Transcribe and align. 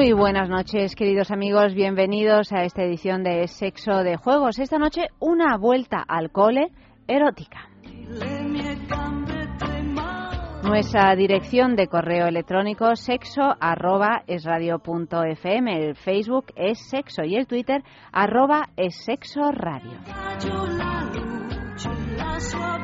Muy 0.00 0.14
buenas 0.14 0.48
noches, 0.48 0.96
queridos 0.96 1.30
amigos. 1.30 1.74
Bienvenidos 1.74 2.52
a 2.52 2.64
esta 2.64 2.82
edición 2.82 3.22
de 3.22 3.46
Sexo 3.46 4.02
de 4.02 4.16
Juegos. 4.16 4.58
Esta 4.58 4.78
noche, 4.78 5.08
una 5.18 5.58
vuelta 5.58 6.02
al 6.08 6.30
cole 6.30 6.68
erótica. 7.06 7.68
Nuestra 10.62 11.14
dirección 11.14 11.76
de 11.76 11.86
correo 11.86 12.28
electrónico 12.28 12.96
sexo 12.96 13.42
arroba 13.60 14.22
es 14.26 14.46
El 14.46 15.96
Facebook 15.96 16.46
es 16.56 16.78
sexo 16.88 17.22
y 17.22 17.36
el 17.36 17.46
Twitter 17.46 17.82
arroba 18.10 18.70
es 18.78 19.04
sexo 19.04 19.52
radio. 19.52 19.98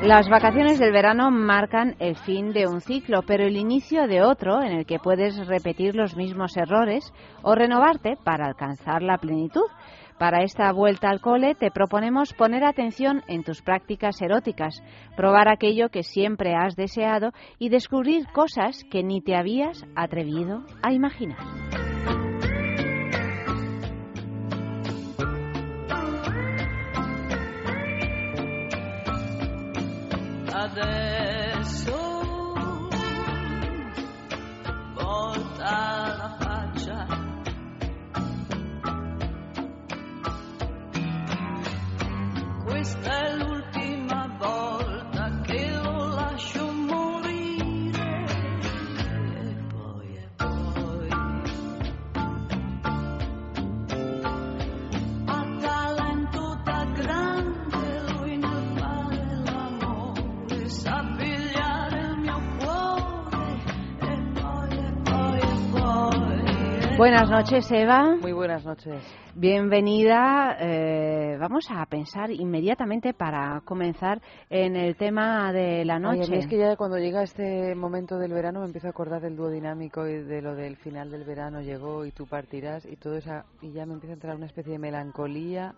Las 0.01 0.29
vacaciones 0.29 0.77
del 0.79 0.91
verano 0.91 1.31
marcan 1.31 1.95
el 1.99 2.15
fin 2.15 2.53
de 2.53 2.67
un 2.67 2.81
ciclo, 2.81 3.23
pero 3.25 3.43
el 3.43 3.57
inicio 3.57 4.07
de 4.07 4.21
otro 4.21 4.61
en 4.61 4.71
el 4.71 4.85
que 4.85 4.99
puedes 4.99 5.47
repetir 5.47 5.95
los 5.95 6.15
mismos 6.15 6.55
errores 6.55 7.11
o 7.41 7.55
renovarte 7.55 8.15
para 8.23 8.45
alcanzar 8.45 9.01
la 9.01 9.17
plenitud. 9.17 9.65
Para 10.19 10.43
esta 10.43 10.71
vuelta 10.71 11.09
al 11.09 11.19
cole 11.19 11.55
te 11.55 11.71
proponemos 11.71 12.33
poner 12.33 12.63
atención 12.63 13.23
en 13.27 13.43
tus 13.43 13.61
prácticas 13.61 14.21
eróticas, 14.21 14.81
probar 15.15 15.47
aquello 15.47 15.89
que 15.89 16.03
siempre 16.03 16.55
has 16.55 16.75
deseado 16.75 17.31
y 17.59 17.69
descubrir 17.69 18.27
cosas 18.27 18.83
que 18.91 19.03
ni 19.03 19.21
te 19.21 19.35
habías 19.35 19.83
atrevido 19.95 20.63
a 20.81 20.93
imaginar. 20.93 21.37
Adesso 30.59 31.95
volta 34.95 36.15
la 36.17 36.35
faccia. 36.39 37.05
Questa 42.65 43.11
è 43.11 43.35
l'ultima 43.35 43.56
Buenas 66.97 67.29
noches, 67.29 67.71
Eva. 67.71 68.15
Muy 68.19 68.31
buenas 68.31 68.65
noches. 68.65 69.03
Bienvenida. 69.35 70.57
Eh, 70.59 71.37
vamos 71.39 71.67
a 71.69 71.85
pensar 71.85 72.31
inmediatamente 72.31 73.13
para 73.13 73.61
comenzar 73.63 74.19
en 74.49 74.75
el 74.75 74.95
tema 74.95 75.53
de 75.53 75.85
la 75.85 75.99
noche. 75.99 76.39
es 76.39 76.47
que 76.47 76.57
ya 76.57 76.75
cuando 76.75 76.97
llega 76.97 77.21
este 77.21 77.75
momento 77.75 78.17
del 78.17 78.33
verano 78.33 78.61
me 78.61 78.65
empiezo 78.65 78.87
a 78.87 78.89
acordar 78.89 79.21
del 79.21 79.35
dúo 79.35 79.51
dinámico 79.51 80.07
y 80.07 80.23
de 80.23 80.41
lo 80.41 80.55
del 80.55 80.75
final 80.77 81.11
del 81.11 81.23
verano 81.23 81.61
llegó 81.61 82.03
y 82.03 82.11
tú 82.11 82.25
partirás 82.25 82.83
y 82.87 82.95
todo 82.95 83.15
eso 83.15 83.43
y 83.61 83.71
ya 83.73 83.85
me 83.85 83.93
empieza 83.93 84.13
a 84.13 84.15
entrar 84.15 84.35
una 84.35 84.47
especie 84.47 84.73
de 84.73 84.79
melancolía 84.79 85.75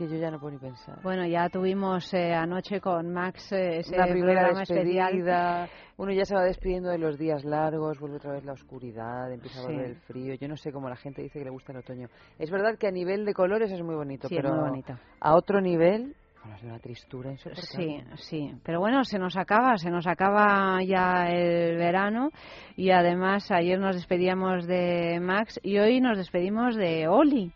que 0.00 0.08
yo 0.08 0.16
ya 0.16 0.30
no 0.30 0.40
puedo 0.40 0.52
ni 0.52 0.58
pensar. 0.58 0.98
Bueno, 1.02 1.26
ya 1.26 1.50
tuvimos 1.50 2.14
eh, 2.14 2.32
anoche 2.32 2.80
con 2.80 3.12
Max 3.12 3.52
eh, 3.52 3.80
ese 3.80 3.94
la 3.94 4.06
primera 4.06 4.48
despedida. 4.48 5.68
Uno 5.98 6.10
ya 6.10 6.24
se 6.24 6.34
va 6.34 6.42
despidiendo 6.42 6.88
de 6.88 6.96
los 6.96 7.18
días 7.18 7.44
largos, 7.44 8.00
vuelve 8.00 8.16
otra 8.16 8.32
vez 8.32 8.42
la 8.42 8.54
oscuridad, 8.54 9.30
empieza 9.30 9.60
a 9.60 9.64
volver 9.64 9.84
el 9.84 9.96
frío. 9.96 10.34
Yo 10.36 10.48
no 10.48 10.56
sé 10.56 10.72
cómo 10.72 10.88
la 10.88 10.96
gente 10.96 11.20
dice 11.20 11.38
que 11.38 11.44
le 11.44 11.50
gusta 11.50 11.72
el 11.72 11.78
otoño. 11.80 12.08
Es 12.38 12.50
verdad 12.50 12.78
que 12.78 12.86
a 12.86 12.90
nivel 12.90 13.26
de 13.26 13.34
colores 13.34 13.70
es 13.70 13.82
muy 13.82 13.94
bonito, 13.94 14.26
pero 14.30 14.56
bonito. 14.56 14.94
a 15.20 15.34
otro 15.34 15.60
nivel 15.60 16.16
bueno, 16.42 16.56
es 16.56 16.62
una 16.62 16.78
tristura 16.78 17.30
insoportable. 17.30 18.04
Sí, 18.16 18.48
sí. 18.48 18.54
Pero 18.64 18.80
bueno, 18.80 19.04
se 19.04 19.18
nos 19.18 19.36
acaba, 19.36 19.76
se 19.76 19.90
nos 19.90 20.06
acaba 20.06 20.82
ya 20.82 21.28
el 21.28 21.76
verano 21.76 22.30
y 22.76 22.90
además 22.92 23.50
ayer 23.50 23.78
nos 23.78 23.96
despedíamos 23.96 24.66
de 24.66 25.20
Max 25.20 25.60
y 25.62 25.76
hoy 25.76 26.00
nos 26.00 26.16
despedimos 26.16 26.76
de 26.76 27.06
Oli. 27.08 27.52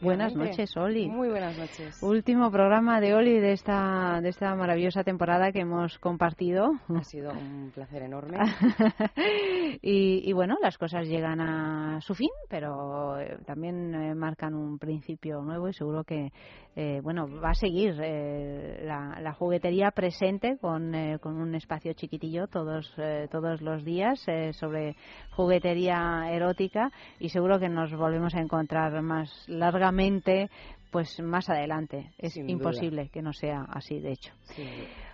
Buenas 0.00 0.34
noches, 0.34 0.76
Oli. 0.76 1.08
Muy 1.08 1.28
buenas 1.28 1.56
noches. 1.56 2.02
Último 2.02 2.50
programa 2.50 3.00
de 3.00 3.14
Oli 3.14 3.38
de 3.38 3.52
esta, 3.52 4.20
de 4.20 4.28
esta 4.28 4.54
maravillosa 4.54 5.04
temporada 5.04 5.52
que 5.52 5.60
hemos 5.60 5.98
compartido. 5.98 6.72
Ha 6.94 7.04
sido 7.04 7.32
un 7.32 7.70
placer 7.74 8.02
enorme. 8.02 8.38
y, 9.82 10.32
bueno, 10.32 10.56
las 10.60 10.76
cosas 10.76 11.06
llegan 11.06 11.40
a 11.40 12.00
su 12.00 12.14
fin, 12.14 12.30
pero 12.48 13.18
eh, 13.18 13.38
también 13.46 13.94
eh, 13.94 14.14
marcan 14.14 14.54
un 14.54 14.78
principio 14.78 15.40
nuevo 15.42 15.68
y 15.68 15.72
seguro 15.72 16.04
que 16.04 16.32
eh, 16.74 17.00
bueno, 17.02 17.28
va 17.28 17.50
a 17.50 17.54
seguir 17.54 17.96
la, 17.96 19.18
la, 19.20 19.34
juguetería 19.34 19.90
presente 19.90 20.56
con, 20.58 20.94
con, 21.20 21.36
un 21.36 21.54
espacio 21.54 21.92
chiquitillo 21.92 22.46
todos, 22.46 22.90
todos 23.30 23.60
los 23.60 23.84
días 23.84 24.24
sobre 24.52 24.96
juguetería 25.32 26.30
erótica 26.30 26.90
y 27.18 27.28
seguro 27.28 27.58
que 27.58 27.68
nos 27.68 27.92
volvemos 27.94 28.34
a 28.34 28.40
encontrar 28.40 29.02
más 29.02 29.30
largamente 29.62 30.50
pues 30.90 31.18
más 31.20 31.48
adelante. 31.48 32.10
Es 32.18 32.36
imposible 32.36 33.08
que 33.08 33.22
no 33.22 33.32
sea 33.32 33.64
así, 33.70 33.98
de 33.98 34.12
hecho. 34.12 34.32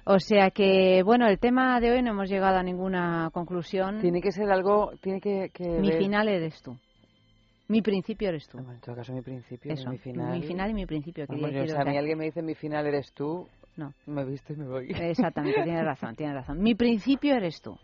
O 0.05 0.19
sea 0.19 0.51
que, 0.51 1.03
bueno, 1.05 1.29
el 1.29 1.39
tema 1.39 1.79
de 1.81 1.93
hoy 1.93 2.03
no 2.03 2.11
hemos 2.11 2.29
llegado 2.29 2.57
a 2.57 2.63
ninguna 2.65 3.31
conclusión. 3.33 4.01
Tiene 4.01 4.21
que 4.21 4.33
ser 4.33 4.51
algo, 4.51 4.91
tiene 5.01 5.21
que... 5.21 5.51
mi 5.81 5.93
final 5.93 6.29
eres 6.29 6.61
tú. 6.63 6.77
Mi 7.69 7.81
principio 7.81 8.31
eres 8.31 8.49
tú. 8.49 8.59
en 8.59 8.81
todo 8.81 8.97
caso, 8.97 9.13
mi 9.13 9.21
principio 9.21 9.73
Eso, 9.73 9.91
mi 9.91 9.99
final. 9.99 10.33
Mi 10.33 10.43
final 10.43 10.71
y 10.71 10.75
mi 10.75 10.87
principio. 10.87 11.27
si 11.27 11.35
a 11.35 11.85
mí 11.85 11.97
alguien 11.97 12.19
me 12.19 12.25
dice 12.25 12.43
mi 12.43 12.55
final 12.55 12.87
eres 12.87 13.13
tú, 13.13 13.47
no. 13.77 13.93
me 14.07 14.25
visto 14.25 14.55
y 14.55 14.57
me 14.57 14.67
voy. 14.67 14.91
Exactamente, 14.91 15.63
tienes 15.63 15.85
razón, 15.85 16.17
tienes 16.17 16.35
razón. 16.35 16.61
Mi 16.61 16.75
principio 16.75 17.35
eres 17.35 17.61
tú 17.61 17.79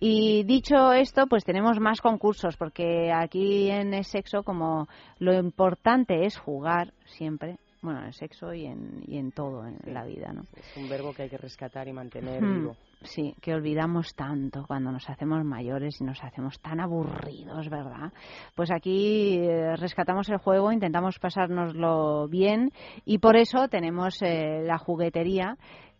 Y 0.00 0.42
dicho 0.42 0.92
esto, 0.92 1.28
pues 1.28 1.44
tenemos 1.44 1.78
más 1.78 2.00
concursos, 2.00 2.56
porque 2.56 3.12
aquí 3.12 3.70
en 3.70 3.94
el 3.94 4.04
sexo, 4.04 4.42
como 4.42 4.88
lo 5.18 5.34
importante 5.34 6.26
es 6.26 6.36
jugar 6.36 6.92
siempre, 7.04 7.58
bueno, 7.82 8.00
en 8.00 8.06
el 8.06 8.14
sexo 8.14 8.52
y 8.52 8.66
en, 8.66 9.02
y 9.06 9.18
en 9.18 9.32
todo 9.32 9.66
en 9.66 9.78
la 9.92 10.04
vida, 10.04 10.32
¿no? 10.32 10.42
Es 10.56 10.76
un 10.76 10.88
verbo 10.88 11.12
que 11.12 11.22
hay 11.22 11.28
que 11.28 11.38
rescatar 11.38 11.86
y 11.88 11.92
mantener 11.92 12.42
vivo. 12.42 12.76
Sí, 13.02 13.34
que 13.40 13.54
olvidamos 13.54 14.14
tanto 14.14 14.64
cuando 14.66 14.90
nos 14.90 15.08
hacemos 15.08 15.44
mayores 15.44 16.00
y 16.00 16.04
nos 16.04 16.22
hacemos 16.24 16.58
tan 16.60 16.80
aburridos, 16.80 17.68
¿verdad? 17.68 18.12
Pues 18.54 18.70
aquí 18.70 19.38
eh, 19.38 19.76
rescatamos 19.76 20.28
el 20.28 20.38
juego, 20.38 20.72
intentamos 20.72 21.18
pasárnoslo 21.18 22.28
bien 22.28 22.72
y 23.04 23.18
por 23.18 23.36
eso 23.36 23.68
tenemos 23.68 24.20
eh, 24.22 24.62
la 24.64 24.78
juguetería 24.78 25.56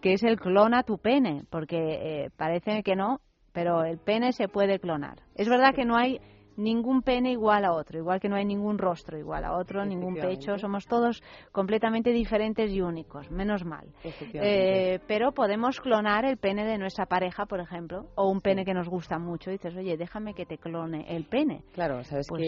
que 0.01 0.15
es 0.15 0.23
el 0.23 0.39
clona 0.39 0.83
tu 0.83 0.99
pene, 0.99 1.45
porque 1.51 1.77
eh, 1.79 2.31
parece 2.37 2.83
que 2.83 2.97
no, 2.97 3.21
pero 3.53 3.85
el 3.85 3.99
pene 3.99 4.33
se 4.33 4.49
puede 4.49 4.79
clonar. 4.79 5.21
Es 5.35 5.49
verdad 5.49 5.75
que 5.75 5.85
no 5.85 5.97
hay 5.97 6.21
ningún 6.57 7.03
pene 7.03 7.33
igual 7.33 7.65
a 7.65 7.73
otro, 7.73 7.99
igual 7.99 8.21
que 8.21 8.29
no 8.29 8.37
hay 8.37 8.45
ningún 8.45 8.79
rostro 8.79 9.19
igual 9.19 9.45
a 9.45 9.57
otro, 9.57 9.85
ningún 9.85 10.15
pecho, 10.15 10.59
somos 10.59 10.87
todos 10.87 11.23
completamente 11.51 12.11
diferentes 12.11 12.71
y 12.71 12.81
únicos, 12.81 13.31
menos 13.31 13.65
mal. 13.65 13.87
Eh, 14.35 15.01
pero 15.07 15.33
podemos 15.33 15.81
clonar 15.81 16.25
el 16.25 16.37
pene 16.37 16.65
de 16.65 16.79
nuestra 16.79 17.07
pareja, 17.07 17.47
por 17.47 17.61
ejemplo, 17.61 18.11
o 18.15 18.29
un 18.29 18.41
pene 18.41 18.65
que 18.65 18.75
nos 18.75 18.89
gusta 18.89 19.19
mucho, 19.19 19.51
y 19.51 19.55
dices, 19.55 19.77
oye, 19.77 19.97
déjame 19.97 20.35
que 20.35 20.47
te 20.47 20.59
clone 20.59 21.05
el 21.09 21.25
pene. 21.25 21.65
Claro, 21.73 22.03
sabes 22.05 22.27
pues 22.29 22.43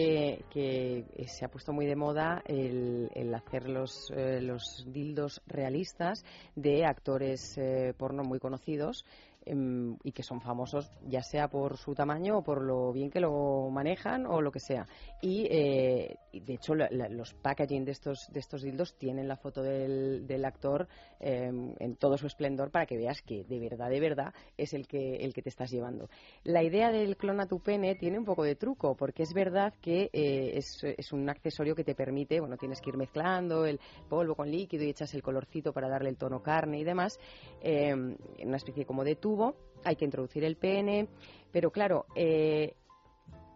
que, 0.49 1.05
se 1.27 1.45
ha 1.45 1.49
puesto 1.49 1.73
muy 1.73 1.85
de 1.85 1.95
moda 1.95 2.41
el, 2.45 3.33
hacer 3.33 3.69
los, 3.69 4.11
eh, 4.15 4.41
los 4.41 4.85
dildos 4.87 5.41
realistas 5.47 6.23
de 6.55 6.85
actores 6.85 7.57
eh, 7.57 7.93
porno 7.97 8.23
muy 8.23 8.39
conocidos 8.39 9.05
y 9.45 10.11
que 10.11 10.23
son 10.23 10.41
famosos 10.41 10.91
ya 11.07 11.21
sea 11.21 11.47
por 11.47 11.77
su 11.77 11.93
tamaño 11.93 12.39
o 12.39 12.43
por 12.43 12.61
lo 12.61 12.91
bien 12.91 13.11
que 13.11 13.19
lo 13.19 13.69
manejan 13.69 14.25
o 14.25 14.41
lo 14.41 14.51
que 14.51 14.59
sea. 14.59 14.87
Y 15.21 15.47
eh, 15.49 16.17
de 16.33 16.53
hecho 16.53 16.73
los 16.75 17.33
packaging 17.35 17.85
de 17.85 17.91
estos, 17.91 18.27
de 18.31 18.39
estos 18.39 18.63
dildos 18.63 18.95
tienen 18.97 19.27
la 19.27 19.37
foto 19.37 19.61
del, 19.61 20.25
del 20.25 20.45
actor 20.45 20.87
em, 21.19 21.73
en 21.79 21.95
todo 21.95 22.17
su 22.17 22.27
esplendor 22.27 22.71
para 22.71 22.85
que 22.85 22.97
veas 22.97 23.21
que 23.21 23.43
de 23.43 23.59
verdad, 23.59 23.89
de 23.89 23.99
verdad 23.99 24.33
es 24.57 24.73
el 24.73 24.87
que, 24.87 25.17
el 25.17 25.33
que 25.33 25.41
te 25.41 25.49
estás 25.49 25.69
llevando. 25.69 26.09
La 26.43 26.63
idea 26.63 26.91
del 26.91 27.17
clona 27.17 27.45
tu 27.45 27.59
pene 27.59 27.95
tiene 27.95 28.17
un 28.17 28.25
poco 28.25 28.43
de 28.43 28.55
truco 28.55 28.95
porque 28.95 29.23
es 29.23 29.33
verdad 29.33 29.73
que 29.81 30.09
eh, 30.11 30.57
es, 30.57 30.83
es 30.83 31.13
un 31.13 31.29
accesorio 31.29 31.75
que 31.75 31.83
te 31.83 31.93
permite, 31.93 32.39
bueno, 32.39 32.57
tienes 32.57 32.81
que 32.81 32.89
ir 32.89 32.97
mezclando 32.97 33.65
el 33.65 33.79
polvo 34.09 34.35
con 34.35 34.49
líquido 34.49 34.83
y 34.83 34.89
echas 34.89 35.13
el 35.13 35.21
colorcito 35.21 35.71
para 35.71 35.87
darle 35.87 36.09
el 36.09 36.17
tono 36.17 36.41
carne 36.41 36.79
y 36.79 36.83
demás, 36.83 37.19
em, 37.61 38.15
en 38.37 38.47
una 38.47 38.57
especie 38.57 38.85
como 38.85 39.03
de 39.03 39.15
tubo 39.15 39.34
hay 39.83 39.95
que 39.95 40.05
introducir 40.05 40.43
el 40.43 40.57
pene, 40.57 41.07
pero 41.51 41.71
claro, 41.71 42.05
eh, 42.15 42.73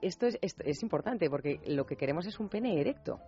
esto 0.02 0.28
es, 0.28 0.38
es, 0.42 0.84
importante 0.84 1.30
porque 1.30 1.60
lo 1.66 1.86
que 1.86 1.96
queremos 1.96 2.26
es 2.26 2.40
un 2.40 2.50
pene 2.50 2.80
erecto. 2.80 3.20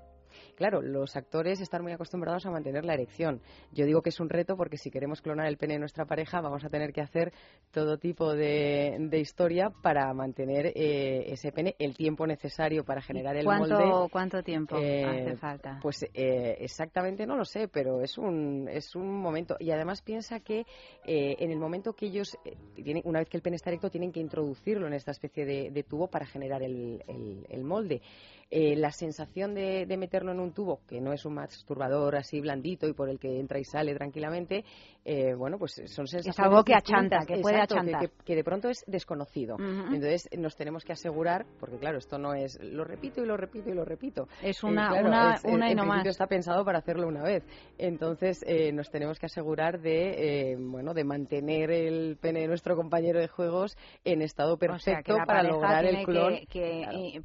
Claro, 0.55 0.81
los 0.81 1.15
actores 1.15 1.61
están 1.61 1.81
muy 1.83 1.91
acostumbrados 1.91 2.45
a 2.45 2.51
mantener 2.51 2.85
la 2.85 2.93
erección. 2.93 3.41
Yo 3.71 3.85
digo 3.85 4.01
que 4.01 4.09
es 4.09 4.19
un 4.19 4.29
reto 4.29 4.55
porque 4.55 4.77
si 4.77 4.91
queremos 4.91 5.21
clonar 5.21 5.47
el 5.47 5.57
pene 5.57 5.73
de 5.73 5.79
nuestra 5.79 6.05
pareja 6.05 6.41
vamos 6.41 6.63
a 6.63 6.69
tener 6.69 6.93
que 6.93 7.01
hacer 7.01 7.33
todo 7.71 7.97
tipo 7.97 8.33
de, 8.33 9.09
historia 9.13 9.69
para 9.69 10.11
mantener 10.13 10.67
eh, 10.75 11.31
ese 11.31 11.51
pene 11.51 11.75
el 11.77 11.95
tiempo 11.95 12.25
necesario 12.25 12.83
para 12.83 13.01
generar 13.01 13.35
el 13.35 13.45
molde. 13.45 14.09
¿Cuánto 14.11 14.41
tiempo 14.41 14.77
eh, 14.77 15.05
hace 15.05 15.37
falta? 15.37 15.79
Pues 15.81 16.03
eh, 16.13 16.57
exactamente 16.59 17.25
no 17.25 17.35
lo 17.35 17.45
sé, 17.45 17.67
pero 17.67 18.01
es 18.01 18.17
un, 18.17 18.67
es 18.69 18.95
un 18.95 19.21
momento. 19.21 19.55
Y 19.59 19.71
además 19.71 20.01
piensa 20.01 20.39
que 20.39 20.65
en 21.03 21.51
el 21.51 21.59
momento 21.59 21.93
que 21.93 22.07
ellos, 22.07 22.37
tienen, 22.75 23.03
una 23.05 23.19
vez 23.19 23.29
que 23.29 23.37
el 23.37 23.43
pene 23.43 23.55
está 23.55 23.69
erecto, 23.69 23.89
tienen 23.89 24.11
que 24.11 24.19
introducirlo 24.19 24.87
en 24.87 24.93
esta 24.93 25.11
especie 25.11 25.45
de, 25.45 25.83
tubo 25.83 26.07
para 26.07 26.25
generar 26.25 26.63
el, 26.63 27.03
el 27.49 27.63
molde. 27.63 28.01
Eh, 28.53 28.75
la 28.75 28.91
sensación 28.91 29.53
de, 29.53 29.85
meterlo 29.97 30.33
en 30.33 30.41
un 30.41 30.51
tubo, 30.51 30.81
que 30.85 30.99
no 30.99 31.13
es 31.13 31.23
un 31.23 31.35
masturbador 31.35 32.17
así 32.17 32.41
blandito 32.41 32.85
y 32.85 32.91
por 32.91 33.09
el 33.09 33.17
que 33.17 33.39
entra 33.39 33.57
y 33.59 33.63
sale 33.63 33.95
tranquilamente, 33.95 34.65
eh, 35.05 35.33
bueno, 35.35 35.57
pues 35.57 35.75
son 35.85 36.05
sensaciones. 36.05 36.37
Es 36.37 36.39
algo 36.39 36.61
que 36.61 36.75
achanta, 36.75 37.19
que 37.25 37.37
puede 37.37 37.61
achantar. 37.61 38.09
Que, 38.25 38.35
de 38.35 38.43
pronto 38.43 38.67
es 38.67 38.83
desconocido. 38.87 39.55
Entonces 39.57 40.27
nos 40.37 40.57
tenemos 40.57 40.83
que 40.83 40.91
asegurar, 40.91 41.45
porque 41.61 41.77
claro, 41.77 41.97
esto 41.97 42.17
no 42.17 42.33
es 42.33 42.59
lo 42.61 42.83
repito 42.83 43.23
y 43.23 43.25
lo 43.25 43.37
repito 43.37 43.69
y 43.69 43.73
lo 43.73 43.85
repito. 43.85 44.27
Es 44.41 44.65
una, 44.65 44.95
una, 45.01 45.39
una 45.45 45.71
y 45.71 45.75
no 45.75 45.85
más. 45.85 46.05
está 46.05 46.27
pensado 46.27 46.65
para 46.65 46.79
hacerlo 46.79 47.07
una 47.07 47.23
vez. 47.23 47.45
Entonces 47.77 48.43
nos 48.73 48.89
tenemos 48.91 49.17
que 49.17 49.27
asegurar 49.27 49.79
de, 49.79 50.57
bueno, 50.59 50.93
de 50.93 51.05
mantener 51.05 51.71
el 51.71 52.17
pene 52.19 52.41
de 52.41 52.47
nuestro 52.47 52.75
compañero 52.75 53.21
de 53.21 53.29
juegos 53.29 53.77
en 54.03 54.21
estado 54.21 54.57
perfecto 54.57 55.15
para 55.25 55.41
lograr 55.41 55.85
el 55.85 56.03
clon. 56.03 56.39
Que, 56.49 57.21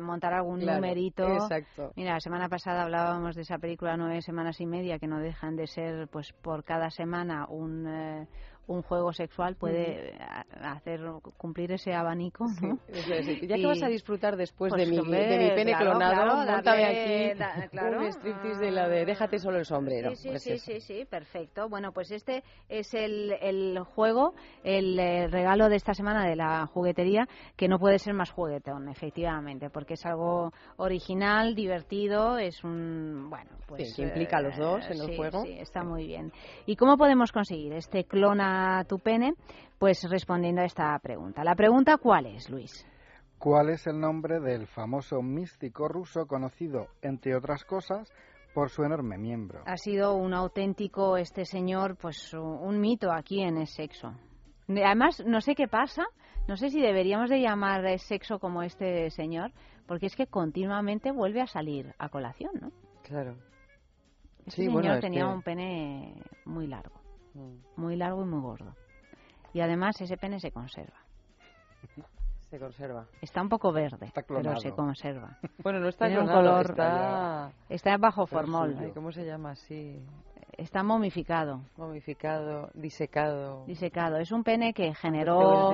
montar 0.00 0.32
algo 0.32 0.45
un 0.46 0.60
numerito. 0.60 1.26
Exacto. 1.26 1.92
Mira, 1.96 2.14
la 2.14 2.20
semana 2.20 2.48
pasada 2.48 2.82
hablábamos 2.82 3.34
de 3.34 3.42
esa 3.42 3.58
película 3.58 3.96
Nueve 3.96 4.22
Semanas 4.22 4.60
y 4.60 4.66
Media, 4.66 4.98
que 4.98 5.06
no 5.06 5.18
dejan 5.20 5.56
de 5.56 5.66
ser, 5.66 6.08
pues, 6.08 6.32
por 6.32 6.64
cada 6.64 6.90
semana 6.90 7.46
un, 7.48 7.86
eh, 7.86 8.26
un 8.66 8.82
juego 8.82 9.12
sexual 9.12 9.56
puede 9.56 10.14
hacer 10.60 11.00
cumplir 11.36 11.72
ese 11.72 11.94
abanico, 11.94 12.46
¿no? 12.60 12.78
Ya 13.42 13.56
que 13.56 13.66
vas 13.66 13.82
a 13.82 13.88
disfrutar 13.88 14.36
después 14.36 14.72
de, 14.72 14.86
mi, 14.86 14.96
de 14.96 15.38
mi 15.38 15.50
pene 15.50 15.74
clonado, 15.76 16.40
aquí 16.40 16.68
un 17.96 18.12
striptease 18.12 18.60
de 18.60 18.70
la 18.70 18.88
de 18.88 19.04
déjate 19.04 19.38
solo 19.38 19.58
el 19.58 19.64
sombrero. 19.64 20.14
Sí, 20.16 20.28
pues 20.28 20.42
sí, 20.42 20.58
sí, 20.58 20.80
sí, 20.80 21.04
perfecto. 21.08 21.68
Bueno, 21.68 21.92
pues 21.92 22.10
este 22.10 22.42
es 22.68 22.92
el, 22.94 23.32
el 23.40 23.78
juego, 23.80 24.34
el, 24.64 24.98
eh, 24.98 25.28
regalo 25.28 25.68
de 25.68 25.76
esta 25.76 25.94
semana 25.94 26.26
de 26.26 26.36
la 26.36 26.66
juguetería, 26.66 27.28
que 27.56 27.68
no 27.68 27.78
puede 27.78 27.98
ser 27.98 28.14
más 28.14 28.30
juguetón, 28.30 28.88
efectivamente, 28.88 29.70
porque 29.70 29.94
es 29.94 30.04
algo 30.06 30.52
original, 30.76 31.54
divertido, 31.54 32.38
es 32.38 32.62
un, 32.64 33.28
bueno, 33.30 33.50
pues... 33.66 33.94
que 33.94 34.02
implica 34.02 34.38
a 34.38 34.42
los 34.42 34.56
dos 34.56 34.84
en 34.90 35.00
el 35.00 35.16
juego. 35.16 35.42
Sí, 35.42 35.58
está 35.58 35.84
muy 35.84 36.06
bien. 36.06 36.32
¿Y 36.66 36.76
cómo 36.76 36.96
podemos 36.96 37.32
conseguir 37.32 37.72
este 37.72 38.04
clona 38.04 38.84
tu 38.88 38.98
pene? 38.98 39.34
Pues 39.78 40.02
respondiendo 40.08 40.62
a 40.62 40.64
esta 40.64 40.98
pregunta. 41.00 41.44
¿La 41.44 41.54
pregunta 41.54 41.96
cuál 41.98 42.26
es, 42.26 42.48
Luis? 42.48 42.86
¿Cuál 43.38 43.70
es 43.70 43.86
el 43.86 44.00
nombre 44.00 44.40
del 44.40 44.66
famoso 44.66 45.20
místico 45.20 45.88
ruso 45.88 46.26
conocido, 46.26 46.88
entre 47.02 47.36
otras 47.36 47.64
cosas, 47.64 48.10
por 48.54 48.70
su 48.70 48.82
enorme 48.82 49.18
miembro? 49.18 49.62
Ha 49.66 49.76
sido 49.76 50.14
un 50.14 50.32
auténtico, 50.32 51.18
este 51.18 51.44
señor, 51.44 51.96
pues 51.96 52.32
un 52.32 52.80
mito 52.80 53.12
aquí 53.12 53.42
en 53.42 53.58
el 53.58 53.66
sexo. 53.66 54.14
Además, 54.68 55.22
no 55.26 55.40
sé 55.42 55.54
qué 55.54 55.68
pasa, 55.68 56.04
no 56.48 56.56
sé 56.56 56.70
si 56.70 56.80
deberíamos 56.80 57.28
de 57.28 57.40
llamar 57.40 57.98
sexo 57.98 58.38
como 58.38 58.62
este 58.62 59.10
señor, 59.10 59.52
porque 59.86 60.06
es 60.06 60.16
que 60.16 60.26
continuamente 60.26 61.12
vuelve 61.12 61.42
a 61.42 61.46
salir 61.46 61.94
a 61.98 62.08
colación, 62.08 62.52
¿no? 62.60 62.72
Claro. 63.02 63.36
Este 64.46 64.64
señor 64.64 65.00
tenía 65.00 65.26
un 65.26 65.42
pene 65.42 66.14
muy 66.44 66.66
largo. 66.66 67.00
Mm. 67.34 67.80
Muy 67.80 67.96
largo 67.96 68.22
y 68.22 68.26
muy 68.26 68.40
gordo. 68.40 68.74
Y 69.52 69.60
además 69.60 70.00
ese 70.00 70.16
pene 70.16 70.40
se 70.40 70.50
conserva. 70.52 70.98
Se 72.50 72.60
conserva. 72.60 73.08
Está 73.20 73.42
un 73.42 73.48
poco 73.48 73.72
verde, 73.72 74.12
pero 74.28 74.56
se 74.60 74.70
conserva. 74.70 75.36
Bueno, 75.64 75.80
no 75.80 75.88
está 75.88 76.06
Tiene 76.06 76.22
un 76.22 76.28
color, 76.28 76.70
está... 76.70 77.50
está 77.68 77.96
bajo 77.96 78.24
formol. 78.24 78.92
¿Cómo 78.94 79.10
se 79.10 79.26
llama 79.26 79.50
así? 79.50 80.00
Está 80.58 80.82
momificado. 80.82 81.62
Momificado, 81.76 82.70
disecado. 82.74 83.64
Disecado. 83.66 84.18
Es 84.18 84.32
un 84.32 84.42
pene 84.44 84.72
que 84.72 84.94
generó 84.94 85.72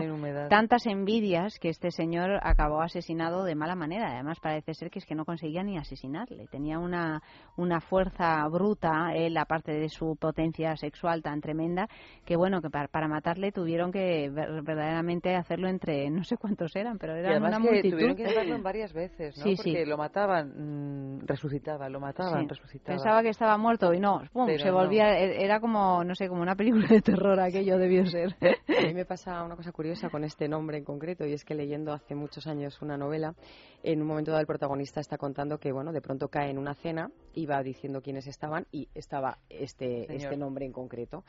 tantas 0.49 0.87
envidias 0.87 1.59
que 1.59 1.69
este 1.69 1.91
señor 1.91 2.39
acabó 2.43 2.81
asesinado 2.83 3.45
de 3.45 3.55
mala 3.55 3.75
manera. 3.75 4.13
Además, 4.13 4.39
parece 4.41 4.75
ser 4.75 4.91
que 4.91 4.99
es 4.99 5.07
que 5.07 5.15
no 5.15 5.25
conseguía 5.25 5.63
ni 5.63 5.79
asesinarle. 5.79 6.47
Tenía 6.49 6.79
una, 6.79 7.23
una 7.57 7.81
fuerza 7.81 8.47
bruta, 8.49 9.13
él, 9.15 9.37
aparte 9.37 9.73
de 9.73 9.89
su 9.89 10.17
potencia 10.17 10.77
sexual 10.77 11.23
tan 11.23 11.41
tremenda, 11.41 11.89
que 12.25 12.37
bueno, 12.37 12.61
que 12.61 12.71
para, 12.71 12.89
para 12.89 13.09
matarle 13.09 13.53
tuvieron 13.53 13.93
que 13.93 14.31
ver- 14.31 14.63
verdaderamente 14.63 15.35
hacerlo 15.37 15.69
entre, 15.69 16.11
no 16.11 16.25
sé 16.25 16.37
cuántos 16.37 16.75
eran, 16.77 16.99
pero 16.99 17.13
además 17.13 17.51
una 17.51 17.59
multitud. 17.59 17.91
tuvieron 17.91 18.17
que 18.17 18.27
hacerlo 18.27 18.55
en 18.57 18.63
varias 18.63 18.93
veces, 18.93 19.37
¿no? 19.39 19.45
Sí, 19.45 19.55
Porque 19.57 19.85
sí. 19.85 19.89
lo 19.89 19.97
mataban, 19.97 21.17
mm, 21.19 21.27
resucitaba, 21.27 21.89
lo 21.89 22.01
mataban, 22.01 22.43
Sí. 22.43 22.49
resucitaba. 22.49 22.97
Pensaba 22.97 23.23
que 23.23 23.29
estaba 23.29 23.57
muerto 23.59 23.93
y 23.95 24.01
no, 24.01 24.23
pum, 24.33 24.47
se. 24.47 24.72
Volvía, 24.73 25.19
e- 25.19 25.45
era 25.45 25.61
como, 25.61 26.03
no 26.05 26.15
sé, 26.15 26.29
como 26.29 26.43
una 26.43 26.57
película 26.57 26.87
de 26.89 27.01
terror 27.01 27.39
aquello 27.41 27.79
debió 27.79 28.07
ser. 28.07 28.35
A 28.41 28.87
mí 28.87 28.95
me 28.95 29.05
pasa 29.05 29.43
una 29.45 29.57
cosa 29.57 29.73
curiosa 29.73 30.11
con 30.11 30.25
este 30.25 30.49
nombre 30.49 30.79
en 30.79 30.85
concreto 30.85 31.25
y 31.27 31.33
es 31.33 31.45
que 31.45 31.55
leyendo 31.55 31.93
hace 31.93 32.15
muchos 32.15 32.47
años 32.47 32.81
una 32.83 32.97
novela, 32.97 33.35
en 33.83 34.01
un 34.01 34.07
momento 34.07 34.31
dado 34.31 34.41
el 34.41 34.47
protagonista 34.47 35.01
está 35.01 35.19
contando 35.19 35.59
que 35.59 35.73
bueno, 35.73 35.93
de 35.93 36.01
pronto 36.01 36.29
cae 36.29 36.51
en 36.51 36.59
una 36.59 36.75
cena 36.75 37.11
y 37.35 37.47
va 37.47 37.63
diciendo 37.63 38.03
quiénes 38.03 38.27
estaban 38.27 38.67
y 38.71 38.89
estaba 38.95 39.39
este, 39.49 40.07
Señor. 40.07 40.23
este 40.23 40.37
nombre 40.37 40.65
en 40.67 40.73
concreto. 40.73 41.25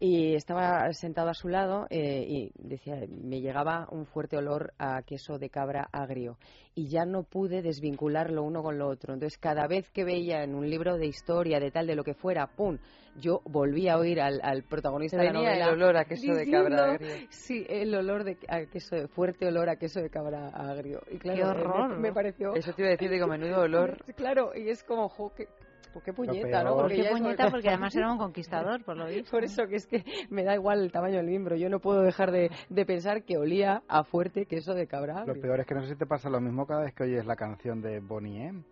Y 0.00 0.34
estaba 0.34 0.92
sentado 0.92 1.30
a 1.30 1.34
su 1.34 1.48
lado 1.48 1.86
eh, 1.88 2.24
y 2.28 2.50
decía, 2.56 2.96
me 3.08 3.40
llegaba 3.40 3.86
un 3.90 4.06
fuerte 4.06 4.36
olor 4.36 4.72
a 4.76 5.02
queso 5.02 5.38
de 5.38 5.48
cabra 5.50 5.88
agrio 5.92 6.36
y 6.74 6.88
ya 6.88 7.06
no 7.06 7.22
pude 7.22 7.62
desvincular 7.62 8.30
lo 8.30 8.42
uno 8.42 8.62
con 8.62 8.76
lo 8.76 8.88
otro. 8.88 9.14
Entonces, 9.14 9.38
cada 9.38 9.68
vez 9.68 9.88
que 9.92 10.04
veía 10.04 10.42
en 10.42 10.54
un 10.56 10.68
libro 10.68 10.98
de 10.98 11.06
historia, 11.06 11.60
de 11.60 11.70
tal, 11.70 11.86
de 11.86 11.94
lo 11.94 12.02
que 12.02 12.14
fuera, 12.14 12.48
¡pum! 12.48 12.76
Yo 13.20 13.40
volvía 13.44 13.94
a 13.94 13.98
oír 13.98 14.20
al, 14.20 14.40
al 14.42 14.64
protagonista 14.64 15.16
de 15.16 15.24
la 15.26 15.32
novela. 15.32 15.66
el 15.66 15.72
olor 15.74 15.96
a 15.96 16.04
queso 16.04 16.34
de 16.34 16.50
cabra 16.50 16.90
agrio. 16.94 17.14
Sí, 17.30 17.64
el 17.68 17.94
olor 17.94 18.24
de 18.24 18.36
a 18.48 18.66
queso, 18.66 18.96
de- 18.96 19.06
fuerte 19.06 19.46
olor 19.46 19.68
a 19.68 19.76
queso 19.76 20.00
de 20.00 20.10
cabra 20.10 20.48
agrio. 20.48 21.00
Y 21.12 21.18
claro, 21.18 21.36
¡Qué 21.36 21.42
eh, 21.42 21.50
horror! 21.50 21.88
Me, 21.90 22.08
me 22.08 22.12
pareció. 22.12 22.54
Eso 22.56 22.72
te 22.72 22.82
iba 22.82 22.88
a 22.88 22.92
decir, 22.92 23.08
digo, 23.08 23.28
menudo 23.28 23.60
olor. 23.62 24.04
Claro, 24.16 24.50
y 24.56 24.68
es 24.68 24.82
como, 24.82 25.08
jo, 25.08 25.32
qué, 25.32 25.46
jo, 25.94 26.00
qué 26.04 26.12
puñeta, 26.12 26.62
¿no? 26.64 26.74
Porque 26.76 26.96
Qué 26.96 27.02
ya 27.04 27.08
es- 27.10 27.12
puñeta, 27.18 27.50
porque 27.50 27.68
además 27.68 27.94
era 27.96 28.10
un 28.12 28.18
conquistador, 28.18 28.84
por 28.84 28.96
lo 28.96 29.06
visto. 29.06 29.30
Por 29.30 29.44
eso 29.44 29.66
que 29.66 29.76
es 29.76 29.86
que 29.86 30.04
me 30.30 30.44
da 30.44 30.54
igual 30.54 30.80
el 30.82 30.92
tamaño 30.92 31.16
del 31.16 31.26
miembro. 31.26 31.56
Yo 31.56 31.68
no 31.70 31.78
puedo 31.80 32.02
dejar 32.02 32.30
de, 32.32 32.50
de 32.68 32.84
pensar 32.86 33.22
que 33.22 33.38
olía 33.38 33.82
a 33.88 34.04
fuerte 34.04 34.46
queso 34.46 34.74
de 34.74 34.86
cabra 34.86 35.24
Lo 35.24 35.34
peor 35.40 35.60
es 35.60 35.66
que 35.66 35.74
no 35.74 35.82
sé 35.82 35.88
si 35.90 35.96
te 35.96 36.06
pasa 36.06 36.28
lo 36.28 36.40
mismo 36.40 36.66
cada 36.66 36.82
vez 36.82 36.92
que 36.94 37.04
oyes 37.04 37.24
la 37.24 37.36
canción 37.36 37.80
de 37.80 38.00
Bonnie 38.00 38.46
M. 38.48 38.64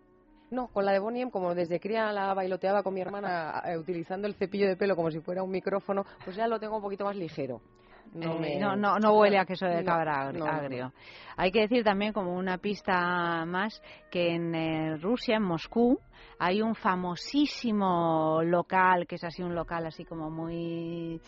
No, 0.51 0.67
con 0.67 0.85
la 0.85 0.91
de 0.91 0.99
Bonnie 0.99 1.23
M, 1.23 1.31
como 1.31 1.55
desde 1.55 1.79
cría 1.79 2.11
la 2.11 2.31
bailoteaba 2.35 2.83
con 2.83 2.93
mi 2.93 3.01
hermana 3.01 3.63
eh, 3.65 3.75
utilizando 3.77 4.27
el 4.27 4.35
cepillo 4.35 4.67
de 4.67 4.75
pelo 4.75 4.95
como 4.95 5.09
si 5.09 5.19
fuera 5.19 5.41
un 5.41 5.49
micrófono, 5.49 6.05
pues 6.23 6.35
ya 6.35 6.47
lo 6.47 6.59
tengo 6.59 6.75
un 6.75 6.81
poquito 6.83 7.05
más 7.05 7.15
ligero. 7.15 7.59
No, 8.13 8.35
Eh, 8.35 8.39
me- 8.39 8.55
no, 8.57 8.75
no, 8.75 8.99
no 8.99 9.13
huele 9.19 9.37
a 9.39 9.45
queso 9.45 9.65
de 9.65 9.83
cabra 9.83 10.27
agrio. 10.29 10.93
Hay 11.35 11.51
que 11.51 11.61
decir 11.61 11.83
también, 11.83 12.13
como 12.13 12.35
una 12.35 12.57
pista 12.59 13.43
más, 13.45 13.81
que 14.11 14.35
en 14.35 14.53
eh, 14.53 14.97
Rusia, 14.97 15.37
en 15.37 15.43
Moscú, 15.43 15.99
hay 16.37 16.61
un 16.61 16.75
famosísimo 16.75 18.41
local, 18.43 19.07
que 19.07 19.15
es 19.15 19.23
así 19.23 19.41
un 19.41 19.55
local 19.55 19.85
así 19.87 20.05
como 20.05 20.29
muy, 20.29 21.19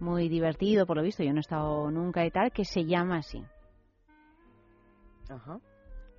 muy 0.00 0.28
divertido, 0.28 0.86
por 0.86 0.96
lo 0.96 1.02
visto, 1.02 1.22
yo 1.22 1.32
no 1.32 1.38
he 1.38 1.40
estado 1.40 1.90
nunca 1.90 2.24
y 2.24 2.30
tal, 2.30 2.50
que 2.52 2.64
se 2.64 2.84
llama 2.86 3.18
así. 3.18 3.44
Ajá. 5.28 5.58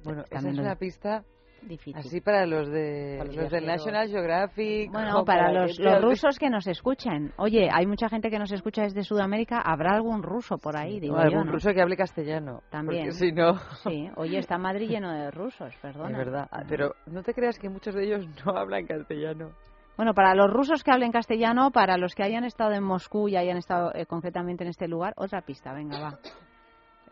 Bueno, 0.03 0.21
esa 0.21 0.29
También 0.29 0.51
es 0.53 0.57
lo- 0.57 0.63
una 0.63 0.75
pista 0.75 1.23
Difícil. 1.63 1.95
así 1.97 2.21
para 2.21 2.45
los 2.45 2.67
de 2.69 3.15
Para 3.19 3.27
los 3.27 3.35
los 3.43 3.51
del. 3.51 3.65
National 3.65 4.07
Geographic. 4.09 4.91
Bueno, 4.91 5.23
para 5.25 5.51
los, 5.51 5.79
los 5.79 6.01
rusos 6.01 6.37
que 6.39 6.49
nos 6.49 6.65
escuchan. 6.67 7.31
Oye, 7.37 7.69
hay 7.71 7.85
mucha 7.85 8.09
gente 8.09 8.29
que 8.29 8.39
nos 8.39 8.51
escucha 8.51 8.81
desde 8.83 9.03
Sudamérica. 9.03 9.61
¿Habrá 9.63 9.95
algún 9.95 10.23
ruso 10.23 10.57
por 10.57 10.75
ahí? 10.77 10.97
o 10.97 10.99
Digo 11.01 11.17
algún 11.17 11.39
yo, 11.39 11.45
¿no? 11.45 11.51
ruso 11.53 11.71
que 11.73 11.81
hable 11.81 11.95
castellano. 11.97 12.61
También. 12.69 13.05
Porque 13.05 13.17
si 13.17 13.31
no, 13.31 13.53
Sí, 13.83 14.09
oye, 14.17 14.37
está 14.39 14.57
Madrid 14.57 14.89
lleno 14.89 15.11
de 15.11 15.31
rusos, 15.31 15.73
perdona. 15.81 16.11
es 16.11 16.17
verdad. 16.17 16.47
Ah, 16.51 16.63
Pero 16.67 16.95
no 17.07 17.23
te 17.23 17.33
creas 17.33 17.57
que 17.59 17.69
muchos 17.69 17.93
de 17.95 18.05
ellos 18.05 18.25
no 18.45 18.57
hablan 18.57 18.85
castellano. 18.87 19.51
Bueno, 19.97 20.13
para 20.13 20.33
los 20.33 20.49
rusos 20.49 20.83
que 20.83 20.91
hablen 20.91 21.11
castellano, 21.11 21.69
para 21.69 21.97
los 21.97 22.15
que 22.15 22.23
hayan 22.23 22.43
estado 22.43 22.71
en 22.71 22.83
Moscú 22.83 23.27
y 23.27 23.35
hayan 23.35 23.57
estado 23.57 23.91
eh, 23.93 24.05
concretamente 24.07 24.63
en 24.63 24.69
este 24.69 24.87
lugar, 24.87 25.13
otra 25.15 25.41
pista, 25.41 25.73
venga, 25.73 25.99
va. 25.99 26.17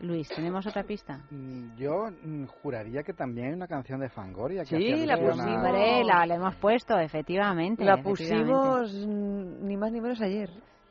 Luis, 0.00 0.28
¿tenemos 0.28 0.66
otra 0.66 0.82
pista? 0.84 1.20
Mm, 1.30 1.76
Yo 1.76 2.06
mm, 2.22 2.46
juraría 2.46 3.02
que 3.02 3.12
también 3.12 3.48
hay 3.48 3.52
una 3.54 3.66
canción 3.68 4.00
de 4.00 4.08
Fangoria. 4.08 4.62
Que 4.64 4.76
Sí, 4.78 5.06
la 5.06 5.16
pusimos. 5.16 5.56
Hombre, 5.56 6.04
la, 6.04 6.26
la 6.26 6.34
hemos 6.34 6.56
puesto, 6.56 6.98
efectivamente. 6.98 7.84
La 7.84 8.02
pusimos 8.02 8.92
mm, 8.94 9.66
ni 9.66 9.76
más 9.76 9.92
ni 9.92 10.00
menos 10.00 10.20
ayer. 10.22 10.50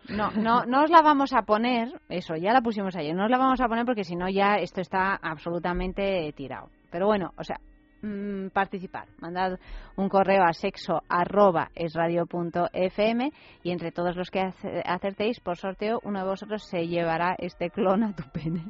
No, 0.09 0.31
no, 0.31 0.65
no 0.65 0.83
os 0.83 0.89
la 0.89 1.01
vamos 1.01 1.33
a 1.33 1.41
poner, 1.43 1.89
eso, 2.07 2.35
ya 2.35 2.51
la 2.53 2.61
pusimos 2.61 2.95
ayer, 2.95 3.13
no 3.15 3.25
os 3.25 3.29
la 3.29 3.37
vamos 3.37 3.59
a 3.61 3.67
poner 3.67 3.85
porque 3.85 4.03
si 4.03 4.15
no 4.15 4.27
ya 4.29 4.55
esto 4.55 4.81
está 4.81 5.15
absolutamente 5.15 6.31
tirado. 6.35 6.69
Pero 6.89 7.05
bueno, 7.05 7.31
o 7.37 7.43
sea, 7.43 7.57
mm, 8.01 8.47
participar, 8.49 9.07
mandad 9.19 9.59
un 9.97 10.09
correo 10.09 10.43
a 10.43 10.53
sexo 10.53 11.01
arroba 11.09 11.69
esradio.fm 11.75 13.31
y 13.61 13.71
entre 13.71 13.91
todos 13.91 14.15
los 14.15 14.31
que 14.31 14.39
ace- 14.41 14.81
acertéis 14.85 15.39
por 15.41 15.57
sorteo, 15.57 15.99
uno 16.03 16.19
de 16.23 16.25
vosotros 16.29 16.63
se 16.67 16.87
llevará 16.87 17.35
este 17.37 17.69
clon 17.69 18.03
a 18.03 18.15
tu 18.15 18.23
pene. 18.31 18.63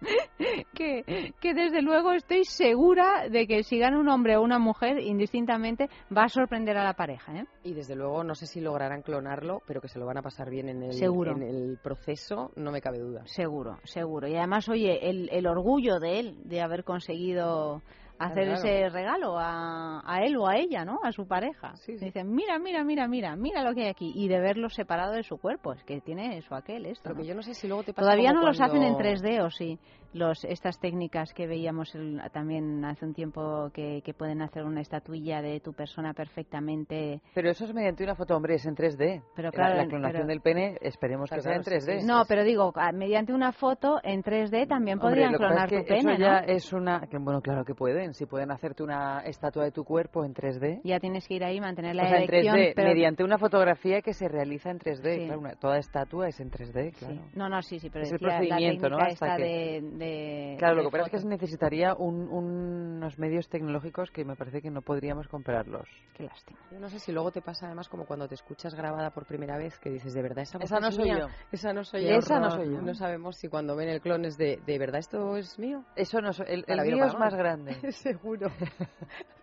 que, 0.74 1.32
que 1.40 1.54
desde 1.54 1.82
luego 1.82 2.12
estoy 2.12 2.44
segura 2.44 3.28
de 3.28 3.46
que 3.46 3.62
si 3.62 3.78
gana 3.78 3.98
un 3.98 4.08
hombre 4.08 4.36
o 4.36 4.42
una 4.42 4.58
mujer, 4.58 4.98
indistintamente, 5.00 5.88
va 6.14 6.24
a 6.24 6.28
sorprender 6.28 6.76
a 6.76 6.84
la 6.84 6.94
pareja. 6.94 7.34
¿eh? 7.36 7.46
Y 7.64 7.74
desde 7.74 7.96
luego 7.96 8.22
no 8.24 8.34
sé 8.34 8.46
si 8.46 8.60
lograrán 8.60 9.02
clonarlo, 9.02 9.62
pero 9.66 9.80
que 9.80 9.88
se 9.88 9.98
lo 9.98 10.06
van 10.06 10.18
a 10.18 10.22
pasar 10.22 10.50
bien 10.50 10.68
en 10.68 10.82
el, 10.82 10.92
Seguro. 10.92 11.32
en 11.32 11.42
el 11.42 11.78
proceso, 11.82 12.52
no 12.56 12.70
me 12.70 12.80
cabe 12.80 12.98
duda. 12.98 13.22
Seguro, 13.26 13.78
seguro. 13.84 14.28
Y 14.28 14.36
además, 14.36 14.68
oye, 14.68 15.08
el, 15.08 15.28
el 15.32 15.46
orgullo 15.46 15.98
de 15.98 16.20
él, 16.20 16.36
de 16.44 16.60
haber 16.60 16.84
conseguido 16.84 17.82
hacer 18.18 18.44
Claro. 18.44 18.58
ese 18.58 18.88
regalo 18.90 19.38
a, 19.38 20.02
a 20.04 20.24
él 20.24 20.36
o 20.36 20.46
a 20.48 20.56
ella, 20.56 20.84
¿no? 20.84 20.98
A 21.02 21.12
su 21.12 21.26
pareja. 21.26 21.76
Sí, 21.76 21.98
sí. 21.98 22.06
Dicen, 22.06 22.32
mira, 22.34 22.58
mira, 22.58 22.82
mira, 22.84 23.06
mira, 23.08 23.36
mira 23.36 23.62
lo 23.62 23.74
que 23.74 23.82
hay 23.82 23.88
aquí. 23.88 24.12
Y 24.14 24.28
de 24.28 24.40
verlo 24.40 24.68
separado 24.70 25.12
de 25.12 25.22
su 25.22 25.38
cuerpo. 25.38 25.72
Es 25.72 25.82
que 25.84 26.00
tiene 26.00 26.38
eso, 26.38 26.54
aquel, 26.54 26.86
esto. 26.86 27.10
Lo 27.10 27.14
¿no? 27.16 27.20
que 27.22 27.26
yo 27.28 27.34
no 27.34 27.42
sé 27.42 27.54
si 27.54 27.66
luego 27.68 27.82
te 27.82 27.92
pasa 27.92 28.06
Todavía 28.06 28.32
no 28.32 28.42
los 28.46 28.60
hacen 28.60 28.82
en 28.82 28.94
cuando- 28.94 29.10
3D, 29.10 29.40
o 29.44 29.50
sí. 29.50 29.78
Los, 30.12 30.44
estas 30.44 30.78
técnicas 30.80 31.32
que 31.34 31.46
veíamos 31.46 31.94
el- 31.94 32.20
también 32.32 32.84
hace 32.84 33.04
un 33.04 33.14
tiempo 33.14 33.70
que, 33.72 34.02
que 34.04 34.14
pueden 34.14 34.40
hacer 34.42 34.64
una 34.64 34.80
estatuilla 34.80 35.42
de 35.42 35.60
tu 35.60 35.72
persona 35.72 36.14
perfectamente. 36.14 37.20
Pero 37.34 37.50
eso 37.50 37.64
es 37.64 37.74
mediante 37.74 38.02
una 38.04 38.14
foto, 38.14 38.36
hombre, 38.36 38.54
es 38.54 38.66
en 38.66 38.74
3D. 38.74 39.22
Pero 39.34 39.48
La- 39.48 39.52
claro, 39.52 39.74
la, 39.76 39.86
clonación 39.86 40.12
pero- 40.22 40.26
del 40.28 40.40
pene, 40.40 40.76
esperemos 40.80 41.28
que 41.30 41.36
Está 41.36 41.50
sea 41.50 41.56
en 41.56 41.62
claro, 41.62 41.80
sí, 41.80 41.86
3D. 41.86 42.00
sí, 42.00 42.06
No, 42.06 42.22
pero 42.28 42.44
digo, 42.44 42.72
a- 42.76 42.92
mediante 42.92 43.32
una 43.32 43.52
foto 43.52 43.98
en 44.02 44.22
3D 44.22 44.66
también 44.66 44.98
Hombre, 44.98 45.08
podrían 45.10 45.32
lo 45.32 45.38
que 45.38 45.44
clonar 45.44 45.64
es 45.72 45.80
tu 45.80 45.84
que 45.86 45.94
pene, 45.94 46.12
eso 46.14 46.22
ya 46.22 46.40
¿no? 46.40 46.46
es 46.46 46.72
una... 46.72 47.00
Que, 47.08 47.18
bueno, 47.18 47.40
claro 47.40 47.64
que 47.64 47.74
pueden. 47.74 48.14
Si 48.14 48.26
pueden 48.26 48.50
hacerte 48.50 48.82
una 48.82 49.20
estatua 49.20 49.64
de 49.64 49.72
tu 49.72 49.84
cuerpo 49.84 50.24
en 50.24 50.34
3D. 50.34 50.80
Ya 50.84 50.98
tienes 51.00 51.26
que 51.26 51.34
ir 51.34 51.44
ahí, 51.44 51.60
mantener 51.60 51.94
la 51.96 52.04
O 52.04 52.06
sea, 52.08 52.18
en 52.18 52.22
erección, 52.24 52.56
3D, 52.56 52.72
pero- 52.74 52.88
mediante 52.88 53.24
una 53.24 53.38
fotografía 53.38 54.00
que 54.02 54.12
se 54.12 54.28
realiza 54.28 54.70
en 54.70 54.78
3D. 54.78 55.14
Sí. 55.18 55.24
Claro, 55.26 55.40
una- 55.40 55.54
toda 55.56 55.78
estatua 55.78 56.28
es 56.28 56.40
en 56.40 56.50
3D, 56.50 56.92
Sí. 56.92 56.98
claro. 57.04 57.20
No, 57.34 57.48
no, 57.48 57.62
sí, 57.62 57.78
sí, 57.78 57.90
pero 57.90 58.04
Es 58.04 58.12
el 58.12 58.18
decía 58.18 58.28
la 58.28 58.38
procedimiento, 58.38 58.88
¿no? 58.88 58.96
técnica 58.98 59.12
Hasta 59.12 59.26
esta 59.26 59.36
que- 59.36 59.42
de, 59.42 59.95
de- 59.98 60.56
Claro, 60.58 60.76
lo 60.76 60.82
de 60.82 60.86
que 60.90 60.98
pasa 60.98 61.16
es 61.16 61.22
que 61.22 61.28
necesitaría 61.28 61.94
un- 61.94 62.28
unos 62.28 63.18
medios 63.18 63.48
tecnológicos 63.48 64.10
que 64.10 64.24
me 64.24 64.36
parece 64.36 64.62
que 64.62 64.70
no 64.70 64.82
podríamos 64.82 65.28
comprarlos. 65.28 65.88
Qué 66.14 66.24
lástima. 66.24 66.58
Yo 66.70 66.78
no 66.80 66.88
sé 66.88 66.98
si 66.98 67.12
luego 67.12 67.30
te 67.30 67.42
pasa 67.42 67.66
además 67.66 67.88
como 67.88 68.04
cuando 68.06 68.28
te 68.28 68.34
escuchas 68.34 68.74
grabada 68.74 69.10
por 69.10 69.26
primera 69.26 69.56
vez 69.58 69.78
que 69.78 69.90
dices, 69.90 70.14
de 70.14 70.22
verdad, 70.22 70.40
esa, 70.44 70.58
Esa 70.58 70.80
no 70.80 70.88
es 70.88 70.94
soy 70.94 71.04
mía? 71.04 71.18
yo. 71.20 71.26
Esa 71.52 71.72
no 71.72 71.84
soy 71.84 72.04
yo. 72.04 72.10
Esa 72.16 72.38
no 72.40 72.50
soy 72.50 72.70
yo. 72.72 72.80
No 72.82 72.94
sabemos 72.94 73.36
si 73.36 73.48
cuando 73.48 73.76
ven 73.76 73.88
el 73.88 74.00
clon 74.00 74.24
es 74.24 74.36
de, 74.36 74.60
¿de 74.64 74.78
verdad 74.78 75.00
esto 75.00 75.36
es 75.36 75.58
mío? 75.58 75.84
Eso 75.96 76.20
no 76.20 76.30
el, 76.46 76.64
el 76.66 76.80
o 76.80 76.82
mío 76.84 77.04
es 77.06 77.14
más 77.14 77.34
grande. 77.34 77.72
Seguro. 77.92 78.50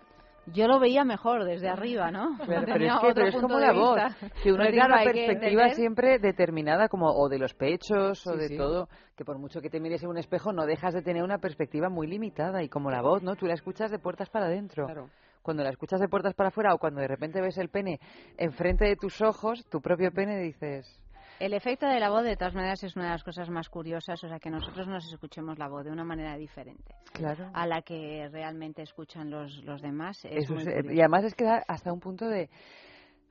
Yo 0.47 0.67
lo 0.67 0.79
veía 0.79 1.05
mejor 1.05 1.45
desde 1.45 1.69
arriba, 1.69 2.11
¿no? 2.11 2.37
Pero 2.45 2.61
es, 2.61 2.99
que, 3.01 3.13
pero 3.13 3.27
es 3.27 3.35
como 3.35 3.59
la 3.59 3.71
voz, 3.71 3.99
que 4.43 4.51
uno 4.51 4.63
tiene 4.63 4.77
claro, 4.77 4.95
una 4.95 5.03
perspectiva 5.03 5.69
siempre 5.69 6.19
determinada, 6.19 6.89
como 6.89 7.07
o 7.11 7.29
de 7.29 7.39
los 7.39 7.53
pechos 7.53 8.25
o 8.27 8.35
de 8.35 8.49
sí. 8.49 8.57
todo, 8.57 8.89
que 9.15 9.23
por 9.23 9.37
mucho 9.37 9.61
que 9.61 9.69
te 9.69 9.79
mires 9.79 10.03
en 10.03 10.09
un 10.09 10.17
espejo 10.17 10.51
no 10.51 10.65
dejas 10.65 10.93
de 10.93 11.01
tener 11.01 11.23
una 11.23 11.37
perspectiva 11.37 11.89
muy 11.89 12.07
limitada 12.07 12.61
y 12.61 12.69
como 12.69 12.91
la 12.91 13.01
voz, 13.01 13.23
¿no? 13.23 13.35
Tú 13.35 13.45
la 13.45 13.53
escuchas 13.53 13.89
de 13.89 13.99
puertas 13.99 14.29
para 14.29 14.47
adentro. 14.47 14.85
Claro. 14.85 15.09
Cuando 15.41 15.63
la 15.63 15.69
escuchas 15.69 15.99
de 15.99 16.07
puertas 16.07 16.33
para 16.33 16.49
afuera 16.49 16.73
o 16.73 16.77
cuando 16.77 17.01
de 17.01 17.07
repente 17.07 17.41
ves 17.41 17.57
el 17.57 17.69
pene 17.69 17.99
enfrente 18.37 18.85
de 18.85 18.95
tus 18.95 19.21
ojos, 19.21 19.65
tu 19.69 19.81
propio 19.81 20.11
pene, 20.11 20.39
dices... 20.39 21.02
El 21.43 21.53
efecto 21.53 21.85
de 21.85 21.99
la 21.99 22.09
voz, 22.09 22.23
de 22.23 22.37
todas 22.37 22.53
maneras, 22.55 22.81
es 22.85 22.95
una 22.95 23.03
de 23.05 23.11
las 23.11 23.23
cosas 23.23 23.49
más 23.49 23.67
curiosas, 23.67 24.23
o 24.23 24.29
sea, 24.29 24.39
que 24.39 24.49
nosotros 24.49 24.87
nos 24.87 25.03
escuchemos 25.11 25.59
la 25.59 25.67
voz 25.67 25.83
de 25.83 25.91
una 25.91 26.05
manera 26.05 26.37
diferente 26.37 26.95
Claro. 27.11 27.49
a 27.53 27.67
la 27.67 27.81
que 27.81 28.29
realmente 28.31 28.81
escuchan 28.81 29.29
los, 29.29 29.61
los 29.65 29.81
demás. 29.81 30.23
Es 30.23 30.45
Eso 30.45 30.55
es- 30.55 30.67
eh, 30.67 30.83
y 30.93 30.99
además 31.01 31.25
es 31.25 31.35
que 31.35 31.43
da 31.43 31.61
hasta 31.67 31.91
un 31.91 31.99
punto 31.99 32.29
de, 32.29 32.49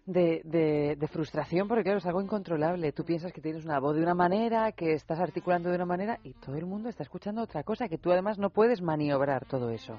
de, 0.05 0.43
de- 0.45 0.97
de 0.97 1.09
frustración, 1.09 1.69
porque 1.69 1.85
claro, 1.85 2.01
es 2.01 2.07
algo 2.07 2.21
incontrolable. 2.21 2.93
Tú 2.93 3.03
piensas 3.03 3.33
que 3.33 3.41
tienes 3.41 3.65
una 3.65 3.79
voz 3.81 3.97
de 3.97 4.03
una 4.03 4.15
manera, 4.15 4.73
que 4.73 4.93
estás 4.93 5.19
articulando 5.19 5.71
de 5.71 5.77
una 5.77 5.87
manera, 5.87 6.19
y 6.23 6.35
todo 6.35 6.57
el 6.57 6.67
mundo 6.67 6.91
está 6.91 7.05
escuchando 7.05 7.41
otra 7.41 7.63
cosa, 7.63 7.89
que 7.89 7.97
tú 7.97 8.13
además 8.13 8.37
no 8.39 8.51
puedes 8.51 8.83
maniobrar 8.83 9.47
todo 9.47 9.71
eso. 9.71 9.99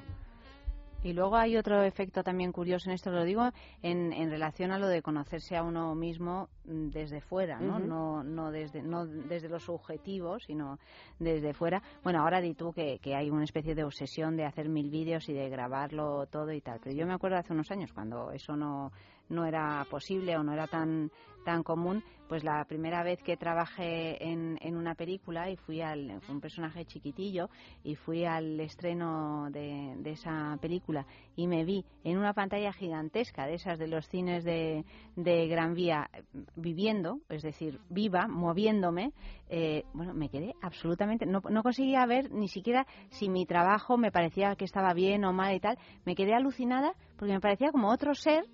Y 1.03 1.13
luego 1.13 1.35
hay 1.35 1.57
otro 1.57 1.83
efecto 1.83 2.23
también 2.23 2.51
curioso 2.51 2.89
en 2.89 2.95
esto, 2.95 3.11
lo 3.11 3.23
digo 3.25 3.49
en, 3.81 4.13
en 4.13 4.29
relación 4.29 4.71
a 4.71 4.79
lo 4.79 4.87
de 4.87 5.01
conocerse 5.01 5.57
a 5.57 5.63
uno 5.63 5.93
mismo 5.95 6.47
mm, 6.65 6.89
desde 6.89 7.19
fuera, 7.19 7.59
¿no? 7.59 7.77
no, 7.79 8.23
no, 8.23 8.51
desde, 8.51 8.81
no 8.81 9.05
desde 9.05 9.49
los 9.49 9.63
subjetivos, 9.63 10.43
sino 10.45 10.79
desde 11.19 11.53
fuera. 11.53 11.81
Bueno, 12.03 12.21
ahora 12.21 12.39
di 12.39 12.53
tú 12.53 12.71
que, 12.71 12.99
que 12.99 13.15
hay 13.15 13.29
una 13.29 13.43
especie 13.43 13.75
de 13.75 13.83
obsesión 13.83 14.37
de 14.37 14.45
hacer 14.45 14.69
mil 14.69 14.89
vídeos 14.89 15.27
y 15.27 15.33
de 15.33 15.49
grabarlo 15.49 16.25
todo 16.27 16.51
y 16.53 16.61
tal. 16.61 16.79
Pero 16.81 16.95
yo 16.95 17.05
me 17.05 17.13
acuerdo 17.13 17.37
hace 17.37 17.53
unos 17.53 17.69
años 17.71 17.91
cuando 17.91 18.31
eso 18.31 18.55
no, 18.55 18.91
no 19.29 19.45
era 19.45 19.85
posible 19.89 20.37
o 20.37 20.43
no 20.43 20.53
era 20.53 20.67
tan 20.67 21.11
tan 21.43 21.63
común, 21.63 22.03
pues 22.27 22.43
la 22.43 22.63
primera 22.65 23.03
vez 23.03 23.21
que 23.21 23.37
trabajé 23.37 24.23
en, 24.23 24.57
en 24.61 24.75
una 24.75 24.95
película 24.95 25.49
y 25.51 25.57
fui 25.57 25.81
al 25.81 26.21
fue 26.21 26.35
un 26.35 26.41
personaje 26.41 26.85
chiquitillo 26.85 27.49
y 27.83 27.95
fui 27.95 28.25
al 28.25 28.59
estreno 28.59 29.49
de, 29.51 29.93
de, 29.97 30.11
esa 30.11 30.57
película 30.61 31.05
y 31.35 31.47
me 31.47 31.63
vi 31.63 31.85
en 32.03 32.17
una 32.17 32.33
pantalla 32.33 32.73
gigantesca 32.73 33.45
de 33.45 33.55
esas 33.55 33.77
de 33.77 33.87
los 33.87 34.07
cines 34.07 34.43
de, 34.43 34.85
de 35.15 35.47
Gran 35.47 35.73
Vía 35.73 36.09
viviendo, 36.55 37.19
es 37.29 37.43
decir, 37.43 37.79
viva, 37.89 38.27
moviéndome, 38.27 39.11
eh, 39.49 39.83
bueno, 39.93 40.13
me 40.13 40.29
quedé 40.29 40.55
absolutamente, 40.61 41.25
no, 41.25 41.41
no 41.49 41.61
conseguía 41.61 42.05
ver 42.05 42.31
ni 42.31 42.47
siquiera 42.47 42.87
si 43.09 43.29
mi 43.29 43.45
trabajo 43.45 43.97
me 43.97 44.11
parecía 44.11 44.55
que 44.55 44.65
estaba 44.65 44.93
bien 44.93 45.25
o 45.25 45.33
mal 45.33 45.53
y 45.53 45.59
tal, 45.59 45.77
me 46.05 46.15
quedé 46.15 46.33
alucinada 46.33 46.93
porque 47.17 47.33
me 47.33 47.41
parecía 47.41 47.71
como 47.71 47.89
otro 47.89 48.15
ser 48.15 48.45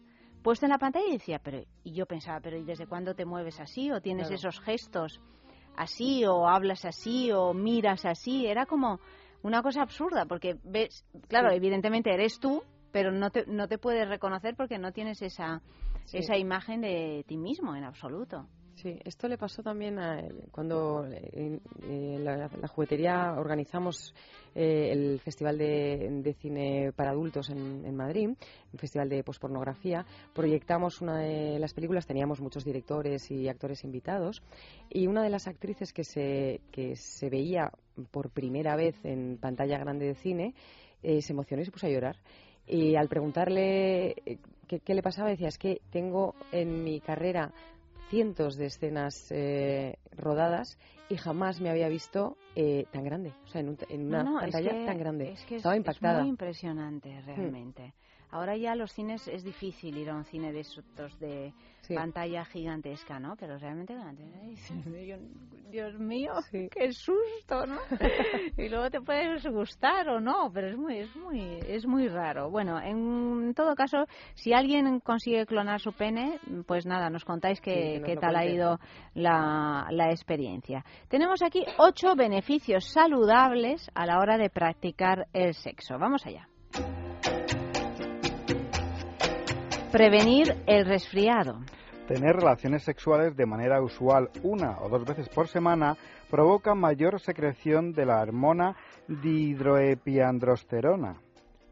puesto 0.43 0.65
en 0.65 0.71
la 0.71 0.77
pantalla 0.77 1.07
y 1.07 1.13
decía, 1.13 1.39
pero 1.43 1.61
y 1.83 1.93
yo 1.93 2.05
pensaba, 2.05 2.39
pero 2.39 2.57
¿y 2.57 2.63
desde 2.63 2.87
cuándo 2.87 3.13
te 3.15 3.25
mueves 3.25 3.59
así 3.59 3.91
o 3.91 4.01
tienes 4.01 4.27
Claro. 4.27 4.35
esos 4.35 4.59
gestos 4.61 5.19
así 5.75 6.25
o 6.25 6.47
hablas 6.47 6.85
así 6.85 7.31
o 7.31 7.53
miras 7.53 8.05
así? 8.05 8.45
Era 8.47 8.65
como 8.65 8.99
una 9.43 9.61
cosa 9.61 9.81
absurda 9.81 10.25
porque 10.25 10.55
ves, 10.63 11.05
claro, 11.27 11.49
Sí. 11.51 11.55
evidentemente 11.57 12.13
eres 12.13 12.39
tú, 12.39 12.63
pero 12.91 13.11
no 13.11 13.29
te 13.29 13.45
no 13.47 13.67
te 13.67 13.77
puedes 13.77 14.07
reconocer 14.07 14.55
porque 14.55 14.77
no 14.79 14.91
tienes 14.91 15.21
esa 15.21 15.61
Sí. 16.05 16.17
esa 16.17 16.37
imagen 16.37 16.81
de 16.81 17.23
ti 17.27 17.37
mismo 17.37 17.75
en 17.75 17.83
absoluto. 17.83 18.47
Sí, 18.81 18.97
esto 19.03 19.27
le 19.27 19.37
pasó 19.37 19.61
también 19.61 19.99
a, 19.99 20.23
cuando 20.51 21.05
eh, 21.05 21.59
en 21.83 22.23
la, 22.23 22.49
la 22.61 22.67
juguetería 22.69 23.33
organizamos 23.37 24.13
eh, 24.55 24.93
el 24.93 25.19
Festival 25.19 25.57
de, 25.57 26.33
Cine 26.39 26.93
para 26.95 27.11
Adultos 27.11 27.49
en, 27.49 27.83
en 27.85 27.93
Madrid, 27.93 28.29
un 28.29 28.79
festival 28.79 29.09
de 29.09 29.21
pospornografía. 29.21 30.05
Proyectamos 30.33 31.01
una 31.01 31.17
de 31.17 31.59
las 31.59 31.73
películas, 31.73 32.07
teníamos 32.07 32.39
muchos 32.39 32.63
directores 32.63 33.29
y 33.29 33.49
actores 33.49 33.83
invitados, 33.83 34.41
y 34.89 35.07
una 35.07 35.23
de 35.23 35.29
las 35.29 35.47
actrices 35.47 35.91
que 35.91 36.05
se, 36.05 36.61
que 36.71 36.95
se 36.95 37.29
veía 37.29 37.73
por 38.11 38.29
primera 38.29 38.77
vez 38.77 38.95
en 39.03 39.39
pantalla 39.41 39.77
grande 39.77 40.05
de 40.05 40.15
cine 40.15 40.53
eh, 41.03 41.21
se 41.21 41.33
emocionó 41.33 41.63
y 41.63 41.65
se 41.65 41.71
puso 41.71 41.87
a 41.87 41.89
llorar. 41.89 42.15
Y 42.65 42.95
al 42.95 43.09
preguntarle 43.09 44.11
eh, 44.25 44.37
qué 44.67 44.93
le 44.93 45.03
pasaba, 45.03 45.27
decía, 45.27 45.49
es 45.49 45.57
que 45.57 45.81
tengo 45.91 46.33
en 46.53 46.85
mi 46.85 47.01
carrera 47.01 47.51
cientos 48.09 48.55
de 48.57 48.65
escenas 48.67 49.13
eh, 49.31 49.95
rodadas 50.17 50.77
y 51.09 51.15
jamás 51.17 51.61
me 51.61 51.69
había 51.69 51.87
visto 51.89 52.35
eh, 52.55 52.85
tan 52.91 53.03
grande, 53.03 53.31
o 53.45 53.47
sea, 53.49 53.61
en, 53.61 53.69
un- 53.69 53.77
en 53.89 54.07
una 54.07 54.23
No, 54.23 54.31
no, 54.31 54.37
es 54.41 54.51
pantalla 54.51 54.71
que- 54.71 54.85
tan 54.85 54.97
grande. 54.97 55.31
es 55.31 55.45
que 55.45 55.55
es- 55.55 55.59
Estaba 55.59 55.75
es 55.75 55.79
impactada. 55.79 56.19
Hmm. 56.19 56.21
muy 56.23 56.29
impresionante 56.29 57.21
realmente. 57.21 57.93
Ahora 58.31 58.55
ya 58.55 58.75
los 58.75 58.91
cines 58.91 59.27
es 59.27 59.43
difícil 59.43 59.97
ir 59.97 60.09
a 60.09 60.15
un 60.15 60.25
cine 60.25 60.51
de 60.51 60.59
estos 60.61 61.19
de 61.19 61.53
Sí. 61.81 61.95
pantalla 61.95 62.45
gigantesca, 62.45 63.19
¿no? 63.19 63.35
Pero 63.35 63.57
realmente 63.57 63.95
Dios 65.71 65.99
mío, 65.99 66.33
Sí. 66.51 66.67
qué 66.71 66.91
susto, 66.91 67.65
¿no? 67.65 67.79
y 68.57 68.69
luego 68.69 68.89
te 68.89 69.01
puedes 69.01 69.45
gustar 69.47 70.07
o 70.09 70.19
no, 70.19 70.51
pero 70.53 70.67
es 70.67 70.77
muy 70.77 70.97
es 70.99 71.15
muy 71.15 71.59
es 71.67 71.87
muy 71.87 72.07
raro. 72.07 72.49
Bueno, 72.51 72.79
en 72.79 73.53
todo 73.55 73.75
caso, 73.75 74.05
si 74.35 74.53
alguien 74.53 74.99
consigue 74.99 75.45
clonar 75.45 75.79
su 75.79 75.91
pene, 75.93 76.39
pues 76.67 76.85
nada, 76.85 77.09
nos 77.09 77.25
contáis 77.25 77.57
Sí, 77.59 77.63
que 77.63 77.99
nos 77.99 78.05
qué 78.07 78.15
tal 78.17 78.35
ha 78.35 78.45
ido 78.45 78.79
la, 79.15 79.87
la 79.91 80.11
experiencia. 80.11 80.83
Tenemos 81.07 81.41
aquí 81.41 81.63
ocho 81.77 82.15
beneficios 82.15 82.85
saludables 82.91 83.89
a 83.95 84.05
la 84.05 84.19
hora 84.19 84.37
de 84.37 84.49
practicar 84.49 85.27
el 85.33 85.53
sexo. 85.53 85.97
Vamos 85.97 86.25
allá. 86.25 86.47
Prevenir 89.91 90.55
el 90.67 90.85
resfriado. 90.85 91.59
Tener 92.07 92.35
relaciones 92.35 92.83
sexuales 92.83 93.35
de 93.35 93.45
manera 93.45 93.81
usual 93.81 94.29
una 94.43 94.77
o 94.81 94.89
dos 94.89 95.05
veces 95.05 95.29
por 95.29 95.47
semana 95.47 95.95
provoca 96.29 96.75
mayor 96.75 97.19
secreción 97.19 97.93
de 97.93 98.05
la 98.05 98.21
hormona 98.21 98.75
dihidroepiandrosterona, 99.07 101.15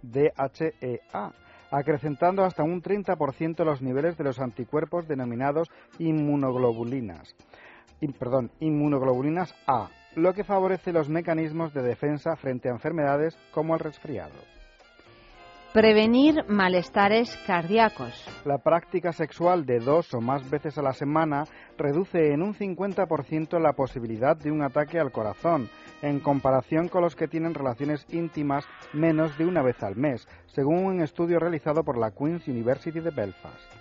DHEA, 0.01 1.31
acrecentando 1.71 2.43
hasta 2.43 2.63
un 2.63 2.81
30% 2.81 3.63
los 3.63 3.81
niveles 3.81 4.17
de 4.17 4.24
los 4.24 4.39
anticuerpos 4.39 5.07
denominados 5.07 5.69
inmunoglobulinas, 6.00 7.36
in- 8.01 8.13
perdón, 8.13 8.51
inmunoglobulinas 8.59 9.53
A, 9.67 9.89
lo 10.15 10.33
que 10.33 10.43
favorece 10.43 10.91
los 10.93 11.09
mecanismos 11.09 11.74
de 11.74 11.83
defensa 11.83 12.35
frente 12.35 12.70
a 12.70 12.74
enfermedades 12.74 13.37
como 13.51 13.74
el 13.75 13.79
resfriado. 13.79 14.33
Prevenir 15.74 16.46
malestares 16.48 17.38
cardíacos. 17.46 18.25
La 18.46 18.58
práctica 18.58 19.12
sexual 19.12 19.66
de 19.66 19.80
dos 19.80 20.14
o 20.14 20.22
más 20.22 20.50
veces 20.50 20.77
a 20.77 20.82
la 20.82 20.94
semana 20.94 21.44
reduce 21.77 22.34
en 22.34 22.42
un 22.42 22.56
50% 22.56 23.60
la 23.60 23.74
posibilidad 23.74 24.36
de 24.36 24.50
un 24.50 24.64
ataque 24.64 24.98
al 24.98 25.12
corazón, 25.12 25.70
en 26.01 26.20
comparación 26.20 26.88
con 26.88 27.01
los 27.01 27.16
que 27.16 27.27
tienen 27.27 27.53
relaciones 27.53 28.06
íntimas 28.10 28.66
menos 28.94 29.38
de 29.38 29.46
una 29.46 29.62
vez 29.62 29.84
al 29.84 29.98
mes, 29.98 30.27
según 30.48 30.86
un 30.86 31.01
estudio 31.01 31.38
realizado 31.38 31.84
por 31.84 31.98
la 31.98 32.12
Queen's 32.12 32.48
University 32.48 33.00
de 33.00 33.12
Belfast. 33.12 33.76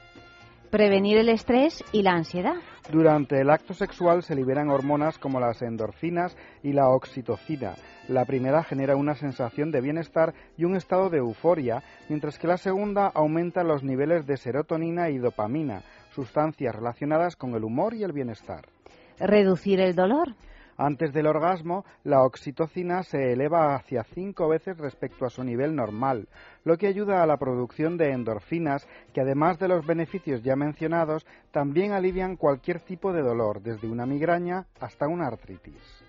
Prevenir 0.76 1.16
el 1.16 1.30
estrés 1.30 1.82
y 1.90 2.02
la 2.02 2.10
ansiedad. 2.10 2.56
Durante 2.92 3.40
el 3.40 3.48
acto 3.48 3.72
sexual 3.72 4.22
se 4.22 4.34
liberan 4.34 4.68
hormonas 4.68 5.16
como 5.16 5.40
las 5.40 5.62
endorfinas 5.62 6.36
y 6.62 6.74
la 6.74 6.90
oxitocina. 6.90 7.72
La 8.08 8.26
primera 8.26 8.62
genera 8.62 8.94
una 8.94 9.14
sensación 9.14 9.70
de 9.70 9.80
bienestar 9.80 10.34
y 10.58 10.66
un 10.66 10.76
estado 10.76 11.08
de 11.08 11.16
euforia, 11.16 11.82
mientras 12.10 12.38
que 12.38 12.46
la 12.46 12.58
segunda 12.58 13.06
aumenta 13.06 13.64
los 13.64 13.82
niveles 13.82 14.26
de 14.26 14.36
serotonina 14.36 15.08
y 15.08 15.16
dopamina, 15.16 15.80
sustancias 16.14 16.74
relacionadas 16.74 17.36
con 17.36 17.54
el 17.54 17.64
humor 17.64 17.94
y 17.94 18.02
el 18.02 18.12
bienestar. 18.12 18.66
Reducir 19.18 19.80
el 19.80 19.94
dolor. 19.94 20.34
Antes 20.78 21.12
del 21.12 21.26
orgasmo, 21.26 21.84
la 22.04 22.22
oxitocina 22.22 23.02
se 23.02 23.32
eleva 23.32 23.74
hacia 23.74 24.04
cinco 24.04 24.48
veces 24.48 24.76
respecto 24.76 25.24
a 25.24 25.30
su 25.30 25.42
nivel 25.42 25.74
normal, 25.74 26.28
lo 26.64 26.76
que 26.76 26.86
ayuda 26.86 27.22
a 27.22 27.26
la 27.26 27.38
producción 27.38 27.96
de 27.96 28.12
endorfinas 28.12 28.86
que, 29.14 29.22
además 29.22 29.58
de 29.58 29.68
los 29.68 29.86
beneficios 29.86 30.42
ya 30.42 30.54
mencionados, 30.54 31.26
también 31.50 31.92
alivian 31.92 32.36
cualquier 32.36 32.80
tipo 32.80 33.12
de 33.12 33.22
dolor, 33.22 33.62
desde 33.62 33.88
una 33.88 34.04
migraña 34.04 34.66
hasta 34.80 35.08
una 35.08 35.26
artritis. 35.26 36.06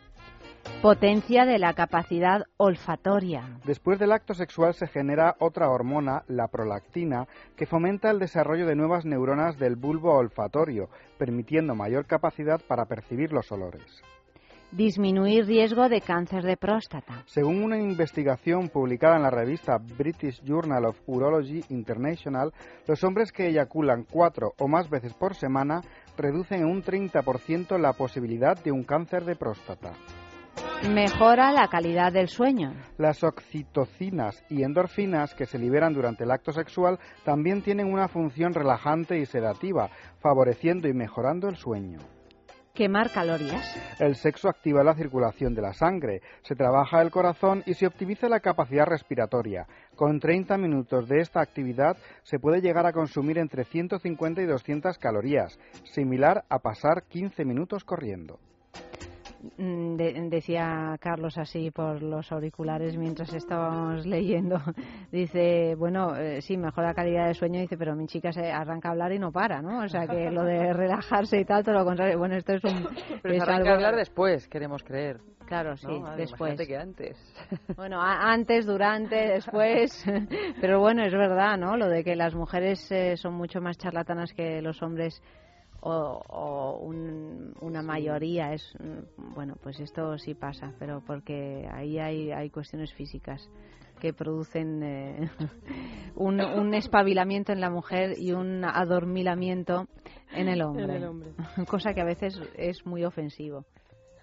Potencia 0.81 1.45
de 1.45 1.57
la 1.57 1.73
capacidad 1.73 2.43
olfatoria. 2.57 3.59
Después 3.65 3.97
del 3.99 4.11
acto 4.11 4.33
sexual 4.33 4.73
se 4.73 4.87
genera 4.87 5.35
otra 5.39 5.69
hormona, 5.69 6.23
la 6.27 6.49
prolactina, 6.49 7.27
que 7.55 7.65
fomenta 7.65 8.11
el 8.11 8.19
desarrollo 8.19 8.67
de 8.67 8.75
nuevas 8.75 9.05
neuronas 9.05 9.57
del 9.57 9.75
bulbo 9.75 10.13
olfatorio, 10.13 10.89
permitiendo 11.17 11.73
mayor 11.73 12.05
capacidad 12.05 12.61
para 12.67 12.85
percibir 12.85 13.31
los 13.31 13.51
olores. 13.51 14.03
Disminuir 14.71 15.45
riesgo 15.45 15.87
de 15.87 16.01
cáncer 16.01 16.43
de 16.43 16.57
próstata. 16.57 17.23
Según 17.25 17.63
una 17.63 17.77
investigación 17.77 18.67
publicada 18.67 19.15
en 19.15 19.23
la 19.23 19.29
revista 19.29 19.77
British 19.77 20.43
Journal 20.43 20.85
of 20.85 20.99
Urology 21.05 21.63
International, 21.69 22.51
los 22.85 23.01
hombres 23.05 23.31
que 23.31 23.47
eyaculan 23.47 24.03
cuatro 24.03 24.53
o 24.59 24.67
más 24.67 24.89
veces 24.89 25.13
por 25.13 25.35
semana 25.35 25.79
reducen 26.17 26.63
en 26.63 26.67
un 26.67 26.83
30% 26.83 27.79
la 27.79 27.93
posibilidad 27.93 28.61
de 28.61 28.73
un 28.73 28.83
cáncer 28.83 29.23
de 29.23 29.37
próstata. 29.37 29.93
Mejora 30.93 31.53
la 31.53 31.69
calidad 31.69 32.11
del 32.11 32.27
sueño. 32.27 32.73
Las 32.97 33.23
oxitocinas 33.23 34.43
y 34.49 34.63
endorfinas 34.63 35.33
que 35.33 35.45
se 35.45 35.57
liberan 35.57 35.93
durante 35.93 36.25
el 36.25 36.31
acto 36.31 36.51
sexual 36.51 36.99
también 37.23 37.61
tienen 37.61 37.91
una 37.91 38.09
función 38.09 38.53
relajante 38.53 39.17
y 39.17 39.25
sedativa, 39.25 39.89
favoreciendo 40.19 40.89
y 40.89 40.93
mejorando 40.93 41.47
el 41.47 41.55
sueño. 41.55 41.99
Quemar 42.77 43.11
calorías. 43.11 43.75
El 43.99 44.15
sexo 44.15 44.47
activa 44.47 44.83
la 44.83 44.93
circulación 44.93 45.55
de 45.55 45.63
la 45.63 45.73
sangre, 45.73 46.21
se 46.43 46.55
trabaja 46.55 47.01
el 47.01 47.09
corazón 47.09 47.63
y 47.65 47.73
se 47.73 47.87
optimiza 47.87 48.29
la 48.29 48.39
capacidad 48.39 48.85
respiratoria. 48.85 49.65
Con 49.95 50.19
30 50.19 50.59
minutos 50.59 51.07
de 51.09 51.21
esta 51.21 51.41
actividad 51.41 51.97
se 52.21 52.37
puede 52.37 52.61
llegar 52.61 52.85
a 52.85 52.93
consumir 52.93 53.39
entre 53.39 53.63
150 53.63 54.43
y 54.43 54.45
200 54.45 54.95
calorías, 54.99 55.57
similar 55.85 56.45
a 56.49 56.59
pasar 56.59 57.05
15 57.09 57.45
minutos 57.45 57.83
corriendo. 57.83 58.37
Mm, 59.57 59.95
de- 59.97 60.29
decía 60.29 60.95
Carlos 60.99 61.37
así 61.37 61.69
por 61.71 62.01
los 62.01 62.31
auriculares 62.31 62.97
mientras 62.97 63.33
estábamos 63.33 64.05
leyendo. 64.07 64.59
Dice, 65.11 65.75
bueno, 65.77 66.15
eh, 66.15 66.41
sí, 66.41 66.57
mejora 66.57 66.93
calidad 66.93 67.27
de 67.27 67.33
sueño. 67.33 67.59
Dice, 67.61 67.77
pero 67.77 67.95
mi 67.95 68.07
chica 68.07 68.31
se 68.31 68.51
arranca 68.51 68.89
a 68.89 68.91
hablar 68.91 69.11
y 69.13 69.19
no 69.19 69.31
para, 69.31 69.61
¿no? 69.61 69.83
O 69.83 69.87
sea, 69.87 70.07
que 70.07 70.31
lo 70.31 70.43
de 70.43 70.73
relajarse 70.73 71.39
y 71.39 71.45
tal, 71.45 71.63
todo 71.63 71.75
lo 71.75 71.85
contrario. 71.85 72.17
Bueno, 72.17 72.35
esto 72.35 72.53
es 72.53 72.63
un... 72.63 72.87
Pero 73.21 73.33
es 73.35 73.43
se 73.43 73.49
arranca 73.49 73.55
algo- 73.57 73.69
a 73.69 73.75
hablar 73.75 73.95
después, 73.95 74.47
queremos 74.47 74.83
creer. 74.83 75.19
Claro, 75.45 75.77
sí, 75.77 75.87
¿no? 75.87 76.15
Después. 76.17 76.59
que 76.67 76.75
antes. 76.77 77.17
Bueno, 77.77 78.01
antes, 78.01 78.65
durante, 78.65 79.15
después. 79.15 80.05
Pero 80.59 80.81
bueno, 80.81 81.03
es 81.05 81.13
verdad, 81.13 81.57
¿no? 81.57 81.77
Lo 81.77 81.87
de 81.87 82.03
que 82.03 82.17
las 82.17 82.35
mujeres 82.35 82.91
eh, 82.91 83.15
son 83.15 83.35
mucho 83.35 83.61
más 83.61 83.77
charlatanas 83.77 84.33
que 84.33 84.61
los 84.61 84.81
hombres 84.81 85.21
o, 85.81 86.21
o 86.29 86.77
un- 86.79 87.53
una 87.61 87.81
mayoría 87.81 88.53
es 88.53 88.63
mm, 88.79 89.33
bueno 89.35 89.55
pues 89.61 89.79
esto 89.79 90.17
sí 90.17 90.33
pasa 90.33 90.73
pero 90.79 91.01
porque 91.05 91.67
ahí 91.71 91.99
hay, 91.99 92.31
hay 92.31 92.49
cuestiones 92.49 92.93
físicas 92.93 93.47
que 93.99 94.13
producen 94.13 94.81
eh, 94.83 95.29
un, 96.15 96.39
un 96.41 96.73
espabilamiento 96.73 97.51
en 97.51 97.61
la 97.61 97.69
mujer 97.69 98.15
y 98.17 98.31
un 98.31 98.63
adormilamiento 98.63 99.87
en 100.33 100.47
el 100.49 100.61
hombre, 100.61 100.83
En 100.83 100.89
el 100.91 101.03
hombre. 101.05 101.31
cosa 101.67 101.93
que 101.93 102.01
a 102.01 102.05
veces 102.05 102.39
es 102.55 102.85
muy 102.85 103.05
ofensivo 103.05 103.65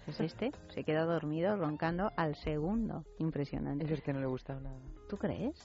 es 0.07 0.19
este 0.19 0.51
se 0.69 0.83
queda 0.83 1.03
dormido 1.03 1.55
roncando 1.57 2.11
al 2.15 2.35
segundo 2.35 3.03
impresionante 3.17 3.85
Eso 3.85 3.95
es 3.95 4.01
que 4.01 4.13
no 4.13 4.19
le 4.19 4.27
gusta 4.27 4.53
nada. 4.59 4.77
¿tú 5.09 5.17
crees? 5.17 5.55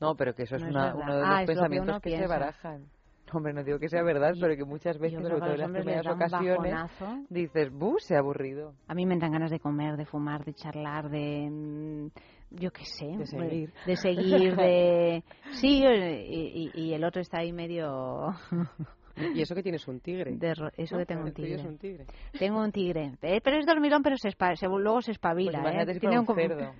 No, 0.00 0.14
pero 0.14 0.34
que 0.34 0.42
eso 0.42 0.56
es, 0.56 0.62
No 0.62 0.68
es 0.68 0.74
una- 0.74 0.84
verdad. 0.92 1.02
uno 1.04 1.16
de 1.16 1.22
Ah, 1.24 1.30
los 1.30 1.40
es 1.40 1.40
lo 1.40 1.46
que 1.46 1.46
pensamientos 1.68 2.02
que, 2.02 2.18
se 2.18 2.26
barajan. 2.26 2.86
Hombre, 3.32 3.52
no 3.52 3.62
digo 3.64 3.78
que 3.78 3.88
sea 3.88 4.02
verdad, 4.02 4.32
pero 4.40 4.56
que 4.56 4.64
muchas 4.64 4.98
veces, 4.98 5.20
sobre 5.22 5.38
todo 5.38 5.52
en 5.54 5.58
las 5.60 5.70
primeras 5.70 6.06
ocasiones, 6.06 6.72
bajonazo. 6.72 7.24
dices, 7.28 7.72
¡buh! 7.72 7.96
Se 7.98 8.16
ha 8.16 8.20
aburrido. 8.20 8.74
A 8.88 8.94
mí 8.94 9.04
me 9.06 9.14
entran 9.14 9.32
ganas 9.32 9.50
de 9.50 9.58
comer, 9.60 9.96
de 9.96 10.04
fumar, 10.06 10.44
de 10.44 10.54
charlar, 10.54 11.08
de. 11.10 11.48
mm, 11.50 12.06
Yo 12.50 12.70
qué 12.70 12.84
sé. 12.84 13.06
De 13.16 13.26
seguir. 13.26 13.72
De 13.86 13.96
seguir, 13.96 14.54
de. 14.56 15.24
Sí, 15.60 15.82
y, 15.84 16.70
y- 16.74 16.80
y 16.80 16.94
el 16.94 17.04
otro 17.04 17.20
está 17.20 17.38
ahí 17.40 17.52
medio. 17.52 18.34
Y 19.34 19.40
eso 19.40 19.54
que 19.54 19.62
tienes 19.62 19.88
un 19.88 19.98
tigre. 20.00 20.36
de 20.36 20.50
eso 20.76 20.94
¿no? 20.94 20.98
que 21.00 21.06
tengo 21.06 21.22
un 21.24 21.32
tigre. 21.32 21.54
es 21.54 21.64
un 21.64 21.78
tigre. 21.78 22.04
Tengo 22.38 22.60
un 22.60 22.70
tigre. 22.70 23.12
Eh, 23.22 23.40
Pero 23.42 23.56
es 23.56 23.64
dormilón, 23.64 24.02
pero 24.02 24.14
se 24.18 24.28
espa- 24.28 24.54
se- 24.56 24.66
luego 24.68 25.00
se 25.00 25.06
Pues 25.06 25.16
espabila. 25.16 25.58
imagínate 25.60 25.92
¿eh? 25.92 26.00
Tiene 26.00 26.18
un, 26.20 26.26
cerdo. 26.26 26.72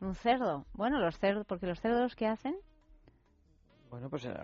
un 0.00 0.14
cerdo. 0.16 0.64
Bueno, 0.74 0.98
los 0.98 1.16
cerdos, 1.20 1.46
porque 1.46 1.66
los 1.66 1.78
cerdos, 1.80 2.16
¿qué 2.16 2.26
hacen? 2.26 2.56
Bueno, 3.90 4.10
pues 4.10 4.24
eh, 4.24 4.34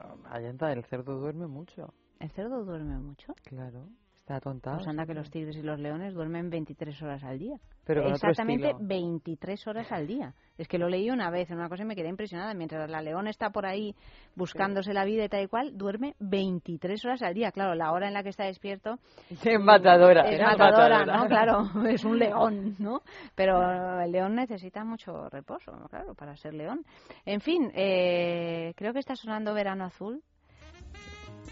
está, 0.50 0.72
el 0.72 0.84
cerdo 0.84 1.18
duerme 1.18 1.46
mucho. 1.46 1.92
El 2.18 2.30
cerdo 2.30 2.64
duerme 2.64 2.98
mucho. 2.98 3.34
Claro, 3.44 3.88
está 4.24 4.36
atontado. 4.36 4.78
Pues 4.78 4.88
anda 4.88 5.04
que 5.04 5.12
los 5.12 5.30
tigres 5.30 5.54
y 5.56 5.62
los 5.62 5.78
leones 5.78 6.14
duermen 6.14 6.48
23 6.48 7.02
horas 7.02 7.22
al 7.24 7.38
día. 7.38 7.58
Pero 7.84 8.02
con 8.02 8.12
Exactamente 8.12 8.68
estilo. 8.70 8.88
23 8.88 9.66
horas 9.66 9.92
al 9.92 10.06
día. 10.06 10.34
Es 10.56 10.66
que 10.66 10.78
lo 10.78 10.88
leí 10.88 11.10
una 11.10 11.28
vez 11.30 11.50
en 11.50 11.58
una 11.58 11.68
cosa 11.68 11.82
y 11.82 11.86
me 11.86 11.94
quedé 11.94 12.08
impresionada. 12.08 12.54
Mientras 12.54 12.88
la 12.88 13.02
león 13.02 13.28
está 13.28 13.50
por 13.50 13.66
ahí 13.66 13.94
buscándose 14.34 14.94
la 14.94 15.04
vida 15.04 15.24
y 15.26 15.28
tal 15.28 15.42
y 15.44 15.48
cual, 15.48 15.76
duerme 15.76 16.14
23 16.20 17.04
horas 17.04 17.22
al 17.22 17.34
día. 17.34 17.52
Claro, 17.52 17.74
la 17.74 17.92
hora 17.92 18.08
en 18.08 18.14
la 18.14 18.22
que 18.22 18.30
está 18.30 18.44
despierto 18.44 18.98
Es 19.44 19.60
matadora. 19.60 20.22
es 20.30 20.40
matadora, 20.40 21.04
¿no? 21.04 21.26
Claro, 21.26 21.68
es 21.86 22.02
un 22.04 22.18
león, 22.18 22.76
¿no? 22.78 23.02
Pero 23.34 24.00
el 24.00 24.10
león 24.10 24.34
necesita 24.36 24.84
mucho 24.84 25.28
reposo, 25.28 25.72
claro, 25.90 26.14
para 26.14 26.34
ser 26.36 26.54
león. 26.54 26.82
En 27.26 27.42
fin, 27.42 27.70
eh, 27.74 28.72
creo 28.74 28.94
que 28.94 29.00
está 29.00 29.16
sonando 29.16 29.52
Verano 29.52 29.84
Azul. 29.84 30.22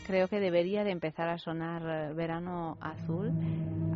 Creo 0.07 0.28
que 0.28 0.40
debería 0.40 0.85
de 0.85 0.90
empezar 0.90 1.28
a 1.28 1.38
sonar 1.38 1.83
eh, 1.85 2.12
Verano 2.14 2.76
Azul. 2.81 3.31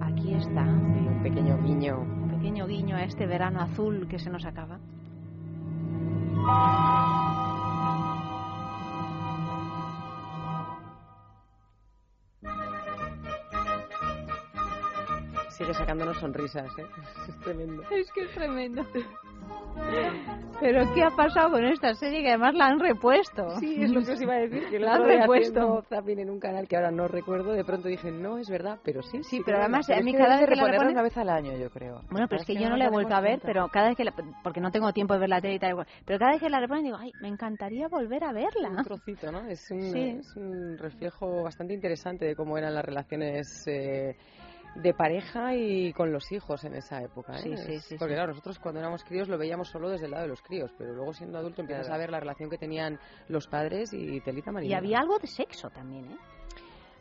Aquí 0.01 0.35
está, 0.35 0.63
Un 0.63 1.21
pequeño 1.23 1.61
guiño. 1.63 1.99
un 2.01 2.29
pequeño 2.31 2.67
guiño 2.67 2.97
a 2.97 3.05
este 3.05 3.27
verano 3.27 3.61
azul 3.61 4.07
que 4.09 4.19
se 4.19 4.31
nos 4.31 4.45
acaba. 4.45 4.79
Sigue 15.51 15.73
sacándonos 15.75 16.19
sonrisas, 16.19 16.71
¿eh? 16.79 16.87
Es 17.29 17.41
tremendo. 17.41 17.83
Es 17.91 18.11
que 18.13 18.23
es 18.25 18.31
tremendo. 18.33 18.85
Pero 20.59 20.91
¿qué 20.95 21.03
ha 21.05 21.11
pasado 21.11 21.51
con 21.51 21.65
esta 21.67 21.93
serie 21.95 22.23
que 22.23 22.29
además 22.31 22.55
la 22.55 22.67
han 22.69 22.81
repuesto? 22.81 23.51
Sí, 23.61 23.77
es 23.83 23.91
lo 23.91 24.03
que 24.03 24.13
os 24.13 24.21
iba 24.23 24.33
a 24.35 24.39
decir, 24.39 24.67
que 24.71 24.79
La 24.79 24.95
han 24.95 25.05
repuesto. 25.05 25.85
también 25.91 26.19
en 26.21 26.31
un 26.31 26.41
canal 26.41 26.67
que 26.67 26.77
ahora 26.77 26.91
no 26.91 27.07
recuerdo, 27.09 27.53
de 27.53 27.63
pronto 27.63 27.89
dije, 27.89 28.11
no, 28.11 28.39
es 28.39 28.49
verdad, 28.49 28.79
pero 28.83 29.03
sí. 29.03 29.23
Sí, 29.23 29.43
pero 29.45 29.59
además 29.59 29.89
a 29.91 30.01
mí 30.01 30.15
cada 30.15 30.39
vez 30.39 30.49
que 30.49 30.57
la 30.57 30.67
reponen... 30.67 30.93
una 30.93 31.03
vez 31.03 31.17
al 31.19 31.29
año, 31.29 31.53
yo 31.59 31.69
creo. 31.69 32.01
Bueno, 32.11 32.27
pero 32.27 32.41
es 32.41 32.47
que 32.47 32.55
yo 32.55 32.71
no 32.71 32.77
la 32.79 32.87
he 32.87 32.91
vuelto 32.91 33.15
a 33.15 33.21
ver, 33.21 33.39
pero 33.43 33.69
cada 33.69 33.89
vez 33.89 33.97
que 33.99 34.05
la... 34.05 34.15
porque 34.43 34.61
no 34.63 34.71
tengo 34.71 34.91
tiempo 34.95 35.13
de 35.13 35.21
ver 35.21 35.29
la 35.29 35.43
tele 35.43 35.57
y 35.57 35.59
tal, 35.59 35.71
igual. 35.73 35.87
pero 36.07 36.19
cada 36.19 36.33
vez 36.33 36.41
que 36.41 36.49
la 36.49 36.59
reponen 36.59 36.85
digo, 36.85 36.97
ay, 36.99 37.13
me 37.21 37.29
encantaría 37.29 37.89
volver 37.89 38.25
a 38.25 38.29
un 38.29 38.35
verla. 38.35 38.83
trocito, 38.83 39.31
¿no? 39.31 39.47
Es 39.49 39.71
un, 39.71 39.95
es 39.95 40.37
un 40.37 40.79
reflejo 40.79 41.43
bastante 41.43 41.75
interesante 41.75 42.25
de 42.25 42.35
cómo 42.35 42.57
eran 42.57 42.75
las 42.75 42.85
relaciones 42.85 43.47
eh, 43.67 44.17
de 44.83 44.95
pareja 44.95 45.55
y 45.55 45.93
con 45.93 46.13
los 46.13 46.31
hijos 46.33 46.65
en 46.65 46.75
esa 46.75 47.03
época. 47.03 47.35
¿eh? 47.37 47.43
Sí, 47.43 47.57
sí, 47.57 47.79
sí, 47.81 47.97
Porque 47.99 48.15
claro, 48.15 48.29
nosotros 48.33 48.59
cuando 48.59 48.81
éramos 48.81 49.03
críos 49.05 49.29
lo 49.29 49.39
veíamos 49.39 49.69
solo 49.69 49.89
desde 49.91 50.07
el 50.07 50.11
lado 50.13 50.25
de 50.25 50.29
los 50.29 50.43
críos, 50.43 50.71
pero 50.79 50.93
luego 50.95 51.13
siendo 51.13 51.39
adulto 51.39 51.61
empiezas 51.63 51.87
Claro. 51.87 51.97
a 51.97 51.99
ver 51.99 52.11
la 52.11 52.21
relación 52.21 52.51
que 52.51 52.59
tenían 52.59 52.99
los 53.29 53.47
padres 53.49 53.93
y 53.93 54.21
telita 54.21 54.51
Y 54.51 54.55
marinera. 54.55 54.79
había 54.79 54.99
algo 54.99 55.19
de 55.19 55.27
sexo 55.27 55.71
también, 55.71 56.05
¿eh? 56.13 56.17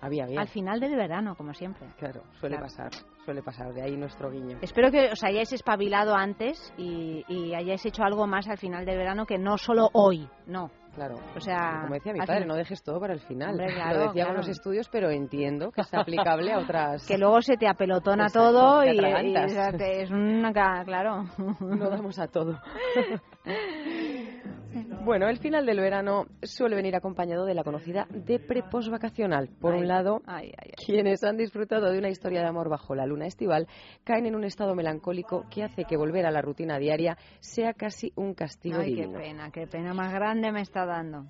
Había, 0.02 0.26
había. 0.26 0.42
Al 0.42 0.50
final 0.50 0.80
del 0.80 0.96
verano, 0.96 1.36
como 1.36 1.54
siempre. 1.54 1.88
Claro, 1.98 2.22
suele 2.40 2.58
Claro. 2.58 2.68
pasar, 2.68 2.92
suele 3.24 3.42
pasar, 3.42 3.74
de 3.74 3.82
ahí 3.82 3.96
nuestro 3.98 4.30
guiño. 4.30 4.60
Espero 4.62 4.92
que 4.92 5.10
os 5.12 5.24
hayáis 5.24 5.52
espabilado 5.54 6.14
antes 6.16 6.74
y, 6.78 7.24
y 7.28 7.56
hayáis 7.56 7.84
hecho 7.86 8.04
algo 8.04 8.28
más 8.28 8.48
al 8.48 8.58
final 8.58 8.86
del 8.86 8.98
verano 8.98 9.26
que 9.26 9.38
no 9.38 9.58
solo 9.58 9.90
hoy, 9.94 10.28
no. 10.46 10.70
Claro. 10.96 11.16
O 11.36 11.40
sea, 11.42 11.82
como 11.82 11.96
decía 11.96 12.14
mi 12.14 12.20
padre, 12.20 12.46
no 12.46 12.56
dejes 12.56 12.82
todo 12.82 13.00
para 13.02 13.14
el 13.14 13.20
final. 13.20 13.52
Hombre, 13.52 13.74
claro, 13.74 13.94
Lo 13.94 14.00
decía 14.08 14.24
claro. 14.24 14.30
con 14.30 14.38
los 14.38 14.48
estudios, 14.48 14.88
pero 14.90 15.10
entiendo 15.10 15.72
que 15.72 15.82
es 15.82 15.94
aplicable 15.94 16.54
a 16.54 16.60
otras. 16.60 17.06
que 17.08 17.18
luego 17.18 17.42
se 17.42 17.58
te 17.58 17.68
apelotona 17.68 18.28
Exacto, 18.28 18.52
todo 18.52 18.82
te 18.82 18.94
y, 18.94 20.02
es 20.02 20.12
una 20.12 20.54
claro 20.86 21.26
no 21.60 21.90
damos 21.90 22.18
a 22.18 22.28
todo. 22.28 22.60
Bueno, 25.04 25.28
el 25.30 25.38
final 25.38 25.66
del 25.66 25.80
verano 25.80 26.26
suele 26.44 26.76
venir 26.76 26.96
acompañado 26.96 27.46
de 27.46 27.54
la 27.54 27.64
conocida 27.64 28.08
depre 28.10 28.64
postvacacional. 28.64 29.50
Por 29.60 29.74
Ay, 29.74 29.82
un 29.82 29.88
lado, 29.88 30.22
ay, 30.26 30.48
ay, 30.58 30.72
ay. 30.78 30.86
quienes 30.86 31.24
han 31.24 31.38
disfrutado 31.38 31.92
de 31.92 31.98
una 32.00 32.10
historia 32.10 32.42
de 32.42 32.48
amor 32.48 32.70
bajo 32.70 32.96
la 32.96 33.06
luna 33.06 33.26
estival 33.28 33.68
caen 34.04 34.26
en 34.26 34.36
un 34.36 34.44
estado 34.44 34.76
melancólico 34.76 35.46
que 35.50 35.64
hace 35.64 35.86
que 35.86 35.98
volver 35.98 36.26
a 36.26 36.32
la 36.32 36.42
rutina 36.42 36.78
diaria 36.78 37.18
sea 37.40 37.74
casi 37.74 38.12
un 38.16 38.34
castigo 38.34 38.80
Ay, 38.80 38.96
qué 38.96 39.02
divino. 39.02 39.20
pena, 39.20 39.52
qué 39.52 39.68
pena 39.68 39.94
más 39.94 40.14
grande 40.14 40.52
me 40.52 40.62
está 40.62 40.86
dando. 40.86 41.26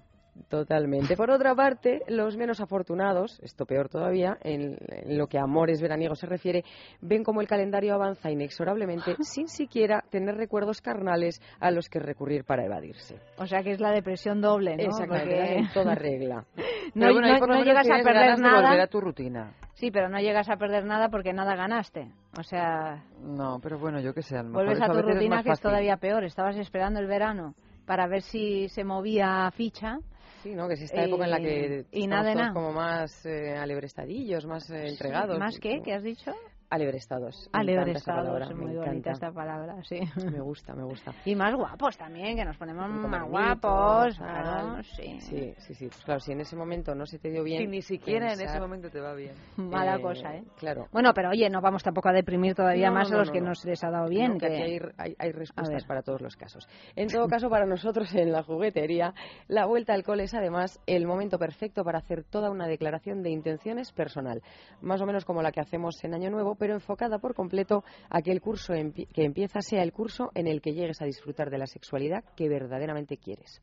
Totalmente. 0.49 1.15
Por 1.15 1.31
otra 1.31 1.55
parte, 1.55 2.01
los 2.07 2.37
menos 2.37 2.59
afortunados, 2.61 3.39
esto 3.41 3.65
peor 3.65 3.89
todavía, 3.89 4.37
en, 4.41 4.77
en 4.89 5.17
lo 5.17 5.27
que 5.27 5.37
a 5.39 5.43
amores 5.43 5.81
veraniegos 5.81 6.19
se 6.19 6.27
refiere, 6.27 6.63
ven 7.01 7.23
como 7.23 7.41
el 7.41 7.47
calendario 7.47 7.93
avanza 7.93 8.29
inexorablemente 8.31 9.15
sin 9.21 9.47
siquiera 9.47 10.03
tener 10.09 10.35
recuerdos 10.35 10.81
carnales 10.81 11.41
a 11.59 11.71
los 11.71 11.89
que 11.89 11.99
recurrir 11.99 12.43
para 12.43 12.65
evadirse. 12.65 13.17
O 13.37 13.45
sea 13.47 13.63
que 13.63 13.71
es 13.71 13.79
la 13.79 13.91
depresión 13.91 14.41
doble, 14.41 14.75
¿no? 14.77 14.83
Exactamente, 14.83 15.35
Porque 15.35 15.55
en 15.55 15.73
toda 15.73 15.95
regla. 15.95 16.45
no, 16.93 17.13
bueno, 17.13 17.27
no- 17.47 17.63
llegas 17.63 17.87
a 17.89 17.95
perder 18.03 18.13
ganas 18.13 18.39
de 18.39 18.43
volver 18.49 18.63
nada. 18.63 18.83
a 18.83 18.87
tu 18.87 19.01
rutina. 19.01 19.53
Sí, 19.73 19.91
pero 19.91 20.09
no 20.09 20.19
llegas 20.19 20.49
a 20.49 20.57
perder 20.57 20.85
nada 20.85 21.09
porque 21.09 21.33
nada 21.33 21.55
ganaste. 21.55 22.09
O 22.37 22.43
sea, 22.43 23.03
No, 23.21 23.59
pero 23.61 23.77
bueno, 23.79 23.99
yo 23.99 24.13
qué 24.13 24.21
sé, 24.21 24.37
a 24.37 24.43
lo 24.43 24.49
mejor 24.49 24.65
vuelves 24.65 24.81
a 24.83 24.91
tu 24.91 25.01
rutina 25.01 25.43
que 25.43 25.51
es 25.51 25.59
todavía 25.59 25.97
peor. 25.97 26.23
Estabas 26.23 26.55
esperando 26.57 26.99
el 26.99 27.07
verano 27.07 27.55
para 27.85 28.07
ver 28.07 28.21
si 28.21 28.67
se 28.69 28.83
movía 28.83 29.49
ficha. 29.51 29.97
Sí, 30.45 30.53
¿no? 30.53 30.67
Que 30.67 30.75
es 30.75 30.81
esta 30.83 31.03
época 31.03 31.25
en 31.25 31.31
la 31.31 31.39
que 31.39 31.85
Y- 31.91 32.05
nada 32.05 32.21
todos 32.31 32.35
nada. 32.35 32.53
como 32.53 32.71
más 32.71 33.25
eh, 33.25 33.57
alebrestadillos, 33.57 34.45
más 34.45 34.69
eh, 34.69 34.89
entregados. 34.89 35.39
¿Más 35.39 35.57
qué? 35.59 35.81
¿Qué 35.83 35.91
has 35.91 36.03
dicho? 36.03 36.31
Alebrestados. 36.75 37.49
Alebrestados, 37.53 38.41
es 38.41 38.49
me 38.49 38.55
muy 38.55 38.65
bonita 38.75 38.89
encanta. 38.91 39.11
esta 39.11 39.31
palabra, 39.31 39.75
sí. 39.83 39.99
Me 40.31 40.39
gusta, 40.41 40.73
me 40.75 40.83
gusta. 40.83 41.11
Y 41.25 41.35
más 41.35 41.55
guapos 41.55 41.97
también, 41.97 42.35
que 42.35 42.45
nos 42.45 42.57
ponemos 42.57 42.87
más 42.89 43.23
guapos. 43.27 44.17
Claro, 44.17 44.83
sí. 44.83 45.19
Sí, 45.21 45.53
sí, 45.57 45.73
sí. 45.73 45.87
Pues 45.87 46.03
claro, 46.03 46.19
si 46.19 46.31
en 46.33 46.41
ese 46.41 46.55
momento 46.55 46.93
no 46.93 47.05
se 47.05 47.19
te 47.19 47.29
dio 47.29 47.43
bien. 47.43 47.61
Si 47.61 47.67
ni 47.67 47.81
siquiera 47.81 48.33
en 48.33 48.41
ese 48.41 48.59
momento 48.59 48.89
te 48.89 48.99
va 48.99 49.13
bien. 49.13 49.33
Mala 49.57 49.95
eh, 49.95 50.01
cosa, 50.01 50.35
¿eh? 50.35 50.43
Claro. 50.57 50.87
Bueno, 50.91 51.11
pero 51.13 51.29
oye, 51.29 51.49
no 51.49 51.61
vamos 51.61 51.83
tampoco 51.83 52.09
a 52.09 52.13
deprimir 52.13 52.55
todavía 52.55 52.89
No, 52.89 52.95
más 52.95 53.09
no, 53.09 53.17
a 53.17 53.19
los 53.19 53.31
que 53.31 53.39
no. 53.41 53.47
no 53.49 53.55
se 53.55 53.69
les 53.69 53.83
ha 53.83 53.89
dado 53.89 54.09
bien. 54.09 54.37
Que 54.37 54.45
aquí 54.47 54.55
hay, 54.61 54.79
hay- 54.97 55.15
hay 55.17 55.31
respuestas 55.31 55.85
para 55.85 56.01
todos 56.01 56.21
los 56.21 56.35
casos. 56.35 56.67
En 56.95 57.07
todo 57.07 57.27
caso, 57.27 57.49
para 57.49 57.65
nosotros 57.65 58.13
en 58.15 58.31
la 58.31 58.43
juguetería, 58.43 59.13
la 59.47 59.65
vuelta 59.65 59.93
al 59.93 60.03
cole 60.03 60.23
es 60.23 60.33
además 60.33 60.79
el 60.87 61.05
momento 61.07 61.37
perfecto 61.39 61.83
para 61.83 61.99
hacer 61.99 62.23
toda 62.23 62.49
una 62.49 62.67
declaración 62.67 63.21
de 63.23 63.29
intenciones 63.29 63.91
personal. 63.91 64.41
Más 64.81 65.01
o 65.01 65.05
menos 65.05 65.25
como 65.25 65.41
la 65.41 65.51
que 65.51 65.61
hacemos 65.61 66.03
en 66.03 66.13
Año 66.13 66.29
Nuevo, 66.29 66.55
pero 66.55 66.64
enfocada 66.73 67.19
por 67.19 67.33
completo 67.33 67.83
a 68.09 68.21
que 68.21 68.31
el 68.31 68.41
curso 68.41 68.73
que 68.73 69.23
empieza 69.23 69.61
sea 69.61 69.83
el 69.83 69.91
curso 69.91 70.31
en 70.33 70.47
el 70.47 70.61
que 70.61 70.73
llegues 70.73 71.01
a 71.01 71.05
disfrutar 71.05 71.49
de 71.49 71.57
la 71.57 71.67
sexualidad 71.67 72.23
que 72.35 72.49
verdaderamente 72.49 73.17
quieres. 73.17 73.61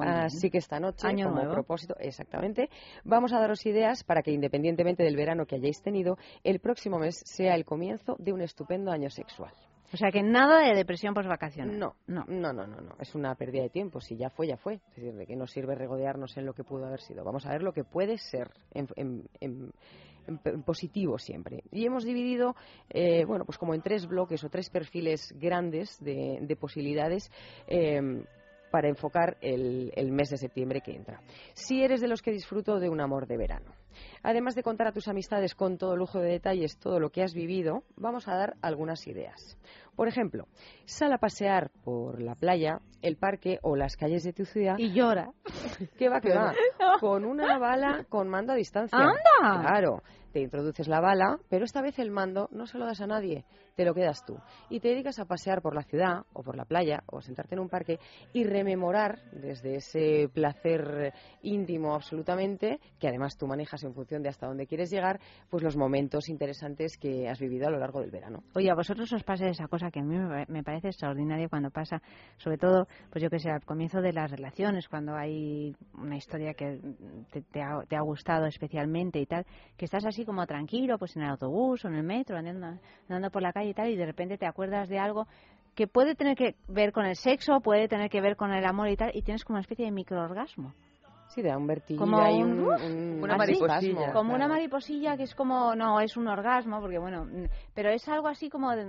Así 0.00 0.50
que 0.50 0.58
esta 0.58 0.78
noche, 0.80 1.06
Año 1.06 1.26
como 1.26 1.36
nuevo. 1.36 1.54
propósito, 1.54 1.94
exactamente, 1.98 2.68
vamos 3.04 3.32
a 3.32 3.40
daros 3.40 3.64
ideas 3.66 4.04
para 4.04 4.22
que 4.22 4.30
independientemente 4.32 5.02
del 5.02 5.16
verano 5.16 5.46
que 5.46 5.56
hayáis 5.56 5.82
tenido, 5.82 6.16
el 6.44 6.60
próximo 6.60 6.98
mes 6.98 7.22
sea 7.24 7.54
el 7.54 7.64
comienzo 7.64 8.16
de 8.18 8.32
un 8.32 8.42
estupendo 8.42 8.90
año 8.90 9.10
sexual. 9.10 9.52
O 9.92 9.96
sea 9.98 10.10
que 10.10 10.22
nada 10.22 10.60
de 10.60 10.74
depresión 10.74 11.12
post-vacaciones. 11.12 11.76
No, 11.76 11.96
no. 12.06 12.24
no, 12.26 12.52
no, 12.52 12.66
no, 12.66 12.80
no. 12.80 12.96
Es 12.98 13.14
una 13.14 13.34
pérdida 13.34 13.62
de 13.62 13.68
tiempo. 13.68 14.00
Si 14.00 14.16
ya 14.16 14.30
fue, 14.30 14.46
ya 14.46 14.56
fue. 14.56 14.74
Es 14.74 14.96
decir, 14.96 15.14
de 15.14 15.26
que 15.26 15.36
no 15.36 15.46
sirve 15.46 15.74
regodearnos 15.74 16.34
en 16.38 16.46
lo 16.46 16.54
que 16.54 16.64
pudo 16.64 16.86
haber 16.86 17.00
sido. 17.00 17.24
Vamos 17.24 17.44
a 17.44 17.50
ver 17.50 17.62
lo 17.62 17.74
que 17.74 17.84
puede 17.84 18.16
ser 18.16 18.50
en, 18.72 18.88
en, 18.96 19.28
en, 19.40 19.72
positivo 20.64 21.18
siempre. 21.18 21.62
Y 21.70 21.86
hemos 21.86 22.04
dividido, 22.04 22.54
eh, 22.90 23.24
bueno, 23.24 23.44
pues 23.44 23.58
como 23.58 23.74
en 23.74 23.82
tres 23.82 24.06
bloques 24.06 24.42
o 24.44 24.48
tres 24.48 24.70
perfiles 24.70 25.34
grandes 25.38 25.98
de, 26.00 26.38
de 26.42 26.56
posibilidades. 26.56 27.30
Eh, 27.66 28.24
para 28.72 28.88
enfocar 28.88 29.36
el, 29.42 29.92
el, 29.94 30.10
mes 30.10 30.30
de 30.30 30.38
septiembre 30.38 30.80
que 30.80 30.96
entra. 30.96 31.20
Si 31.52 31.84
eres 31.84 32.00
de 32.00 32.08
los 32.08 32.22
que 32.22 32.32
disfruto 32.32 32.80
de 32.80 32.88
un 32.88 33.02
amor 33.02 33.26
de 33.26 33.36
verano. 33.36 33.70
Además 34.22 34.54
de 34.54 34.62
contar 34.62 34.86
a 34.86 34.92
tus 34.92 35.08
amistades 35.08 35.54
con 35.54 35.78
todo 35.78 35.96
lujo 35.96 36.18
de 36.18 36.30
detalles 36.30 36.78
todo 36.78 37.00
lo 37.00 37.10
que 37.10 37.22
has 37.22 37.34
vivido, 37.34 37.82
vamos 37.96 38.28
a 38.28 38.36
dar 38.36 38.54
algunas 38.62 39.06
ideas. 39.06 39.58
Por 39.96 40.08
ejemplo, 40.08 40.46
sal 40.84 41.12
a 41.12 41.18
pasear 41.18 41.70
por 41.84 42.20
la 42.22 42.34
playa, 42.34 42.80
el 43.02 43.16
parque 43.16 43.58
o 43.62 43.76
las 43.76 43.96
calles 43.96 44.24
de 44.24 44.32
tu 44.32 44.44
ciudad. 44.44 44.76
Y 44.78 44.92
llora. 44.92 45.32
¿Qué 45.98 46.08
va, 46.08 46.20
qué 46.20 46.32
va? 46.32 46.54
Con 47.00 47.24
una 47.24 47.58
bala 47.58 48.04
con 48.08 48.28
mando 48.28 48.52
a 48.52 48.56
distancia. 48.56 48.98
¡Anda! 48.98 49.60
Claro. 49.60 50.02
Te 50.32 50.40
introduces 50.40 50.88
la 50.88 51.00
bala, 51.00 51.38
pero 51.50 51.66
esta 51.66 51.82
vez 51.82 51.98
el 51.98 52.10
mando 52.10 52.48
no 52.52 52.66
se 52.66 52.78
lo 52.78 52.86
das 52.86 53.02
a 53.02 53.06
nadie, 53.06 53.44
te 53.76 53.84
lo 53.84 53.92
quedas 53.92 54.24
tú. 54.24 54.38
Y 54.70 54.80
te 54.80 54.88
dedicas 54.88 55.18
a 55.18 55.26
pasear 55.26 55.60
por 55.60 55.74
la 55.74 55.82
ciudad 55.82 56.22
o 56.32 56.42
por 56.42 56.56
la 56.56 56.64
playa 56.64 57.02
o 57.06 57.18
a 57.18 57.22
sentarte 57.22 57.54
en 57.54 57.60
un 57.60 57.68
parque 57.68 57.98
y 58.32 58.44
rememorar 58.44 59.20
desde 59.30 59.76
ese 59.76 60.30
placer 60.32 61.12
íntimo 61.42 61.94
absolutamente, 61.94 62.80
que 62.98 63.08
además 63.08 63.36
tú 63.36 63.46
manejas 63.46 63.84
en 63.84 63.92
función 63.92 64.11
de 64.20 64.28
hasta 64.28 64.48
dónde 64.48 64.66
quieres 64.66 64.90
llegar, 64.90 65.20
pues 65.48 65.62
los 65.62 65.76
momentos 65.76 66.28
interesantes 66.28 66.98
que 66.98 67.28
has 67.28 67.38
vivido 67.38 67.68
a 67.68 67.70
lo 67.70 67.78
largo 67.78 68.00
del 68.00 68.10
verano. 68.10 68.42
Oye, 68.54 68.68
a 68.68 68.74
vosotros 68.74 69.12
os 69.12 69.22
pasa 69.22 69.46
esa 69.46 69.68
cosa 69.68 69.90
que 69.90 70.00
a 70.00 70.02
mí 70.02 70.16
me 70.48 70.62
parece 70.64 70.88
extraordinaria 70.88 71.48
cuando 71.48 71.70
pasa, 71.70 72.02
sobre 72.36 72.58
todo, 72.58 72.88
pues 73.10 73.22
yo 73.22 73.30
que 73.30 73.38
sé, 73.38 73.50
al 73.50 73.64
comienzo 73.64 74.00
de 74.00 74.12
las 74.12 74.30
relaciones, 74.30 74.88
cuando 74.88 75.14
hay 75.14 75.74
una 75.94 76.16
historia 76.16 76.54
que 76.54 76.80
te, 77.52 77.62
ha, 77.62 77.82
te 77.88 77.96
ha 77.96 78.02
gustado 78.02 78.46
especialmente 78.46 79.20
y 79.20 79.26
tal, 79.26 79.46
que 79.76 79.84
estás 79.84 80.04
así 80.04 80.24
como 80.24 80.46
tranquilo, 80.46 80.98
pues 80.98 81.16
en 81.16 81.22
el 81.22 81.30
autobús 81.30 81.84
o 81.84 81.88
en 81.88 81.94
el 81.94 82.02
metro, 82.02 82.36
andando, 82.36 82.80
andando 83.08 83.30
por 83.30 83.42
la 83.42 83.52
calle 83.52 83.70
y 83.70 83.74
tal, 83.74 83.88
y 83.88 83.96
de 83.96 84.06
repente 84.06 84.36
te 84.38 84.46
acuerdas 84.46 84.88
de 84.88 84.98
algo 84.98 85.26
que 85.74 85.86
puede 85.86 86.14
tener 86.14 86.36
que 86.36 86.56
ver 86.68 86.92
con 86.92 87.06
el 87.06 87.16
sexo, 87.16 87.60
puede 87.60 87.88
tener 87.88 88.10
que 88.10 88.20
ver 88.20 88.36
con 88.36 88.52
el 88.52 88.64
amor 88.64 88.88
y 88.88 88.96
tal, 88.96 89.10
y 89.14 89.22
tienes 89.22 89.44
como 89.44 89.56
una 89.56 89.62
especie 89.62 89.86
de 89.86 89.92
microorgasmo. 89.92 90.74
Sí, 91.34 91.40
da 91.40 91.56
un 91.56 91.66
vertigo 91.66 91.98
como 91.98 92.18
hay 92.20 92.42
un, 92.42 92.60
un, 92.60 92.82
un, 92.82 93.24
una 93.24 93.38
mariposilla. 93.38 94.12
Como 94.12 94.30
claro. 94.30 94.34
una 94.34 94.48
mariposilla 94.48 95.16
que 95.16 95.22
es 95.22 95.34
como, 95.34 95.74
no, 95.74 95.98
es 96.00 96.14
un 96.18 96.28
orgasmo, 96.28 96.78
porque 96.78 96.98
bueno, 96.98 97.26
pero 97.74 97.88
es 97.88 98.06
algo 98.06 98.28
así 98.28 98.50
como 98.50 98.70
de... 98.76 98.84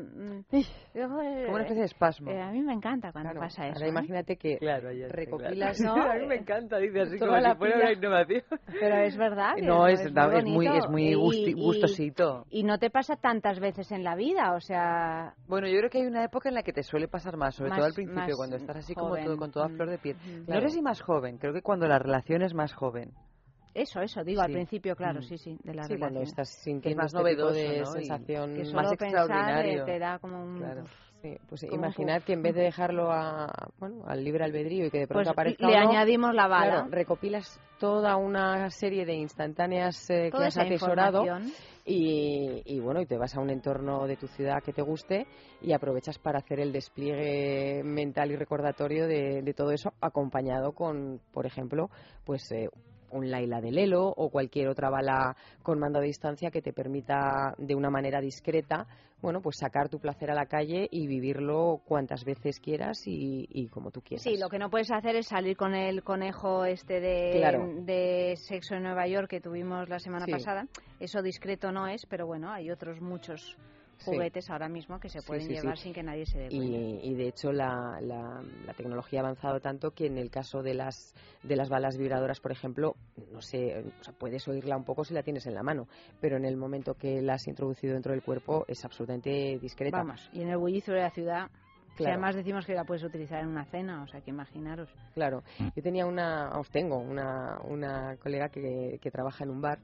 como 0.93 1.19
una 1.19 1.61
especie 1.61 1.75
de 1.75 1.85
espasmo. 1.85 2.31
Eh, 2.31 2.41
a 2.41 2.51
mí 2.51 2.61
me 2.61 2.73
encanta 2.73 3.13
cuando 3.13 3.31
claro, 3.31 3.45
pasa 3.45 3.67
eso. 3.67 3.75
Ahora 3.75 3.85
¿eh? 3.85 3.89
imagínate 3.89 4.35
que 4.35 4.57
claro, 4.57 4.91
ya 4.91 5.07
recopilas... 5.07 5.77
Claro. 5.77 5.95
¿no? 6.03 6.11
a 6.11 6.15
mí 6.15 6.25
me 6.25 6.35
encanta, 6.35 6.79
dice 6.79 6.99
así 6.99 7.17
Toda 7.17 7.31
como 7.31 7.41
la 7.41 7.53
si 7.53 7.57
fuera 7.59 7.77
una 7.77 7.93
innovación. 7.93 8.43
Pero 8.77 8.95
es 8.97 9.17
verdad. 9.17 9.53
no, 9.61 9.87
es, 9.87 10.01
es, 10.01 10.07
es, 10.07 10.13
muy, 10.13 10.33
es 10.35 10.45
muy, 10.45 10.67
es 10.67 10.89
muy 10.89 11.13
gusti, 11.13 11.53
gustosito. 11.53 12.45
Y, 12.49 12.59
y, 12.59 12.63
no 12.63 12.77
te 12.77 12.89
pasa 12.89 13.15
tantas 13.15 13.61
veces 13.61 13.89
en 13.93 14.03
la 14.03 14.15
vida, 14.15 14.53
o 14.53 14.59
sea... 14.59 15.33
Bueno, 15.47 15.67
yo 15.67 15.77
creo 15.77 15.89
que 15.89 15.99
hay 15.99 16.07
una 16.07 16.25
época 16.25 16.49
en 16.49 16.55
la 16.55 16.63
que 16.63 16.73
te 16.73 16.83
suele 16.83 17.07
pasar 17.07 17.37
más, 17.37 17.55
sobre 17.55 17.69
más, 17.69 17.79
todo 17.79 17.87
al 17.87 17.93
principio, 17.93 18.35
cuando 18.35 18.57
estás 18.57 18.77
así 18.77 18.93
joven. 18.93 19.11
como 19.11 19.25
todo, 19.25 19.37
con 19.37 19.51
toda 19.51 19.69
flor 19.69 19.89
de 19.89 19.97
piel. 19.97 20.17
Mm, 20.17 20.45
claro. 20.45 20.61
No 20.61 20.67
sé 20.67 20.75
si 20.75 20.81
más 20.81 21.01
joven, 21.01 21.37
creo 21.37 21.53
que 21.53 21.61
cuando 21.61 21.87
la 21.87 21.99
relación 21.99 22.32
es 22.41 22.53
más 22.53 22.73
joven. 22.73 23.11
Eso, 23.73 24.01
eso, 24.01 24.23
digo, 24.23 24.41
sí. 24.41 24.45
al 24.45 24.51
principio, 24.51 24.95
claro, 24.95 25.19
Mm. 25.19 25.23
sí, 25.23 25.37
sí, 25.37 25.57
de 25.63 25.73
la 25.73 25.83
sí, 25.83 25.97
cuando 25.97 26.21
estás 26.21 26.49
sintiendo 26.49 27.01
más 27.01 27.07
este 27.11 27.17
novedoso, 27.19 27.53
tipo 27.55 27.69
de 27.71 27.79
¿no? 27.79 27.85
sensación 27.87 28.53
que 28.55 28.73
más 28.73 28.91
extraordinario. 28.91 29.71
pensar 29.71 29.85
te 29.85 29.99
da 29.99 30.19
como 30.19 30.43
un... 30.43 30.57
Claro. 30.59 30.83
Sí, 31.23 31.37
pues 31.47 31.61
puff. 31.61 32.25
que 32.25 32.33
en 32.33 32.41
vez 32.43 32.53
de 32.53 32.63
dejarlo 32.63 33.09
a, 33.09 33.49
bueno, 33.79 34.03
al 34.05 34.21
libre 34.25 34.43
albedrío 34.43 34.85
y 34.87 34.91
que 34.91 34.99
de 34.99 35.07
pronto 35.07 35.23
Pues 35.23 35.33
aparezca 35.33 35.67
le 35.67 35.77
uno, 35.77 35.89
añadimos 35.89 36.35
la 36.35 36.47
bala. 36.47 36.71
claro, 36.73 36.87
recopilas 36.91 37.59
toda 37.79 38.17
una 38.17 38.69
serie 38.69 39.05
de 39.05 39.13
instantáneas 39.13 40.09
eh, 40.09 40.29
que 40.35 40.43
has 40.43 40.57
atesorado 40.57 41.23
y, 41.85 42.61
y 42.65 42.79
bueno, 42.81 42.99
y 42.99 43.05
te 43.05 43.17
vas 43.17 43.33
a 43.37 43.39
un 43.39 43.49
entorno 43.51 44.05
de 44.05 44.17
tu 44.17 44.27
ciudad 44.27 44.61
que 44.63 44.73
te 44.73 44.81
guste 44.81 45.25
y 45.61 45.71
aprovechas 45.71 46.19
para 46.19 46.39
hacer 46.39 46.59
el 46.59 46.73
despliegue 46.73 47.83
mental 47.85 48.31
y 48.31 48.35
recordatorio 48.35 49.07
de, 49.07 49.41
de 49.43 49.53
todo 49.53 49.71
eso, 49.71 49.93
acompañado 50.01 50.73
con, 50.73 51.21
por 51.31 51.45
ejemplo, 51.45 51.89
pues 52.25 52.51
eh, 52.51 52.67
un 53.13 53.29
Laila 53.31 53.61
de 53.61 53.71
Lelo 53.71 54.07
o 54.07 54.29
cualquier 54.29 54.67
otra 54.67 54.89
bala 54.89 55.35
con 55.61 55.79
mando 55.79 55.99
a 55.99 56.01
distancia 56.01 56.51
que 56.51 56.61
te 56.61 56.73
permita 56.73 57.53
de 57.57 57.75
una 57.75 57.89
manera 57.89 58.19
discreta, 58.19 58.85
bueno, 59.21 59.41
pues 59.41 59.55
sacar 59.57 59.87
tu 59.87 59.99
placer 59.99 60.29
a 60.31 60.33
la 60.35 60.47
calle 60.47 60.87
y 60.91 61.07
vivirlo 61.07 61.79
cuantas 61.85 62.25
veces 62.25 62.59
quieras 62.59 63.07
y, 63.07 63.47
y 63.49 63.67
como 63.69 63.89
tú 63.91 64.01
quieras. 64.01 64.23
Sí, 64.23 64.37
lo 64.37 64.49
que 64.49 64.59
no 64.59 64.69
puedes 64.69 64.91
hacer 64.91 65.15
es 65.15 65.27
salir 65.27 65.55
con 65.55 65.73
el 65.75 66.03
conejo 66.03 66.65
este 66.65 66.99
de, 66.99 67.31
Claro. 67.37 67.65
de 67.85 68.33
sexo 68.35 68.75
en 68.75 68.83
Nueva 68.83 69.07
York 69.07 69.29
que 69.29 69.39
tuvimos 69.39 69.87
la 69.87 69.99
semana 69.99 70.25
Sí. 70.25 70.31
pasada. 70.33 70.67
Eso 70.99 71.21
discreto 71.21 71.71
no 71.71 71.87
es, 71.87 72.05
pero 72.05 72.25
bueno, 72.27 72.51
hay 72.51 72.69
otros 72.69 72.99
muchos 72.99 73.57
Sí. 74.03 74.11
juguetes 74.11 74.49
ahora 74.49 74.69
mismo 74.69 74.99
que 74.99 75.09
se 75.09 75.21
pueden 75.21 75.43
sí, 75.43 75.49
sí. 75.55 75.61
llevar 75.61 75.77
sin 75.77 75.93
que 75.93 76.03
nadie 76.03 76.25
se 76.25 76.37
dé 76.39 76.47
cuenta. 76.49 76.65
Y, 76.65 76.99
y 77.03 77.13
de 77.15 77.27
hecho 77.27 77.51
la, 77.51 77.99
la- 78.01 78.41
la 78.65 78.73
tecnología 78.73 79.19
ha 79.19 79.23
avanzado 79.23 79.59
tanto 79.59 79.91
que 79.91 80.05
en 80.07 80.17
el 80.17 80.29
caso 80.29 80.61
de 80.61 80.73
las 80.73 81.13
de 81.43 81.55
las 81.55 81.69
balas 81.69 81.97
vibradoras, 81.97 82.39
por 82.39 82.51
ejemplo, 82.51 82.95
no 83.31 83.41
sé, 83.41 83.83
o 83.99 84.03
sea, 84.03 84.13
puedes 84.13 84.47
oírla 84.47 84.77
un 84.77 84.83
poco 84.85 85.03
si 85.03 85.13
la 85.13 85.23
tienes 85.23 85.45
en 85.47 85.53
la 85.55 85.63
mano, 85.63 85.87
pero 86.21 86.37
en 86.37 86.45
el 86.45 86.55
momento 86.57 86.93
que 86.95 87.21
la 87.21 87.33
has 87.33 87.47
introducido 87.47 87.93
dentro 87.93 88.11
del 88.13 88.21
cuerpo 88.21 88.65
es 88.67 88.83
absolutamente 88.85 89.57
discreta. 89.59 89.97
Vamos, 89.97 90.29
y 90.33 90.41
en 90.41 90.49
el 90.49 90.57
bullicio 90.57 90.93
de 90.93 91.01
la 91.01 91.09
ciudad, 91.11 91.49
si 91.91 91.97
Claro. 91.97 92.13
además 92.13 92.35
decimos 92.35 92.65
que 92.65 92.73
la 92.73 92.85
puedes 92.85 93.03
utilizar 93.03 93.39
en 93.41 93.49
una 93.49 93.65
cena, 93.65 94.01
o 94.03 94.07
sea 94.07 94.19
que 94.21 94.31
imaginaros. 94.31 94.89
Claro, 95.13 95.43
yo 95.75 95.83
tenía 95.83 96.05
una, 96.07 96.57
os 96.57 96.69
tengo 96.71 96.97
una, 96.97 97.59
una 97.65 98.17
colega 98.17 98.49
que, 98.49 98.97
que 99.01 99.11
trabaja 99.11 99.43
en 99.43 99.51
un 99.51 99.61
bar 99.61 99.79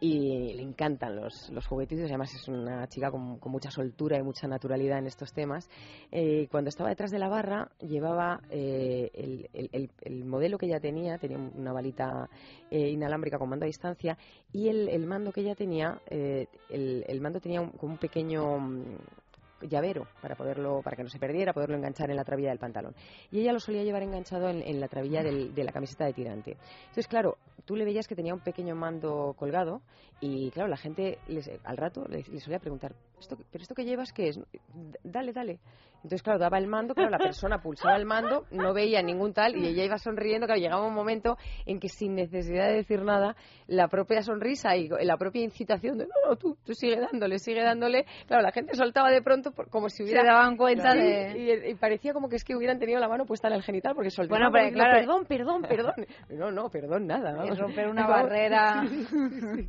y 0.00 0.54
le 0.54 0.62
encantan 0.62 1.16
los, 1.16 1.50
los 1.50 1.66
juguetitos, 1.66 2.06
además 2.06 2.34
es 2.34 2.48
una 2.48 2.86
chica 2.88 3.10
con, 3.10 3.38
con 3.38 3.52
mucha 3.52 3.70
soltura 3.70 4.18
y 4.18 4.22
mucha 4.22 4.48
naturalidad 4.48 4.98
en 4.98 5.06
estos 5.06 5.32
temas. 5.32 5.68
Eh, 6.10 6.48
cuando 6.50 6.68
estaba 6.68 6.88
detrás 6.88 7.10
de 7.10 7.18
la 7.18 7.28
barra 7.28 7.70
llevaba 7.80 8.40
eh, 8.50 9.10
el, 9.14 9.48
el- 9.52 9.68
el- 9.72 9.90
el 10.02 10.24
modelo 10.24 10.56
que 10.58 10.66
ella 10.66 10.80
tenía, 10.80 11.18
tenía 11.18 11.38
una 11.38 11.72
balita 11.72 12.28
eh, 12.70 12.88
inalámbrica 12.88 13.38
con 13.38 13.48
mando 13.50 13.64
a 13.64 13.66
distancia 13.66 14.16
y 14.52 14.68
el, 14.68 14.88
el 14.88 15.06
mando 15.06 15.32
que 15.32 15.42
ella 15.42 15.54
tenía, 15.54 16.00
eh, 16.08 16.46
el, 16.70 17.20
mando 17.20 17.40
tenía 17.40 17.60
un, 17.60 17.70
como 17.72 17.92
un 17.92 17.98
pequeño 17.98 18.58
mm, 18.58 18.84
llavero 19.68 20.06
para 20.22 20.34
poderlo 20.36 20.80
para 20.82 20.96
que 20.96 21.02
no 21.02 21.10
se 21.10 21.18
perdiera 21.18 21.52
poderlo 21.52 21.76
enganchar 21.76 22.08
en 22.08 22.16
la 22.16 22.24
trabilla 22.24 22.48
del 22.48 22.58
pantalón 22.58 22.94
y 23.30 23.40
ella 23.40 23.52
lo 23.52 23.60
solía 23.60 23.82
llevar 23.84 24.02
enganchado 24.02 24.48
en, 24.48 24.62
en 24.62 24.80
la 24.80 24.88
trabilla 24.88 25.22
del- 25.22 25.54
de 25.54 25.64
la 25.64 25.70
camiseta 25.70 26.06
de 26.06 26.14
tirante 26.14 26.56
entonces 26.86 27.06
claro 27.06 27.36
tú 27.64 27.76
le 27.76 27.84
veías 27.84 28.06
que 28.08 28.14
tenía 28.14 28.34
un 28.34 28.40
pequeño 28.40 28.74
mando 28.74 29.34
colgado 29.38 29.82
y 30.20 30.50
claro 30.50 30.68
la 30.68 30.76
gente 30.76 31.18
les- 31.28 31.50
al 31.64 31.76
rato 31.76 32.04
le, 32.08 32.22
le 32.30 32.40
solía 32.40 32.58
preguntar 32.58 32.94
¿Esto, 33.18 33.36
pero 33.52 33.60
esto 33.62 33.74
que 33.74 33.84
llevas 33.84 34.12
qué 34.14 34.28
es 34.28 34.40
dale 35.04 35.32
dale 35.32 35.58
entonces 35.96 36.22
claro 36.22 36.38
daba 36.38 36.56
el 36.56 36.66
mando 36.66 36.94
claro 36.94 37.10
la 37.10 37.18
persona 37.18 37.60
pulsaba 37.60 37.94
el 37.96 38.06
mando 38.06 38.46
no 38.50 38.72
veía 38.72 39.02
ningún 39.02 39.34
tal 39.34 39.54
y 39.56 39.66
ella 39.66 39.84
iba 39.84 39.98
sonriendo. 39.98 40.46
Claro 40.46 40.58
llegaba 40.58 40.86
un 40.86 40.94
momento 40.94 41.36
en 41.66 41.78
que 41.78 41.88
sin 41.90 42.14
necesidad 42.14 42.68
de 42.68 42.76
decir 42.76 43.02
nada 43.02 43.36
la 43.66 43.88
propia 43.88 44.22
sonrisa 44.22 44.74
y 44.76 44.88
la 44.88 45.18
propia 45.18 45.42
incitación 45.42 45.98
de 45.98 46.06
no, 46.06 46.30
no 46.30 46.36
tú, 46.36 46.56
tú 46.64 46.72
sigue 46.72 46.98
dándole 46.98 47.38
sigue 47.38 47.62
dándole 47.62 48.06
claro 48.26 48.42
la 48.42 48.50
gente 48.52 48.74
soltaba 48.74 49.10
de 49.10 49.20
pronto 49.20 49.52
por- 49.52 49.68
como 49.68 49.90
si 49.90 50.02
hubiera 50.02 50.22
Se 50.22 50.26
daban 50.26 50.56
cuenta 50.56 50.94
de... 50.94 51.64
y, 51.66 51.70
y 51.72 51.74
parecía 51.74 52.14
como 52.14 52.30
que 52.30 52.36
es 52.36 52.44
que 52.44 52.56
hubieran 52.56 52.78
tenido 52.78 52.98
la 52.98 53.08
mano 53.08 53.26
puesta 53.26 53.48
en 53.48 53.54
el 53.54 53.62
genital 53.62 53.94
porque 53.94 54.08
soltaban 54.10 54.50
Bueno, 54.50 54.52
pero 54.52 54.72
claro- 54.74 54.98
perdón 54.98 55.26
perdón 55.26 55.62
perdón 55.62 56.06
no 56.30 56.50
no 56.50 56.70
perdón 56.70 57.06
nada 57.06 57.32
vamos. 57.58 57.58
Romper 57.58 57.88
una 57.88 58.06
Vamos. 58.06 58.22
barrera. 58.30 58.84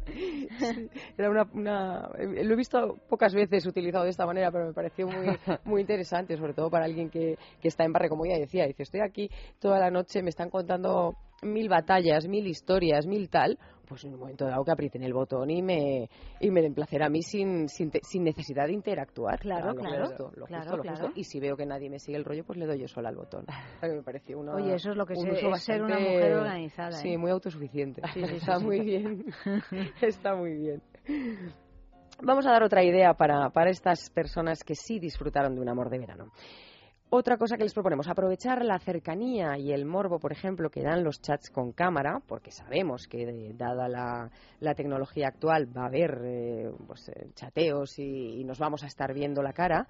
Era 1.17 1.29
una, 1.29 1.43
una- 1.53 2.09
eh, 2.17 2.43
lo 2.43 2.53
he 2.53 2.57
visto 2.57 2.97
pocas 3.09 3.33
veces 3.33 3.65
utilizado 3.65 4.03
de 4.03 4.09
esta 4.11 4.25
manera, 4.25 4.51
pero 4.51 4.67
me 4.67 4.73
pareció 4.73 5.07
muy, 5.07 5.25
muy 5.65 5.81
interesante, 5.81 6.37
sobre 6.37 6.53
todo 6.53 6.69
para 6.69 6.85
alguien 6.85 7.09
que, 7.09 7.37
que 7.61 7.67
está 7.67 7.83
en 7.83 7.93
barre, 7.93 8.09
como 8.09 8.25
ella 8.25 8.37
decía. 8.39 8.65
Dice, 8.67 8.83
estoy 8.83 9.01
aquí 9.01 9.29
toda 9.59 9.79
la 9.79 9.89
noche, 9.91 10.21
me 10.21 10.29
están 10.29 10.49
contando 10.49 11.15
mil 11.41 11.69
batallas, 11.69 12.27
mil 12.27 12.47
historias, 12.47 13.05
mil 13.07 13.29
tal. 13.29 13.57
Pues 13.91 14.05
en 14.05 14.13
un 14.13 14.21
momento 14.21 14.45
dado 14.45 14.63
que 14.63 14.71
aprieten 14.71 15.03
el 15.03 15.11
botón 15.13 15.49
y 15.49 15.61
me, 15.61 16.09
y 16.39 16.49
me 16.49 16.61
den 16.61 16.73
placer 16.73 17.03
a 17.03 17.09
mí 17.09 17.21
sin, 17.21 17.67
sin, 17.67 17.91
sin 18.03 18.23
necesidad 18.23 18.67
de 18.67 18.71
interactuar. 18.71 19.37
Claro, 19.39 19.73
lo 19.73 19.75
claro, 19.75 20.05
justo, 20.05 20.31
lo 20.37 20.45
claro, 20.45 20.61
justo, 20.63 20.77
lo 20.77 20.81
claro. 20.83 20.99
justo. 21.07 21.19
Y 21.19 21.25
si 21.25 21.41
veo 21.41 21.57
que 21.57 21.65
nadie 21.65 21.89
me 21.89 21.99
sigue 21.99 22.17
el 22.17 22.23
rollo, 22.23 22.45
pues 22.45 22.57
le 22.57 22.65
doy 22.67 22.79
yo 22.79 22.87
sola 22.87 23.09
al 23.09 23.17
botón. 23.17 23.43
A 23.49 23.87
mí 23.87 23.93
me 23.95 24.01
pareció 24.01 24.39
una, 24.39 24.55
Oye, 24.55 24.75
eso 24.75 24.91
es 24.91 24.95
lo 24.95 25.05
que 25.05 25.15
un 25.15 25.35
se- 25.35 25.49
es 25.49 25.61
ser 25.63 25.81
una 25.83 25.99
mujer 25.99 26.31
organizada, 26.37 26.91
Sí, 26.93 27.09
¿eh? 27.09 27.17
muy 27.17 27.31
autosuficiente. 27.31 28.01
Sí, 28.13 28.21
sí, 28.21 28.27
sí, 28.29 28.35
Está 28.37 28.59
sí. 28.59 28.63
muy 28.65 28.79
bien. 28.79 29.25
Está 30.01 30.35
muy 30.35 30.53
bien. 30.53 30.81
Vamos 32.23 32.45
a 32.45 32.51
dar 32.51 32.63
otra 32.63 32.83
idea 32.85 33.13
para, 33.13 33.49
para 33.49 33.71
estas 33.71 34.09
personas 34.11 34.63
que 34.63 34.75
sí 34.75 34.99
disfrutaron 34.99 35.53
de 35.55 35.59
un 35.61 35.67
amor 35.67 35.89
de 35.89 35.99
verano. 35.99 36.31
Otra 37.13 37.35
cosa 37.35 37.57
que 37.57 37.63
les 37.63 37.73
proponemos, 37.73 38.07
aprovechar 38.07 38.63
la 38.63 38.79
cercanía 38.79 39.57
y 39.57 39.73
el 39.73 39.83
morbo, 39.83 40.17
por 40.17 40.31
ejemplo, 40.31 40.69
que 40.69 40.81
dan 40.81 41.03
los 41.03 41.21
chats 41.21 41.49
con 41.49 41.73
cámara, 41.73 42.21
porque 42.25 42.51
sabemos 42.51 43.05
que 43.05 43.23
eh, 43.23 43.53
dada 43.53 43.89
la, 43.89 44.73
tecnología 44.75 45.27
actual 45.27 45.67
va 45.77 45.83
a 45.83 45.87
haber 45.87 46.21
eh, 46.23 46.71
pues, 46.87 47.09
eh, 47.09 47.31
chateos 47.33 47.99
y, 47.99 48.45
nos 48.45 48.59
vamos 48.59 48.83
a 48.83 48.85
estar 48.85 49.13
viendo 49.13 49.43
la 49.43 49.51
cara, 49.51 49.89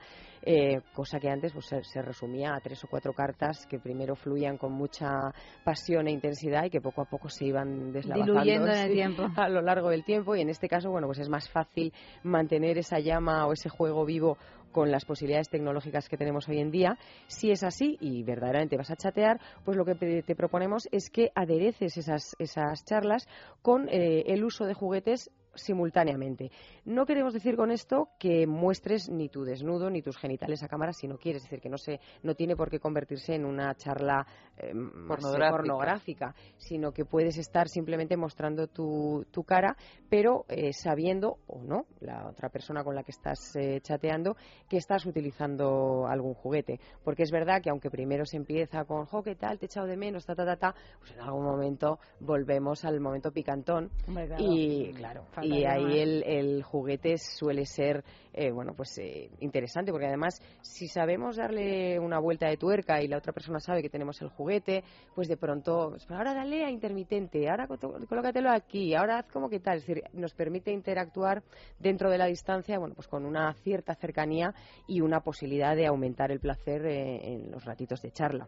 cosa 0.95 1.19
que 1.19 1.29
antes 1.29 1.53
pues, 1.53 1.67
se, 1.67 2.01
resumía 2.01 2.55
a 2.55 2.59
tres 2.59 2.83
o 2.83 2.87
cuatro 2.87 3.13
cartas 3.13 3.67
que 3.67 3.77
primero 3.77 4.15
fluían 4.15 4.57
con 4.57 4.71
mucha 4.71 5.31
pasión 5.63 6.07
e 6.07 6.11
intensidad 6.11 6.65
y 6.65 6.71
que 6.71 6.81
poco 6.81 7.03
a 7.03 7.05
poco 7.05 7.29
se 7.29 7.45
iban 7.45 7.91
deslavazando 7.91 8.41
en 8.41 8.67
el 8.67 8.93
tiempo. 8.93 9.27
a 9.35 9.47
lo 9.47 9.61
largo 9.61 9.89
del 9.89 10.03
tiempo 10.03 10.35
y 10.35 10.41
en 10.41 10.49
este 10.49 10.67
caso, 10.67 10.89
bueno, 10.89 11.05
pues 11.05 11.19
es 11.19 11.29
más 11.29 11.47
fácil 11.51 11.93
mantener 12.23 12.79
esa 12.79 12.97
llama 12.97 13.45
o 13.45 13.53
ese 13.53 13.69
juego 13.69 14.05
vivo 14.05 14.39
con 14.71 14.91
las 14.91 15.05
posibilidades 15.05 15.49
tecnológicas 15.49 16.09
que 16.09 16.17
tenemos 16.17 16.47
hoy 16.49 16.59
en 16.59 16.71
día. 16.71 16.97
Si 17.27 17.51
es 17.51 17.63
así 17.63 17.97
y 17.99 18.23
verdaderamente 18.23 18.77
vas 18.77 18.91
a 18.91 18.95
chatear, 18.95 19.39
pues 19.63 19.77
lo 19.77 19.85
que 19.85 19.95
te 19.95 20.35
proponemos 20.35 20.87
es 20.91 21.09
que 21.09 21.31
adereces 21.35 21.97
esas, 21.97 22.35
esas 22.39 22.83
charlas 22.85 23.27
con 23.61 23.87
eh, 23.89 24.23
el 24.27 24.43
uso 24.43 24.65
de 24.65 24.73
juguetes 24.73 25.29
simultáneamente. 25.55 26.51
No 26.85 27.05
queremos 27.05 27.33
decir 27.33 27.55
con 27.55 27.71
esto 27.71 28.09
que 28.19 28.47
muestres 28.47 29.09
ni 29.09 29.29
tu 29.29 29.43
desnudo 29.43 29.89
ni 29.89 30.01
tus 30.01 30.17
genitales 30.17 30.63
a 30.63 30.67
cámara 30.67 30.93
si 30.93 31.07
no 31.07 31.17
quieres, 31.17 31.43
es 31.43 31.49
decir, 31.49 31.61
que 31.61 31.69
no, 31.69 31.77
se, 31.77 31.99
no 32.23 32.35
tiene 32.35 32.55
por 32.55 32.69
qué 32.69 32.79
convertirse 32.79 33.35
en 33.35 33.45
una 33.45 33.75
charla 33.75 34.25
eh, 34.57 34.73
pornográfica. 35.07 36.33
sino 36.57 36.91
que 36.91 37.05
puedes 37.05 37.37
estar 37.37 37.67
simplemente 37.67 38.17
mostrando 38.17 38.67
tu, 38.67 39.25
tu 39.31 39.43
cara, 39.43 39.75
pero 40.09 40.45
eh, 40.47 40.73
sabiendo 40.73 41.37
o 41.47 41.61
no, 41.63 41.85
la 41.99 42.27
otra 42.27 42.49
persona 42.49 42.83
con 42.83 42.95
la 42.95 43.03
que 43.03 43.11
estás 43.11 43.55
eh, 43.55 43.79
chateando, 43.81 44.35
que 44.69 44.77
estás 44.77 45.05
utilizando 45.05 46.07
algún 46.07 46.33
juguete. 46.33 46.79
Porque 47.03 47.23
es 47.23 47.31
verdad 47.31 47.61
que 47.61 47.69
aunque 47.69 47.89
primero 47.89 48.25
se 48.25 48.37
empieza 48.37 48.85
con, 48.85 49.05
jo, 49.05 49.23
¿qué 49.23 49.35
tal? 49.35 49.59
Te 49.59 49.65
he 49.65 49.67
echado 49.67 49.87
de 49.87 49.97
menos, 49.97 50.25
ta, 50.25 50.35
ta, 50.35 50.45
ta, 50.45 50.55
ta, 50.55 50.75
pues 50.99 51.11
en 51.11 51.21
algún 51.21 51.43
momento 51.43 51.99
volvemos 52.19 52.85
al 52.85 52.99
momento 52.99 53.31
picantón. 53.31 53.91
Y 54.39 54.93
claro, 54.93 55.25
y 55.41 55.65
ahí 55.65 55.99
el, 55.99 56.23
el, 56.23 56.63
juguete 56.63 57.17
suele 57.17 57.65
ser 57.65 58.03
eh, 58.33 58.51
bueno 58.51 58.73
pues 58.75 58.97
eh, 58.97 59.29
interesante 59.39 59.91
porque 59.91 60.07
además 60.07 60.41
si 60.61 60.87
sabemos 60.87 61.37
darle 61.37 61.99
una 61.99 62.19
vuelta 62.19 62.47
de 62.47 62.57
tuerca 62.57 63.01
y 63.01 63.07
la 63.07 63.17
otra 63.17 63.33
persona 63.33 63.59
sabe 63.59 63.81
que 63.81 63.89
tenemos 63.89 64.21
el 64.21 64.29
juguete 64.29 64.83
pues 65.15 65.27
de 65.27 65.37
pronto 65.37 65.89
pues, 65.91 66.09
ahora 66.09 66.33
dale 66.33 66.63
a 66.63 66.69
intermitente 66.69 67.49
ahora 67.49 67.67
colócatelo 67.67 68.51
aquí 68.51 68.95
ahora 68.95 69.19
haz 69.19 69.27
como 69.31 69.49
que 69.49 69.59
tal 69.59 69.77
es 69.77 69.85
decir 69.85 70.03
nos 70.13 70.33
permite 70.33 70.71
interactuar 70.71 71.43
dentro 71.79 72.09
de 72.09 72.17
la 72.17 72.25
distancia 72.25 72.79
bueno 72.79 72.95
pues 72.95 73.07
con 73.07 73.25
una 73.25 73.53
cierta 73.53 73.95
cercanía 73.95 74.53
y 74.87 75.01
una 75.01 75.21
posibilidad 75.21 75.75
de 75.75 75.87
aumentar 75.87 76.31
el 76.31 76.39
placer 76.39 76.85
eh, 76.85 77.33
en 77.33 77.51
los 77.51 77.65
ratitos 77.65 78.01
de 78.01 78.11
charla 78.11 78.47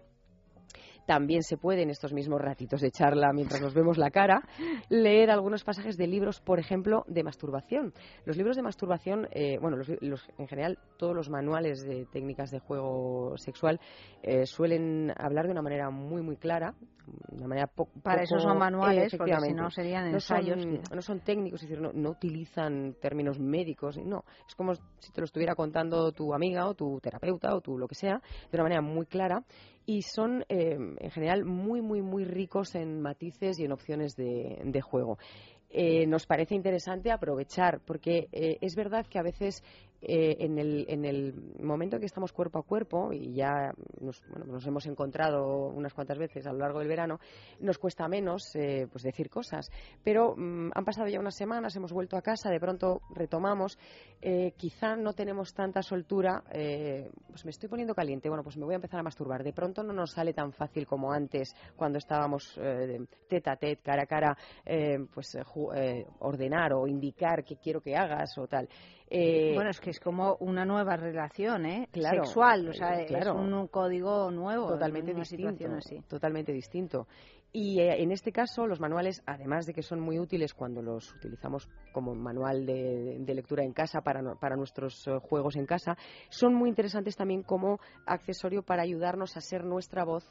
también 1.05 1.43
se 1.43 1.57
puede 1.57 1.83
en 1.83 1.89
estos 1.89 2.13
mismos 2.13 2.41
ratitos 2.41 2.81
de 2.81 2.91
charla 2.91 3.31
mientras 3.33 3.61
nos 3.61 3.73
vemos 3.73 3.97
la 3.97 4.11
cara 4.11 4.43
leer 4.89 5.31
algunos 5.31 5.63
pasajes 5.63 5.97
de 5.97 6.07
libros, 6.07 6.39
por 6.41 6.59
ejemplo, 6.59 7.03
de 7.07 7.23
masturbación. 7.23 7.93
Los 8.25 8.37
libros 8.37 8.55
de 8.55 8.63
masturbación, 8.63 9.27
eh, 9.31 9.57
bueno, 9.59 9.77
los, 9.77 10.29
en 10.37 10.47
general 10.47 10.79
todos 10.97 11.15
los 11.15 11.29
manuales 11.29 11.83
de 11.83 12.05
técnicas 12.05 12.51
de 12.51 12.59
juego 12.59 13.37
sexual 13.37 13.79
eh, 14.21 14.45
suelen 14.45 15.13
hablar 15.17 15.45
de 15.45 15.51
una 15.51 15.61
manera 15.61 15.89
muy 15.89 16.21
muy 16.21 16.37
clara, 16.37 16.73
una 17.31 17.47
manera 17.47 17.67
para 18.01 18.23
eso 18.23 18.39
son 18.39 18.57
manuales, 18.57 19.13
porque 19.17 19.35
si 19.41 19.53
no 19.53 19.69
serían 19.69 20.07
ensayos. 20.07 20.65
No 20.93 21.01
son, 21.01 21.19
técnicos, 21.19 21.61
es 21.61 21.69
decir, 21.69 21.81
no, 21.81 21.91
no 21.93 22.11
utilizan 22.11 22.95
términos 23.01 23.39
médicos, 23.39 23.97
no, 23.97 24.23
es 24.47 24.55
como 24.55 24.73
si 24.75 25.11
te 25.11 25.21
lo 25.21 25.25
estuviera 25.25 25.55
contando 25.55 26.11
tu 26.11 26.33
amiga 26.33 26.67
o 26.67 26.73
tu 26.75 26.99
terapeuta 27.01 27.55
o 27.55 27.61
tu 27.61 27.77
lo 27.77 27.87
que 27.87 27.95
sea, 27.95 28.21
de 28.51 28.57
una 28.57 28.63
manera 28.63 28.81
muy 28.81 29.05
clara 29.05 29.43
y 29.85 30.01
son 30.03 30.45
eh, 30.49 30.77
en 30.77 31.11
general 31.11 31.45
muy, 31.45 31.81
muy, 31.81 32.01
muy 32.01 32.23
ricos 32.23 32.75
en 32.75 33.01
matices 33.01 33.59
y 33.59 33.65
en 33.65 33.71
opciones 33.71 34.15
de, 34.15 34.61
de 34.63 34.81
juego. 34.81 35.17
Eh, 35.75 36.05
nos 36.05 36.27
parece 36.27 36.53
interesante 36.53 37.11
aprovechar, 37.11 37.79
porque 37.83 38.27
eh, 38.31 38.59
es 38.61 38.75
verdad 38.75 39.07
que 39.07 39.17
a 39.17 39.23
veces 39.23 39.63
eh, 40.05 40.35
en, 40.39 40.59
el, 40.59 40.85
en 40.89 41.05
el 41.05 41.33
momento 41.61 41.95
en 41.95 42.01
que 42.01 42.05
estamos 42.05 42.33
cuerpo 42.33 42.59
a 42.59 42.63
cuerpo, 42.63 43.13
y 43.13 43.33
ya 43.33 43.73
nos, 44.01 44.21
bueno, 44.29 44.45
nos 44.45 44.67
hemos 44.67 44.85
encontrado 44.85 45.69
unas 45.69 45.93
cuantas 45.93 46.17
veces 46.17 46.45
a 46.45 46.51
lo 46.51 46.59
largo 46.59 46.79
del 46.79 46.89
verano, 46.89 47.19
nos 47.61 47.77
cuesta 47.77 48.09
menos 48.09 48.53
eh, 48.55 48.87
pues 48.91 49.03
decir 49.03 49.29
cosas. 49.29 49.71
Pero 50.03 50.35
mm, 50.35 50.71
han 50.73 50.83
pasado 50.83 51.07
ya 51.07 51.21
unas 51.21 51.37
semanas, 51.37 51.75
hemos 51.77 51.93
vuelto 51.93 52.17
a 52.17 52.21
casa, 52.21 52.49
de 52.49 52.59
pronto 52.59 53.01
retomamos, 53.15 53.79
eh, 54.21 54.53
quizá 54.57 54.97
no 54.97 55.13
tenemos 55.13 55.53
tanta 55.53 55.81
soltura, 55.81 56.43
pues 56.43 57.45
me 57.45 57.51
estoy 57.51 57.69
poniendo 57.69 57.95
caliente, 57.95 58.27
bueno, 58.27 58.43
pues 58.43 58.57
me 58.57 58.65
voy 58.65 58.73
a 58.73 58.77
empezar 58.77 58.99
a 58.99 59.03
masturbar. 59.03 59.43
De 59.43 59.53
pronto 59.53 59.83
no 59.83 59.93
nos 59.93 60.11
sale 60.11 60.33
tan 60.33 60.51
fácil 60.51 60.85
como 60.85 61.11
antes, 61.11 61.55
cuando 61.75 61.97
estábamos 61.97 62.59
tete 63.27 63.49
a 63.49 63.55
tete, 63.55 63.81
cara 63.81 64.03
a 64.03 64.05
cara, 64.05 64.37
pues 65.13 65.37
ordenar 66.19 66.73
o 66.73 66.87
indicar 66.87 67.43
qué 67.43 67.57
quiero 67.57 67.81
que 67.81 67.95
hagas 67.95 68.37
o 68.37 68.47
tal. 68.47 68.67
Eh, 69.09 69.51
bueno, 69.53 69.69
es 69.69 69.79
que 69.79 69.91
es 69.91 69.99
como 69.99 70.37
una 70.39 70.65
nueva 70.65 70.95
relación, 70.95 71.65
¿eh? 71.65 71.89
Sexual, 71.93 72.69
o 72.69 72.73
sea, 72.73 73.01
es 73.01 73.27
un 73.27 73.67
código 73.67 74.31
nuevo. 74.31 74.69
Totalmente 74.69 75.13
distinto. 75.13 75.65
Totalmente 76.07 76.51
distinto. 76.51 77.07
Y 77.55 77.79
eh, 77.79 78.01
en 78.01 78.11
este 78.11 78.31
caso, 78.31 78.65
los 78.65 78.79
manuales, 78.79 79.21
además 79.27 79.67
de 79.67 79.75
que 79.75 79.83
son 79.83 79.99
muy 79.99 80.17
útiles 80.17 80.55
cuando 80.55 80.81
los 80.81 81.13
utilizamos 81.13 81.69
como 81.91 82.15
manual 82.15 82.65
de, 82.65 83.23
lectura 83.27 83.63
en 83.63 83.73
casa 83.73 84.01
para, 84.01 84.23
para 84.35 84.55
nuestros 84.55 85.07
eh, 85.07 85.19
juegos 85.21 85.55
en 85.55 85.67
casa, 85.67 85.95
son 86.29 86.55
muy 86.55 86.67
interesantes 86.67 87.15
también 87.15 87.43
como 87.43 87.79
accesorio 88.07 88.63
para 88.63 88.81
ayudarnos 88.81 89.37
a 89.37 89.41
ser 89.41 89.63
nuestra 89.65 90.03
voz 90.03 90.27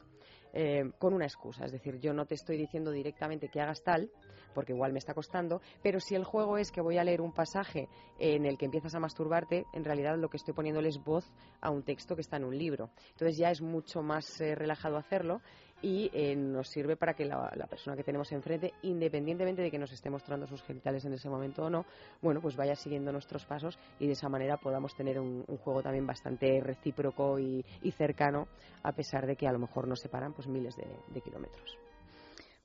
eh, 0.53 0.91
con 0.99 1.15
una 1.15 1.25
excusa. 1.25 1.65
Es 1.65 1.71
decir, 1.71 2.01
yo 2.01 2.13
no 2.13 2.27
te 2.27 2.35
estoy 2.35 2.59
diciendo 2.59 2.91
directamente 2.91 3.49
que 3.49 3.61
hagas 3.61 3.85
tal, 3.85 4.11
porque 4.53 4.73
igual 4.73 4.93
me 4.93 4.99
está 4.99 5.15
costando, 5.15 5.61
pero 5.83 6.01
si 6.01 6.15
el 6.15 6.25
juego 6.25 6.59
es 6.59 6.71
que 6.71 6.81
voy 6.81 6.99
a 6.99 7.05
leer 7.05 7.21
un 7.21 7.33
pasaje 7.33 7.89
en 8.19 8.47
el 8.47 8.59
que 8.59 8.67
empiezas 8.67 8.95
a 8.95 9.01
masturbarte, 9.01 9.67
en 9.73 9.85
realidad 9.85 10.17
lo 10.19 10.29
que 10.29 10.37
estoy 10.37 10.55
poniéndole 10.55 10.89
es 10.89 11.03
voz 11.03 11.31
a 11.61 11.71
un 11.71 11.83
texto 11.83 12.15
que 12.15 12.23
está 12.23 12.37
en 12.37 12.45
un 12.45 12.57
libro. 12.57 12.91
Entonces 13.11 13.37
ya 13.37 13.51
es 13.51 13.61
mucho 13.61 14.03
más 14.03 14.41
eh, 14.41 14.55
relajado 14.55 14.97
hacerlo 14.97 15.41
y 15.83 16.11
eh, 16.15 16.35
nos 16.37 16.69
sirve 16.69 16.97
para 16.97 17.15
que 17.15 17.25
la, 17.25 17.51
persona 17.69 17.97
que 17.97 18.05
tenemos 18.05 18.31
enfrente, 18.33 18.73
independientemente 18.83 19.63
de 19.63 19.71
que 19.71 19.79
nos 19.79 19.93
esté 19.93 20.09
mostrando 20.09 20.47
sus 20.47 20.63
genitales 20.63 21.05
en 21.05 21.13
ese 21.13 21.29
momento 21.29 21.65
o 21.65 21.71
no, 21.71 21.85
bueno, 22.23 22.41
pues 22.41 22.57
vaya 22.57 22.77
siguiendo 22.77 23.13
nuestros 23.13 23.45
pasos 23.45 23.79
y 23.99 24.07
de 24.07 24.13
esa 24.13 24.29
manera 24.29 24.57
podamos 24.57 24.95
tener 24.95 25.19
un, 25.19 25.43
juego 25.63 25.83
también 25.83 26.07
bastante 26.07 26.61
recíproco 26.61 27.39
y, 27.39 27.65
cercano, 27.97 28.49
a 28.83 28.93
pesar 28.93 29.27
de 29.27 29.37
que 29.37 29.47
a 29.47 29.53
lo 29.53 29.59
mejor 29.59 29.87
nos 29.87 30.01
separan 30.01 30.33
pues 30.33 30.47
miles 30.47 30.77
de, 30.77 31.21
kilómetros. 31.21 31.77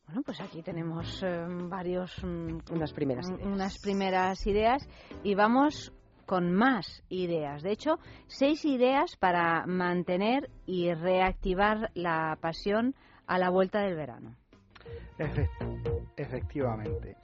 Bueno, 0.08 0.22
pues 0.26 0.39
aquí 0.39 0.62
tenemos 0.62 1.22
eh, 1.22 1.46
varios 1.70 2.12
mm, 2.24 2.60
unas 2.72 2.93
primeras 2.93 3.30
ideas. 3.30 3.46
unas 3.46 3.78
primeras 3.80 4.48
ideas 4.48 4.88
y 5.24 5.36
vamos 5.36 5.93
con 6.26 6.54
más 6.54 7.04
ideas. 7.10 7.62
De 7.62 7.72
hecho, 7.72 8.00
seis 8.28 8.63
ideas 8.63 9.17
para 9.17 9.65
mantener 9.65 10.50
y 10.65 10.93
reactivar 10.93 11.91
la 11.93 12.38
pasión 12.39 12.96
a 13.28 13.38
la 13.38 13.50
vuelta 13.50 13.82
del 13.82 13.96
verano. 13.96 14.36
efectivamente. 16.15 17.17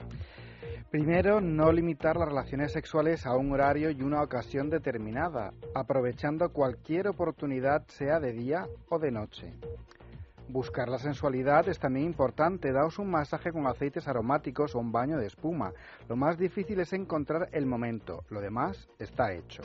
Primero, 0.90 1.40
no 1.40 1.72
limitar 1.72 2.16
las 2.16 2.28
relaciones 2.28 2.72
sexuales 2.72 3.26
a 3.26 3.34
un 3.34 3.50
horario 3.52 3.90
y 3.90 4.02
una 4.02 4.22
ocasión 4.22 4.70
determinada, 4.70 5.52
aprovechando 5.74 6.50
cualquier 6.50 7.08
oportunidad, 7.08 7.84
sea 7.88 8.20
de 8.20 8.32
día 8.32 8.66
o 8.90 8.98
de 8.98 9.10
noche. 9.10 9.54
Buscar 10.48 10.88
la 10.88 10.98
sensualidad 10.98 11.68
es 11.68 11.78
también 11.78 12.06
importante. 12.06 12.70
Daos 12.70 12.98
un 12.98 13.10
masaje 13.10 13.50
con 13.50 13.66
aceites 13.66 14.06
aromáticos 14.06 14.74
o 14.74 14.78
un 14.78 14.92
baño 14.92 15.16
de 15.16 15.26
espuma. 15.26 15.72
Lo 16.08 16.16
más 16.16 16.36
difícil 16.36 16.80
es 16.80 16.92
encontrar 16.92 17.48
el 17.52 17.64
momento. 17.64 18.24
Lo 18.28 18.40
demás 18.40 18.88
está 18.98 19.32
hecho. 19.32 19.62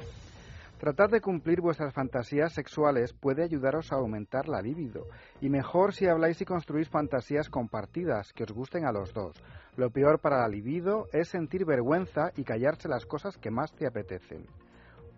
Tratar 0.79 1.09
de 1.09 1.19
cumplir 1.19 1.59
vuestras 1.59 1.93
fantasías 1.93 2.53
sexuales 2.53 3.11
puede 3.11 3.43
ayudaros 3.43 3.91
a 3.91 3.97
aumentar 3.97 4.47
la 4.47 4.61
libido. 4.61 5.07
Y 5.41 5.49
mejor 5.49 5.93
si 5.93 6.07
habláis 6.07 6.39
y 6.39 6.45
construís 6.45 6.87
fantasías 6.87 7.49
compartidas 7.49 8.31
que 8.31 8.43
os 8.43 8.53
gusten 8.53 8.85
a 8.85 8.93
los 8.93 9.13
dos. 9.13 9.35
Lo 9.75 9.89
peor 9.89 10.19
para 10.19 10.39
la 10.39 10.47
libido 10.47 11.07
es 11.11 11.27
sentir 11.27 11.65
vergüenza 11.65 12.31
y 12.37 12.45
callarse 12.45 12.87
las 12.87 13.05
cosas 13.05 13.37
que 13.37 13.51
más 13.51 13.73
te 13.73 13.85
apetecen. 13.85 14.45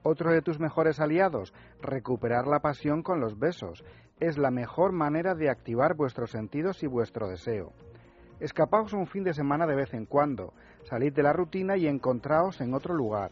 Otro 0.04 0.32
de 0.32 0.41
tus 0.41 0.60
mejores 0.60 1.00
aliados, 1.00 1.54
recuperar 1.80 2.47
la 2.47 2.60
pasión 2.60 3.04
con 3.04 3.19
los 3.19 3.38
besos. 3.38 3.84
Es 4.22 4.38
la 4.38 4.52
mejor 4.52 4.92
manera 4.92 5.34
de 5.34 5.50
activar 5.50 5.96
vuestros 5.96 6.30
sentidos 6.30 6.84
y 6.84 6.88
vuestro 6.88 7.28
deseo. 7.28 7.74
Escapaos 8.40 8.94
un 8.94 9.08
fin 9.08 9.24
de 9.24 9.34
semana 9.34 9.66
de 9.66 9.74
vez 9.74 9.96
en 9.96 10.06
cuando, 10.06 10.54
salid 10.84 11.12
de 11.12 11.24
la 11.24 11.34
rutina 11.34 11.76
y 11.76 11.88
encontraos 11.88 12.62
en 12.62 12.76
otro 12.76 12.94
lugar. 12.94 13.32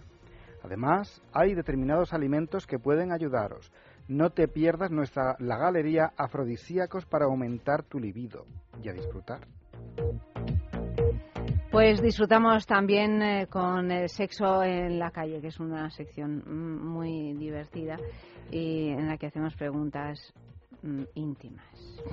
Además, 0.63 1.21
hay 1.31 1.53
determinados 1.53 2.11
alimentos 2.11 2.65
que 2.65 2.79
pueden 2.79 3.11
ayudaros. 3.11 3.71
No 4.07 4.31
te 4.31 4.47
pierdas 4.47 4.89
nuestra 4.89 5.35
la 5.37 5.57
galería 5.59 6.11
afrodisíacos 6.17 7.05
para 7.05 7.25
aumentar 7.25 7.83
tu 7.83 7.99
libido 7.99 8.47
y 8.81 8.89
a 8.89 8.93
disfrutar. 8.93 9.41
Pues 11.71 12.01
disfrutamos 12.01 12.65
también 12.65 13.21
eh, 13.21 13.47
con 13.47 13.91
el 13.91 14.09
sexo 14.09 14.63
en 14.63 14.97
la 14.97 15.11
calle, 15.11 15.39
que 15.39 15.49
es 15.49 15.59
una 15.59 15.91
sección 15.91 16.43
mm, 16.47 16.87
muy 16.87 17.33
divertida 17.33 17.97
y 18.49 18.89
en 18.89 19.07
la 19.07 19.17
que 19.17 19.27
hacemos 19.27 19.55
preguntas 19.55 20.33
mm, 20.81 21.03
íntimas. 21.15 21.65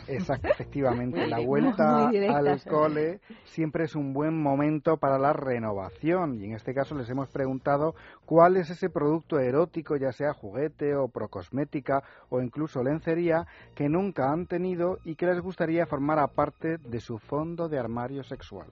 Exacto, 0.08 0.48
efectivamente. 0.48 1.26
la 1.26 1.40
vuelta 1.40 2.08
al 2.08 2.62
cole 2.64 3.20
siempre 3.44 3.84
es 3.84 3.94
un 3.94 4.12
buen 4.12 4.40
momento 4.40 4.96
para 4.96 5.18
la 5.18 5.32
renovación 5.32 6.40
y 6.40 6.44
en 6.44 6.54
este 6.54 6.74
caso 6.74 6.94
les 6.94 7.08
hemos 7.08 7.28
preguntado 7.28 7.94
cuál 8.24 8.56
es 8.56 8.70
ese 8.70 8.90
producto 8.90 9.38
erótico, 9.38 9.96
ya 9.96 10.12
sea 10.12 10.32
juguete 10.32 10.94
o 10.96 11.08
procosmética 11.08 12.02
o 12.28 12.40
incluso 12.40 12.82
lencería, 12.82 13.46
que 13.74 13.88
nunca 13.88 14.30
han 14.30 14.46
tenido 14.46 14.98
y 15.04 15.14
que 15.14 15.26
les 15.26 15.40
gustaría 15.40 15.86
formar 15.86 16.18
parte 16.28 16.78
de 16.78 17.00
su 17.00 17.18
fondo 17.18 17.68
de 17.68 17.78
armario 17.78 18.22
sexual. 18.22 18.68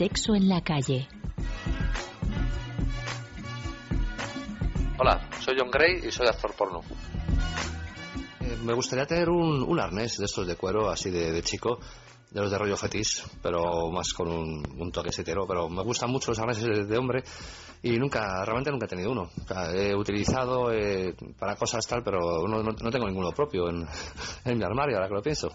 Sexo 0.00 0.34
en 0.34 0.48
la 0.48 0.62
calle. 0.62 1.08
Hola, 5.02 5.18
soy 5.40 5.56
John 5.58 5.70
Gray 5.70 6.06
y 6.06 6.12
soy 6.12 6.26
actor 6.26 6.52
porno. 6.54 6.82
Eh, 8.42 8.58
me 8.62 8.74
gustaría 8.74 9.06
tener 9.06 9.30
un, 9.30 9.80
arnés 9.80 10.18
de 10.18 10.26
estos 10.26 10.46
de 10.46 10.56
cuero, 10.56 10.90
así 10.90 11.08
de, 11.08 11.40
chico, 11.40 11.78
de 12.30 12.38
los 12.42 12.50
de 12.50 12.58
rollo 12.58 12.76
fetis, 12.76 13.24
pero 13.42 13.90
más 13.90 14.12
con 14.12 14.28
un, 14.28 14.92
toque 14.92 15.10
setero. 15.10 15.46
Pero 15.46 15.70
me 15.70 15.82
gustan 15.82 16.10
mucho 16.10 16.32
los 16.32 16.38
arneses 16.38 16.86
de, 16.86 16.98
hombre 16.98 17.24
y 17.82 17.96
nunca, 17.96 18.44
realmente 18.44 18.70
nunca 18.70 18.84
he 18.84 18.88
tenido 18.90 19.12
uno. 19.12 19.30
he 19.72 19.94
utilizado 19.94 20.70
eh, 20.70 21.14
para 21.38 21.56
cosas 21.56 21.86
tal, 21.86 22.02
pero 22.04 22.46
no, 22.46 22.62
no, 22.62 22.90
tengo 22.90 23.06
ninguno 23.06 23.32
propio 23.32 23.70
en, 23.70 23.86
en 24.44 24.58
mi 24.58 24.64
armario, 24.64 24.96
ahora 24.96 25.08
que 25.08 25.14
lo 25.14 25.22
pienso. 25.22 25.48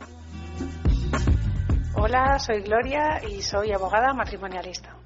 Hola, 1.94 2.40
soy 2.40 2.62
Gloria 2.62 3.22
y 3.30 3.44
soy 3.44 3.72
abogada 3.74 4.12
matrimonialista. 4.12 5.05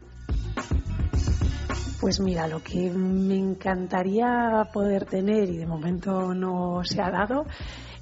Pues 2.00 2.22
mira, 2.22 2.48
lo 2.48 2.64
que 2.64 2.90
me 2.92 3.36
encantaría 3.36 4.70
poder 4.72 5.04
tener 5.04 5.50
y 5.50 5.58
de 5.58 5.66
momento 5.66 6.34
no 6.34 6.82
se 6.86 7.02
ha 7.02 7.12
dado 7.12 7.46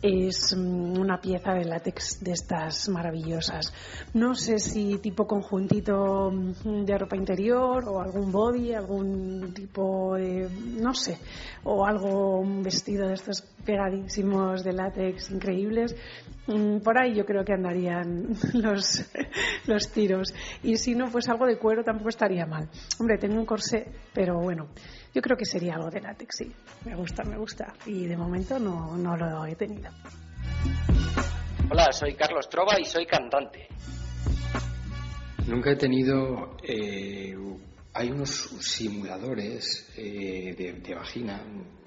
es 0.01 0.55
mm, 0.55 0.99
una 0.99 1.19
pieza 1.19 1.53
de 1.53 1.65
látex 1.65 2.23
de 2.23 2.31
estas 2.31 2.89
maravillosas. 2.89 3.73
No 4.13 4.35
sé 4.35 4.59
si 4.59 4.97
tipo 4.97 5.27
conjuntito 5.27 6.31
mm, 6.31 6.85
de 6.85 6.97
ropa 6.97 7.15
interior 7.15 7.83
o 7.87 8.01
algún 8.01 8.31
body, 8.31 8.73
algún 8.73 9.53
tipo 9.53 10.15
de, 10.15 10.49
no 10.79 10.93
sé, 10.93 11.17
o 11.63 11.85
algo, 11.85 12.43
vestido 12.61 13.07
de 13.07 13.15
estos 13.15 13.41
pegadísimos 13.65 14.63
de 14.63 14.73
látex 14.73 15.31
increíbles. 15.31 15.95
Mm, 16.47 16.77
por 16.77 16.97
ahí 16.97 17.13
yo 17.13 17.25
creo 17.25 17.43
que 17.43 17.53
andarían 17.53 18.29
los, 18.53 19.05
los 19.65 19.89
tiros. 19.89 20.33
Y 20.63 20.77
si 20.77 20.95
no, 20.95 21.09
pues 21.11 21.27
algo 21.29 21.45
de 21.45 21.57
cuero 21.57 21.83
tampoco 21.83 22.09
estaría 22.09 22.45
mal. 22.45 22.69
Hombre, 22.99 23.17
tengo 23.17 23.35
un 23.35 23.45
corsé, 23.45 23.87
pero 24.13 24.39
bueno, 24.39 24.67
yo 25.17 25.21
creo 25.21 25.35
que 25.35 25.45
sería 25.45 25.73
algo 25.73 25.89
de 25.89 25.99
látex, 25.99 26.35
sí. 26.37 26.51
Me 26.85 26.93
gusta, 26.93 27.23
me 27.23 27.37
gusta. 27.37 27.73
Y 27.87 28.05
de 28.05 28.15
momento 28.15 28.59
no, 28.59 28.95
no 28.95 29.17
lo 29.17 29.47
he 29.47 29.55
tenido. 29.55 29.89
Hola, 31.71 31.91
soy 31.91 32.13
Carlos 32.13 32.47
Trova 32.47 32.79
y 32.79 32.85
soy 32.85 33.07
cantante. 33.07 33.67
Nunca 35.47 35.71
he 35.71 35.75
tenido... 35.75 36.55
Eh, 36.61 37.35
hay 37.95 38.11
unos 38.11 38.29
simuladores 38.59 39.91
eh, 39.97 40.53
de, 40.55 40.73
de 40.73 40.93
vagina, 40.93 41.41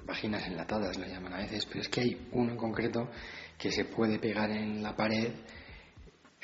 vaginas 0.05 0.49
enlatadas 0.49 0.99
la 0.99 1.07
llaman 1.07 1.35
a 1.35 1.37
veces, 1.37 1.66
pero 1.66 1.83
es 1.83 1.89
que 1.89 2.01
hay 2.01 2.28
uno 2.33 2.51
en 2.51 2.57
concreto 2.57 3.11
que 3.57 3.70
se 3.70 3.85
puede 3.85 4.18
pegar 4.18 4.51
en 4.51 4.83
la 4.83 4.97
pared 4.97 5.31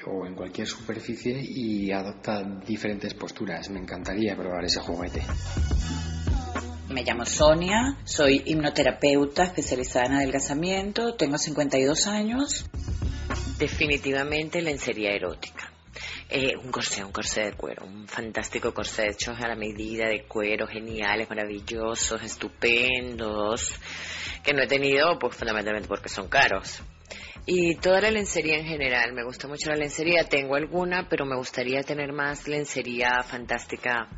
o 0.06 0.24
en 0.24 0.36
cualquier 0.36 0.68
superficie 0.68 1.36
y 1.42 1.90
adopta 1.90 2.44
diferentes 2.64 3.12
posturas. 3.14 3.70
Me 3.70 3.80
encantaría 3.80 4.36
probar 4.36 4.64
ese 4.64 4.78
juguete. 4.78 5.22
Me 6.96 7.04
llamo 7.04 7.26
Sonia, 7.26 7.94
soy 8.04 8.42
hipnoterapeuta 8.46 9.42
especializada 9.42 10.06
en 10.06 10.12
adelgazamiento, 10.14 11.14
tengo 11.14 11.36
52 11.36 12.06
años. 12.06 12.64
Definitivamente 13.58 14.62
lencería 14.62 15.10
erótica. 15.10 15.70
Eh, 16.30 16.56
un 16.56 16.70
corsé, 16.70 17.04
un 17.04 17.12
corsé 17.12 17.42
de 17.42 17.52
cuero, 17.52 17.84
un 17.84 18.08
fantástico 18.08 18.72
corsé 18.72 19.08
hecho 19.10 19.32
a 19.32 19.46
la 19.46 19.56
medida 19.56 20.08
de 20.08 20.24
cuero, 20.24 20.66
geniales, 20.66 21.28
maravillosos, 21.28 22.22
estupendos, 22.22 23.78
que 24.42 24.54
no 24.54 24.62
he 24.62 24.66
tenido 24.66 25.18
pues 25.18 25.36
fundamentalmente 25.36 25.88
porque 25.88 26.08
son 26.08 26.28
caros. 26.28 26.80
Y 27.44 27.74
toda 27.74 28.00
la 28.00 28.10
lencería 28.10 28.56
en 28.56 28.64
general, 28.64 29.12
me 29.12 29.22
gusta 29.22 29.46
mucho 29.48 29.68
la 29.68 29.76
lencería, 29.76 30.24
tengo 30.24 30.54
alguna, 30.54 31.10
pero 31.10 31.26
me 31.26 31.36
gustaría 31.36 31.82
tener 31.82 32.14
más 32.14 32.48
lencería 32.48 33.22
fantástica 33.22 34.08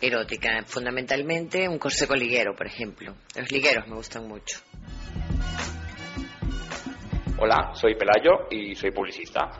erótica, 0.00 0.62
fundamentalmente 0.66 1.68
un 1.68 1.78
corsé 1.78 2.06
con 2.06 2.18
liguero, 2.18 2.54
por 2.54 2.66
ejemplo. 2.66 3.14
Los 3.36 3.50
ligueros 3.50 3.86
me 3.88 3.96
gustan 3.96 4.26
mucho. 4.28 4.58
Hola, 7.38 7.72
soy 7.74 7.94
Pelayo 7.94 8.48
y 8.50 8.74
soy 8.74 8.90
publicista. 8.90 9.50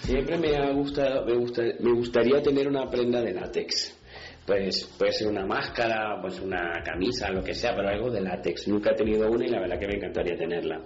Siempre 0.00 0.36
me 0.36 0.56
ha 0.56 0.70
gustado, 0.72 1.24
me, 1.24 1.34
gusta, 1.34 1.62
me 1.80 1.92
gustaría 1.92 2.42
tener 2.42 2.68
una 2.68 2.90
prenda 2.90 3.22
de 3.22 3.32
látex. 3.32 3.98
Pues 4.44 4.84
puede 4.98 5.12
ser 5.12 5.28
una 5.28 5.46
máscara, 5.46 6.20
pues 6.20 6.40
una 6.40 6.82
camisa, 6.84 7.30
lo 7.30 7.42
que 7.42 7.54
sea, 7.54 7.74
pero 7.76 7.88
algo 7.88 8.10
de 8.10 8.20
látex. 8.20 8.66
Nunca 8.68 8.90
he 8.90 8.94
tenido 8.94 9.30
una 9.30 9.46
y 9.46 9.48
la 9.48 9.60
verdad 9.60 9.78
que 9.78 9.86
me 9.86 9.94
encantaría 9.94 10.36
tenerla. 10.36 10.80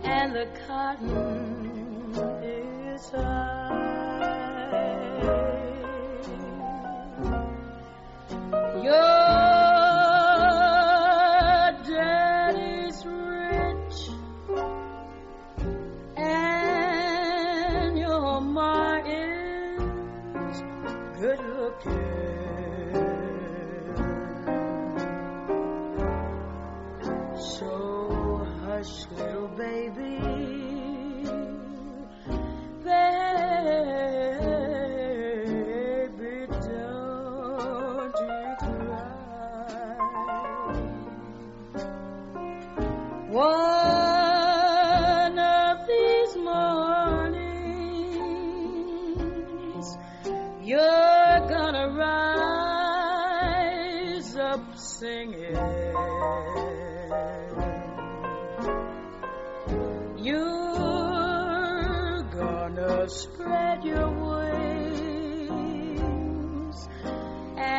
and 0.04 0.36
the 0.36 0.48
cotton 0.68 2.14
is 2.44 3.10
high. 3.10 3.95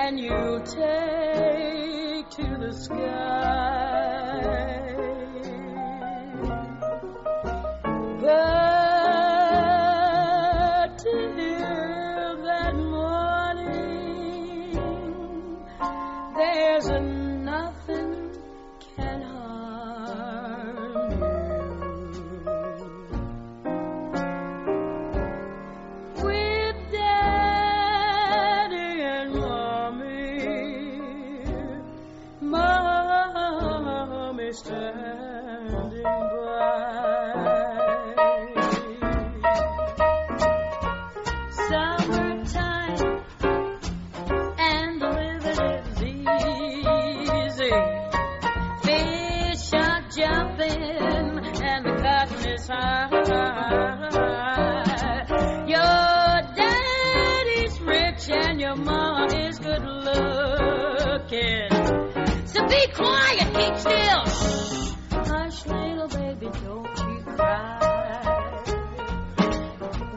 can 0.06 0.18
you 0.18 0.62
take 0.64 2.30
to 2.30 2.56
the 2.60 2.72
sky? 2.72 3.75
Quiet, 62.96 63.48
keep 63.54 63.76
still. 63.78 64.24
Shh. 64.24 64.92
Hush, 65.10 65.66
little 65.66 66.08
baby, 66.08 66.48
don't 66.64 66.98
you 66.98 67.22
cry. 67.36 68.22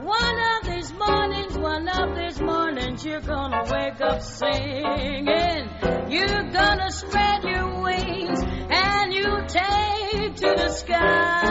One 0.03 0.37
of 0.51 0.59
these 0.71 0.93
mornings, 0.93 1.57
one 1.57 1.87
of 1.87 2.15
these 2.15 2.41
mornings, 2.41 3.05
you're 3.05 3.21
gonna 3.21 3.63
wake 3.71 4.01
up 4.01 4.21
singing. 4.21 5.69
You're 6.09 6.49
gonna 6.51 6.91
spread 6.91 7.43
your 7.43 7.81
wings 7.81 8.39
and 8.69 9.13
you 9.13 9.41
take 9.47 10.35
to 10.37 10.53
the 10.57 10.69
sky. 10.69 11.49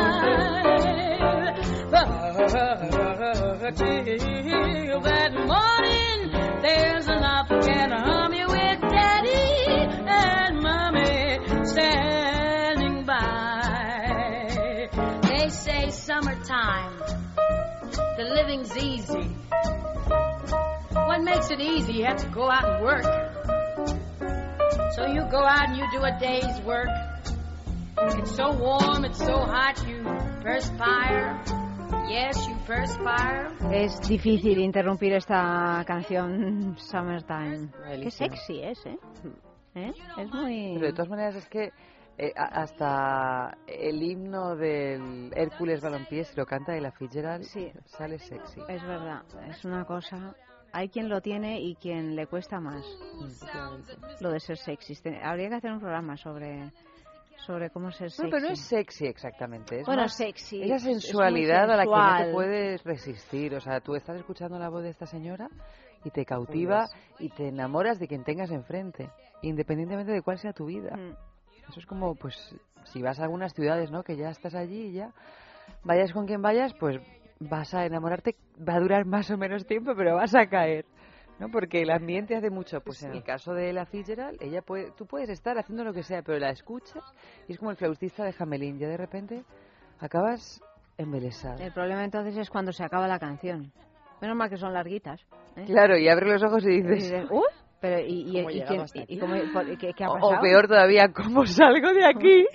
Living's 18.49 18.77
easy. 18.79 19.29
What 20.93 21.23
makes 21.23 21.51
it 21.51 21.61
easy? 21.61 21.93
You 21.93 22.05
have 22.05 22.17
to 22.23 22.29
go 22.29 22.51
out 22.51 22.65
and 22.65 22.83
work. 22.83 23.05
So 24.95 25.07
you 25.07 25.21
go 25.31 25.45
out 25.45 25.69
and 25.69 25.77
you 25.77 25.85
do 25.93 26.03
a 26.03 26.19
day's 26.19 26.59
work. 26.65 26.89
It's 28.19 28.35
so 28.35 28.53
warm, 28.53 29.05
it's 29.05 29.19
so 29.19 29.37
hot, 29.37 29.87
you 29.87 30.03
perspire. 30.41 31.43
Yes, 32.09 32.39
you 32.49 32.57
perspire. 32.67 33.51
Es 33.71 34.01
difícil 34.09 34.59
interrumpir 34.61 35.13
esta 35.13 35.85
canción 35.87 36.75
Summertime. 36.79 37.69
Qué 38.03 38.11
sexy 38.11 38.63
es, 38.63 38.87
¿eh? 38.87 38.99
¿Eh? 39.75 39.93
Es 40.17 40.33
muy... 40.33 40.73
Pero 40.75 40.87
de 40.87 40.93
todas 40.93 41.11
maneras 41.11 41.37
es 41.37 41.49
que 41.49 41.73
eh, 42.19 42.33
hasta 42.37 43.57
el 43.67 44.03
himno 44.03 44.57
del 44.57 45.31
Hércules 45.37 45.81
Balompié, 45.81 46.25
si 46.25 46.37
lo 46.37 46.45
canta 46.47 46.73
de 46.73 46.81
la 46.81 46.91
Fitzgerald, 46.93 47.45
sale 47.87 48.19
sexy. 48.19 48.61
Es 48.69 48.83
verdad, 48.83 49.23
es 49.49 49.65
una 49.65 49.85
cosa... 49.85 50.35
Hay 50.71 50.91
quien 50.91 51.09
lo 51.09 51.23
tiene 51.23 51.61
y 51.63 51.77
quien 51.77 52.15
le 52.15 52.27
cuesta 52.27 52.61
más 52.61 52.85
lo 54.21 54.31
de 54.31 54.39
ser 54.39 54.59
sexy. 54.59 54.95
Te- 54.97 55.19
Habría 55.25 55.49
que 55.49 55.55
hacer 55.55 55.73
un 55.73 55.81
programa 55.81 56.17
sobre 56.19 56.71
sobre 57.47 57.71
cómo 57.71 57.91
ser 57.91 58.11
sexy. 58.11 58.23
Bueno, 58.23 58.37
pero 58.37 58.47
no 58.49 58.53
es 58.53 58.61
sexy 58.61 59.07
exactamente. 59.07 59.81
Es 59.81 59.87
Bueno, 59.87 60.03
más 60.03 60.15
sexy, 60.15 60.63
Esa 60.63 60.75
es 60.75 60.83
sensualidad 60.83 61.71
a 61.71 61.77
la 61.77 61.85
que 61.85 61.89
no 61.91 62.25
te 62.27 62.33
puedes 62.33 62.85
resistir. 62.85 63.55
O 63.55 63.61
sea, 63.61 63.81
tú 63.81 63.95
estás 63.95 64.17
escuchando 64.19 64.59
la 64.59 64.69
voz 64.69 64.83
de 64.83 64.91
esta 64.91 65.07
señora 65.07 65.49
y 66.05 66.11
te 66.11 66.27
cautiva 66.27 66.87
y 67.19 67.31
te 67.31 67.49
enamoras 67.49 67.99
de 67.99 68.07
quien 68.07 68.25
tengas 68.25 68.51
enfrente, 68.51 69.09
independientemente 69.41 70.13
de 70.13 70.21
cuál 70.21 70.37
sea 70.39 70.53
tu 70.53 70.67
vida. 70.67 70.95
Mm. 70.97 71.15
Eso 71.69 71.81
es 71.81 71.87
como, 71.87 72.15
pues, 72.15 72.35
si 72.85 73.03
vas 73.03 73.19
a 73.21 73.25
algunas 73.25 73.53
ciudades, 73.55 73.91
¿no? 73.91 74.03
Que 74.03 74.17
ya 74.17 74.31
estás 74.31 74.55
allí 74.55 74.87
y 74.89 74.93
ya 74.93 75.13
vayas 75.85 76.13
con 76.13 76.27
quien 76.27 76.43
vayas, 76.43 76.73
pues 76.75 76.99
vas 77.41 77.75
a 77.75 77.85
enamorarte. 77.85 78.37
Va 78.67 78.75
a 78.77 78.81
durar 78.81 79.05
más 79.07 79.31
o 79.31 79.37
menos 79.37 79.67
tiempo, 79.67 79.93
pero 79.97 80.17
vas 80.17 80.35
a 80.35 80.47
caer. 80.47 80.85
¿no? 81.39 81.49
Porque 81.51 81.83
el 81.83 81.91
ambiente 81.91 82.35
hace 82.35 82.51
mucho. 82.51 82.81
Pues 82.81 83.03
en 83.05 83.13
el 83.13 83.23
caso 83.23 83.53
de 83.55 83.73
la 83.73 83.87
Fitzgerald, 83.87 84.43
ella 84.43 84.61
puede, 84.61 84.91
tú 84.93 85.07
puedes 85.07 85.29
estar 85.29 85.57
haciendo 85.57 85.85
lo 85.85 85.93
que 85.93 86.03
sea, 86.03 86.23
pero 86.23 86.39
la 86.39 86.51
escuchas 86.51 87.05
y 87.47 87.53
es 87.53 87.59
como 87.59 87.71
el 87.71 87.77
flautista 87.77 88.25
de 88.25 88.35
Hamelin. 88.37 88.79
Ya 88.79 88.89
de 88.89 88.97
repente 88.97 89.45
acabas 90.01 90.61
embelesado. 90.97 91.63
El 91.63 91.73
problema 91.73 92.05
entonces 92.05 92.37
es 92.37 92.51
cuando 92.51 92.73
se 92.73 92.83
acaba 92.83 93.07
la 93.07 93.21
canción. 93.21 93.73
Menos 94.21 94.37
mal 94.37 94.51
que 94.51 94.57
son 94.57 94.73
larguitas. 94.73 95.21
¿eh? 95.55 95.65
Claro, 95.67 95.97
y 95.97 96.09
abres 96.09 96.41
los 96.41 96.43
ojos 96.43 96.65
y 96.65 96.71
Y 96.71 96.83
dices... 96.83 97.03
dices, 97.05 97.31
"Uh", 97.31 97.45
pero 97.81 98.01
y, 98.01 98.23
y, 98.31 98.33
¿Cómo 98.43 98.51
y 98.51 98.55
llegaba 98.55 98.69
quién- 98.71 98.81
hasta 98.83 98.99
y- 98.99 99.03
aquí? 99.03 99.15
y 99.15 99.19
cómo- 99.19 99.35
¿qué, 99.79 99.93
qué 99.95 100.05
ha 100.05 100.11
O- 100.11 100.15
pasado? 100.15 100.39
O 100.39 100.41
peor 100.41 100.67
todavía, 100.69 101.09
¿cómo 101.13 101.47
salgo 101.47 101.93
de 101.93 102.07
aquí? 102.07 102.47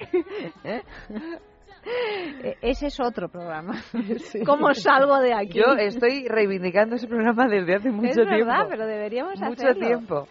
¿Eh? 0.63 0.81
Eh, 1.85 2.55
Ese 2.61 2.87
es 2.87 2.97
otro 3.01 3.27
programa. 3.27 3.73
¿Cómo 4.45 4.73
salgo 4.73 5.19
de 5.19 5.33
aquí? 5.33 5.59
Yo 5.59 5.73
estoy 5.77 6.29
reivindicando 6.29 6.95
ese 6.95 7.09
programa 7.09 7.45
desde 7.49 7.75
hace 7.75 7.91
mucho 7.91 8.07
es 8.07 8.15
tiempo. 8.15 8.35
verdad, 8.45 8.67
pero 8.69 8.87
deberíamos 8.87 9.37
Mucho 9.41 9.67
hacerlo. 9.67 9.85
tiempo. 9.87 10.27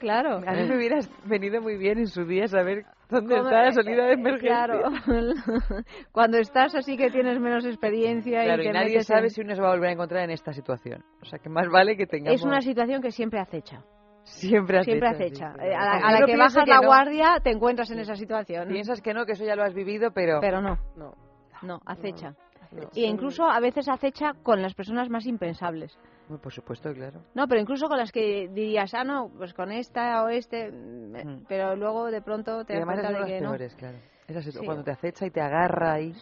Claro. 0.00 0.38
A 0.44 0.52
mí 0.54 0.64
me 0.68 0.76
hubiera 0.76 0.98
venido 1.24 1.60
muy 1.62 1.76
bien 1.78 1.98
en 1.98 2.08
su 2.08 2.24
día 2.24 2.48
saber 2.48 2.84
dónde 3.08 3.36
¿Cómo- 3.36 3.46
está 3.48 3.62
la 3.62 3.72
salida 3.72 4.06
de 4.06 4.12
emergencia. 4.14 4.66
Claro. 4.66 4.82
Cuando 6.12 6.38
estás 6.38 6.74
así 6.74 6.96
que 6.96 7.10
tienes 7.10 7.38
menos 7.38 7.64
experiencia 7.64 8.42
Claro, 8.42 8.62
y 8.64 8.66
y 8.66 8.70
nadie 8.72 9.02
sabe 9.04 9.26
en- 9.26 9.30
si 9.30 9.40
uno 9.42 9.54
se 9.54 9.62
va 9.62 9.68
a 9.68 9.74
volver 9.74 9.90
a 9.90 9.92
encontrar 9.92 10.24
en 10.24 10.30
esta 10.30 10.52
situación. 10.52 11.04
O 11.22 11.26
sea, 11.26 11.38
que 11.38 11.48
más 11.48 11.68
vale 11.68 11.96
que 11.96 12.06
tengamos... 12.06 12.40
Es 12.40 12.44
una 12.44 12.60
situación 12.60 13.00
que 13.02 13.12
siempre 13.12 13.38
acecha. 13.38 13.84
Siempre 14.28 14.82
Siempre 14.84 15.08
acecha, 15.08 15.48
acecha. 15.48 15.62
sí, 15.62 15.74
a 15.74 15.84
la, 16.00 16.08
a 16.08 16.12
la 16.20 16.26
que 16.26 16.36
bajas 16.36 16.64
que 16.64 16.70
la 16.70 16.80
no. 16.80 16.86
guardia 16.86 17.40
te 17.42 17.50
encuentras 17.50 17.90
en 17.90 17.98
esa 17.98 18.14
situación. 18.14 18.68
Piensas 18.68 19.00
que 19.00 19.12
no, 19.14 19.24
que 19.26 19.32
eso 19.32 19.44
ya 19.44 19.56
lo 19.56 19.64
has 19.64 19.74
vivido, 19.74 20.10
pero... 20.12 20.38
Pero 20.40 20.60
no. 20.60 20.78
No. 20.96 21.14
No, 21.62 21.80
acecha. 21.86 22.34
No. 22.70 22.88
Y 22.94 23.04
incluso 23.04 23.44
a 23.50 23.58
veces 23.60 23.88
acecha 23.88 24.32
con 24.42 24.60
las 24.62 24.74
personas 24.74 25.08
más 25.08 25.26
impensables. 25.26 25.98
Por 26.42 26.52
supuesto, 26.52 26.92
claro. 26.92 27.20
No, 27.34 27.48
pero 27.48 27.60
incluso 27.62 27.88
con 27.88 27.96
las 27.96 28.12
que 28.12 28.48
dirías, 28.52 28.92
ah, 28.94 29.02
no, 29.02 29.30
pues 29.36 29.54
con 29.54 29.72
esta 29.72 30.22
o 30.22 30.28
este, 30.28 30.70
mm, 30.70 31.44
pero 31.48 31.74
luego 31.74 32.10
de 32.10 32.20
pronto 32.20 32.64
te 32.66 32.74
y 32.74 32.76
das 32.76 32.84
cuenta 32.84 33.08
de 33.08 33.14
que 33.14 33.20
las 33.32 33.42
no. 33.42 33.48
peores, 33.48 33.74
claro. 33.76 33.98
Esas 34.28 34.44
situ- 34.44 34.60
Sí. 34.60 34.66
Cuando 34.66 34.84
te 34.84 34.90
acecha 34.90 35.24
y 35.26 35.30
te 35.30 35.40
agarra 35.40 35.94
ahí. 35.94 36.12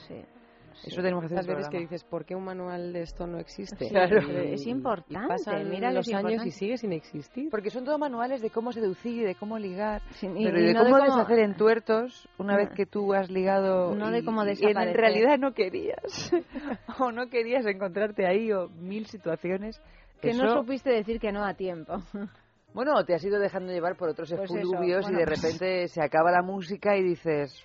Eso 0.84 1.02
tenemos 1.02 1.22
que 1.22 1.26
hacer 1.26 1.36
Las 1.38 1.46
veces 1.46 1.68
que 1.68 1.78
dices, 1.78 2.04
¿por 2.04 2.24
qué 2.24 2.34
un 2.34 2.44
manual 2.44 2.92
de 2.92 3.02
esto 3.02 3.26
no 3.26 3.38
existe? 3.38 3.88
Claro. 3.88 4.20
Y- 4.22 4.54
Es 4.54 4.66
importante, 4.66 5.24
Y 5.24 5.28
pasan 5.28 5.68
mira 5.70 5.90
los 5.92 6.06
años 6.08 6.20
importante. 6.22 6.48
y 6.48 6.50
sigue 6.52 6.76
sin 6.76 6.92
existir. 6.92 7.48
Porque 7.50 7.70
son 7.70 7.84
todos 7.84 7.98
manuales 7.98 8.40
de 8.42 8.50
cómo 8.50 8.72
seducir, 8.72 9.26
de 9.26 9.34
cómo 9.34 9.58
ligar, 9.58 10.02
y- 10.22 10.44
pero 10.44 10.60
y 10.60 10.66
de 10.66 10.74
no 10.74 10.84
de 10.84 10.90
cómo 10.90 11.02
cómo- 11.04 11.16
deshacer 11.16 11.38
entuertos 11.40 12.28
una 12.38 12.56
vez 12.56 12.70
No. 12.70 12.74
que 12.76 12.86
tú 12.86 13.14
has 13.14 13.30
ligado 13.30 13.94
No 13.94 14.10
de 14.10 14.18
y- 14.18 14.24
cómo 14.24 14.44
y 14.44 14.48
en 14.64 14.94
realidad 14.94 15.38
no 15.38 15.52
querías 15.52 16.30
o 17.00 17.12
no 17.12 17.28
querías 17.28 17.64
encontrarte 17.66 18.26
ahí 18.26 18.52
o 18.52 18.68
mil 18.68 19.06
situaciones 19.06 19.80
Que 20.20 20.32
no 20.32 20.44
Eso- 20.46 20.62
supiste 20.62 20.90
decir 20.90 21.20
que 21.20 21.30
no 21.30 21.44
a 21.44 21.54
tiempo. 21.54 21.94
Bueno, 22.74 22.92
te 23.06 23.14
has 23.14 23.24
ido 23.24 23.38
dejando 23.38 23.72
llevar 23.72 23.96
por 23.96 24.10
otros 24.10 24.30
Pues 24.34 24.50
efluvios 24.50 25.02
bueno. 25.04 25.16
y 25.18 25.20
de 25.20 25.26
repente 25.26 25.88
se 25.88 26.02
acaba 26.02 26.30
la 26.30 26.42
música 26.42 26.94
y 26.96 27.02
dices, 27.02 27.64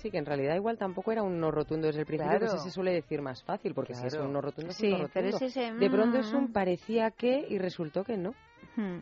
Sí, 0.00 0.10
que 0.10 0.18
en 0.18 0.24
realidad 0.26 0.54
igual 0.56 0.78
tampoco 0.78 1.12
era 1.12 1.22
un 1.22 1.38
no 1.38 1.50
rotundo 1.50 1.86
desde 1.86 2.00
el 2.00 2.06
principio, 2.06 2.38
Claro. 2.38 2.52
que 2.52 2.56
ese 2.58 2.64
se 2.68 2.70
suele 2.74 2.92
decir 2.92 3.20
más 3.20 3.42
fácil, 3.42 3.74
porque 3.74 3.94
si 3.94 4.06
es 4.06 4.14
Claro. 4.14 4.26
un 4.28 4.32
no 4.32 4.40
rotundo 4.40 4.70
es 4.70 4.76
Sí, 4.76 4.86
un 4.92 5.02
no 5.02 5.08
pero 5.12 5.26
rotundo. 5.30 5.46
es 5.46 5.56
ese, 5.56 5.72
De 5.74 5.90
pronto 5.90 6.18
es 6.18 6.32
un 6.32 6.52
parecía 6.52 7.10
que 7.10 7.44
y 7.48 7.58
resultó 7.58 8.02
que 8.04 8.16
no. 8.16 8.30
Hmm. 8.76 9.00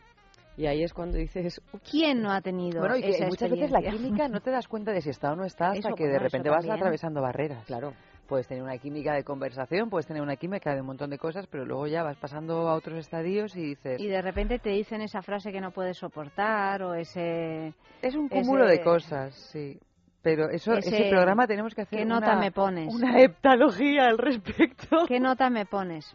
Y 0.57 0.65
ahí 0.67 0.83
es 0.83 0.91
cuando 0.93 1.17
dices, 1.17 1.61
¿Quién 1.89 2.21
no 2.21 2.31
ha 2.33 2.41
tenido 2.41 2.81
bueno, 2.81 2.97
y 2.97 3.01
que 3.01 3.11
esa 3.11 3.27
muchas 3.27 3.49
veces 3.49 3.71
la 3.71 3.81
química 3.81 4.27
no 4.27 4.41
te 4.41 4.51
das 4.51 4.67
cuenta 4.67 4.91
de 4.91 5.01
si 5.01 5.09
está 5.09 5.31
o 5.31 5.35
no 5.37 5.45
está 5.45 5.67
hasta 5.71 5.87
Eso, 5.87 5.95
que 5.95 6.03
de 6.03 6.09
bueno, 6.09 6.23
repente 6.25 6.49
vas 6.49 6.67
atravesando 6.69 7.21
barreras. 7.21 7.65
claro, 7.65 7.93
Puedes 8.27 8.45
tener 8.47 8.61
una 8.61 8.77
química 8.77 9.13
de 9.15 9.23
conversación, 9.23 9.89
puedes 9.89 10.05
tener 10.05 10.21
una 10.21 10.35
química 10.35 10.75
de 10.75 10.81
un 10.81 10.87
montón 10.87 11.09
de 11.09 11.17
cosas, 11.17 11.47
pero 11.47 11.65
luego 11.65 11.87
ya 11.87 12.03
vas 12.03 12.15
pasando 12.17 12.67
a 12.69 12.75
otros 12.75 12.99
estadios 12.99 13.55
y 13.55 13.61
dices... 13.69 13.99
Y 13.99 14.07
de 14.07 14.21
repente 14.21 14.59
te 14.59 14.69
dicen 14.69 15.01
esa 15.01 15.23
frase 15.23 15.51
que 15.51 15.59
no 15.61 15.71
puedes 15.71 15.97
soportar 15.97 16.83
o 16.83 16.93
ese... 16.93 17.73
Es 18.03 18.13
un 18.15 18.29
cúmulo 18.29 18.65
ese- 18.65 18.77
de 18.77 18.83
cosas, 18.83 19.33
sí. 19.51 19.79
Pero 20.21 20.49
eso, 20.49 20.73
ese, 20.73 20.89
ese- 20.89 21.09
programa 21.09 21.47
tenemos 21.47 21.73
que 21.73 21.81
hacer 21.83 21.99
¿Qué 21.99 22.05
nota 22.05 22.31
una, 22.33 22.39
me 22.39 22.51
pones? 22.51 22.93
una 22.93 23.19
heptalogía 23.21 24.07
al 24.07 24.17
respecto. 24.17 25.05
¿Qué 25.07 25.19
nota 25.19 25.49
me 25.49 25.65
pones? 25.65 26.13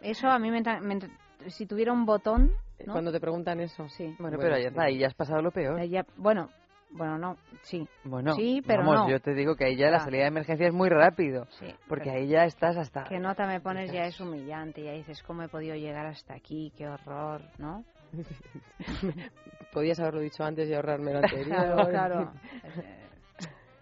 Eso 0.00 0.28
a 0.28 0.38
mí 0.38 0.50
me... 0.50 0.58
entra- 0.58 0.80
me 0.80 0.94
entra- 0.94 1.10
si 1.48 1.66
tuviera 1.66 1.92
un 1.92 2.06
botón... 2.06 2.52
¿no? 2.86 2.92
cuando 2.92 3.10
te 3.12 3.20
preguntan 3.20 3.60
eso. 3.60 3.88
Sí. 3.88 4.14
Bueno, 4.18 4.38
pero 4.40 4.56
ya 4.56 4.62
sí. 4.62 4.66
está, 4.68 4.82
ahí 4.84 4.98
ya 4.98 5.08
has 5.08 5.14
pasado 5.14 5.42
lo 5.42 5.50
peor. 5.50 5.78
Eh, 5.80 5.88
ya- 5.88 6.06
bueno, 6.16 6.48
bueno, 6.90 7.18
no, 7.18 7.36
sí. 7.62 7.86
Bueno, 8.04 8.32
Sí, 8.34 8.62
pero 8.66 8.82
vamos, 8.82 9.00
no. 9.00 9.10
yo 9.10 9.20
te 9.20 9.34
digo 9.34 9.56
que 9.56 9.66
ahí 9.66 9.76
ya 9.76 9.90
la 9.90 9.98
Ah. 9.98 10.04
salida 10.04 10.22
de 10.22 10.28
emergencia 10.28 10.66
es 10.68 10.72
muy 10.72 10.88
rápido. 10.88 11.44
Sí, 11.50 11.66
porque 11.88 12.10
ahí 12.10 12.28
ya 12.28 12.44
estás 12.44 12.76
hasta... 12.78 13.04
¿Qué 13.04 13.18
nota 13.18 13.46
me 13.46 13.60
pones? 13.60 13.92
Ya 13.92 14.04
es 14.04 14.18
humillante, 14.20 14.82
ya 14.82 14.92
dices, 14.92 15.22
¿cómo 15.22 15.42
he 15.42 15.48
podido 15.48 15.74
llegar 15.74 16.06
hasta 16.06 16.34
aquí? 16.34 16.72
Qué 16.78 16.88
horror, 16.88 17.42
¿no? 17.58 17.84
Podías 19.72 20.00
haberlo 20.00 20.20
dicho 20.20 20.42
antes 20.44 20.68
y 20.68 20.74
ahorrarme 20.74 21.12
lo 21.12 21.18
anterior. 21.22 21.46
Claro, 21.46 21.88
claro. 21.88 22.32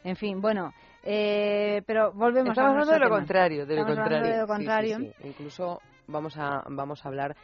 En 0.07 0.15
fin, 0.15 0.41
bueno, 0.41 0.73
eh, 1.03 1.83
pero 1.85 2.13
volvemos 2.13 2.51
Estamos 2.51 2.69
a 2.69 2.73
hablando 2.75 2.93
de 2.93 2.99
lo 3.01 3.05
tema. 3.07 3.17
contrario, 3.17 3.67
de 3.67 3.75
lo 3.75 3.81
Estamos 3.81 3.99
hablando 3.99 4.29
contrario. 4.29 4.35
de 4.35 4.41
lo 4.41 4.47
Sí, 4.47 4.53
sí, 4.53 4.57
contrario. 4.57 4.99
sí. 4.99 5.29
Incluso 5.29 5.81
vamos 6.07 6.37
a, 6.39 6.63
vamos 6.69 7.05
a 7.05 7.09
hablar 7.09 7.37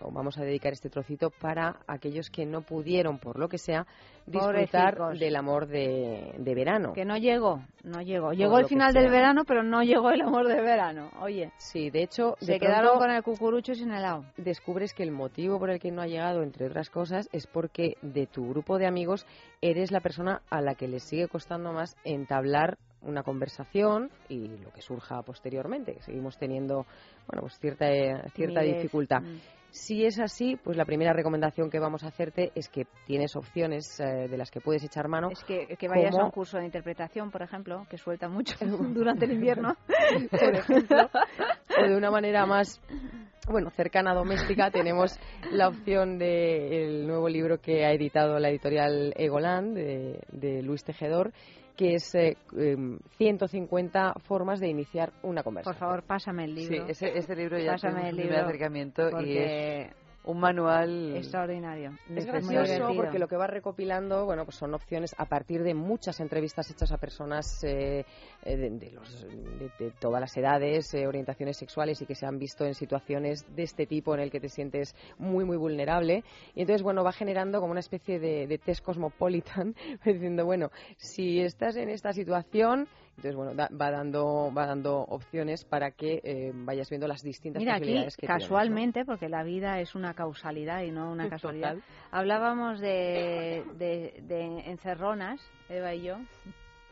o 0.00 0.10
vamos 0.10 0.38
a 0.38 0.42
dedicar 0.42 0.72
este 0.72 0.90
trocito 0.90 1.30
para 1.30 1.76
aquellos 1.86 2.30
que 2.30 2.46
no 2.46 2.62
pudieron, 2.62 3.18
por 3.18 3.38
lo 3.38 3.48
que 3.48 3.58
sea, 3.58 3.86
disfrutar 4.26 4.96
Pobrecicos. 4.96 5.20
del 5.20 5.36
amor 5.36 5.66
de, 5.66 6.34
de 6.38 6.54
verano. 6.54 6.92
Que 6.92 7.04
no 7.04 7.16
llegó, 7.16 7.62
no 7.82 8.02
llegó. 8.02 8.32
Llegó 8.32 8.52
Por 8.52 8.60
el 8.62 8.66
final 8.68 8.92
del 8.92 9.10
verano, 9.10 9.44
pero 9.46 9.62
no 9.62 9.82
llegó 9.82 10.10
el 10.10 10.20
amor 10.22 10.46
de 10.48 10.60
verano. 10.60 11.10
Oye, 11.20 11.50
Sí, 11.58 11.90
de 11.90 12.02
hecho, 12.02 12.36
se 12.40 12.52
de 12.52 12.60
quedaron 12.60 12.98
con 12.98 13.10
el 13.10 13.22
cucurucho 13.22 13.74
sin 13.74 13.90
helado. 13.92 14.24
descubres 14.36 14.92
que 14.94 15.02
el 15.02 15.10
motivo 15.12 15.58
por 15.58 15.70
el 15.70 15.80
que 15.80 15.90
no 15.90 16.02
ha 16.02 16.06
llegado, 16.06 16.42
entre 16.42 16.66
otras 16.66 16.90
cosas, 16.90 17.28
es 17.32 17.46
porque 17.46 17.96
de 18.02 18.26
tu 18.26 18.48
grupo 18.50 18.78
de 18.78 18.86
amigos 18.86 19.26
eres 19.62 19.90
la 19.90 20.00
persona 20.00 20.42
a 20.50 20.60
la 20.60 20.74
que 20.74 20.88
le 20.88 21.00
sigue 21.00 21.28
costando 21.28 21.72
más 21.72 21.96
entablar 22.04 22.78
una 23.02 23.22
conversación 23.22 24.10
y 24.28 24.48
lo 24.58 24.70
que 24.72 24.82
surja 24.82 25.22
posteriormente, 25.22 25.94
que 25.94 26.02
seguimos 26.02 26.36
teniendo 26.38 26.86
bueno, 27.26 27.42
pues 27.42 27.58
cierta, 27.58 27.90
eh, 27.90 28.22
cierta 28.34 28.60
dificultad. 28.62 29.20
Mm. 29.20 29.38
Si 29.70 30.04
es 30.04 30.18
así, 30.18 30.56
pues 30.56 30.76
la 30.78 30.86
primera 30.86 31.12
recomendación 31.12 31.70
que 31.70 31.78
vamos 31.78 32.02
a 32.02 32.08
hacerte 32.08 32.52
es 32.54 32.68
que 32.68 32.86
tienes 33.06 33.36
opciones 33.36 34.00
eh, 34.00 34.26
de 34.28 34.36
las 34.38 34.50
que 34.50 34.60
puedes 34.60 34.82
echar 34.82 35.08
mano. 35.08 35.28
Es 35.30 35.44
que, 35.44 35.66
que 35.76 35.88
vayas 35.88 36.16
a 36.18 36.24
un 36.24 36.30
curso 36.30 36.56
de 36.58 36.64
interpretación, 36.64 37.30
por 37.30 37.42
ejemplo, 37.42 37.86
que 37.90 37.98
suelta 37.98 38.28
mucho 38.28 38.54
durante 38.94 39.26
el 39.26 39.32
invierno, 39.32 39.76
por 40.30 40.54
ejemplo. 40.54 41.10
o 41.78 41.86
de 41.86 41.96
una 41.96 42.10
manera 42.10 42.46
más 42.46 42.80
bueno 43.50 43.70
cercana 43.70 44.12
doméstica 44.12 44.70
tenemos 44.70 45.18
la 45.52 45.68
opción 45.68 46.18
del 46.18 47.06
nuevo 47.06 47.30
libro 47.30 47.58
que 47.58 47.84
ha 47.86 47.92
editado 47.92 48.38
la 48.38 48.50
editorial 48.50 49.14
Egoland 49.16 49.74
de, 49.74 50.20
de 50.30 50.62
Luis 50.62 50.84
Tejedor 50.84 51.32
que 51.78 51.94
es 51.94 52.12
eh, 52.16 52.36
em, 52.56 52.98
150 53.18 54.14
formas 54.24 54.58
de 54.58 54.68
iniciar 54.68 55.12
una 55.22 55.42
Por 55.42 55.44
conversación. 55.44 55.78
favor, 55.78 56.02
pásame 56.02 56.44
el 56.44 56.56
libro. 56.56 56.84
Sí, 56.86 56.90
ese, 56.90 57.16
ese 57.16 57.36
libro 57.36 57.56
ya 57.56 57.72
Pásame 57.72 57.92
tuvimos 57.92 58.08
el 58.10 58.16
primer 58.16 58.32
libro, 58.32 58.46
acercamiento 58.48 59.08
y 59.08 59.10
porque 59.12 59.84
es 59.84 59.92
un 60.28 60.40
manual 60.40 61.16
extraordinario. 61.16 61.92
Es 62.20 62.26
gracioso 62.26 62.88
porque 62.96 63.18
lo 63.18 63.28
que 63.28 63.36
va 63.36 63.46
recopilando, 63.46 64.26
bueno, 64.26 64.44
pues 64.44 64.56
son 64.56 64.74
opciones 64.74 65.14
a 65.16 65.24
partir 65.24 65.62
de 65.62 65.72
muchas 65.72 66.20
entrevistas 66.20 66.70
hechas 66.70 66.92
a 66.92 66.98
personas 66.98 67.64
eh, 67.64 68.04
eh, 68.42 68.56
de, 68.56 68.70
de 68.70 68.90
los- 68.92 69.22
de- 69.22 69.70
de 69.78 69.90
todas 69.98 70.20
las 70.20 70.36
edades, 70.36 70.92
eh, 70.92 71.06
orientaciones 71.06 71.56
sexuales 71.56 72.00
y 72.02 72.06
que 72.06 72.14
se 72.14 72.26
han 72.26 72.38
visto 72.38 72.64
en 72.66 72.74
situaciones 72.74 73.44
de 73.56 73.62
este 73.62 73.86
tipo 73.86 74.14
en 74.14 74.20
el 74.20 74.30
que 74.30 74.38
te 74.40 74.50
sientes 74.50 74.94
muy, 75.16 75.44
muy 75.46 75.56
vulnerable. 75.56 76.22
Y 76.54 76.60
entonces, 76.60 76.82
bueno, 76.82 77.02
va 77.02 77.12
generando 77.12 77.60
como 77.60 77.70
una 77.70 77.80
especie 77.80 78.18
de, 78.20 78.46
de 78.46 78.58
test 78.58 78.84
cosmopolitan, 78.84 79.74
diciendo, 80.04 80.44
bueno, 80.44 80.70
si 80.98 81.40
estás 81.40 81.76
en 81.76 81.88
esta 81.88 82.12
situación, 82.12 82.86
entonces, 83.18 83.34
bueno, 83.34 83.52
da- 83.54 83.68
va, 83.70 83.90
dando, 83.90 84.52
va 84.56 84.64
dando 84.66 85.00
opciones 85.00 85.64
para 85.64 85.90
que 85.90 86.20
eh, 86.22 86.52
vayas 86.54 86.88
viendo 86.88 87.08
las 87.08 87.20
distintas 87.22 87.58
Mira, 87.60 87.72
aquí 87.72 87.80
posibilidades 87.80 88.16
que 88.16 88.26
tienes, 88.28 88.42
¿no? 88.42 88.44
casualmente, 88.44 89.04
porque 89.04 89.28
la 89.28 89.42
vida 89.42 89.80
es 89.80 89.96
una 89.96 90.14
causalidad 90.14 90.82
y 90.82 90.92
no 90.92 91.10
una 91.10 91.24
Total. 91.24 91.30
casualidad, 91.30 91.76
hablábamos 92.12 92.78
de, 92.78 93.64
de, 93.74 94.22
de 94.22 94.70
encerronas, 94.70 95.40
Eva 95.68 95.94
y 95.94 96.02
yo, 96.02 96.18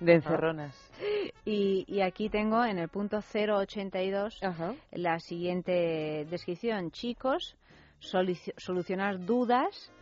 de 0.00 0.14
encerronas. 0.14 0.74
y, 1.44 1.84
y 1.86 2.00
aquí 2.00 2.28
tengo 2.28 2.64
en 2.64 2.78
el 2.80 2.88
punto 2.88 3.20
082 3.20 4.42
Ajá. 4.42 4.74
la 4.90 5.20
siguiente 5.20 6.26
descripción. 6.28 6.90
Chicos, 6.90 7.56
solucionar 8.00 9.24
dudas, 9.24 9.92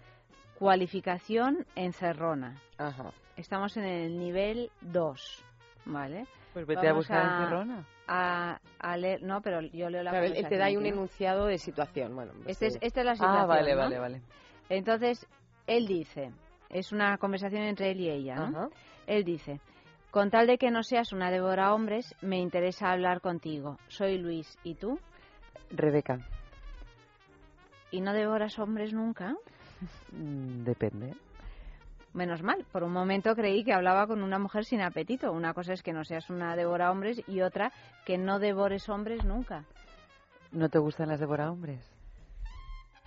cualificación 0.58 1.66
encerrona. 1.76 2.60
Ajá. 2.78 3.12
Estamos 3.36 3.76
en 3.76 3.84
el 3.84 4.18
nivel 4.18 4.70
2, 4.80 5.44
¿vale? 5.85 6.26
Pues 6.53 6.66
vete 6.66 6.80
a 6.87 6.93
Vamos 6.93 6.97
buscar 7.07 7.24
encerrona. 7.26 7.85
A, 8.07 8.61
a 8.78 8.97
leer, 8.97 9.22
no, 9.22 9.41
pero 9.41 9.61
yo 9.61 9.89
leo 9.91 10.03
la 10.03 10.11
Claro, 10.11 10.26
él- 10.26 10.37
él 10.37 10.49
te 10.49 10.57
da 10.59 10.66
ahí 10.66 10.76
un 10.76 10.87
enunciado 10.87 11.47
de 11.47 11.59
situación. 11.59 12.14
Bueno, 12.14 12.32
pues, 12.43 12.49
Este 12.49 12.66
es- 12.66 12.78
esta 12.80 13.01
es 13.01 13.07
la 13.07 13.14
situación. 13.14 13.43
Ah, 13.43 13.47
vale, 13.47 13.72
¿no? 13.74 13.78
vale, 13.80 13.99
vale. 13.99 14.22
Entonces, 14.68 15.26
él 15.66 15.87
dice, 15.87 16.30
es 16.70 16.93
una 16.93 17.16
conversación 17.18 17.62
entre 17.62 17.91
él 17.91 18.01
y 18.01 18.11
ella, 18.11 18.37
¿no? 18.37 18.45
Ajá. 18.45 18.68
Él 19.07 19.24
dice, 19.24 19.61
con 20.11 20.30
tal 20.30 20.47
de 20.47 20.59
que 20.59 20.70
no 20.70 20.82
seas 20.82 21.12
una 21.12 21.30
devora 21.30 21.74
hombres, 21.74 22.14
me 22.20 22.39
interesa 22.39 22.91
hablar 22.93 23.20
contigo. 23.20 23.78
Soy 23.89 24.18
Luis, 24.18 24.59
¿y 24.64 24.74
tú? 24.74 24.99
Rebeca, 25.70 26.18
¿Y 27.91 28.01
no 28.01 28.12
devoras 28.12 28.59
hombres 28.59 28.93
nunca? 28.93 29.35
mm, 30.12 30.64
depende. 30.64 31.14
Menos 32.14 32.42
mal, 32.42 32.64
por 32.70 32.84
un 32.84 32.92
momento 32.92 33.34
creí 33.34 33.64
que 33.64 33.72
hablaba 33.72 34.06
con 34.06 34.22
una 34.22 34.38
mujer 34.38 34.64
sin 34.64 34.80
apetito. 34.80 35.32
Una 35.32 35.52
cosa 35.52 35.72
es 35.72 35.82
que 35.82 35.92
no 35.92 36.04
seas 36.04 36.30
una 36.30 36.54
devora 36.54 36.92
hombres 36.92 37.20
y 37.26 37.40
otra 37.40 37.72
que 38.06 38.16
no 38.18 38.38
devores 38.38 38.88
hombres 38.88 39.24
nunca. 39.24 39.64
¿No 40.52 40.68
te 40.68 40.78
gustan 40.78 41.08
las 41.08 41.18
devora 41.18 41.50
hombres? 41.50 41.80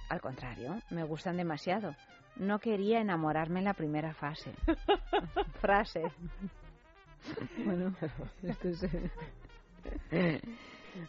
Al 0.09 0.19
contrario, 0.19 0.81
me 0.89 1.03
gustan 1.03 1.37
demasiado. 1.37 1.95
No 2.35 2.59
quería 2.59 2.99
enamorarme 2.99 3.59
en 3.59 3.65
la 3.65 3.73
primera 3.73 4.13
fase. 4.13 4.53
Frase. 5.61 6.03
Bueno, 7.63 7.95
esto 8.43 8.67
es... 8.67 8.85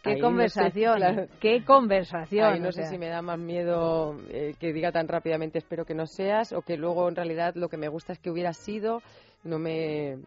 Qué 0.02 0.10
Ahí 0.10 0.16
no 0.16 0.20
sé, 0.20 0.20
conversación, 0.22 1.28
qué 1.40 1.64
conversación. 1.64 2.52
Ahí 2.54 2.60
no 2.60 2.68
o 2.68 2.72
sé 2.72 2.82
sea. 2.82 2.90
si 2.90 2.98
me 2.98 3.08
da 3.08 3.22
más 3.22 3.38
miedo 3.38 4.18
eh, 4.30 4.54
que 4.58 4.72
diga 4.72 4.92
tan 4.92 5.08
rápidamente 5.08 5.58
espero 5.58 5.84
que 5.84 5.94
no 5.94 6.06
seas 6.06 6.52
o 6.52 6.62
que 6.62 6.76
luego 6.76 7.08
en 7.08 7.16
realidad 7.16 7.54
lo 7.54 7.68
que 7.68 7.76
me 7.76 7.88
gusta 7.88 8.12
es 8.12 8.18
que 8.18 8.30
hubiera 8.30 8.52
sido. 8.52 9.02
No 9.44 9.58
me. 9.58 10.18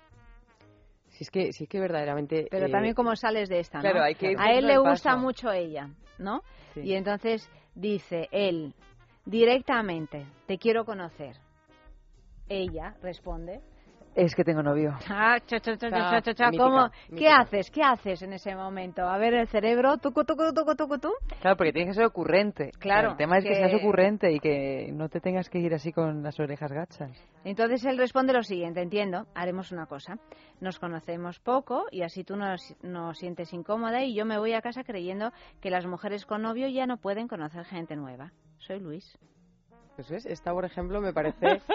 Si 1.09 1.23
es 1.25 1.29
que, 1.31 1.51
si 1.51 1.63
es 1.65 1.69
que 1.69 1.79
verdaderamente. 1.79 2.47
Pero 2.49 2.67
eh, 2.67 2.71
también 2.71 2.93
cómo 2.95 3.15
sales 3.15 3.49
de 3.49 3.59
esta, 3.59 3.77
¿no? 3.79 3.81
Claro, 3.81 4.03
hay 4.03 4.15
que 4.15 4.35
A 4.37 4.53
él 4.53 4.65
le 4.67 4.77
gusta 4.77 5.11
paso. 5.11 5.19
mucho 5.21 5.51
ella, 5.51 5.89
¿no? 6.17 6.41
Sí. 6.73 6.81
Y 6.81 6.93
entonces 6.95 7.49
dice 7.75 8.27
él 8.31 8.73
directamente, 9.25 10.25
te 10.47 10.57
quiero 10.57 10.85
conocer. 10.85 11.35
Ella 12.49 12.95
responde, 13.01 13.61
Es 14.13 14.35
que 14.35 14.43
tengo 14.43 14.61
novio. 14.61 14.93
ah, 15.09 15.37
cha, 15.45 15.59
cha, 15.61 15.77
cha, 15.77 15.89
cha, 15.89 15.97
cha, 16.09 16.21
cha, 16.21 16.33
cha, 16.33 16.45
mítica, 16.47 16.63
¿cómo? 16.65 16.89
¿Qué 17.07 17.11
mítica. 17.13 17.39
haces? 17.39 17.71
¿Qué 17.71 17.81
haces 17.81 18.21
en 18.21 18.33
ese 18.33 18.53
momento? 18.55 19.03
A 19.07 19.17
ver 19.17 19.33
el 19.33 19.47
cerebro, 19.47 19.97
tucu, 19.99 20.25
tucu, 20.25 20.51
tucu, 20.53 20.75
tu. 20.99 21.09
Claro, 21.39 21.55
porque 21.55 21.71
tienes 21.71 21.91
que 21.95 21.99
ser 22.01 22.05
ocurrente. 22.05 22.71
Claro, 22.77 23.11
El 23.11 23.17
tema 23.17 23.37
es 23.37 23.43
que... 23.45 23.51
que- 23.51 23.55
seas 23.55 23.73
ocurrente 23.73 24.31
y 24.33 24.39
que 24.41 24.89
no 24.93 25.07
te 25.07 25.21
tengas 25.21 25.49
que 25.49 25.59
ir 25.59 25.73
así 25.73 25.93
con 25.93 26.23
las 26.23 26.37
orejas 26.41 26.73
gachas. 26.73 27.09
Entonces 27.45 27.85
él 27.85 27.97
responde 27.97 28.33
lo 28.33 28.43
siguiente, 28.43 28.81
entiendo, 28.81 29.27
haremos 29.33 29.71
una 29.71 29.85
cosa. 29.85 30.17
Nos 30.59 30.77
conocemos 30.77 31.39
poco 31.39 31.85
y 31.89 32.01
así 32.01 32.25
tú 32.25 32.35
nos, 32.35 32.75
nos 32.83 33.17
sientes 33.17 33.53
incómoda 33.53 34.03
y 34.03 34.13
yo 34.13 34.25
me 34.25 34.37
voy 34.37 34.51
a 34.53 34.61
casa 34.61 34.83
creyendo 34.83 35.31
que 35.61 35.69
las 35.69 35.85
mujeres 35.85 36.25
con 36.25 36.41
novio 36.41 36.67
ya 36.67 36.85
no 36.85 36.97
pueden 36.97 37.29
conocer 37.29 37.63
gente 37.63 37.95
nueva. 37.95 38.31
Soy 38.59 38.79
Luis. 38.81 39.17
Pues 39.95 40.09
ves, 40.09 40.25
esta, 40.25 40.51
por 40.51 40.65
ejemplo, 40.65 40.99
me 40.99 41.13
parece. 41.13 41.61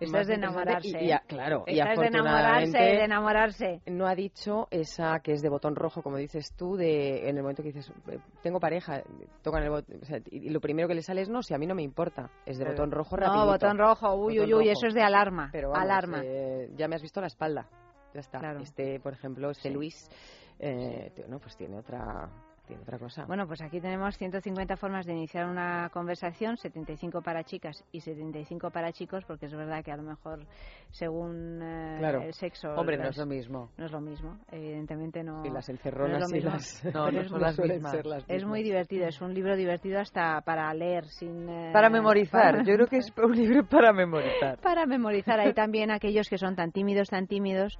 Esta 0.00 0.12
más 0.12 0.20
es 0.22 0.26
de 0.28 0.34
enamorarse. 0.34 0.88
Y, 0.88 1.06
y 1.06 1.12
a- 1.12 1.20
claro, 1.20 1.64
y 1.66 1.78
Esta 1.78 1.92
es 1.92 1.98
de 2.00 2.06
enamorarse, 2.06 2.38
afortunadamente 2.48 2.78
de 2.78 3.04
enamorarse. 3.04 3.80
no 3.86 4.06
ha 4.06 4.14
dicho 4.14 4.66
esa 4.70 5.20
que 5.20 5.32
es 5.32 5.40
de 5.42 5.48
botón 5.48 5.76
rojo, 5.76 6.02
como 6.02 6.16
dices 6.16 6.52
tú, 6.56 6.76
de 6.76 7.28
en 7.28 7.36
el 7.36 7.42
momento 7.42 7.62
que 7.62 7.72
dices, 7.72 7.92
eh, 8.08 8.18
tengo 8.42 8.58
pareja, 8.60 9.02
tocan 9.42 9.62
el 9.62 9.70
botón, 9.70 9.98
o 10.02 10.04
sea, 10.04 10.18
y 10.30 10.46
y 10.48 10.50
lo 10.50 10.60
primero 10.60 10.88
que 10.88 10.94
le 10.94 11.02
sale 11.02 11.22
es 11.22 11.28
no, 11.28 11.42
si 11.42 11.54
a 11.54 11.58
mí 11.58 11.66
no 11.66 11.74
me 11.74 11.82
importa, 11.82 12.30
es 12.44 12.58
de 12.58 12.64
Pero- 12.64 12.76
botón 12.76 12.90
rojo 12.90 13.16
No, 13.16 13.22
rapidito. 13.22 13.46
botón 13.46 13.78
rojo, 13.78 14.14
uy, 14.14 14.34
Botón 14.38 14.46
uy, 14.48 14.54
uy, 14.54 14.64
rojo. 14.64 14.72
eso 14.72 14.86
es 14.88 14.94
de 14.94 15.02
alarma. 15.02 15.48
Pero 15.52 15.70
vamos, 15.70 15.84
alarma. 15.84 16.20
eh, 16.24 16.70
ya 16.76 16.88
me 16.88 16.96
has 16.96 17.02
visto 17.02 17.20
la 17.20 17.28
espalda, 17.28 17.66
ya 18.12 18.20
está. 18.20 18.38
Claro. 18.40 18.60
Este, 18.60 18.98
por 19.00 19.12
ejemplo, 19.12 19.50
este 19.50 19.68
Sí. 19.68 19.74
Luis, 19.74 20.10
eh, 20.58 21.12
no, 21.28 21.38
pues 21.38 21.56
tiene 21.56 21.78
otra, 21.78 22.28
tiene 22.66 22.82
otra 22.82 22.98
cosa. 22.98 23.24
Bueno, 23.26 23.46
pues 23.46 23.60
aquí 23.62 23.80
tenemos 23.80 24.16
150 24.16 24.76
formas 24.76 25.06
de 25.06 25.12
iniciar 25.12 25.46
una 25.46 25.90
conversación, 25.92 26.56
75 26.56 27.22
para 27.22 27.44
chicas 27.44 27.84
y 27.92 28.00
75 28.00 28.70
para 28.70 28.92
chicos, 28.92 29.24
porque 29.26 29.46
es 29.46 29.54
verdad 29.54 29.84
que 29.84 29.92
a 29.92 29.96
lo 29.96 30.02
mejor 30.02 30.40
según 30.90 31.60
eh, 31.62 31.96
Claro. 31.98 32.22
el 32.22 32.32
sexo... 32.34 32.68
Hombre, 32.74 32.96
no 32.96 33.08
es 33.08 33.16
lo 33.16 33.26
mismo. 33.26 33.70
No 33.76 33.86
es 33.86 33.92
lo 33.92 34.00
mismo, 34.00 34.38
evidentemente 34.50 35.22
no. 35.22 35.44
y 35.44 35.50
las 35.50 35.68
no 35.68 35.74
encerronas 35.74 36.20
lo 36.22 36.28
y 36.28 36.32
mismo. 36.32 36.50
las... 36.50 36.84
No, 36.94 37.10
no 37.10 37.20
es 37.20 37.28
son 37.30 37.40
las 37.40 37.58
mismas. 37.58 37.92
ser 37.92 38.06
las 38.06 38.24
Es 38.28 38.44
muy 38.44 38.60
mismas. 38.60 38.64
divertido, 38.64 39.06
es 39.08 39.20
un 39.20 39.34
libro 39.34 39.56
divertido 39.56 40.00
hasta 40.00 40.40
para 40.42 40.72
leer 40.74 41.06
sin... 41.06 41.48
eh, 41.48 41.70
Para 41.72 41.90
memorizar. 41.90 42.52
para- 42.52 42.64
Yo 42.64 42.74
creo 42.74 42.86
que 42.86 42.98
es 42.98 43.12
un 43.22 43.36
libro 43.36 43.66
para 43.66 43.92
memorizar. 43.92 44.58
para 44.60 44.86
memorizar. 44.86 45.40
Hay 45.40 45.52
también 45.54 45.90
aquellos 45.90 46.28
que 46.28 46.38
son 46.38 46.54
tan 46.56 46.72
tímidos, 46.72 47.08
tan 47.08 47.26
tímidos, 47.26 47.78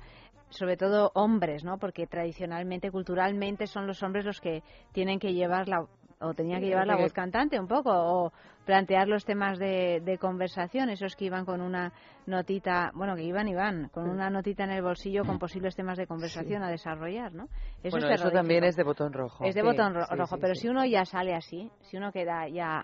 sobre 0.54 0.76
todo 0.76 1.10
hombres, 1.14 1.64
¿no? 1.64 1.78
Porque 1.78 2.06
tradicionalmente, 2.06 2.90
culturalmente, 2.90 3.66
son 3.66 3.86
los 3.86 4.02
hombres 4.02 4.24
los 4.24 4.40
que 4.40 4.62
tienen 4.92 5.18
que 5.18 5.34
llevar 5.34 5.68
la 5.68 5.86
o 6.24 6.34
tenían 6.34 6.58
Sí, 6.60 6.64
que 6.64 6.70
llevar 6.70 6.86
la 6.86 6.96
voz 6.96 7.12
cantante 7.12 7.58
un 7.58 7.66
poco 7.68 7.90
o 7.92 8.32
plantear 8.64 9.08
los 9.08 9.24
temas 9.24 9.58
de, 9.58 10.00
de 10.02 10.18
conversación, 10.18 10.88
esos 10.88 11.14
que 11.16 11.26
iban 11.26 11.44
con 11.44 11.60
una 11.60 11.92
notita, 12.26 12.90
bueno, 12.94 13.14
que 13.14 13.22
iban 13.22 13.46
y 13.48 13.54
van, 13.54 13.88
con 13.90 14.08
una 14.08 14.30
notita 14.30 14.64
en 14.64 14.70
el 14.70 14.82
bolsillo 14.82 15.24
con 15.24 15.38
posibles 15.38 15.74
temas 15.74 15.98
de 15.98 16.06
conversación 16.06 16.62
a 16.62 16.70
desarrollar, 16.70 17.32
¿no? 17.34 17.48
Eso 17.82 17.90
bueno, 17.98 18.08
es 18.08 18.20
eso 18.20 18.30
también 18.30 18.64
es 18.64 18.76
de 18.76 18.82
botón 18.82 19.12
rojo. 19.12 19.44
Es 19.44 19.54
de 19.54 19.60
Sí, 19.60 19.66
botón 19.66 19.94
ro- 19.94 20.06
sí, 20.08 20.16
rojo, 20.16 20.38
pero 20.38 20.54
si 20.54 20.68
uno 20.68 20.84
ya 20.86 21.04
sale 21.04 21.34
así, 21.34 21.70
si 21.82 21.96
uno 21.98 22.10
queda 22.12 22.48
ya 22.48 22.82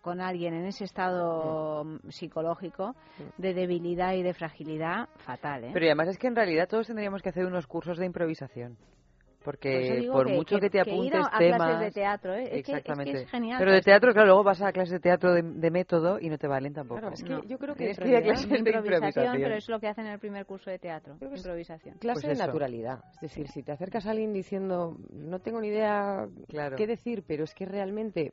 con 0.00 0.20
alguien 0.20 0.54
en 0.54 0.64
ese 0.66 0.84
estado 0.84 1.84
psicológico 2.08 2.94
de 3.36 3.52
debilidad 3.52 4.14
y 4.14 4.22
de 4.22 4.32
fragilidad, 4.32 5.06
fatal, 5.18 5.64
¿eh? 5.64 5.70
Pero 5.74 5.84
además 5.86 6.08
es 6.08 6.18
que 6.18 6.28
en 6.28 6.36
realidad 6.36 6.68
todos 6.68 6.86
tendríamos 6.86 7.20
que 7.20 7.28
hacer 7.28 7.44
unos 7.44 7.66
cursos 7.66 7.98
de 7.98 8.06
improvisación. 8.06 8.76
Por 9.38 9.54
Porque 9.54 9.96
digo 10.00 10.12
por 10.14 10.26
que- 10.26 10.34
mucho 10.34 10.56
que, 10.56 10.62
que- 10.62 10.70
te 10.70 10.82
que 10.82 10.90
ir 10.90 10.94
apuntes 11.14 11.20
a- 11.32 11.36
a 11.36 11.38
temas... 11.38 11.58
clases 11.58 11.80
de 11.80 11.90
teatro, 11.92 12.34
¿eh? 12.34 12.42
Es 12.42 12.48
que- 12.50 12.56
es 12.56 12.64
que 12.64 12.72
es 12.72 12.78
Exactamente. 12.78 13.26
genial 13.26 13.58
Pero 13.58 13.72
de 13.72 13.80
teatro, 13.80 14.12
claro, 14.12 14.26
luego 14.26 14.42
vas 14.42 14.60
a 14.60 14.72
clases 14.72 14.90
de 14.92 15.00
teatro 15.00 15.32
de, 15.32 15.42
de 15.42 15.70
método 15.70 16.18
y 16.20 16.28
no 16.28 16.36
te 16.38 16.46
valen 16.48 16.74
tampoco. 16.74 17.00
Claro, 17.00 17.14
es 17.14 17.22
que 17.22 17.30
No. 17.30 17.44
yo 17.44 17.56
creo 17.58 17.74
que 17.74 17.84
que 17.86 17.90
a 17.92 17.94
realidad- 17.94 18.22
clases 18.24 18.50
de 18.50 18.58
improvisación, 18.58 18.94
improvisación. 19.04 19.42
pero 19.42 19.54
es 19.54 19.68
lo 19.68 19.80
que 19.80 19.88
hacen 19.88 20.06
en 20.06 20.12
el 20.12 20.18
primer 20.18 20.44
curso 20.44 20.70
de 20.70 20.78
teatro, 20.78 21.16
que 21.18 21.26
es- 21.26 21.36
improvisación. 21.40 21.98
clase 21.98 22.20
Pues 22.26 22.38
de 22.38 22.44
naturalidad. 22.46 23.04
Es 23.14 23.20
decir, 23.20 23.48
si 23.48 23.62
te 23.62 23.72
acercas 23.72 24.06
a 24.06 24.10
alguien 24.10 24.32
diciendo, 24.32 24.96
no 25.12 25.38
tengo 25.38 25.60
ni 25.60 25.68
idea 25.68 26.26
Claro. 26.48 26.76
qué 26.76 26.86
decir, 26.86 27.22
pero 27.26 27.44
es 27.44 27.54
que 27.54 27.64
realmente 27.64 28.32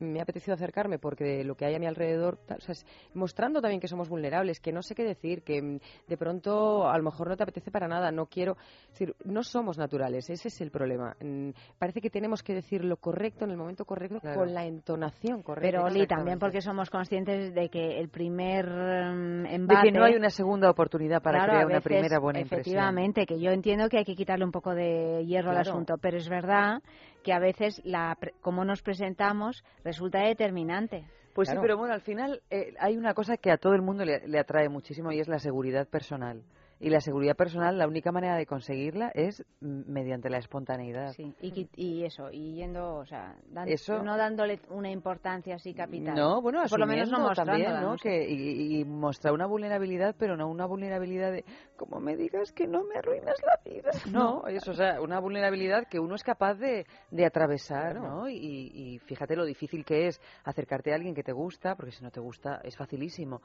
me 0.00 0.20
ha 0.20 0.22
apetecido 0.22 0.54
acercarme 0.54 0.98
porque 0.98 1.44
lo 1.44 1.54
que 1.54 1.66
hay 1.66 1.74
a 1.74 1.78
mi 1.78 1.86
alrededor, 1.86 2.38
o 2.48 2.60
sea, 2.60 2.74
mostrando 3.14 3.60
también 3.60 3.80
que 3.80 3.88
somos 3.88 4.08
vulnerables, 4.08 4.60
que 4.60 4.72
no 4.72 4.82
sé 4.82 4.94
qué 4.94 5.04
decir, 5.04 5.42
que 5.42 5.62
mm, 5.62 5.78
de 6.08 6.16
pronto 6.16 6.88
a 6.88 6.96
lo 6.98 7.04
mejor 7.04 7.28
no 7.28 7.36
te 7.36 7.42
apetece 7.42 7.70
para 7.70 7.88
nada, 7.88 8.10
no 8.10 8.26
quiero, 8.26 8.56
es 8.86 8.98
decir, 8.98 9.14
no 9.24 9.42
somos 9.42 9.78
naturales, 9.78 10.28
ese 10.30 10.48
es 10.48 10.60
el 10.60 10.70
problema. 10.70 11.16
Mm, 11.20 11.50
Parece 11.78 12.00
que 12.00 12.10
tenemos 12.10 12.42
que 12.42 12.54
decir 12.54 12.84
lo 12.84 12.96
correcto 12.96 13.44
en 13.44 13.50
el 13.50 13.56
momento 13.56 13.84
correcto 13.84 14.20
Claro. 14.20 14.40
con 14.40 14.54
la 14.54 14.64
entonación 14.64 15.42
correcta. 15.42 15.68
Pero 15.70 15.84
Oli, 15.84 16.06
también 16.06 16.38
porque 16.38 16.60
somos 16.60 16.90
conscientes 16.90 17.54
de 17.54 17.68
que 17.68 17.98
el 17.98 18.08
primer 18.08 18.66
mm, 18.66 19.42
De 19.42 19.54
embate... 19.54 19.88
que 19.88 19.92
no 19.92 20.04
hay 20.04 20.14
una 20.14 20.30
segunda 20.30 20.70
oportunidad 20.70 21.22
para 21.22 21.38
Claro, 21.38 21.52
crear 21.52 21.66
una 21.66 21.80
primera 21.80 22.18
buena 22.18 22.40
impresión. 22.40 22.60
Efectivamente, 22.60 23.26
que 23.26 23.40
yo 23.40 23.50
entiendo 23.50 23.88
que 23.88 23.98
hay 23.98 24.04
que 24.04 24.14
quitarle 24.14 24.44
un 24.44 24.52
poco 24.52 24.74
de 24.74 25.24
hierro 25.26 25.50
al 25.50 25.58
asunto, 25.58 25.96
pero 26.00 26.16
es 26.16 26.28
verdad 26.28 26.80
que 27.26 27.32
a 27.32 27.40
veces 27.40 27.82
la, 27.84 28.16
cómo 28.40 28.64
nos 28.64 28.82
presentamos 28.82 29.64
resulta 29.82 30.20
determinante. 30.20 31.04
Pues 31.34 31.48
sí, 31.48 31.56
pero 31.60 31.76
bueno, 31.76 31.92
al 31.92 32.00
final 32.00 32.40
eh, 32.50 32.74
hay 32.78 32.96
una 32.96 33.14
cosa 33.14 33.36
que 33.36 33.50
a 33.50 33.56
todo 33.56 33.74
el 33.74 33.82
mundo 33.82 34.04
le, 34.04 34.28
le 34.28 34.38
atrae 34.38 34.68
muchísimo 34.68 35.10
y 35.10 35.18
es 35.18 35.26
la 35.26 35.40
seguridad 35.40 35.88
personal. 35.88 36.44
Y 36.78 36.90
la 36.90 37.00
seguridad 37.00 37.34
personal, 37.36 37.78
la 37.78 37.86
única 37.88 38.12
manera 38.12 38.36
de 38.36 38.44
conseguirla 38.44 39.10
es 39.14 39.42
mm, 39.60 39.90
mediante 39.90 40.28
la 40.28 40.36
espontaneidad. 40.38 41.12
Sí, 41.12 41.32
y, 41.40 41.68
y 41.74 42.04
eso, 42.04 42.30
y 42.30 42.54
yendo, 42.54 42.96
o 42.96 43.06
sea, 43.06 43.34
dan- 43.48 43.68
Eso- 43.68 44.02
no 44.02 44.16
dándole 44.18 44.60
una 44.68 44.90
importancia 44.90 45.54
así 45.54 45.72
capital. 45.72 46.14
No, 46.14 46.42
bueno, 46.42 46.62
por 46.68 46.78
lo 46.78 46.86
menos 46.86 47.10
no 47.10 47.32
también, 47.32 47.72
¿no? 47.80 47.96
Que, 47.96 48.28
y, 48.28 48.80
y 48.80 48.84
mostrar 48.84 49.32
una 49.32 49.46
vulnerabilidad, 49.46 50.14
pero 50.18 50.36
no 50.36 50.48
una 50.48 50.66
vulnerabilidad 50.66 51.32
de, 51.32 51.44
como 51.76 51.98
me 51.98 52.14
digas 52.14 52.52
que 52.52 52.66
no 52.66 52.84
me 52.84 52.96
arruinas 52.98 53.36
la 53.42 53.58
vida. 53.70 53.90
No, 54.12 54.46
eso, 54.46 54.72
o 54.72 54.74
sea, 54.74 55.00
una 55.00 55.18
vulnerabilidad 55.18 55.84
que 55.88 55.98
uno 55.98 56.14
es 56.14 56.22
capaz 56.22 56.54
de, 56.54 56.86
de 57.10 57.24
atravesar, 57.24 58.00
¿no? 58.00 58.28
Y, 58.28 58.36
y 58.74 58.98
fíjate 58.98 59.34
lo 59.34 59.44
difícil 59.46 59.84
que 59.84 60.08
es 60.08 60.20
acercarte 60.44 60.92
a 60.92 60.96
alguien 60.96 61.14
que 61.14 61.22
te 61.22 61.32
gusta, 61.32 61.74
porque 61.74 61.92
si 61.92 62.04
no 62.04 62.10
te 62.10 62.20
gusta 62.20 62.60
es 62.64 62.76
facilísimo. 62.76 63.40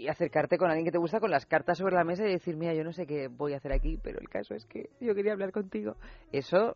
Y 0.00 0.08
acercarte 0.08 0.56
con 0.56 0.70
alguien 0.70 0.86
que 0.86 0.92
te 0.92 0.96
gusta 0.96 1.20
con 1.20 1.30
las 1.30 1.44
cartas 1.44 1.76
sobre 1.76 1.94
la 1.94 2.04
mesa 2.04 2.26
y 2.26 2.32
decir, 2.32 2.56
mira, 2.56 2.72
yo 2.72 2.82
no 2.82 2.90
sé 2.90 3.06
qué 3.06 3.28
voy 3.28 3.52
a 3.52 3.58
hacer 3.58 3.70
aquí, 3.70 3.98
pero 4.02 4.18
el 4.18 4.30
caso 4.30 4.54
es 4.54 4.64
que 4.64 4.88
yo 4.98 5.14
quería 5.14 5.32
hablar 5.34 5.52
contigo. 5.52 5.96
Eso 6.32 6.74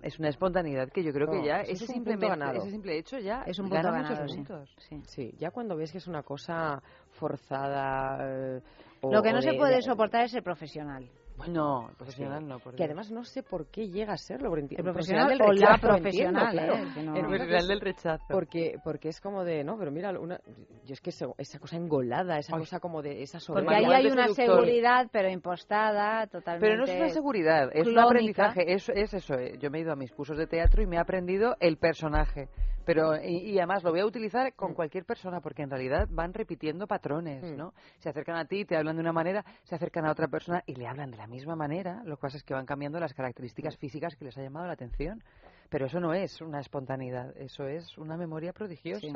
es 0.00 0.18
una 0.18 0.30
espontaneidad 0.30 0.88
que 0.88 1.04
yo 1.04 1.12
creo 1.12 1.26
No, 1.26 1.32
que 1.34 1.46
ya 1.46 1.60
eso 1.60 1.84
ese 1.84 1.98
es 1.98 2.18
ganado. 2.18 2.58
ese 2.62 2.70
simple 2.70 2.96
hecho 2.96 3.18
ya 3.18 3.42
Es 3.46 3.58
un 3.58 3.68
punto 3.68 3.76
muchos 3.92 4.08
ganado, 4.08 4.26
sí. 4.28 4.36
puntos. 4.36 4.74
Sí, 5.06 5.34
ya 5.38 5.50
cuando 5.50 5.76
ves 5.76 5.92
que 5.92 5.98
es 5.98 6.06
una 6.06 6.22
cosa 6.22 6.82
forzada. 7.10 8.16
eh, 8.56 8.60
o- 9.02 9.12
Lo 9.12 9.22
que 9.22 9.32
no 9.34 9.42
se 9.42 9.50
de- 9.50 9.58
puede 9.58 9.74
de- 9.76 9.82
soportar 9.82 10.24
es 10.24 10.32
el 10.34 10.42
profesional. 10.42 11.06
No, 11.48 11.88
el 11.90 11.96
profesional 11.96 12.46
no. 12.46 12.58
porque- 12.58 12.76
Que 12.76 12.84
además 12.84 13.10
no 13.10 13.24
sé 13.24 13.42
por 13.42 13.66
qué 13.66 13.88
llega 13.88 14.12
a 14.12 14.16
serlo. 14.16 14.48
porque 14.50 14.64
enti- 14.66 14.78
El 14.78 14.84
profesional 14.84 15.26
o 15.40 15.52
la 15.52 15.76
rechazo, 15.76 15.96
entiendo, 15.96 15.98
profesional, 16.02 16.52
claro. 16.52 16.72
¿eh? 16.74 16.76
Que 16.76 16.82
no- 16.82 16.88
Entiendo 16.92 17.14
El 17.16 17.26
profesional 17.26 17.62
es- 17.62 17.68
del 17.68 17.80
rechazo. 17.80 18.24
Porque, 18.30 18.74
porque 18.84 19.08
es 19.08 19.20
como 19.20 19.44
de, 19.44 19.64
no, 19.64 19.78
pero 19.78 19.90
mira, 19.90 20.10
una, 20.18 20.40
yo 20.84 20.92
es 20.94 21.00
que 21.00 21.10
esa, 21.10 21.26
esa 21.38 21.58
cosa 21.58 21.76
engolada, 21.76 22.38
esa 22.38 22.56
cosa 22.58 22.80
como 22.80 23.02
de 23.02 23.22
esa 23.22 23.38
Porque 23.38 23.62
soberbia. 23.64 23.76
ahí 23.78 23.84
hay 24.06 24.10
una 24.12 24.28
seguridad, 24.28 25.08
pero 25.12 25.28
impostada, 25.30 26.26
totalmente. 26.26 26.66
Pero 26.66 26.78
no 26.78 26.84
es 26.84 26.96
una 26.98 27.08
seguridad, 27.08 27.70
es 27.72 27.86
un 27.86 27.98
aprendizaje. 27.98 28.72
Es, 28.72 28.88
es 28.88 29.14
eso. 29.14 29.34
eh. 29.34 29.56
Yo 29.58 29.70
me 29.70 29.78
he 29.78 29.80
ido 29.82 29.92
a 29.92 29.96
mis 29.96 30.12
cursos 30.12 30.36
de 30.38 30.46
teatro 30.46 30.82
y 30.82 30.86
me 30.86 30.96
he 30.96 30.98
aprendido 30.98 31.56
el 31.60 31.76
personaje. 31.76 32.48
Pero 32.84 33.16
y, 33.16 33.50
y 33.50 33.58
además 33.58 33.82
lo 33.82 33.90
voy 33.90 34.00
a 34.00 34.06
utilizar 34.06 34.48
Mm. 34.48 34.56
con 34.56 34.74
cualquier 34.74 35.04
persona 35.04 35.40
porque 35.40 35.62
en 35.62 35.70
realidad 35.70 36.08
van 36.10 36.32
repitiendo 36.34 36.86
patrones, 36.86 37.44
¿no? 37.56 37.72
Se 37.98 38.08
acercan 38.08 38.36
a 38.36 38.44
ti, 38.44 38.64
te 38.64 38.76
hablan 38.76 38.96
de 38.96 39.02
una 39.02 39.12
manera, 39.12 39.44
se 39.64 39.74
acercan 39.74 40.04
a 40.06 40.10
otra 40.12 40.28
persona 40.28 40.62
y 40.66 40.74
le 40.74 40.86
hablan 40.86 41.10
de 41.10 41.16
la 41.16 41.26
misma 41.26 41.54
manera. 41.54 42.02
Lo 42.04 42.16
que 42.16 42.22
pasa 42.22 42.36
es 42.36 42.42
que 42.42 42.54
van 42.54 42.66
cambiando 42.66 42.98
las 42.98 43.14
características 43.14 43.76
físicas 43.76 44.16
que 44.16 44.24
les 44.24 44.36
ha 44.38 44.42
llamado 44.42 44.66
la 44.66 44.72
atención. 44.72 45.22
Pero 45.68 45.86
eso 45.86 46.00
no 46.00 46.12
es 46.12 46.40
una 46.40 46.60
espontaneidad, 46.60 47.36
eso 47.36 47.66
es 47.66 47.96
una 47.96 48.16
memoria 48.16 48.52
prodigiosa. 48.52 49.00
Sí, 49.00 49.12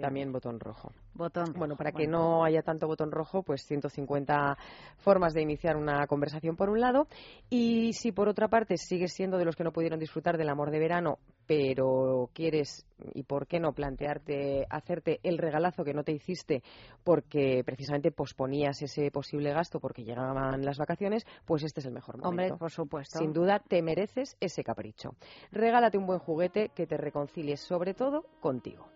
También 0.00 0.32
botón 0.32 0.58
rojo. 0.60 0.92
Botón 1.14 1.52
Bueno, 1.56 1.76
para 1.76 1.92
que 1.92 2.04
bueno. 2.06 2.18
no 2.18 2.44
haya 2.44 2.62
tanto 2.62 2.86
botón 2.86 3.10
rojo, 3.10 3.42
pues 3.42 3.62
150 3.66 4.56
formas 4.98 5.34
de 5.34 5.42
iniciar 5.42 5.76
una 5.76 6.06
conversación 6.06 6.56
por 6.56 6.70
un 6.70 6.80
lado. 6.80 7.06
Y 7.48 7.92
si 7.92 8.12
por 8.12 8.28
otra 8.28 8.48
parte 8.48 8.76
sigues 8.76 9.12
siendo 9.12 9.38
de 9.38 9.44
los 9.44 9.56
que 9.56 9.64
no 9.64 9.72
pudieron 9.72 9.98
disfrutar 9.98 10.36
del 10.36 10.48
amor 10.48 10.70
de 10.70 10.78
verano, 10.78 11.18
pero 11.46 12.30
quieres, 12.32 12.86
y 13.14 13.22
por 13.22 13.46
qué 13.46 13.60
no, 13.60 13.72
plantearte 13.72 14.66
hacerte 14.68 15.20
el 15.22 15.38
regalazo 15.38 15.84
que 15.84 15.94
no 15.94 16.04
te 16.04 16.12
hiciste 16.12 16.62
porque 17.04 17.62
precisamente 17.64 18.10
posponías 18.10 18.82
ese 18.82 19.10
posible 19.10 19.52
gasto 19.52 19.80
porque 19.80 20.04
llegaban 20.04 20.64
las 20.64 20.78
vacaciones, 20.78 21.26
pues 21.44 21.62
este 21.64 21.80
es 21.80 21.86
el 21.86 21.92
mejor 21.92 22.16
momento. 22.16 22.28
Hombre, 22.28 22.58
por 22.58 22.70
supuesto. 22.70 23.18
Sin 23.18 23.32
duda 23.32 23.58
te 23.58 23.82
mereces 23.82 24.36
ese 24.40 24.62
capricho. 24.64 25.14
Regálate 25.50 25.98
un 25.98 26.06
buen 26.06 26.18
juguete 26.18 26.70
que 26.74 26.86
te 26.86 26.96
reconcilie 26.96 27.56
sobre 27.56 27.94
todo 27.94 28.24
contigo. 28.40 28.88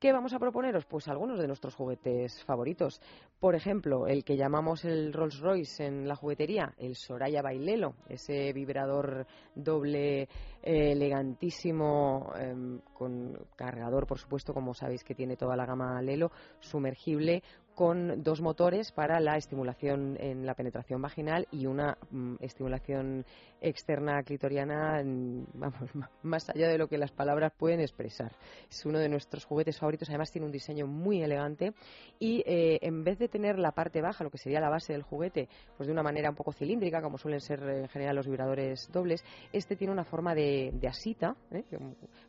¿Qué 0.00 0.12
vamos 0.12 0.32
a 0.32 0.38
proponeros? 0.38 0.86
Pues 0.86 1.08
algunos 1.08 1.38
de 1.38 1.46
nuestros 1.46 1.74
juguetes 1.74 2.42
favoritos. 2.44 3.02
Por 3.38 3.54
ejemplo, 3.54 4.06
el 4.06 4.24
que 4.24 4.38
llamamos 4.38 4.86
el 4.86 5.12
Rolls 5.12 5.40
Royce 5.40 5.84
en 5.84 6.08
la 6.08 6.16
juguetería, 6.16 6.72
el 6.78 6.96
Soraya 6.96 7.42
Bailelo, 7.42 7.96
ese 8.08 8.50
vibrador 8.54 9.26
doble 9.54 10.22
eh, 10.22 10.92
elegantísimo, 10.92 12.32
em, 12.34 12.80
con 12.94 13.46
cargador, 13.56 14.06
por 14.06 14.18
supuesto, 14.18 14.54
como 14.54 14.72
sabéis 14.72 15.04
que 15.04 15.14
tiene 15.14 15.36
toda 15.36 15.54
la 15.54 15.66
gama 15.66 16.00
Lelo, 16.00 16.32
sumergible, 16.60 17.42
con 17.80 18.22
dos 18.22 18.42
motores 18.42 18.92
para 18.92 19.20
la 19.20 19.38
estimulación 19.38 20.18
en 20.20 20.44
la 20.44 20.52
penetración 20.52 21.00
vaginal 21.00 21.48
y 21.50 21.64
una 21.64 21.96
mm, 22.10 22.34
estimulación 22.40 23.24
externa 23.58 24.22
clitoriana, 24.22 25.02
mm, 25.02 25.46
vamos, 25.54 25.90
más 26.22 26.50
allá 26.50 26.68
de 26.68 26.76
lo 26.76 26.88
que 26.88 26.98
las 26.98 27.10
palabras 27.10 27.54
pueden 27.56 27.80
expresar. 27.80 28.32
Es 28.68 28.84
uno 28.84 28.98
de 28.98 29.08
nuestros 29.08 29.46
juguetes 29.46 29.78
favoritos, 29.78 30.10
además 30.10 30.30
tiene 30.30 30.44
un 30.44 30.52
diseño 30.52 30.86
muy 30.86 31.22
elegante 31.22 31.72
y 32.18 32.42
eh, 32.44 32.80
en 32.82 33.02
vez 33.02 33.18
de 33.18 33.28
tener 33.28 33.58
la 33.58 33.72
parte 33.72 34.02
baja, 34.02 34.24
lo 34.24 34.30
que 34.30 34.36
sería 34.36 34.60
la 34.60 34.68
base 34.68 34.92
del 34.92 35.02
juguete, 35.02 35.48
pues 35.78 35.86
de 35.86 35.94
una 35.94 36.02
manera 36.02 36.28
un 36.28 36.36
poco 36.36 36.52
cilíndrica, 36.52 37.00
como 37.00 37.16
suelen 37.16 37.40
ser 37.40 37.62
eh, 37.62 37.80
en 37.80 37.88
general 37.88 38.14
los 38.14 38.26
vibradores 38.26 38.90
dobles, 38.92 39.24
este 39.54 39.74
tiene 39.74 39.94
una 39.94 40.04
forma 40.04 40.34
de, 40.34 40.70
de 40.74 40.86
asita, 40.86 41.34
¿eh? 41.50 41.64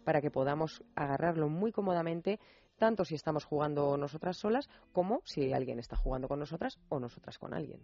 para 0.06 0.22
que 0.22 0.32
podamos 0.32 0.82
agarrarlo 0.96 1.50
muy 1.50 1.74
cómodamente 1.74 2.40
tanto 2.82 3.06
si 3.06 3.14
estamos 3.14 3.46
jugando 3.46 3.96
nosotras 3.96 4.38
solas 4.38 4.68
como 4.92 5.22
si 5.24 5.54
alguien 5.54 5.78
está 5.78 5.96
jugando 5.96 6.28
con 6.28 6.40
nosotras 6.40 6.80
o 6.90 7.00
nosotras 7.00 7.38
con 7.38 7.54
alguien. 7.54 7.80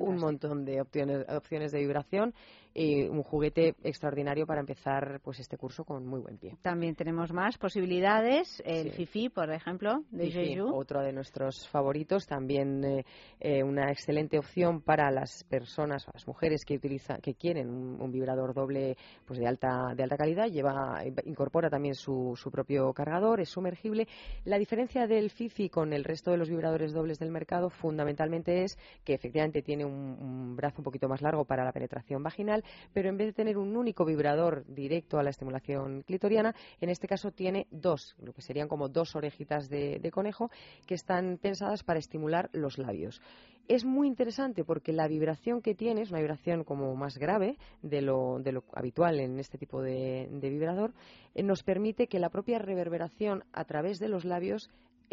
Un 0.00 0.16
montón 0.18 0.64
de 0.64 0.80
opciones, 0.80 1.24
opciones 1.28 1.72
de 1.72 1.80
vibración 1.80 2.34
y 2.74 3.02
un 3.02 3.22
juguete 3.22 3.74
extraordinario 3.84 4.46
para 4.46 4.60
empezar 4.60 5.20
pues 5.22 5.38
este 5.40 5.58
curso 5.58 5.84
con 5.84 6.06
muy 6.06 6.20
buen 6.20 6.38
pie. 6.38 6.56
También 6.62 6.94
tenemos 6.94 7.30
más 7.30 7.58
posibilidades. 7.58 8.62
El 8.64 8.92
Sí. 8.92 9.04
Fifi, 9.06 9.28
por 9.28 9.50
ejemplo, 9.52 10.04
de 10.10 10.24
Fifi, 10.30 10.54
Jeju. 10.54 10.74
otro 10.74 11.02
de 11.02 11.12
nuestros 11.12 11.68
favoritos, 11.68 12.26
también 12.26 12.82
eh, 12.84 13.04
eh, 13.40 13.62
una 13.62 13.90
excelente 13.90 14.38
opción 14.38 14.80
para 14.80 15.10
las 15.10 15.44
personas, 15.44 16.06
las 16.14 16.26
mujeres 16.26 16.64
que 16.64 16.74
utilizan, 16.76 17.20
que 17.20 17.34
quieren 17.34 17.68
un, 17.68 18.00
un 18.00 18.10
vibrador 18.10 18.54
doble 18.54 18.96
pues 19.26 19.38
de 19.38 19.46
alta 19.46 19.92
de 19.94 20.02
alta 20.02 20.16
calidad, 20.16 20.46
lleva 20.48 21.02
incorpora 21.26 21.68
también 21.68 21.94
su, 21.94 22.32
su 22.36 22.50
propio 22.50 22.92
cargador, 22.94 23.40
es 23.40 23.50
sumergible. 23.50 24.08
La 24.44 24.58
diferencia 24.58 25.06
del 25.06 25.28
Fifi 25.30 25.68
con 25.68 25.92
el 25.92 26.04
resto 26.04 26.30
de 26.30 26.38
los 26.38 26.48
vibradores 26.48 26.92
dobles 26.92 27.18
del 27.18 27.30
mercado 27.30 27.68
fundamentalmente 27.68 28.62
es 28.62 28.78
que 29.04 29.12
efectivamente 29.14 29.60
tiene 29.60 29.71
un, 29.80 29.92
un 30.20 30.56
brazo 30.56 30.76
un 30.78 30.84
poquito 30.84 31.08
más 31.08 31.22
largo 31.22 31.44
para 31.44 31.64
la 31.64 31.72
penetración 31.72 32.22
vaginal, 32.22 32.64
pero 32.92 33.08
en 33.08 33.16
vez 33.16 33.28
de 33.28 33.32
tener 33.32 33.58
un 33.58 33.76
único 33.76 34.04
vibrador 34.04 34.64
directo 34.66 35.18
a 35.18 35.22
la 35.22 35.30
estimulación 35.30 36.02
clitoriana, 36.02 36.54
en 36.80 36.88
este 36.88 37.08
caso 37.08 37.30
tiene 37.30 37.66
dos, 37.70 38.14
lo 38.18 38.32
que 38.32 38.42
serían 38.42 38.68
como 38.68 38.88
dos 38.88 39.14
orejitas 39.16 39.68
de, 39.68 40.10
conejo 40.12 40.50
que 40.86 40.94
están 40.94 41.38
pensadas 41.40 41.82
para 41.82 41.98
estimular 41.98 42.50
los 42.52 42.78
labios. 42.78 43.20
Es 43.68 43.84
muy 43.84 44.08
interesante 44.08 44.64
porque 44.64 44.92
la 44.92 45.06
vibración 45.06 45.62
que 45.62 45.74
tiene 45.74 46.02
es 46.02 46.10
una 46.10 46.18
vibración 46.18 46.64
como 46.64 46.94
más 46.96 47.16
grave 47.16 47.56
de 47.80 48.02
lo, 48.02 48.42
habitual 48.74 49.20
en 49.20 49.38
este 49.38 49.56
tipo 49.56 49.80
de, 49.80 50.28
de 50.30 50.50
vibrador, 50.50 50.92
eh, 51.34 51.42
nos 51.42 51.62
permite 51.62 52.08
que 52.08 52.18
la 52.18 52.28
propia 52.28 52.58
reverberación 52.58 53.44
a 53.52 53.64
través 53.64 53.98
de 54.00 54.08
los 54.08 54.24
labios 54.24 54.68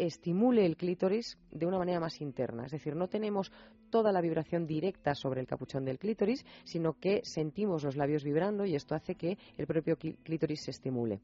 estimule 0.06 0.64
el 0.66 0.76
clítoris 0.76 1.38
de 1.50 1.66
una 1.66 1.78
manera 1.78 2.00
más 2.00 2.20
interna. 2.20 2.64
Es 2.66 2.72
decir, 2.72 2.96
no 2.96 3.08
tenemos 3.08 3.52
toda 3.90 4.12
la 4.12 4.20
vibración 4.20 4.66
directa 4.66 5.14
sobre 5.14 5.40
el 5.40 5.46
capuchón 5.48 5.84
del 5.84 5.98
clítoris, 5.98 6.44
sino 6.64 6.94
que 7.00 7.20
sentimos 7.24 7.82
los 7.82 7.96
labios 7.96 8.22
vibrando 8.22 8.64
y 8.64 8.76
esto 8.76 8.94
hace 8.94 9.16
que 9.16 9.36
el 9.56 9.66
propio 9.66 9.96
clí- 9.96 10.16
clítoris 10.22 10.62
se 10.62 10.70
estimule. 10.70 11.20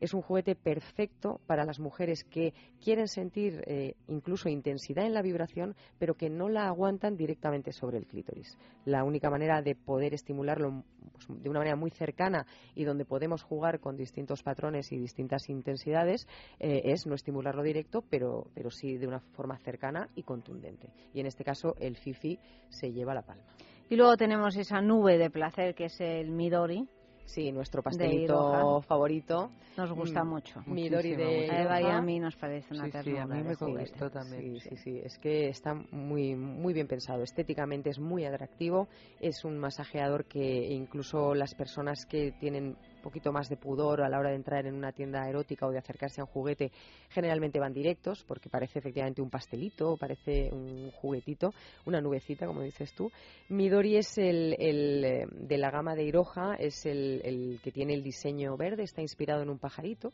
Es 0.00 0.12
un 0.12 0.20
juguete 0.20 0.54
perfecto 0.54 1.40
para 1.46 1.64
las 1.64 1.78
mujeres 1.80 2.24
que 2.24 2.52
quieren 2.82 3.08
sentir 3.08 3.62
eh, 3.66 3.94
incluso 4.08 4.48
intensidad 4.48 5.06
en 5.06 5.14
la 5.14 5.22
vibración, 5.22 5.74
pero 5.98 6.14
que 6.14 6.28
no 6.28 6.48
la 6.48 6.66
aguantan 6.66 7.16
directamente 7.16 7.72
sobre 7.72 7.98
el 7.98 8.06
clítoris. 8.06 8.56
La 8.84 9.02
única 9.04 9.30
manera 9.30 9.62
de 9.62 9.74
poder 9.74 10.12
estimularlo 10.12 10.84
pues, 11.12 11.42
de 11.42 11.48
una 11.48 11.60
manera 11.60 11.76
muy 11.76 11.90
cercana 11.90 12.46
y 12.74 12.84
donde 12.84 13.06
podemos 13.06 13.42
jugar 13.42 13.80
con 13.80 13.96
distintos 13.96 14.42
patrones 14.42 14.92
y 14.92 14.98
distintas 14.98 15.48
intensidades 15.48 16.26
eh, 16.58 16.82
es 16.84 17.06
no 17.06 17.14
estimularlo 17.14 17.62
directo, 17.62 18.02
pero, 18.10 18.19
pero 18.54 18.70
sí 18.70 18.96
de 18.96 19.06
una 19.06 19.20
forma 19.20 19.58
cercana 19.58 20.08
y 20.14 20.22
contundente. 20.22 20.88
Y 21.14 21.20
en 21.20 21.26
este 21.26 21.44
caso 21.44 21.74
el 21.78 21.96
FIFI 21.96 22.38
se 22.68 22.92
lleva 22.92 23.14
la 23.14 23.22
palma. 23.22 23.44
Y 23.88 23.96
luego 23.96 24.16
tenemos 24.16 24.56
esa 24.56 24.80
nube 24.80 25.18
de 25.18 25.30
placer 25.30 25.74
que 25.74 25.86
es 25.86 26.00
el 26.00 26.30
Midori. 26.30 26.86
Sí, 27.24 27.52
nuestro 27.52 27.80
pastelito 27.82 28.80
favorito. 28.82 29.50
Nos 29.76 29.92
gusta 29.92 30.24
Mm, 30.24 30.28
mucho. 30.28 30.62
Midori 30.66 31.14
de 31.14 31.46
Eva 31.46 31.80
y 31.80 31.86
a 31.86 32.00
mí 32.00 32.18
nos 32.18 32.34
parece 32.34 32.74
una 32.74 32.86
Sí, 32.86 32.92
sí, 33.04 33.16
a 33.16 33.24
mí 33.26 33.42
me 33.42 33.56
conquistó 33.56 34.10
también. 34.10 34.58
Sí, 34.58 34.68
sí, 34.68 34.76
sí, 34.76 35.00
es 35.02 35.16
que 35.18 35.48
está 35.48 35.74
muy, 35.92 36.34
muy 36.34 36.72
bien 36.74 36.88
pensado. 36.88 37.22
Estéticamente 37.22 37.90
es 37.90 38.00
muy 38.00 38.24
atractivo. 38.24 38.88
Es 39.20 39.44
un 39.44 39.58
masajeador 39.58 40.24
que 40.24 40.72
incluso 40.72 41.34
las 41.34 41.54
personas 41.54 42.04
que 42.04 42.32
tienen 42.32 42.76
poquito 43.00 43.32
más 43.32 43.48
de 43.48 43.56
pudor 43.56 44.02
a 44.02 44.08
la 44.08 44.18
hora 44.18 44.30
de 44.30 44.36
entrar 44.36 44.66
en 44.66 44.74
una 44.74 44.92
tienda 44.92 45.28
erótica 45.28 45.66
o 45.66 45.70
de 45.70 45.78
acercarse 45.78 46.20
a 46.20 46.24
un 46.24 46.30
juguete, 46.30 46.70
generalmente 47.08 47.58
van 47.58 47.72
directos 47.72 48.24
porque 48.24 48.48
parece 48.48 48.78
efectivamente 48.78 49.22
un 49.22 49.30
pastelito, 49.30 49.92
o 49.92 49.96
parece 49.96 50.50
un 50.52 50.90
juguetito, 50.92 51.52
una 51.86 52.00
nubecita, 52.00 52.46
como 52.46 52.62
dices 52.62 52.92
tú. 52.94 53.10
Midori 53.48 53.96
es 53.96 54.16
el, 54.18 54.56
el, 54.58 55.04
eh, 55.04 55.26
de 55.30 55.58
la 55.58 55.70
gama 55.70 55.94
de 55.94 56.04
Iroha, 56.04 56.56
es 56.58 56.86
el, 56.86 57.20
el 57.24 57.60
que 57.62 57.72
tiene 57.72 57.94
el 57.94 58.02
diseño 58.02 58.56
verde, 58.56 58.84
está 58.84 59.02
inspirado 59.02 59.42
en 59.42 59.50
un 59.50 59.58
pajarito 59.58 60.12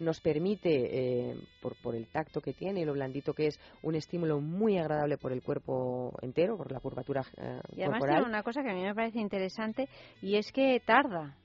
nos 0.00 0.20
permite, 0.20 1.30
eh, 1.30 1.36
por, 1.60 1.76
por 1.76 1.94
el 1.94 2.06
tacto 2.06 2.40
que 2.40 2.52
tiene 2.52 2.80
y 2.80 2.84
lo 2.84 2.92
blandito 2.92 3.34
que 3.34 3.48
es, 3.48 3.60
un 3.82 3.94
estímulo 3.94 4.40
muy 4.40 4.78
agradable 4.78 5.18
por 5.18 5.32
el 5.32 5.42
cuerpo 5.42 6.12
entero, 6.22 6.56
por 6.56 6.70
la 6.72 6.80
curvatura 6.80 7.22
eh, 7.36 7.60
Y 7.72 7.82
además 7.82 8.00
corporal. 8.00 8.16
tiene 8.16 8.28
una 8.28 8.42
cosa 8.42 8.62
que 8.62 8.70
a 8.70 8.74
mí 8.74 8.82
me 8.82 8.94
parece 8.94 9.18
interesante 9.18 9.88
y 10.22 10.36
es 10.36 10.52
que 10.52 10.80
tarda. 10.84 11.36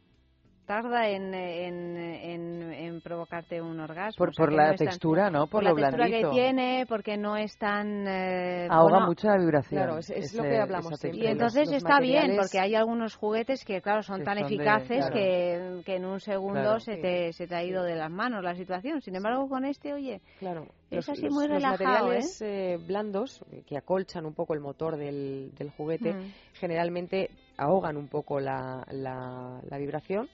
Tarda 0.66 1.10
en, 1.10 1.34
en, 1.34 1.98
en, 1.98 2.74
en 2.74 3.02
provocarte 3.02 3.62
un 3.62 3.80
orgasmo. 3.82 4.18
Por- 4.18 4.30
O 4.30 4.34
sea, 4.34 4.46
por 4.46 4.54
la 4.54 4.68
no 4.68 4.72
es 4.74 4.78
tan- 4.80 4.88
textura, 4.88 5.30
¿no? 5.30 5.48
Por 5.48 5.64
la 5.64 5.72
lo 5.72 5.76
textura 5.76 6.06
blandito. 6.06 6.30
que 6.30 6.36
tiene, 6.36 6.86
porque 6.88 7.18
no 7.18 7.36
es 7.36 7.58
tan... 7.58 8.08
eh, 8.08 8.68
Ahoga 8.70 8.92
bueno, 8.94 9.08
mucho 9.08 9.28
la 9.28 9.38
vibración. 9.38 9.82
Claro, 9.84 9.98
es- 10.00 10.10
es 10.10 10.34
lo 10.34 10.44
que 10.44 10.58
hablamos 10.58 11.00
siempre. 11.00 11.10
Y 11.10 11.12
textura. 11.12 11.32
entonces 11.32 11.68
los 11.68 11.78
está 11.78 12.00
bien, 12.00 12.36
porque 12.38 12.60
hay 12.60 12.76
algunos 12.76 13.16
juguetes 13.16 13.66
que, 13.66 13.82
claro, 13.82 14.04
son 14.04 14.20
Que 14.20 14.24
tan 14.26 14.38
son 14.40 14.48
de- 14.48 14.56
eficaces 14.56 14.98
claro. 15.00 15.14
que, 15.14 15.82
que 15.86 15.96
en 15.98 16.06
un 16.06 16.20
segundo 16.22 16.62
Claro. 16.62 16.80
se, 16.80 16.96
te, 16.98 17.34
se 17.34 17.46
te 17.48 17.56
ha 17.56 17.64
ido 17.64 17.84
de 17.84 17.96
las 17.96 18.10
manos 18.10 18.42
la 18.44 18.56
situación. 18.56 19.02
Sin 19.02 19.16
embargo, 19.16 19.50
con 19.50 19.66
este, 19.66 19.94
oye, 19.94 20.22
Claro. 20.40 20.68
es 20.90 20.96
Los- 21.08 21.10
así 21.10 21.24
los- 21.24 21.34
muy 21.34 21.48
los 21.48 21.56
relajado, 21.58 22.06
materiales 22.08 22.42
eh, 22.42 22.78
blandos 22.88 23.44
eh, 23.52 23.64
que 23.68 23.78
acolchan 23.78 24.26
un 24.26 24.34
poco 24.34 24.54
el 24.54 24.62
motor 24.62 24.96
del, 24.96 25.52
del 25.58 25.70
juguete 25.72 26.14
Mm. 26.14 26.32
generalmente 26.54 27.30
ahogan 27.58 27.98
un 27.98 28.08
poco 28.08 28.40
la, 28.40 28.86
la- 28.92 29.60
la 29.70 29.78
vibración 29.78 30.30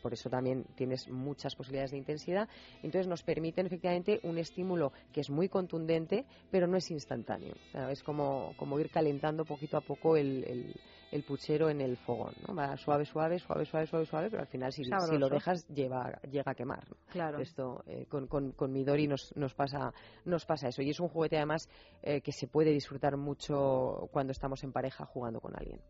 por 0.00 0.12
eso 0.12 0.30
también 0.30 0.64
tienes 0.74 1.08
muchas 1.08 1.54
posibilidades 1.56 1.90
de 1.90 1.98
intensidad 1.98 2.48
entonces 2.82 3.06
nos 3.08 3.22
permiten 3.22 3.66
efectivamente 3.66 4.20
un 4.22 4.38
estímulo 4.38 4.92
que 5.12 5.20
es 5.20 5.30
muy 5.30 5.48
contundente 5.48 6.26
pero 6.50 6.66
no 6.66 6.76
es 6.76 6.90
instantáneo 6.90 7.54
O 7.68 7.70
sea, 7.70 7.90
es 7.90 8.02
como, 8.02 8.54
como 8.56 8.78
ir 8.80 8.90
calentando 8.90 9.44
poquito 9.44 9.76
a 9.76 9.80
poco 9.82 10.16
el, 10.16 10.44
el- 10.44 10.80
el 11.10 11.24
puchero 11.24 11.70
en 11.70 11.80
el 11.80 11.96
fogón 11.96 12.34
¿no? 12.46 12.54
va 12.54 12.76
suave 12.76 13.04
suave 13.04 13.40
suave 13.40 13.64
suave 13.64 13.84
suave 13.88 14.06
suave 14.06 14.30
pero 14.30 14.42
al 14.42 14.48
final 14.48 14.72
si, 14.72 14.84
si 14.84 15.18
lo 15.18 15.28
dejas 15.28 15.66
lleva, 15.66 16.20
llega 16.30 16.52
a 16.52 16.54
quemar 16.54 16.88
¿no? 16.88 16.96
Claro. 17.10 17.40
esto 17.40 17.82
eh, 17.86 18.06
con, 18.06 18.28
con, 18.28 18.52
con 18.52 18.72
Midori 18.72 19.08
nos, 19.08 19.32
nos 19.34 19.52
pasa 19.54 19.92
nos 20.24 20.46
pasa 20.46 20.68
eso 20.68 20.82
y 20.82 20.90
es 20.90 21.00
un 21.00 21.08
juguete 21.08 21.36
además 21.36 21.68
eh, 22.02 22.20
que 22.20 22.30
se 22.30 22.46
puede 22.46 22.70
disfrutar 22.70 23.16
mucho 23.16 24.08
cuando 24.12 24.30
estamos 24.30 24.62
en 24.62 24.70
pareja 24.72 25.04
jugando 25.04 25.40
con 25.40 25.56
alguien 25.56 25.80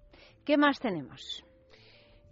¿qué 0.45 0.57
más 0.57 0.79
tenemos? 0.81 1.45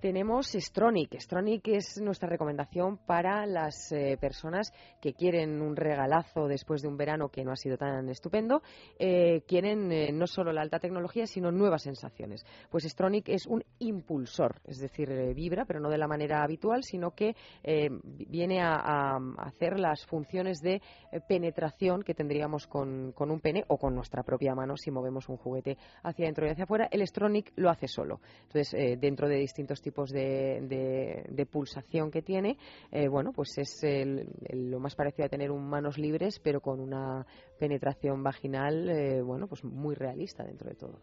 Tenemos 0.00 0.48
Stronic. 0.52 1.18
Stronic 1.18 1.68
es 1.68 2.00
nuestra 2.00 2.28
recomendación 2.28 2.98
para 2.98 3.46
las 3.46 3.90
eh, 3.92 4.16
personas 4.20 4.72
que 5.00 5.12
quieren 5.12 5.60
un 5.60 5.76
regalazo 5.76 6.46
después 6.46 6.82
de 6.82 6.88
un 6.88 6.96
verano 6.96 7.28
que 7.28 7.44
no 7.44 7.52
ha 7.52 7.56
sido 7.56 7.76
tan 7.76 8.08
estupendo. 8.08 8.62
eh, 8.98 9.42
quieren 9.46 9.90
eh, 9.92 10.12
no 10.12 10.26
solo 10.26 10.52
la 10.52 10.62
alta 10.62 10.78
tecnología, 10.78 11.26
sino 11.26 11.50
nuevas 11.50 11.82
sensaciones. 11.82 12.44
Pues 12.70 12.84
Stronic 12.84 13.28
es 13.28 13.46
un 13.46 13.64
impulsor, 13.78 14.60
es 14.64 14.78
decir, 14.78 15.08
vibra, 15.34 15.64
pero 15.64 15.80
no 15.80 15.88
de 15.88 15.98
la 15.98 16.08
manera 16.08 16.42
habitual, 16.42 16.82
sino 16.82 17.12
que 17.12 17.34
viene 18.02 18.60
a, 18.60 19.18
hacer 19.38 19.78
las 19.78 20.04
funciones 20.06 20.60
de 20.60 20.80
penetración 21.28 22.02
que 22.02 22.14
tendríamos 22.14 22.66
con, 22.66 23.12
con 23.12 23.30
un 23.30 23.40
pene 23.40 23.64
o 23.68 23.76
con 23.76 23.94
nuestra 23.94 24.22
propia 24.22 24.54
mano 24.54 24.76
si 24.76 24.90
movemos 24.90 25.28
un 25.28 25.36
juguete 25.36 25.76
hacia 26.02 26.24
adentro 26.24 26.46
y 26.46 26.50
hacia 26.50 26.64
afuera. 26.64 26.88
El 26.90 27.06
Stronic 27.06 27.52
lo 27.56 27.70
hace 27.70 27.88
solo. 27.88 28.20
Entonces, 28.42 29.00
dentro 29.00 29.28
de 29.28 29.36
distintos 29.36 29.80
tipos 29.80 29.87
de, 30.10 30.60
de- 30.62 31.24
de 31.28 31.46
pulsación 31.46 32.10
que 32.10 32.22
tiene, 32.22 32.56
eh, 32.90 33.08
bueno, 33.08 33.32
pues 33.32 33.56
es 33.58 33.82
el- 33.82 34.28
lo 34.70 34.80
más 34.80 34.94
parecido 34.94 35.26
a 35.26 35.28
tener 35.28 35.50
un 35.50 35.68
manos 35.68 35.98
libres, 35.98 36.38
pero 36.40 36.60
con 36.60 36.80
una 36.80 37.26
penetración 37.58 38.22
vaginal, 38.22 38.88
eh, 38.88 39.22
bueno, 39.22 39.46
pues 39.48 39.64
muy 39.64 39.94
realista 39.94 40.44
dentro 40.44 40.68
de 40.68 40.76
todo. 40.76 40.98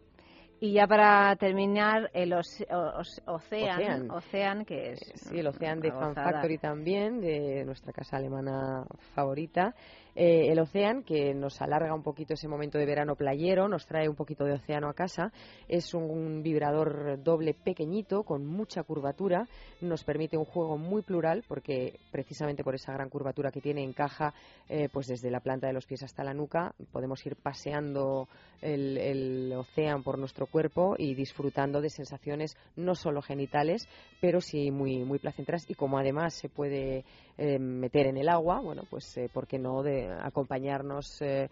Y 0.58 0.72
ya 0.72 0.86
para 0.86 1.36
terminar, 1.36 2.10
el 2.14 2.32
Oce- 2.32 2.66
Oce- 2.70 3.22
Ocean, 3.26 4.10
Ocean. 4.10 4.64
Que 4.64 4.92
es 4.92 5.00
Sí, 5.14 5.38
el 5.38 5.46
Ocean 5.48 5.80
de 5.80 5.90
Fan. 5.92 6.14
Factory 6.14 6.56
también, 6.58 7.20
de 7.20 7.62
nuestra 7.66 7.92
casa 7.92 8.16
alemana 8.16 8.86
favorita. 9.14 9.74
Eh, 10.18 10.50
el 10.50 10.58
Ocean, 10.58 11.02
que 11.02 11.34
nos 11.34 11.60
alarga 11.60 11.92
un 11.94 12.02
poquito 12.02 12.32
ese 12.32 12.48
momento 12.48 12.78
de 12.78 12.86
verano 12.86 13.16
playero, 13.16 13.68
nos 13.68 13.84
trae 13.86 14.08
un 14.08 14.14
poquito 14.16 14.44
de 14.46 14.54
océano 14.54 14.88
a 14.88 14.94
casa. 14.94 15.30
Es 15.68 15.92
un 15.92 16.42
vibrador 16.42 17.22
doble 17.22 17.52
pequeñito, 17.52 18.22
con 18.22 18.46
mucha 18.46 18.82
curvatura. 18.82 19.46
Nos 19.82 20.04
permite 20.04 20.38
un 20.38 20.46
juego 20.46 20.78
muy 20.78 21.02
plural, 21.02 21.44
porque 21.46 21.98
precisamente 22.10 22.64
por 22.64 22.74
esa 22.74 22.94
gran 22.94 23.10
curvatura 23.10 23.50
que 23.50 23.60
tiene, 23.60 23.84
encaja 23.84 24.32
eh, 24.70 24.88
pues 24.90 25.06
desde 25.06 25.30
la 25.30 25.40
planta 25.40 25.66
de 25.66 25.74
los 25.74 25.84
pies 25.84 26.02
hasta 26.02 26.24
la 26.24 26.32
nuca. 26.32 26.72
Podemos 26.92 27.24
ir 27.26 27.36
paseando 27.36 28.26
el, 28.62 28.96
el 28.96 29.52
Ocean 29.54 30.02
por 30.02 30.18
nuestro 30.18 30.45
cuerpo 30.46 30.94
y 30.98 31.14
disfrutando 31.14 31.80
de 31.80 31.90
sensaciones 31.90 32.56
no 32.76 32.94
solo 32.94 33.22
genitales, 33.22 33.88
pero 34.20 34.40
sí 34.40 34.70
muy, 34.70 35.04
muy 35.04 35.18
placenteras. 35.18 35.64
Y 35.68 35.74
como 35.74 35.98
además 35.98 36.34
se 36.34 36.48
puede 36.48 37.04
eh, 37.38 37.58
meter 37.58 38.06
en 38.06 38.16
el 38.16 38.28
agua, 38.28 38.60
bueno, 38.60 38.82
pues 38.88 39.16
eh, 39.16 39.28
¿por 39.32 39.46
qué 39.46 39.58
no 39.58 39.82
de 39.82 40.08
acompañarnos 40.22 41.20
eh, 41.22 41.48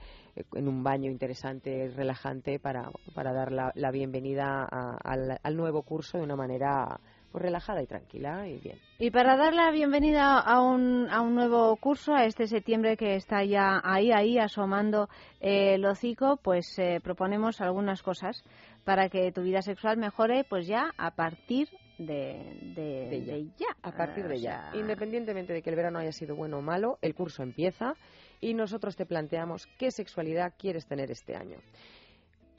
en 0.54 0.68
un 0.68 0.82
baño 0.82 1.10
interesante, 1.10 1.88
relajante, 1.94 2.58
para, 2.58 2.90
para 3.14 3.32
dar 3.32 3.52
la, 3.52 3.72
la 3.74 3.90
bienvenida 3.90 4.66
a- 4.70 4.98
al 5.42 5.56
nuevo 5.56 5.82
curso 5.82 6.18
de 6.18 6.24
una 6.24 6.36
manera 6.36 7.00
pues, 7.34 7.42
relajada 7.42 7.82
y 7.82 7.86
tranquila 7.88 8.46
y 8.46 8.60
bien. 8.60 8.78
Y 9.00 9.10
para 9.10 9.36
dar 9.36 9.54
la 9.54 9.72
bienvenida 9.72 10.38
a 10.38 10.60
un, 10.62 11.08
a 11.10 11.20
un 11.20 11.34
nuevo 11.34 11.74
curso, 11.78 12.14
a 12.14 12.26
este 12.26 12.46
septiembre 12.46 12.96
que 12.96 13.16
está 13.16 13.42
ya 13.42 13.80
ahí, 13.82 14.12
ahí, 14.12 14.38
asomando 14.38 15.08
eh, 15.40 15.74
el 15.74 15.84
hocico, 15.84 16.36
pues 16.36 16.78
eh, 16.78 17.00
proponemos 17.02 17.60
algunas 17.60 18.04
cosas 18.04 18.40
para 18.84 19.08
que 19.08 19.32
tu 19.32 19.42
vida 19.42 19.62
sexual 19.62 19.96
mejore, 19.96 20.44
pues 20.48 20.68
ya 20.68 20.92
a 20.96 21.10
partir 21.10 21.66
de, 21.98 22.56
de, 22.76 23.08
De 23.08 23.24
ya. 23.24 23.32
de 23.34 23.44
ya. 23.58 23.66
A 23.82 23.90
partir 23.90 24.28
de 24.28 24.38
ya. 24.38 24.70
sea, 24.70 24.80
Independientemente 24.80 25.52
de 25.52 25.60
que 25.60 25.70
el 25.70 25.76
verano 25.76 25.98
haya 25.98 26.12
sido 26.12 26.36
bueno 26.36 26.58
o 26.58 26.62
malo, 26.62 26.98
el 27.02 27.16
curso 27.16 27.42
empieza 27.42 27.94
y 28.40 28.54
nosotros 28.54 28.94
te 28.94 29.06
planteamos 29.06 29.66
qué 29.76 29.90
sexualidad 29.90 30.52
quieres 30.56 30.86
tener 30.86 31.10
este 31.10 31.34
año. 31.34 31.58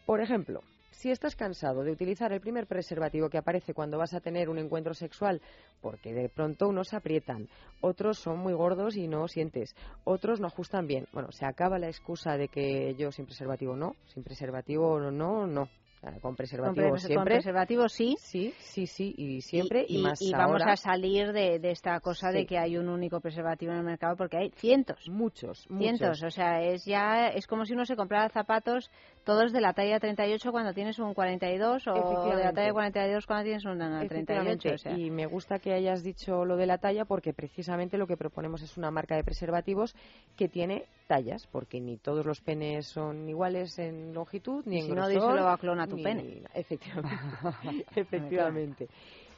Por 0.05 0.19
ejemplo, 0.19 0.59
si 0.95 1.11
estás 1.11 1.35
cansado 1.35 1.83
de 1.83 1.91
utilizar 1.91 2.31
el 2.33 2.41
primer 2.41 2.67
preservativo 2.67 3.29
que 3.29 3.37
aparece 3.37 3.73
cuando 3.73 3.97
vas 3.97 4.13
a 4.13 4.19
tener 4.21 4.49
un 4.49 4.57
encuentro 4.57 4.93
sexual, 4.93 5.41
porque 5.81 6.13
de 6.13 6.29
pronto 6.29 6.67
unos 6.67 6.93
aprietan, 6.93 7.47
otros 7.81 8.17
son 8.19 8.39
muy 8.39 8.53
gordos 8.53 8.95
y 8.95 9.07
no 9.07 9.27
sientes, 9.27 9.75
otros 10.03 10.39
no 10.39 10.47
ajustan 10.47 10.87
bien, 10.87 11.07
bueno, 11.13 11.31
se 11.31 11.45
acaba 11.45 11.77
la 11.79 11.87
excusa 11.87 12.37
de 12.37 12.47
que 12.47 12.95
yo 12.95 13.11
sin 13.11 13.25
preservativo 13.25 13.75
no, 13.75 13.95
sin 14.07 14.23
preservativo 14.23 14.99
no, 14.99 15.45
no, 15.47 15.67
Con 16.01 16.19
con, 16.19 16.35
preservativo 16.35 16.91
pre- 16.91 16.99
siempre. 16.99 17.15
con 17.15 17.23
preservativo 17.25 17.89
sí. 17.89 18.15
Sí, 18.19 18.53
sí, 18.59 18.85
sí, 18.87 19.13
y 19.17 19.41
siempre, 19.41 19.85
y, 19.87 19.97
más 19.97 20.21
y 20.21 20.31
vamos 20.31 20.61
ahora. 20.61 20.73
a 20.73 20.77
salir 20.77 21.31
de, 21.33 21.57
de 21.59 21.71
esta 21.71 21.99
cosa 21.99 22.29
de 22.31 22.45
que 22.45 22.57
hay 22.59 22.77
un 22.77 22.89
único 22.89 23.19
preservativo 23.21 23.71
en 23.71 23.79
el 23.79 23.83
mercado 23.85 24.15
porque 24.15 24.37
hay 24.37 24.51
cientos. 24.51 25.09
Muchos, 25.09 25.65
Cientos, 25.77 26.21
muchos. 26.21 26.23
o 26.23 26.29
sea, 26.29 26.61
es 26.61 26.85
ya 26.85 27.29
es 27.29 27.47
como 27.47 27.65
si 27.65 27.73
uno 27.73 27.85
se 27.85 27.95
comprara 27.95 28.29
zapatos 28.29 28.91
todos 29.26 29.51
de 29.51 29.59
la 29.59 29.73
talla 29.73 29.99
38 29.99 30.51
cuando 30.51 30.73
tienes 30.73 30.97
un 30.99 31.13
42 31.13 31.88
o 31.88 32.36
de 32.36 32.43
la 32.43 32.53
talla 32.53 32.71
42 32.71 33.26
cuando 33.26 33.43
tienes 33.43 33.65
un 33.65 33.78
38. 33.80 34.05
Efectivamente, 34.13 34.73
O 34.73 34.78
sea. 34.78 34.97
y 34.97 35.09
me 35.09 35.26
gusta 35.26 35.59
que 35.59 35.73
hayas 35.73 36.03
dicho 36.03 36.45
lo 36.45 36.55
de 36.55 36.65
la 36.67 36.78
talla 36.78 37.03
porque 37.05 37.34
precisamente 37.34 37.97
lo 37.97 38.07
que 38.07 38.15
proponemos 38.17 38.61
es 38.61 38.78
una 38.78 38.91
marca 38.91 39.15
de 39.15 39.23
preservativos 39.23 39.95
que 40.38 40.47
tiene 40.47 40.86
tallas, 41.07 41.47
porque 41.51 41.82
ni 41.82 41.97
todos 41.97 42.26
los 42.26 42.39
penes 42.39 42.86
son 42.88 43.28
iguales 43.28 43.78
en 43.80 44.13
longitud 44.13 44.63
ni 44.65 44.78
en 44.80 44.84
Si 44.86 44.89
no, 44.91 45.07
grosor. 45.07 45.13
díselo 45.34 45.49
a 45.49 45.57
Clona 45.57 45.88
tu 45.88 45.97
ni- 45.97 46.03
pene. 46.03 46.41
Efectivamente. 46.53 47.17
Efectivamente. 47.95 48.88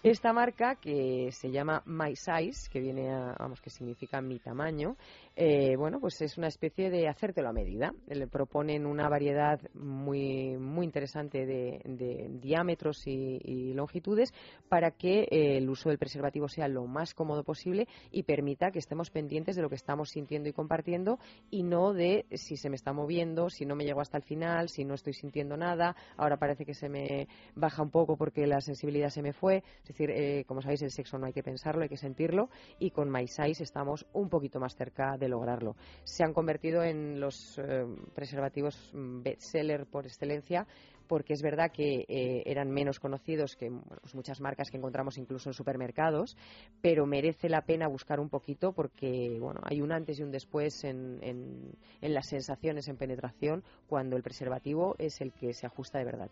Esta 0.03 0.31
marca, 0.31 0.75
que 0.75 1.31
se 1.31 1.49
llama 1.49 1.81
My 1.85 2.15
Size, 2.15 2.69
que 2.71 2.79
viene 2.79 3.09
a, 3.11 3.35
vamos, 3.39 3.59
que 3.59 3.71
significa 3.71 4.21
mi 4.21 4.37
tamaño, 4.39 4.95
eh, 5.39 5.75
bueno, 5.77 5.99
pues 5.99 6.19
es 6.21 6.35
una 6.39 6.47
especie 6.47 6.89
de 6.89 7.07
hacértelo 7.07 7.49
a 7.49 7.53
medida. 7.53 7.93
Le 8.07 8.25
proponen 8.25 8.87
una 8.87 9.07
variedad 9.07 9.59
muy, 9.75 10.57
muy 10.57 10.83
interesante 10.83 11.45
de, 11.45 12.29
diámetros 12.41 13.05
y, 13.05 13.39
y 13.43 13.73
longitudes 13.73 14.33
para 14.67 14.89
que 14.89 15.27
eh, 15.29 15.57
el 15.57 15.69
uso 15.69 15.89
del 15.89 15.99
preservativo 15.99 16.47
sea 16.47 16.67
lo 16.67 16.87
más 16.87 17.13
cómodo 17.13 17.43
posible 17.43 17.87
y 18.09 18.23
permita 18.23 18.71
que 18.71 18.79
estemos 18.79 19.11
pendientes 19.11 19.55
de 19.55 19.61
lo 19.61 19.69
que 19.69 19.75
estamos 19.75 20.09
sintiendo 20.09 20.49
y 20.49 20.53
compartiendo 20.53 21.19
y 21.51 21.61
no 21.61 21.93
de 21.93 22.25
si 22.31 22.57
se 22.57 22.71
me 22.71 22.75
está 22.75 22.91
moviendo, 22.91 23.51
si 23.51 23.67
no 23.67 23.75
me 23.75 23.85
llego 23.85 24.01
hasta 24.01 24.17
el 24.17 24.23
final, 24.23 24.69
si 24.69 24.85
no 24.85 24.95
estoy 24.95 25.13
sintiendo 25.13 25.55
nada, 25.55 25.95
ahora 26.17 26.37
parece 26.37 26.65
que 26.65 26.73
se 26.73 26.89
me 26.89 27.27
baja 27.53 27.83
un 27.83 27.91
poco 27.91 28.17
porque 28.17 28.47
la 28.47 28.59
sensibilidad 28.59 29.09
se 29.09 29.21
me 29.21 29.33
fue. 29.33 29.57
Es 29.83 29.89
decir, 29.89 30.09
eh, 30.09 30.45
como 30.47 30.63
sabéis, 30.63 30.81
el 30.81 30.89
sexo 30.89 31.19
no 31.19 31.27
hay 31.27 31.33
que 31.33 31.43
pensarlo, 31.43 31.83
hay 31.83 31.89
que 31.89 31.97
sentirlo 31.97 32.49
y 32.79 32.89
con 32.89 33.11
MySize 33.11 33.61
estamos 33.61 34.07
un 34.13 34.29
poquito 34.29 34.59
más 34.59 34.75
cerca 34.75 35.15
de 35.15 35.26
lograrlo. 35.27 35.75
Se 36.03 36.23
han 36.23 36.33
convertido 36.33 36.83
en 36.83 37.19
los 37.19 37.57
eh, 37.57 37.85
preservativos 38.13 38.91
mm, 38.93 39.23
bestseller 39.23 39.85
por 39.85 40.05
excelencia 40.05 40.67
porque 41.07 41.33
es 41.33 41.41
verdad 41.41 41.71
que 41.71 42.05
eh, 42.07 42.43
eran 42.45 42.69
menos 42.69 42.99
conocidos 42.99 43.55
que 43.55 43.71
pues 44.01 44.13
muchas 44.13 44.41
marcas 44.41 44.69
que 44.69 44.77
encontramos 44.77 45.17
incluso 45.17 45.49
en 45.49 45.53
supermercados, 45.53 46.37
pero 46.81 47.05
merece 47.05 47.49
la 47.49 47.61
pena 47.61 47.87
buscar 47.87 48.19
un 48.19 48.29
poquito 48.29 48.73
porque 48.73 49.37
bueno, 49.39 49.61
hay 49.63 49.81
un 49.81 49.91
antes 49.91 50.19
y 50.19 50.23
un 50.23 50.31
después 50.31 50.83
en, 50.83 51.19
en, 51.21 52.13
las 52.13 52.27
sensaciones 52.27 52.87
en 52.87 52.97
penetración 52.97 53.63
cuando 53.87 54.15
el 54.15 54.23
preservativo 54.23 54.95
es 54.97 55.19
el 55.21 55.33
que 55.33 55.53
se 55.53 55.65
ajusta 55.65 55.99
de 55.99 56.05
verdad. 56.05 56.29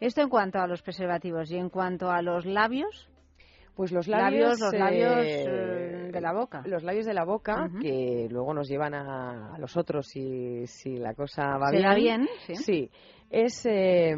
Esto 0.00 0.20
en 0.20 0.28
cuanto 0.28 0.58
a 0.58 0.66
los 0.66 0.82
preservativos 0.82 1.50
y 1.50 1.56
en 1.56 1.70
cuanto 1.70 2.10
a 2.10 2.22
los 2.22 2.44
labios. 2.44 3.08
Pues 3.76 3.92
los 3.92 4.08
labios, 4.08 4.58
los 4.58 4.72
eh, 4.72 4.78
labios 4.78 5.16
eh, 5.20 6.10
de 6.10 6.20
la 6.22 6.32
boca. 6.32 6.62
Los 6.64 6.82
labios 6.82 7.04
de 7.04 7.12
la 7.12 7.24
boca 7.24 7.68
que 7.80 8.26
luego 8.30 8.54
nos 8.54 8.68
llevan 8.68 8.94
a, 8.94 9.54
a 9.54 9.58
los 9.58 9.76
otros 9.76 10.06
si, 10.08 10.66
si 10.66 10.96
la 10.96 11.12
cosa 11.12 11.58
va 11.58 11.68
Se 11.68 11.76
bien. 11.76 11.94
bien, 11.94 12.28
sí. 12.46 12.54
sí. 12.56 12.90
Es, 13.28 13.66
eh, 13.66 14.14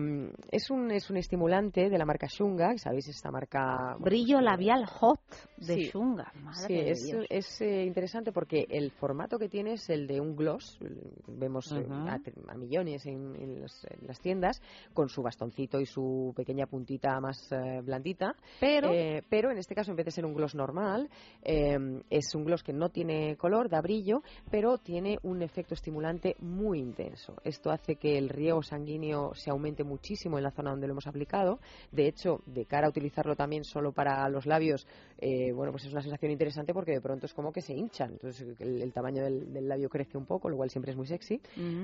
es, 0.51 0.71
un, 0.71 0.91
es 0.91 1.09
un 1.09 1.17
estimulante 1.17 1.89
de 1.89 1.99
la 1.99 2.05
marca 2.05 2.27
Shunga, 2.29 2.77
sabéis, 2.77 3.09
esta 3.09 3.31
marca... 3.31 3.97
Brillo 3.99 4.41
labial 4.41 4.85
hot 4.87 5.21
de 5.57 5.75
Sí. 5.75 5.91
Shunga. 5.93 6.31
Madre 6.43 6.67
Sí, 6.67 6.75
de 6.75 6.91
es, 6.91 7.05
Dios. 7.07 7.27
es, 7.31 7.61
eh, 7.63 7.85
interesante 7.85 8.33
porque 8.33 8.67
el 8.69 8.91
formato 8.91 9.39
que 9.39 9.49
tiene 9.49 9.73
es 9.73 9.89
el 9.89 10.07
de 10.07 10.21
un 10.21 10.37
gloss. 10.37 10.79
Vemos 11.27 11.73
eh, 11.73 11.87
a, 11.91 12.19
a 12.53 12.55
millones 12.57 13.07
en, 13.07 13.35
en 13.37 13.63
las, 13.63 13.85
en 13.91 14.07
las 14.07 14.21
tiendas 14.21 14.61
con 14.93 15.09
su 15.09 15.23
bastoncito 15.23 15.81
y 15.81 15.87
su 15.87 16.35
pequeña 16.37 16.67
puntita 16.67 17.19
más 17.21 17.51
eh, 17.51 17.81
blandita. 17.83 18.35
Pero- 18.61 18.91
pero 19.31 19.51
en 19.51 19.59
este 19.59 19.75
caso, 19.75 19.91
en 19.91 19.97
vez 19.97 20.07
de 20.07 20.13
ser 20.13 20.27
un 20.27 20.35
gloss 20.35 20.55
normal, 20.55 21.09
eh, 21.43 21.77
es 22.11 22.35
un 22.35 22.45
gloss 22.45 22.63
que 22.63 22.73
no 22.75 22.91
tiene 22.91 23.37
color, 23.37 23.69
da 23.71 23.81
brillo, 23.81 24.23
pero 24.51 24.77
tiene 24.79 25.19
un 25.23 25.41
efecto 25.43 25.75
estimulante 25.75 26.37
muy 26.41 26.79
intenso. 26.79 27.35
Esto 27.45 27.71
hace 27.71 27.97
que 27.97 28.19
el 28.19 28.29
riego 28.29 28.63
sanguíneo 28.63 28.98
se 29.35 29.51
aumente 29.51 29.85
muchísimo 29.85 30.39
en 30.39 30.45
la 30.45 30.51
zona 30.51 30.71
donde 30.71 30.87
lo 30.87 30.93
hemos 30.93 31.07
aplicado. 31.07 31.61
De 31.93 32.07
hecho, 32.07 32.41
de 32.47 32.67
cara 32.67 32.87
a 32.87 32.91
utilizarlo 32.91 33.37
también 33.37 33.65
solo 33.65 33.93
para 33.93 34.29
los 34.29 34.47
labios, 34.47 34.87
eh, 35.19 35.53
bueno, 35.53 35.73
pues 35.73 35.85
es 35.85 35.93
una 35.93 36.03
sensación 36.03 36.31
interesante 36.31 36.73
porque 36.73 36.93
de 36.93 37.01
pronto 37.01 37.27
es 37.27 37.35
como 37.35 37.53
que 37.53 37.61
se 37.61 37.75
hinchan. 37.75 38.13
Entonces 38.13 38.57
el, 38.61 38.83
el 38.83 38.93
tamaño 38.93 39.23
del, 39.23 39.53
del 39.53 39.69
labio 39.69 39.89
crece 39.89 40.17
un 40.17 40.27
poco, 40.27 40.49
lo 40.49 40.57
cual 40.57 40.71
siempre 40.71 40.93
es 40.93 40.97
muy 40.97 41.07
sexy. 41.07 41.41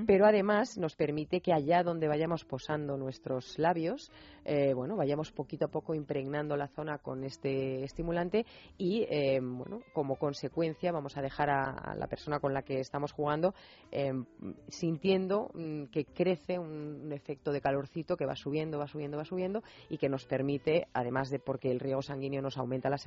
Pero 0.07 0.27
además 0.27 0.79
nos 0.79 0.95
permite 0.95 1.41
que 1.41 1.53
allá 1.53 1.83
donde 1.83 2.09
vayamos 2.09 2.45
posando 2.45 2.97
nuestros 2.97 3.59
labios, 3.59 4.11
eh, 4.45 4.73
bueno, 4.75 4.97
vayamos 4.97 5.33
poquito 5.33 5.67
a 5.67 5.69
poco 5.69 5.95
impregnando 5.95 6.57
la 6.57 6.69
zona 6.69 6.99
con 6.99 7.25
este 7.25 7.83
estimulante 7.85 8.47
y, 8.79 9.07
eh, 9.11 9.41
bueno, 9.43 9.81
como 9.93 10.17
consecuencia 10.17 10.93
vamos 10.93 11.17
a 11.17 11.23
dejar 11.23 11.51
a, 11.51 11.71
a 11.71 11.95
la 11.97 12.07
persona 12.07 12.41
con 12.41 12.55
la 12.55 12.63
que 12.63 12.81
estamos 12.81 13.13
jugando 13.13 13.55
sintiendo 14.69 15.51
mm, 15.55 15.85
que 15.85 16.05
crece 16.07 16.59
un, 16.59 17.05
un 17.05 17.13
efecto 17.13 17.53
de 17.53 17.61
calorcito 17.61 18.17
que 18.17 18.27
va 18.27 18.37
subiendo, 18.37 18.79
va 18.79 18.87
subiendo, 18.87 19.17
va 19.17 19.25
subiendo 19.25 19.63
y 19.89 19.99
que 19.99 20.09
nos 20.09 20.25
permite, 20.27 20.89
además 20.93 21.31
de 21.31 21.39
porque 21.39 21.71
el 21.71 21.81
riego 21.81 22.03
sanguíneo 22.03 22.43
nos 22.43 22.59
aumenta 22.59 22.91
las 22.91 23.07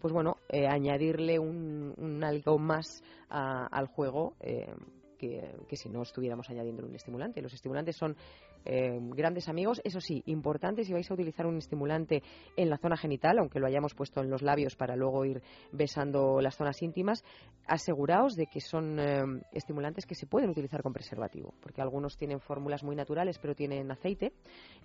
pues 0.00 0.12
bueno, 0.12 0.36
eh, 0.48 0.66
añadirle 0.66 1.38
un, 1.38 1.94
un 1.96 2.24
algo 2.24 2.58
más 2.58 3.02
a- 3.28 3.66
al 3.66 3.86
juego. 3.86 4.34
eh, 4.40 4.74
que, 5.18 5.54
que 5.68 5.76
si 5.76 5.90
no 5.90 6.00
estuviéramos 6.00 6.48
añadiendo 6.48 6.82
un 6.86 6.94
estimulante. 6.94 7.42
Los 7.42 7.52
estimulantes 7.52 7.94
son 7.94 8.16
eh, 8.64 8.98
grandes 9.00 9.48
amigos. 9.48 9.80
Eso 9.84 10.00
sí, 10.00 10.22
importante 10.26 10.84
si 10.84 10.92
vais 10.92 11.10
a 11.10 11.14
utilizar 11.14 11.46
un 11.46 11.56
estimulante 11.56 12.22
en 12.56 12.70
la 12.70 12.78
zona 12.78 12.96
genital, 12.96 13.38
aunque 13.38 13.60
lo 13.60 13.66
hayamos 13.66 13.94
puesto 13.94 14.20
en 14.20 14.30
los 14.30 14.42
labios 14.42 14.76
para 14.76 14.96
luego 14.96 15.24
ir 15.24 15.42
besando 15.72 16.40
las 16.40 16.56
zonas 16.56 16.82
íntimas, 16.82 17.24
aseguraos 17.66 18.34
de 18.36 18.46
que 18.46 18.60
son 18.60 18.98
eh, 18.98 19.22
estimulantes 19.52 20.06
que 20.06 20.14
se 20.14 20.26
pueden 20.26 20.50
utilizar 20.50 20.82
con 20.82 20.92
preservativo, 20.92 21.54
porque 21.60 21.80
algunos 21.80 22.16
tienen 22.16 22.40
fórmulas 22.40 22.82
muy 22.82 22.96
naturales 22.96 23.38
pero 23.38 23.54
tienen 23.54 23.90
aceite 23.90 24.32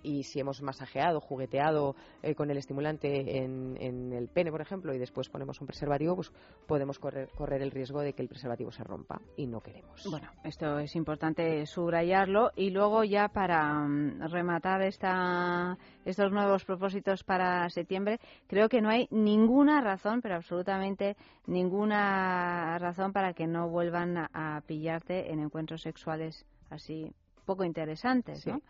y 0.02 0.22
si 0.22 0.40
hemos 0.40 0.62
masajeado, 0.62 1.20
jugueteado 1.20 1.96
eh, 2.22 2.34
con 2.34 2.50
el 2.50 2.58
estimulante 2.58 3.42
en, 3.42 3.76
el 4.12 4.28
pene, 4.28 4.50
por 4.50 4.60
ejemplo, 4.60 4.94
y 4.94 4.98
después 4.98 5.28
ponemos 5.28 5.60
un 5.60 5.66
preservativo, 5.66 6.14
pues 6.14 6.32
podemos 6.66 6.98
correr, 6.98 7.28
correr 7.30 7.62
el 7.62 7.70
riesgo 7.70 8.00
de 8.00 8.12
que 8.12 8.22
el 8.22 8.28
preservativo 8.28 8.70
se 8.70 8.84
rompa 8.84 9.20
y 9.36 9.46
no 9.46 9.60
queremos. 9.60 10.06
Bueno, 10.08 10.30
esto 10.44 10.78
es 10.78 10.94
importante 10.94 11.66
subrayarlo 11.66 12.52
y 12.54 12.70
luego 12.70 13.04
ya 13.04 13.28
para 13.28 13.65
mm, 13.74 14.28
rematar 14.30 14.82
esta, 14.82 15.76
estos 16.04 16.30
nuevos 16.32 16.64
propósitos 16.64 17.22
para 17.24 17.68
septiembre, 17.70 18.18
creo 18.46 18.68
que 18.68 18.80
no 18.80 18.88
hay 18.88 19.08
ninguna 19.10 19.80
razón, 19.80 20.20
pero 20.22 20.36
absolutamente 20.36 21.16
ninguna 21.46 22.78
razón 22.78 23.12
para 23.12 23.32
que 23.34 23.46
no 23.46 23.68
vuelvan 23.68 24.16
a, 24.16 24.30
a 24.56 24.60
pillarte 24.62 25.32
en 25.32 25.40
encuentros 25.40 25.82
sexuales 25.82 26.44
así 26.70 27.12
poco 27.44 27.64
interesantes, 27.64 28.42
Sí. 28.42 28.50
¿no? 28.50 28.60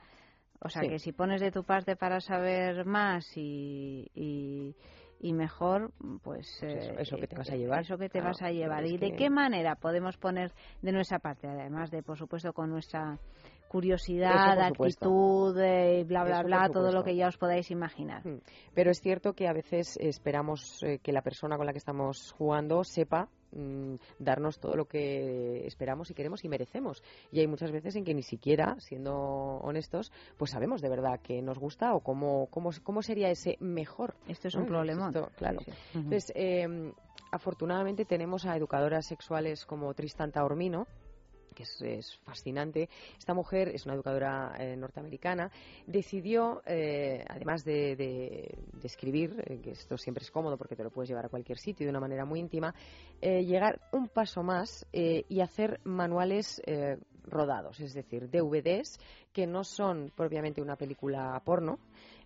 O 0.61 0.69
sea 0.71 0.83
Sí. 0.83 0.89
que 0.89 0.99
si 0.99 1.13
pones 1.13 1.41
de 1.41 1.51
tu 1.53 1.65
parte 1.65 1.97
para 1.97 2.21
saber 2.21 2.87
más 2.87 3.27
y, 3.37 4.11
y, 4.15 4.75
y 5.21 5.33
mejor, 5.35 5.93
pues 6.23 6.47
eso- 6.63 6.93
eh, 6.93 6.97
eso 7.03 7.17
que 7.19 7.27
te 7.27 7.37
vas 7.37 7.51
a 7.51 7.57
llevar. 7.57 7.81
Eso 7.83 7.99
que 7.99 8.09
te 8.09 8.19
Claro, 8.21 8.29
vas 8.29 8.43
a 8.43 8.51
llevar. 8.51 8.87
¿Y 8.87 8.97
de 8.97 9.11
que- 9.11 9.17
qué 9.17 9.31
manera 9.31 9.77
podemos 9.77 10.17
poner 10.17 10.53
de 10.81 10.93
nuestra 10.93 11.19
parte, 11.19 11.47
además 11.47 11.91
de, 11.91 12.03
por 12.03 12.17
supuesto, 12.19 12.53
con 12.55 12.71
nuestra 12.71 13.19
curiosidad, 13.69 14.61
actitud, 14.61 15.59
eh, 15.59 16.05
bla, 16.05 16.25
bla, 16.25 16.39
Eso, 16.41 16.47
bla, 16.47 16.69
todo 16.71 16.93
lo 16.93 17.03
que 17.03 17.17
ya 17.17 17.29
os 17.29 17.37
podáis 17.37 17.71
imaginar? 17.71 18.27
Mm. 18.27 18.41
Pero 18.75 18.91
es 18.91 19.01
cierto 19.01 19.33
que 19.35 19.49
a 19.49 19.53
veces 19.53 19.97
esperamos 20.01 20.83
eh, 20.83 20.99
que 21.03 21.13
la 21.13 21.23
persona 21.23 21.57
con 21.57 21.67
la 21.67 21.73
que 21.73 21.79
estamos 21.79 22.33
jugando 22.33 22.85
sepa 22.85 23.29
mm, 23.53 23.95
darnos 24.19 24.59
todo 24.59 24.77
lo 24.77 24.87
que 24.87 25.67
esperamos 25.67 26.11
y 26.11 26.15
queremos 26.15 26.45
y 26.45 26.49
merecemos. 26.49 27.03
Y 27.31 27.41
hay 27.41 27.47
muchas 27.47 27.73
veces 27.73 27.97
en 27.97 28.05
que 28.05 28.15
ni 28.15 28.23
siquiera, 28.23 28.77
siendo 28.79 29.15
honestos, 29.15 30.13
pues 30.37 30.51
sabemos 30.51 30.81
de 30.81 30.89
verdad 30.89 31.21
que 31.21 31.43
nos 31.43 31.59
gusta 31.59 31.95
o 31.95 32.01
cómo, 32.01 32.47
cómo, 32.51 32.71
cómo 32.83 33.03
sería 33.03 33.31
ese 33.31 33.57
mejor. 33.61 34.15
Esto 34.29 34.49
es 34.49 34.55
¿no? 34.55 34.63
un 34.63 34.67
problemón. 34.67 35.15
Esto, 35.15 35.31
claro. 35.37 35.61
Sí, 35.61 35.71
sí. 35.71 35.99
Ujú. 35.99 36.05
Entonces, 36.05 36.33
eh, 36.35 36.93
afortunadamente 37.31 38.05
tenemos 38.05 38.47
a 38.47 38.57
educadoras 38.57 39.07
sexuales 39.07 39.67
como 39.67 39.93
Tristan 39.95 40.33
Taormino, 40.33 40.87
que 41.57 41.65
es, 41.65 42.17
fascinante. 42.25 42.89
Esta 43.19 43.35
mujer 43.35 43.69
es 43.69 43.87
una 43.87 43.95
educadora 43.95 44.55
eh, 44.59 44.77
norteamericana. 44.77 45.51
Decidió, 45.87 46.63
eh, 46.67 47.25
además 47.29 47.65
de, 47.65 47.97
de- 47.97 48.59
escribir, 48.85 49.43
eh, 49.45 49.59
que 49.61 49.73
esto 49.73 49.97
siempre 49.99 50.23
es 50.23 50.31
cómodo 50.31 50.57
porque 50.57 50.77
te 50.77 50.85
lo 50.85 50.91
puedes 50.91 51.09
llevar 51.09 51.27
a 51.27 51.29
cualquier 51.29 51.59
sitio 51.59 51.87
de 51.87 51.91
una 51.91 51.99
manera 51.99 52.25
muy 52.25 52.39
íntima, 52.39 52.73
llegar 53.21 53.81
un 53.93 54.09
paso 54.09 54.45
más 54.45 54.87
y 54.93 55.41
hacer 55.41 55.81
manuales 55.83 56.63
rodados, 57.25 57.81
es 57.81 57.95
decir, 57.95 58.31
DVDs 58.31 59.01
que 59.33 59.47
no 59.47 59.65
son 59.65 60.13
propiamente 60.15 60.63
una 60.63 60.77
película 60.77 61.43
porno, 61.45 61.81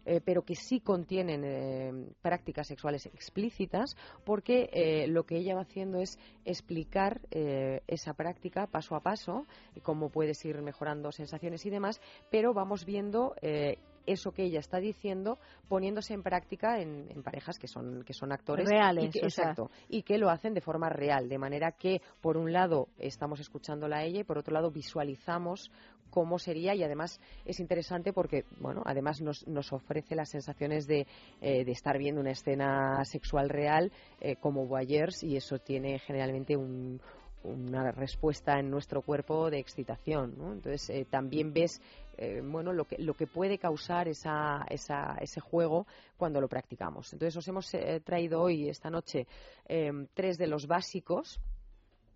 eh, 0.05 0.21
pero 0.25 0.43
que 0.43 0.55
sí 0.55 0.81
contienen 0.81 1.43
eh, 1.45 1.93
prácticas 2.23 2.67
sexuales 2.67 3.07
explícitas, 3.07 3.97
porque 4.25 4.71
eh, 4.73 5.07
lo 5.09 5.25
que 5.25 5.37
ella 5.37 5.55
va 5.55 5.63
haciendo 5.63 5.99
es 5.99 6.19
explicar 6.45 7.21
eh, 7.31 7.83
esa 7.87 8.15
práctica 8.15 8.67
paso 8.67 8.95
a 8.95 9.01
paso, 9.01 9.47
cómo 9.83 10.11
puedes 10.11 10.45
ir 10.45 10.61
mejorando 10.63 11.13
sensaciones 11.13 11.65
y 11.67 11.71
demás, 11.71 12.01
pero 12.31 12.53
vamos 12.55 12.85
viendo 12.85 13.35
eh, 13.43 13.79
eso 14.07 14.33
que 14.33 14.45
ella 14.45 14.61
está 14.61 14.79
diciendo 14.79 15.39
poniéndose 15.69 16.15
en 16.15 16.23
práctica 16.23 16.81
en, 16.81 17.07
en 17.11 17.23
parejas 17.23 17.59
que 17.59 17.69
son 17.69 18.03
que 18.05 18.13
son 18.13 18.33
actores 18.33 18.69
Reales, 18.69 19.05
y 19.05 19.11
que, 19.11 19.31
sea. 19.31 19.45
exacto 19.45 19.71
y 19.89 20.03
que 20.03 20.19
lo 20.19 20.31
hacen 20.31 20.55
de 20.55 20.61
forma 20.61 20.89
real 20.89 21.29
de 21.29 21.39
manera 21.39 21.73
que 21.73 22.01
por 22.21 22.37
un 22.37 22.53
lado 22.53 22.89
estamos 22.99 23.41
escuchándola 23.41 23.99
a 23.99 24.05
ella 24.05 24.21
y 24.21 24.25
por 24.25 24.39
otro 24.39 24.55
lado 24.55 24.71
visualizamos 24.71 25.71
cómo 26.11 26.39
sería 26.39 26.75
y 26.75 26.83
además 26.83 27.21
es 27.45 27.61
interesante 27.61 28.13
porque 28.13 28.45
bueno 28.61 28.83
además 28.85 29.21
nos, 29.21 29.47
nos 29.47 29.73
ofrece 29.73 30.15
las 30.15 30.31
sensaciones 30.31 30.87
de, 30.87 31.07
eh, 31.41 31.65
de 31.65 31.73
estar 31.73 31.97
viendo 31.99 32.21
una 32.21 32.33
escena 32.33 33.05
sexual 33.05 33.49
real 33.49 33.93
eh, 34.21 34.37
como 34.37 34.67
voyeurs 34.67 35.23
y 35.23 35.37
eso 35.37 35.59
tiene 35.59 35.99
generalmente 36.01 36.57
un 36.57 37.01
una 37.43 37.91
respuesta 37.91 38.59
en 38.59 38.71
nuestro 38.71 39.03
cuerpo 39.03 39.51
de 39.51 39.59
excitación, 39.59 40.35
¿no? 40.37 40.53
Entonces 40.53 40.91
eh, 40.91 41.07
también 41.09 41.53
ves 41.53 41.81
eh, 42.21 42.43
bueno 42.45 42.73
lo 42.73 42.85
que 42.85 42.99
lo 42.99 43.15
que 43.15 43.27
puede 43.27 43.57
causar 43.59 44.07
esa, 44.07 44.67
esa, 44.69 45.17
ese 45.21 45.41
juego 45.41 45.87
cuando 46.19 46.39
lo 46.41 46.49
practicamos. 46.49 47.13
Entonces 47.13 47.37
os 47.37 47.49
hemos 47.49 47.73
eh, 47.73 48.01
traído 48.05 48.43
hoy 48.43 48.69
esta 48.69 48.91
noche 48.91 49.27
eh, 49.67 49.91
tres 50.15 50.37
de 50.37 50.47
los 50.47 50.67
básicos 50.67 51.41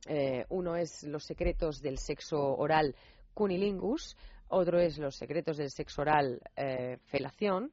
Eh, 0.07 0.45
uno 0.51 0.77
es 0.77 1.03
Los 1.05 1.25
secretos 1.25 1.81
del 1.81 1.97
sexo 1.97 2.39
oral 2.59 2.95
cunilingus, 3.33 4.17
otro 4.49 4.79
es 4.79 4.99
Los 4.99 5.17
secretos 5.17 5.57
del 5.57 5.71
sexo 5.71 6.03
oral 6.03 6.41
felación. 7.07 7.73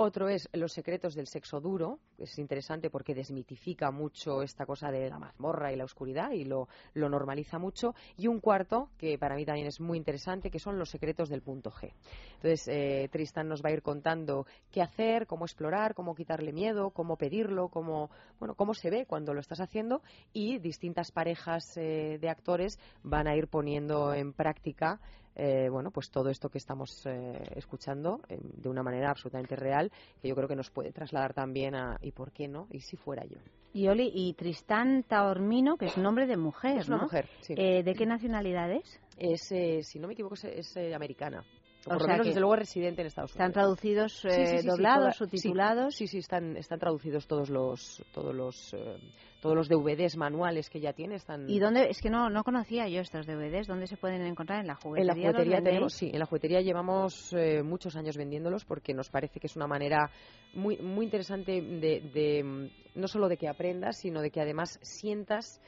Otro 0.00 0.28
es 0.28 0.48
Los 0.52 0.74
secretos 0.74 1.16
del 1.16 1.26
sexo 1.26 1.60
duro, 1.60 1.98
es 2.18 2.38
interesante 2.38 2.88
porque 2.88 3.16
desmitifica 3.16 3.90
mucho 3.90 4.42
esta 4.42 4.64
cosa 4.64 4.92
de 4.92 5.10
la 5.10 5.18
mazmorra 5.18 5.72
y 5.72 5.76
la 5.76 5.82
oscuridad 5.82 6.30
y 6.30 6.44
lo, 6.44 6.68
lo 6.94 7.08
normaliza 7.08 7.58
mucho. 7.58 7.96
Y 8.16 8.28
un 8.28 8.38
cuarto, 8.38 8.90
que 8.96 9.18
para 9.18 9.34
mí 9.34 9.44
también 9.44 9.66
es 9.66 9.80
muy 9.80 9.98
interesante, 9.98 10.52
que 10.52 10.60
son 10.60 10.78
Los 10.78 10.90
secretos 10.90 11.28
del 11.28 11.42
punto 11.42 11.72
G. 11.72 11.92
Entonces, 12.36 12.68
eh, 12.68 13.08
Tristan 13.10 13.48
nos 13.48 13.60
va 13.60 13.70
a 13.70 13.72
ir 13.72 13.82
contando 13.82 14.46
qué 14.70 14.82
hacer, 14.82 15.26
cómo 15.26 15.46
explorar, 15.46 15.96
cómo 15.96 16.14
quitarle 16.14 16.52
miedo, 16.52 16.90
cómo 16.90 17.16
pedirlo, 17.16 17.68
cómo, 17.68 18.08
bueno, 18.38 18.54
cómo 18.54 18.74
se 18.74 18.90
ve 18.90 19.04
cuando 19.04 19.34
lo 19.34 19.40
estás 19.40 19.60
haciendo 19.60 20.02
y 20.32 20.60
distintas 20.60 21.10
parejas 21.10 21.76
eh, 21.76 22.18
de 22.20 22.28
actores 22.28 22.78
van 23.02 23.26
a 23.26 23.34
ir 23.34 23.48
poniendo 23.48 24.14
en 24.14 24.32
práctica 24.32 25.00
eh, 25.38 25.68
bueno, 25.70 25.90
pues 25.90 26.10
todo 26.10 26.28
esto 26.28 26.48
que 26.48 26.58
estamos 26.58 27.06
eh, 27.06 27.38
escuchando 27.54 28.20
eh, 28.28 28.38
de 28.40 28.68
una 28.68 28.82
manera 28.82 29.10
absolutamente 29.10 29.54
real, 29.56 29.90
que 30.20 30.28
yo 30.28 30.34
creo 30.34 30.48
que 30.48 30.56
nos 30.56 30.70
puede 30.70 30.92
trasladar 30.92 31.32
también 31.32 31.74
a 31.76 31.96
¿y 32.02 32.10
por 32.10 32.32
qué 32.32 32.48
no? 32.48 32.66
¿Y 32.70 32.80
si 32.80 32.96
fuera 32.96 33.24
yo? 33.24 33.38
Y 33.72 33.86
Oli, 33.86 34.10
y 34.12 34.32
Tristán 34.32 35.04
Taormino, 35.04 35.76
que 35.76 35.86
es 35.86 35.96
nombre 35.96 36.26
de 36.26 36.36
mujer, 36.36 36.78
Es 36.78 36.88
una 36.88 36.96
¿no? 36.96 37.02
mujer, 37.04 37.28
sí. 37.40 37.54
Eh, 37.56 37.82
¿De 37.84 37.94
qué 37.94 38.06
nacionalidad 38.06 38.72
es? 38.72 39.00
Es, 39.16 39.52
eh, 39.52 39.82
si 39.82 39.98
no 39.98 40.08
me 40.08 40.14
equivoco, 40.14 40.34
es, 40.34 40.44
es, 40.44 40.76
americana. 40.94 41.44
O 41.86 41.90
O 41.90 41.92
por 41.92 42.00
lo 42.00 42.04
sea 42.04 42.14
menos, 42.14 42.24
que 42.24 42.28
desde 42.30 42.40
luego, 42.40 42.54
es 42.54 42.58
residente 42.60 43.00
en 43.02 43.06
Estados 43.06 43.30
Unidos. 43.34 43.48
¿Están 43.48 43.52
traducidos, 43.52 44.12
sí, 44.20 44.28
eh, 44.28 44.46
sí, 44.46 44.58
sí, 44.62 44.66
doblados, 44.66 44.98
toda- 45.04 45.12
subtitulados? 45.12 45.94
Sí, 45.94 46.06
sí, 46.06 46.12
sí, 46.12 46.18
están, 46.18 46.56
están 46.56 46.78
traducidos 46.78 47.26
todos 47.26 47.48
los 47.50 48.02
todos 48.12 48.34
los 48.34 48.74
eh, 48.74 48.96
todos 49.40 49.54
los 49.54 49.68
DVDs 49.68 50.16
manuales 50.16 50.68
que 50.68 50.80
ya 50.80 50.92
tiene 50.92 51.14
están 51.14 51.48
¿Y 51.48 51.60
dónde? 51.60 51.88
Es 51.88 52.00
que 52.00 52.10
no, 52.10 52.28
no 52.30 52.42
conocía 52.42 52.88
yo 52.88 53.00
estos 53.00 53.26
DVDs. 53.26 53.68
¿Dónde 53.68 53.86
se 53.86 53.96
pueden 53.96 54.22
encontrar? 54.22 54.60
¿En 54.60 54.66
la 54.66 54.72
en 54.72 54.78
juguetería? 54.80 55.14
la 55.14 55.14
los 55.14 55.22
juguetería 55.32 55.62
tenemos 55.62 55.92
sí 55.94 56.10
en 56.12 56.18
la 56.18 56.26
juguetería 56.26 56.60
llevamos 56.60 57.32
eh, 57.32 57.62
muchos 57.62 57.94
años 57.96 58.16
vendiéndolos 58.16 58.64
porque 58.64 58.92
nos 58.92 59.08
parece 59.10 59.38
que 59.38 59.46
es 59.46 59.54
una 59.56 59.68
manera 59.68 60.10
muy 60.54 60.76
muy 60.78 61.04
interesante 61.04 61.62
de, 61.62 62.00
de, 62.12 62.42
mm, 62.42 63.00
no 63.00 63.06
solo 63.08 63.28
de 63.28 63.36
que 63.36 63.48
aprendas 63.48 63.98
sino 63.98 64.20
de 64.20 64.30
que 64.30 64.40
además 64.40 64.78
sientas 64.82 65.60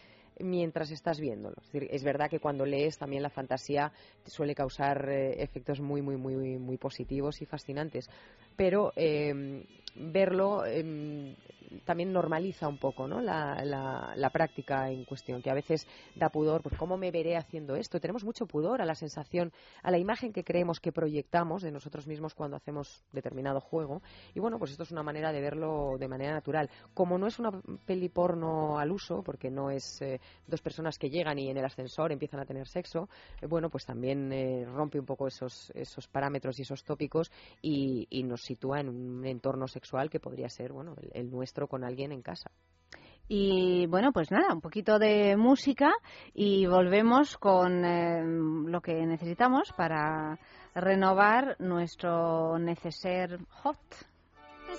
mientras 0.42 0.90
estás 0.90 1.20
viéndolo. 1.20 1.56
Es, 1.72 2.04
verdad 2.04 2.30
que 2.30 2.40
cuando 2.40 2.66
lees 2.66 2.98
también 2.98 3.22
la 3.22 3.30
fantasía 3.30 3.92
suele 4.24 4.54
causar 4.54 5.08
eh, 5.08 5.42
efectos 5.42 5.80
muy, 5.80 6.02
muy, 6.02 6.16
muy, 6.16 6.58
muy 6.58 6.76
positivos 6.76 7.40
y 7.42 7.46
fascinantes. 7.46 8.08
Pero 8.56 8.92
eh, 8.96 9.64
verlo 9.94 10.64
eh, 10.66 11.34
también 11.84 12.12
normaliza 12.12 12.68
un 12.68 12.78
poco 12.78 13.06
¿no? 13.06 13.20
la, 13.20 13.64
la, 13.64 14.12
la 14.16 14.30
práctica 14.30 14.90
en 14.90 15.04
cuestión, 15.04 15.42
que 15.42 15.50
a 15.50 15.54
veces 15.54 15.86
da 16.16 16.28
pudor, 16.28 16.62
pues 16.62 16.76
¿cómo 16.76 16.96
me 16.96 17.10
veré 17.10 17.36
haciendo 17.36 17.76
esto? 17.76 18.00
Tenemos 18.00 18.24
mucho 18.24 18.46
pudor 18.46 18.82
a 18.82 18.84
la 18.84 18.94
sensación, 18.94 19.52
a 19.82 19.90
la 19.90 19.98
imagen 19.98 20.32
que 20.32 20.44
creemos 20.44 20.80
que 20.80 20.92
proyectamos 20.92 21.62
de 21.62 21.70
nosotros 21.70 22.06
mismos 22.06 22.34
cuando 22.34 22.56
hacemos 22.56 23.04
determinado 23.12 23.60
juego. 23.60 24.02
Y 24.34 24.40
bueno, 24.40 24.58
pues 24.58 24.72
esto 24.72 24.82
es 24.82 24.90
una 24.90 25.02
manera 25.02 25.32
de 25.32 25.40
verlo 25.40 25.96
de 25.98 26.08
manera 26.08 26.32
natural. 26.32 26.70
Como 26.94 27.18
no 27.18 27.26
es 27.26 27.38
una 27.38 27.52
peli 27.86 28.08
porno 28.08 28.78
al 28.78 28.90
uso, 28.90 29.22
porque 29.22 29.50
no 29.50 29.70
es 29.70 30.00
eh, 30.02 30.20
dos 30.46 30.60
personas 30.60 30.98
que 30.98 31.10
llegan 31.10 31.38
y 31.38 31.50
en 31.50 31.56
el 31.56 31.64
ascensor 31.64 32.12
empiezan 32.12 32.40
a 32.40 32.44
tener 32.44 32.66
sexo, 32.66 33.08
eh, 33.40 33.46
bueno, 33.46 33.70
pues 33.70 33.84
también 33.84 34.32
eh, 34.32 34.64
rompe 34.66 34.98
un 34.98 35.06
poco 35.06 35.28
esos, 35.28 35.70
esos 35.74 36.08
parámetros 36.08 36.58
y 36.58 36.62
esos 36.62 36.84
tópicos 36.84 37.30
y, 37.62 38.06
y 38.10 38.22
nos 38.22 38.42
sitúa 38.42 38.80
en 38.80 38.88
un 38.88 39.24
entorno 39.24 39.68
sexual 39.68 39.79
que 40.10 40.20
podría 40.20 40.48
ser, 40.48 40.72
bueno, 40.72 40.94
el, 41.00 41.10
el 41.14 41.30
nuestro 41.30 41.68
con 41.68 41.84
alguien 41.84 42.12
en 42.12 42.22
casa. 42.22 42.50
Y 43.32 43.86
bueno, 43.86 44.10
pues 44.12 44.32
nada, 44.32 44.52
un 44.52 44.60
poquito 44.60 44.98
de 44.98 45.36
música 45.36 45.92
y 46.34 46.66
volvemos 46.66 47.38
con 47.38 47.84
eh, 47.84 48.24
lo 48.24 48.80
que 48.80 49.06
necesitamos 49.06 49.72
para 49.76 50.36
renovar 50.74 51.54
nuestro 51.60 52.58
neceser 52.58 53.38
hot. 53.62 53.78
The 54.66 54.74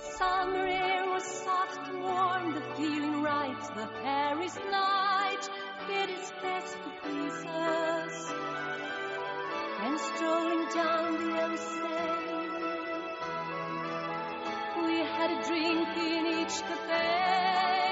had 15.04 15.30
a 15.30 15.46
drink 15.46 15.88
in 15.96 16.26
each 16.26 16.60
cafe. 16.62 17.91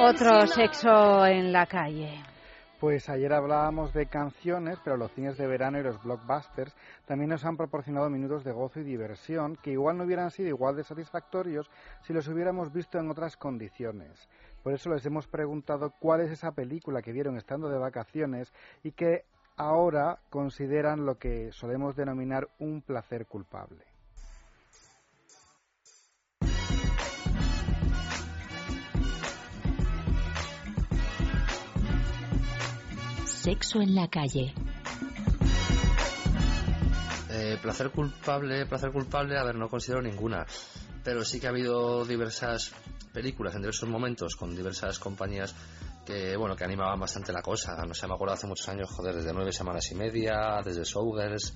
Otro 0.00 0.46
sexo 0.46 1.26
en 1.26 1.52
la 1.52 1.66
calle. 1.66 2.22
Pues 2.78 3.08
ayer 3.08 3.32
hablábamos 3.32 3.92
de 3.92 4.06
canciones, 4.06 4.78
pero 4.84 4.96
los 4.96 5.10
cines 5.10 5.36
de 5.36 5.48
verano 5.48 5.80
y 5.80 5.82
los 5.82 6.00
blockbusters 6.00 6.72
también 7.04 7.30
nos 7.30 7.44
han 7.44 7.56
proporcionado 7.56 8.08
minutos 8.08 8.44
de 8.44 8.52
gozo 8.52 8.78
y 8.78 8.84
diversión 8.84 9.56
que 9.56 9.72
igual 9.72 9.96
no 9.96 10.04
hubieran 10.04 10.30
sido 10.30 10.50
igual 10.50 10.76
de 10.76 10.84
satisfactorios 10.84 11.68
si 12.02 12.12
los 12.12 12.28
hubiéramos 12.28 12.72
visto 12.72 13.00
en 13.00 13.10
otras 13.10 13.36
condiciones. 13.36 14.28
Por 14.62 14.72
eso 14.72 14.88
les 14.90 15.04
hemos 15.04 15.26
preguntado 15.26 15.92
cuál 15.98 16.20
es 16.20 16.30
esa 16.30 16.52
película 16.52 17.02
que 17.02 17.12
vieron 17.12 17.36
estando 17.36 17.68
de 17.68 17.78
vacaciones 17.78 18.52
y 18.84 18.92
que 18.92 19.24
ahora 19.56 20.20
consideran 20.30 21.06
lo 21.06 21.16
que 21.16 21.50
solemos 21.50 21.96
denominar 21.96 22.48
un 22.60 22.82
placer 22.82 23.26
culpable. 23.26 23.87
Sexo 33.42 33.80
en 33.80 33.94
la 33.94 34.08
calle. 34.08 34.52
Eh, 37.30 37.58
placer 37.62 37.90
culpable, 37.90 38.66
placer 38.66 38.90
culpable, 38.90 39.38
a 39.38 39.44
ver, 39.44 39.54
no 39.54 39.68
considero 39.68 40.02
ninguna. 40.02 40.44
Pero 41.04 41.24
sí 41.24 41.40
que 41.40 41.46
ha 41.46 41.50
habido 41.50 42.04
diversas 42.04 42.72
películas 43.12 43.54
en 43.54 43.62
diversos 43.62 43.88
momentos 43.88 44.34
con 44.36 44.54
diversas 44.54 44.98
compañías 44.98 45.54
que, 46.04 46.36
bueno, 46.36 46.56
que 46.56 46.64
animaban 46.64 46.98
bastante 46.98 47.32
la 47.32 47.42
cosa. 47.42 47.76
No 47.86 47.94
sé, 47.94 48.06
me 48.06 48.14
acuerdo 48.14 48.34
hace 48.34 48.46
muchos 48.46 48.68
años, 48.68 48.90
joder, 48.90 49.14
desde 49.16 49.32
nueve 49.32 49.52
semanas 49.52 49.90
y 49.92 49.94
media, 49.94 50.60
desde 50.64 50.82
Showgirls, 50.84 51.54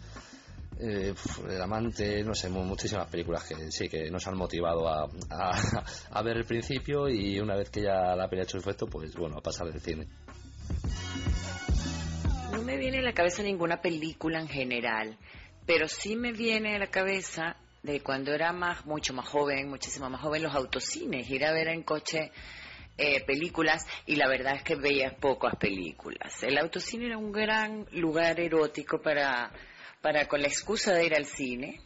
eh, 0.78 1.14
El 1.49 1.61
Amante, 1.62 2.22
no 2.24 2.35
sé, 2.35 2.49
mu- 2.49 2.64
muchísimas 2.64 3.09
películas 3.09 3.45
que 3.45 3.70
sí, 3.70 3.89
que 3.89 4.11
nos 4.11 4.26
han 4.26 4.37
motivado 4.37 4.89
a 4.89 6.22
ver 6.22 6.37
el 6.37 6.45
principio 6.45 7.09
y 7.09 7.38
una 7.41 7.57
vez 7.57 7.71
que 7.71 7.83
ya 7.83 8.14
la 8.14 8.29
peli 8.29 8.42
ha 8.42 8.45
hecho 8.45 8.59
efecto, 8.59 8.87
pues 8.87 9.14
bueno, 9.14 9.38
a 9.38 9.42
pasar 9.42 9.71
del 9.71 9.80
cine. 9.80 10.07
No 12.63 12.67
me 12.67 12.76
viene 12.76 12.99
a 12.99 13.03
la 13.03 13.13
cabeza 13.13 13.43
ninguna 13.43 13.83
película 13.83 14.39
en 14.39 14.47
general, 14.47 15.18
pero 15.67 15.89
sí 15.89 16.14
me 16.14 16.30
viene 16.30 16.76
a 16.76 16.79
la 16.79 16.87
cabeza 16.87 17.57
de 17.83 18.01
cuando 18.03 18.33
era 18.33 18.53
más, 18.53 18.87
mucho 18.87 19.13
más 19.13 19.26
joven, 19.26 19.68
muchísimo 19.68 20.09
más 20.09 20.21
joven, 20.21 20.45
los 20.45 20.55
autocines, 20.55 21.29
ir 21.29 21.45
a 21.45 21.53
ver 21.53 21.67
en 21.67 21.83
coche 21.83 22.30
eh, 22.97 23.21
películas 23.25 23.84
y 24.07 24.14
la 24.14 24.29
verdad 24.29 24.55
es 24.55 24.63
que 24.63 24.76
veía 24.76 25.11
pocas 25.11 25.57
películas. 25.57 26.41
El 26.45 26.57
autocine 26.57 27.07
era 27.07 27.18
un 27.18 27.33
gran 27.33 27.84
lugar 27.91 28.39
erótico 28.39 29.03
para, 29.03 29.51
para 30.01 30.29
con 30.29 30.41
la 30.41 30.47
excusa 30.47 30.93
de 30.93 31.07
ir 31.07 31.17
al 31.17 31.26
cine, 31.26 31.80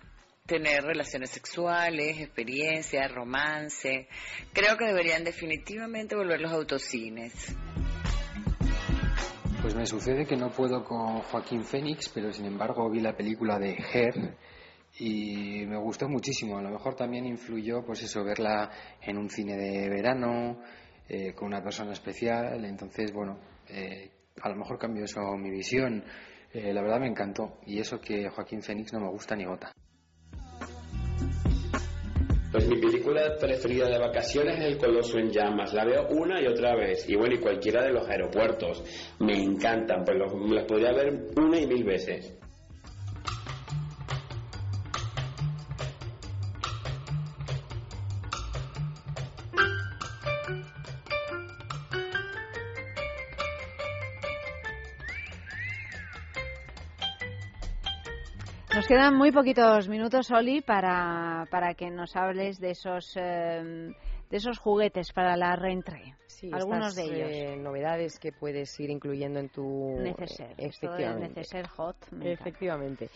tener 0.44 0.82
relaciones 0.82 1.30
sexuales, 1.30 2.20
experiencias, 2.20 3.10
romance. 3.14 4.08
Creo 4.52 4.76
que 4.76 4.84
deberían 4.84 5.24
definitivamente 5.24 6.14
volver 6.14 6.38
los 6.38 6.52
autocines. 6.52 7.56
Pues 9.66 9.74
me 9.74 9.84
sucede 9.84 10.24
que 10.24 10.36
no 10.36 10.48
puedo 10.50 10.84
con 10.84 11.22
Joaquín 11.22 11.64
Fénix, 11.64 12.08
pero 12.10 12.32
sin 12.32 12.46
embargo 12.46 12.88
vi 12.88 13.00
la 13.00 13.16
película 13.16 13.58
de 13.58 13.72
Her 13.72 14.36
y 15.00 15.66
me 15.66 15.76
gustó 15.76 16.08
muchísimo. 16.08 16.56
A 16.56 16.62
lo 16.62 16.70
mejor 16.70 16.94
también 16.94 17.26
influyó, 17.26 17.84
pues 17.84 18.00
eso, 18.04 18.22
verla 18.22 18.70
en 19.02 19.18
un 19.18 19.28
cine 19.28 19.56
de 19.56 19.88
verano, 19.88 20.62
eh, 21.08 21.34
con 21.34 21.48
una 21.48 21.64
persona 21.64 21.90
especial. 21.90 22.64
Entonces, 22.64 23.12
bueno, 23.12 23.40
eh, 23.68 24.08
a 24.40 24.48
lo 24.50 24.54
mejor 24.54 24.78
cambió 24.78 25.02
eso 25.04 25.20
mi 25.36 25.50
visión. 25.50 26.04
Eh, 26.52 26.72
la 26.72 26.80
verdad 26.80 27.00
me 27.00 27.08
encantó. 27.08 27.58
Y 27.66 27.80
eso 27.80 28.00
que 28.00 28.28
Joaquín 28.28 28.62
Fénix 28.62 28.92
no 28.92 29.00
me 29.00 29.10
gusta 29.10 29.34
ni 29.34 29.46
gota. 29.46 29.72
Mi 32.76 32.82
película 32.82 33.34
preferida 33.40 33.88
de 33.88 33.98
vacaciones 33.98 34.58
es 34.58 34.66
El 34.66 34.76
Coloso 34.76 35.16
en 35.16 35.30
Llamas. 35.30 35.72
La 35.72 35.86
veo 35.86 36.08
una 36.10 36.42
y 36.42 36.46
otra 36.46 36.76
vez. 36.76 37.08
Y 37.08 37.16
bueno, 37.16 37.34
y 37.34 37.38
cualquiera 37.38 37.82
de 37.82 37.90
los 37.90 38.06
aeropuertos. 38.06 38.84
Me 39.18 39.32
encantan, 39.32 40.04
pues 40.04 40.18
los, 40.18 40.50
las 40.50 40.64
podría 40.66 40.92
ver 40.92 41.26
una 41.36 41.58
y 41.58 41.66
mil 41.66 41.84
veces. 41.84 42.38
Nos 58.86 58.98
quedan 59.00 59.16
muy 59.16 59.32
poquitos 59.32 59.88
minutos, 59.88 60.30
Oli, 60.30 60.60
para, 60.60 61.44
para 61.50 61.74
que 61.74 61.90
nos 61.90 62.14
hables 62.14 62.60
de 62.60 62.70
esos, 62.70 63.16
eh, 63.16 63.90
de 64.30 64.36
esos 64.36 64.60
juguetes 64.60 65.12
para 65.12 65.36
la 65.36 65.56
reentrée. 65.56 66.14
Sí, 66.26 66.50
Algunos 66.52 66.90
estas, 66.90 66.94
de 66.94 67.02
ellos. 67.16 67.30
eh, 67.32 67.56
novedades 67.56 68.20
que 68.20 68.30
puedes 68.30 68.78
ir 68.78 68.90
incluyendo 68.90 69.40
en 69.40 69.48
tu 69.48 69.96
Neceser. 69.98 70.50
eh, 70.52 70.54
efectivamente. 70.68 71.28
neceser 71.40 71.66
hot. 71.66 71.96
Efectivamente. 72.22 73.10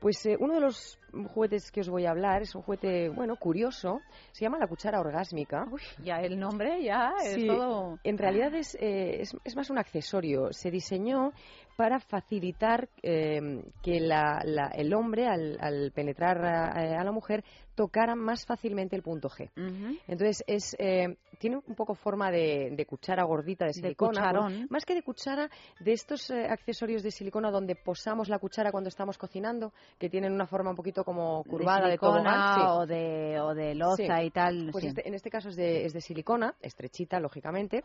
Pues 0.00 0.26
eh, 0.26 0.36
uno 0.40 0.54
de 0.54 0.60
los 0.60 0.98
juguetes 1.32 1.70
que 1.70 1.82
os 1.82 1.88
voy 1.88 2.06
a 2.06 2.10
hablar 2.10 2.42
es 2.42 2.56
un 2.56 2.62
juguete, 2.62 3.08
bueno, 3.08 3.36
curioso. 3.36 4.00
Se 4.32 4.44
llama 4.44 4.58
la 4.58 4.66
cuchara 4.66 4.98
orgásmica. 4.98 5.64
ya 6.02 6.16
el 6.16 6.40
nombre 6.40 6.82
ya 6.82 7.12
es 7.22 7.34
Sí, 7.34 7.46
todo... 7.46 8.00
En 8.02 8.18
realidad 8.18 8.52
es, 8.56 8.74
eh, 8.80 9.20
es, 9.20 9.36
es 9.44 9.54
más 9.54 9.70
un 9.70 9.78
accesorio. 9.78 10.48
Se 10.52 10.72
diseñó 10.72 11.30
para 11.76 11.98
facilitar 12.00 12.88
eh, 13.02 13.64
que 13.82 14.00
la- 14.00 14.42
la- 14.44 14.70
el 14.74 14.92
hombre, 14.94 15.26
al, 15.26 15.56
al 15.60 15.90
penetrar 15.92 16.44
a, 16.44 17.00
a 17.00 17.04
la 17.04 17.12
mujer, 17.12 17.44
tocara 17.74 18.14
más 18.14 18.44
fácilmente 18.44 18.94
el 18.94 19.02
punto 19.02 19.28
G. 19.30 19.50
Entonces, 20.06 20.44
es, 20.46 20.76
eh, 20.78 21.16
tiene 21.38 21.56
un 21.66 21.74
poco 21.74 21.94
forma 21.94 22.30
de, 22.30 22.70
de 22.76 22.86
cuchara 22.86 23.24
gordita 23.24 23.64
de 23.64 23.72
silicona. 23.72 24.20
cucharón. 24.20 24.52
bueno, 24.52 24.66
más 24.70 24.84
que 24.84 24.94
de 24.94 25.02
cuchara, 25.02 25.48
de 25.80 25.92
estos 25.92 26.30
eh, 26.30 26.46
accesorios 26.48 27.02
de 27.02 27.10
silicona 27.10 27.50
donde 27.50 27.74
posamos 27.74 28.28
la 28.28 28.38
cuchara 28.38 28.70
cuando 28.70 28.88
estamos 28.88 29.16
cocinando, 29.16 29.72
que 29.98 30.10
tienen 30.10 30.32
una 30.32 30.46
forma 30.46 30.70
un 30.70 30.76
poquito 30.76 31.02
como 31.04 31.42
curvada 31.44 31.86
de, 31.86 31.92
silicona 31.92 32.22
tobogán. 32.22 32.54
Sí. 32.58 32.66
o 32.68 32.86
de, 32.86 33.40
o 33.40 33.54
de 33.54 33.74
loza 33.74 34.18
Sí. 34.18 34.26
y 34.26 34.30
tal. 34.30 34.68
Pues 34.70 34.82
sí. 34.82 34.88
este- 34.88 35.08
en 35.08 35.14
este 35.14 35.30
caso 35.30 35.48
es 35.48 35.56
de, 35.56 35.86
es 35.86 35.92
de 35.94 36.00
silicona, 36.02 36.54
estrechita, 36.60 37.18
lógicamente, 37.18 37.84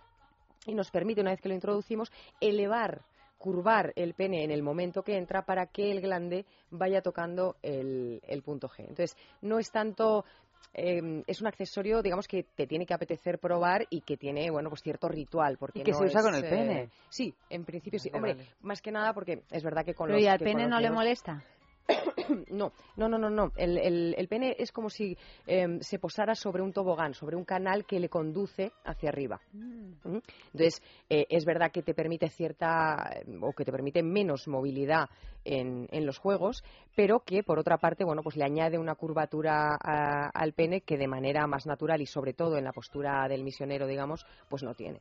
y 0.65 0.75
nos 0.75 0.91
permite, 0.91 1.21
una 1.21 1.31
vez 1.31 1.39
que 1.39 1.47
lo 1.47 1.55
introducimos, 1.55 2.11
elevar 2.41 3.01
curvar 3.37 3.93
el 3.95 4.13
pene 4.13 4.43
en 4.43 4.51
el 4.51 4.63
momento 4.63 5.03
que 5.03 5.17
entra 5.17 5.43
para 5.43 5.67
que 5.67 5.91
el 5.91 6.01
glande 6.01 6.45
vaya 6.71 7.01
tocando 7.01 7.55
el, 7.61 8.21
el 8.27 8.41
punto 8.41 8.67
G. 8.67 8.79
Entonces, 8.79 9.15
no 9.41 9.59
es 9.59 9.71
tanto 9.71 10.25
eh, 10.73 11.23
es 11.25 11.41
un 11.41 11.47
accesorio, 11.47 12.01
digamos, 12.01 12.27
que 12.27 12.43
te 12.43 12.67
tiene 12.67 12.85
que 12.85 12.93
apetecer 12.93 13.39
probar 13.39 13.87
y 13.89 14.01
que 14.01 14.17
tiene, 14.17 14.49
bueno, 14.51 14.69
pues 14.69 14.81
cierto 14.83 15.07
ritual. 15.07 15.57
Porque 15.57 15.79
Y 15.79 15.83
que 15.83 15.91
no 15.91 15.99
se 15.99 16.05
usa 16.05 16.19
es, 16.19 16.25
con 16.25 16.35
el 16.35 16.45
eh, 16.45 16.49
pene. 16.49 16.89
Sí, 17.09 17.33
en 17.49 17.65
principio 17.65 17.99
sí. 17.99 18.11
Hombre, 18.13 18.35
vale. 18.35 18.47
más 18.61 18.81
que 18.81 18.91
nada 18.91 19.13
porque 19.13 19.43
es 19.49 19.63
verdad 19.63 19.83
que 19.83 19.93
con 19.93 20.07
Pero 20.07 20.17
los 20.17 20.25
¿y 20.25 20.27
al 20.27 20.39
pene 20.39 20.67
no 20.67 20.79
le 20.79 20.91
molesta? 20.91 21.43
no, 22.51 22.71
no, 22.97 23.07
no, 23.09 23.17
no, 23.17 23.29
no. 23.29 23.51
El, 23.55 23.77
el- 23.77 24.15
el 24.17 24.27
pene 24.27 24.55
es 24.59 24.71
como 24.71 24.89
si 24.89 25.17
eh, 25.45 25.77
se 25.81 25.99
posara 25.99 26.35
sobre 26.35 26.61
un 26.61 26.73
tobogán, 26.73 27.13
sobre 27.13 27.35
un 27.35 27.45
canal 27.45 27.85
que 27.85 27.99
le 27.99 28.09
conduce 28.09 28.71
hacia 28.83 29.09
arriba. 29.09 29.39
¿Mm? 29.53 30.17
Entonces, 30.53 30.81
eh, 31.09 31.25
es 31.29 31.45
verdad 31.45 31.71
que 31.71 31.81
te 31.83 31.93
permite 31.93 32.29
cierta, 32.29 33.09
eh, 33.15 33.25
o 33.41 33.51
que 33.53 33.65
te 33.65 33.71
permite 33.71 34.03
menos 34.03 34.47
movilidad 34.47 35.09
en, 35.45 35.87
en 35.91 36.05
los 36.05 36.17
juegos, 36.17 36.63
pero 36.95 37.21
que, 37.21 37.43
por 37.43 37.59
otra 37.59 37.77
parte, 37.77 38.03
bueno, 38.03 38.21
pues 38.23 38.35
le 38.35 38.43
añade 38.43 38.77
una 38.77 38.95
curvatura 38.95 39.77
a- 39.81 40.29
al 40.33 40.53
pene 40.53 40.81
que 40.81 40.97
de 40.97 41.07
manera 41.07 41.47
más 41.47 41.65
natural 41.65 42.01
y 42.01 42.05
sobre 42.05 42.33
todo 42.33 42.57
en 42.57 42.63
la 42.65 42.73
postura 42.73 43.27
del 43.27 43.43
misionero, 43.43 43.87
digamos, 43.87 44.25
pues 44.49 44.63
no 44.63 44.73
tiene. 44.75 44.99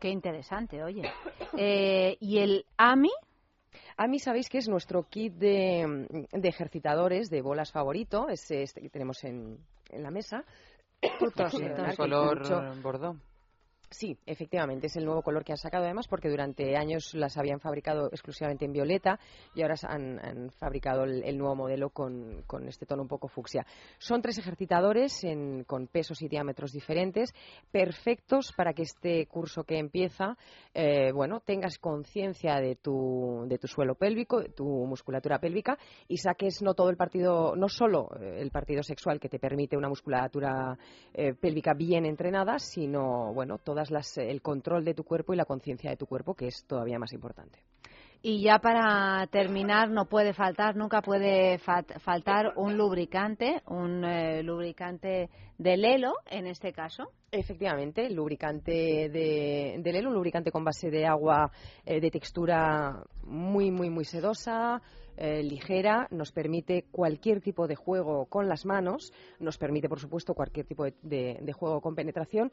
Qué 0.00 0.08
interesante, 0.08 0.82
oye. 0.82 1.02
Eh, 1.56 2.16
¿Y 2.20 2.38
el 2.38 2.66
AMI? 2.78 3.10
AMI 3.96 4.18
sabéis 4.18 4.48
que 4.48 4.58
es 4.58 4.68
nuestro 4.68 5.04
kit 5.08 5.34
de, 5.34 6.26
de 6.30 6.48
ejercitadores 6.48 7.30
de 7.30 7.42
bolas 7.42 7.72
favorito, 7.72 8.28
es 8.28 8.50
este 8.50 8.80
que 8.80 8.88
tenemos 8.88 9.22
en, 9.24 9.58
en 9.90 10.02
la 10.02 10.10
mesa. 10.10 10.44
Que 11.00 11.96
color 11.96 12.42
escucho. 12.42 13.33
Sí, 13.96 14.18
efectivamente, 14.26 14.88
es 14.88 14.96
el 14.96 15.04
nuevo 15.04 15.22
color 15.22 15.44
que 15.44 15.52
han 15.52 15.56
sacado 15.56 15.84
además 15.84 16.08
porque 16.08 16.28
durante 16.28 16.76
años 16.76 17.14
las 17.14 17.38
habían 17.38 17.60
fabricado 17.60 18.08
exclusivamente 18.08 18.64
en 18.64 18.72
violeta 18.72 19.20
y 19.54 19.62
ahora 19.62 19.76
han, 19.84 20.18
han 20.18 20.50
fabricado 20.50 21.04
el, 21.04 21.38
nuevo 21.38 21.54
modelo 21.54 21.90
con, 21.90 22.42
con 22.44 22.66
este 22.66 22.86
tono 22.86 23.02
un 23.02 23.08
poco 23.08 23.28
fucsia. 23.28 23.64
Son 23.98 24.20
tres 24.20 24.36
ejercitadores 24.38 25.22
en- 25.22 25.62
con 25.62 25.86
pesos 25.86 26.20
y 26.22 26.28
diámetros 26.28 26.72
diferentes, 26.72 27.32
perfectos 27.70 28.52
para 28.56 28.72
que 28.72 28.82
este 28.82 29.26
curso 29.26 29.62
que 29.62 29.78
empieza, 29.78 30.36
eh, 30.74 31.12
bueno, 31.12 31.38
tengas 31.38 31.78
conciencia 31.78 32.56
de 32.56 32.74
tu, 32.74 33.44
de 33.46 33.58
tu 33.58 33.68
suelo 33.68 33.94
pélvico, 33.94 34.40
de 34.40 34.48
tu 34.48 34.64
musculatura 34.64 35.38
pélvica 35.38 35.78
y 36.08 36.16
saques 36.16 36.62
no 36.62 36.74
todo 36.74 36.90
el 36.90 36.96
partido, 36.96 37.54
no 37.54 37.68
solo 37.68 38.08
eh, 38.20 38.40
el 38.40 38.50
partido 38.50 38.82
sexual 38.82 39.20
que 39.20 39.28
te 39.28 39.38
permite 39.38 39.76
una 39.76 39.88
musculatura 39.88 40.76
eh, 41.12 41.32
pélvica 41.34 41.74
bien 41.74 42.06
entrenada, 42.06 42.58
sino, 42.58 43.32
bueno, 43.32 43.58
todas 43.58 43.83
las, 43.90 44.16
el 44.18 44.42
control 44.42 44.84
de 44.84 44.94
tu 44.94 45.04
cuerpo 45.04 45.32
y 45.32 45.36
la 45.36 45.44
conciencia 45.44 45.90
de 45.90 45.96
tu 45.96 46.06
cuerpo, 46.06 46.34
que 46.34 46.46
es 46.48 46.64
todavía 46.66 46.98
más 46.98 47.12
importante. 47.12 47.58
Y 48.26 48.42
ya 48.42 48.58
para 48.58 49.26
terminar, 49.26 49.90
no 49.90 50.06
puede 50.06 50.32
faltar, 50.32 50.76
nunca 50.76 51.02
puede 51.02 51.58
faltar 51.58 52.54
un 52.56 52.74
lubricante, 52.78 53.60
un 53.66 54.02
eh, 54.02 54.42
lubricante 54.42 55.28
de 55.58 55.76
Lelo, 55.76 56.14
en 56.30 56.46
este 56.46 56.72
caso. 56.72 57.10
Efectivamente, 57.30 58.06
el 58.06 58.14
lubricante 58.14 59.10
de, 59.10 59.76
de 59.78 59.92
Lelo, 59.92 60.08
un 60.08 60.14
lubricante 60.14 60.50
con 60.50 60.64
base 60.64 60.88
de 60.90 61.04
agua 61.04 61.50
eh, 61.84 62.00
de 62.00 62.10
textura 62.10 63.02
muy, 63.24 63.70
muy, 63.70 63.90
muy 63.90 64.06
sedosa, 64.06 64.80
eh, 65.18 65.42
ligera, 65.42 66.08
nos 66.10 66.32
permite 66.32 66.86
cualquier 66.90 67.42
tipo 67.42 67.66
de 67.68 67.76
juego 67.76 68.24
con 68.24 68.48
las 68.48 68.64
manos, 68.64 69.12
nos 69.38 69.58
permite, 69.58 69.86
por 69.90 70.00
supuesto, 70.00 70.32
cualquier 70.32 70.64
tipo 70.64 70.84
de, 70.84 70.94
de- 71.02 71.38
de 71.42 71.52
juego 71.52 71.82
con 71.82 71.94
penetración. 71.94 72.50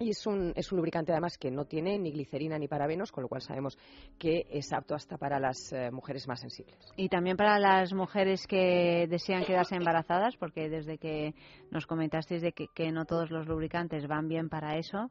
Y 0.00 0.10
es 0.10 0.26
un, 0.26 0.52
es 0.54 0.70
un 0.70 0.76
lubricante 0.76 1.10
además 1.10 1.36
que 1.38 1.50
no 1.50 1.64
tiene 1.64 1.98
ni 1.98 2.12
glicerina 2.12 2.56
ni 2.56 2.68
parabenos, 2.68 3.10
con 3.10 3.22
lo 3.22 3.28
cual 3.28 3.42
sabemos 3.42 3.76
que 4.16 4.46
es 4.48 4.72
apto 4.72 4.94
hasta 4.94 5.16
para 5.16 5.40
las 5.40 5.72
eh, 5.72 5.90
mujeres 5.90 6.28
más 6.28 6.40
sensibles. 6.40 6.76
Y 6.96 7.08
también 7.08 7.36
para 7.36 7.58
las 7.58 7.92
mujeres 7.92 8.46
que 8.46 9.08
desean 9.08 9.44
quedarse 9.44 9.74
embarazadas, 9.74 10.36
porque 10.36 10.68
desde 10.68 10.98
que 10.98 11.34
nos 11.72 11.86
comentasteis 11.86 12.42
de 12.42 12.52
que, 12.52 12.68
que 12.72 12.92
no 12.92 13.06
todos 13.06 13.30
los 13.32 13.48
lubricantes 13.48 14.06
van 14.06 14.28
bien 14.28 14.48
para 14.48 14.78
eso, 14.78 15.10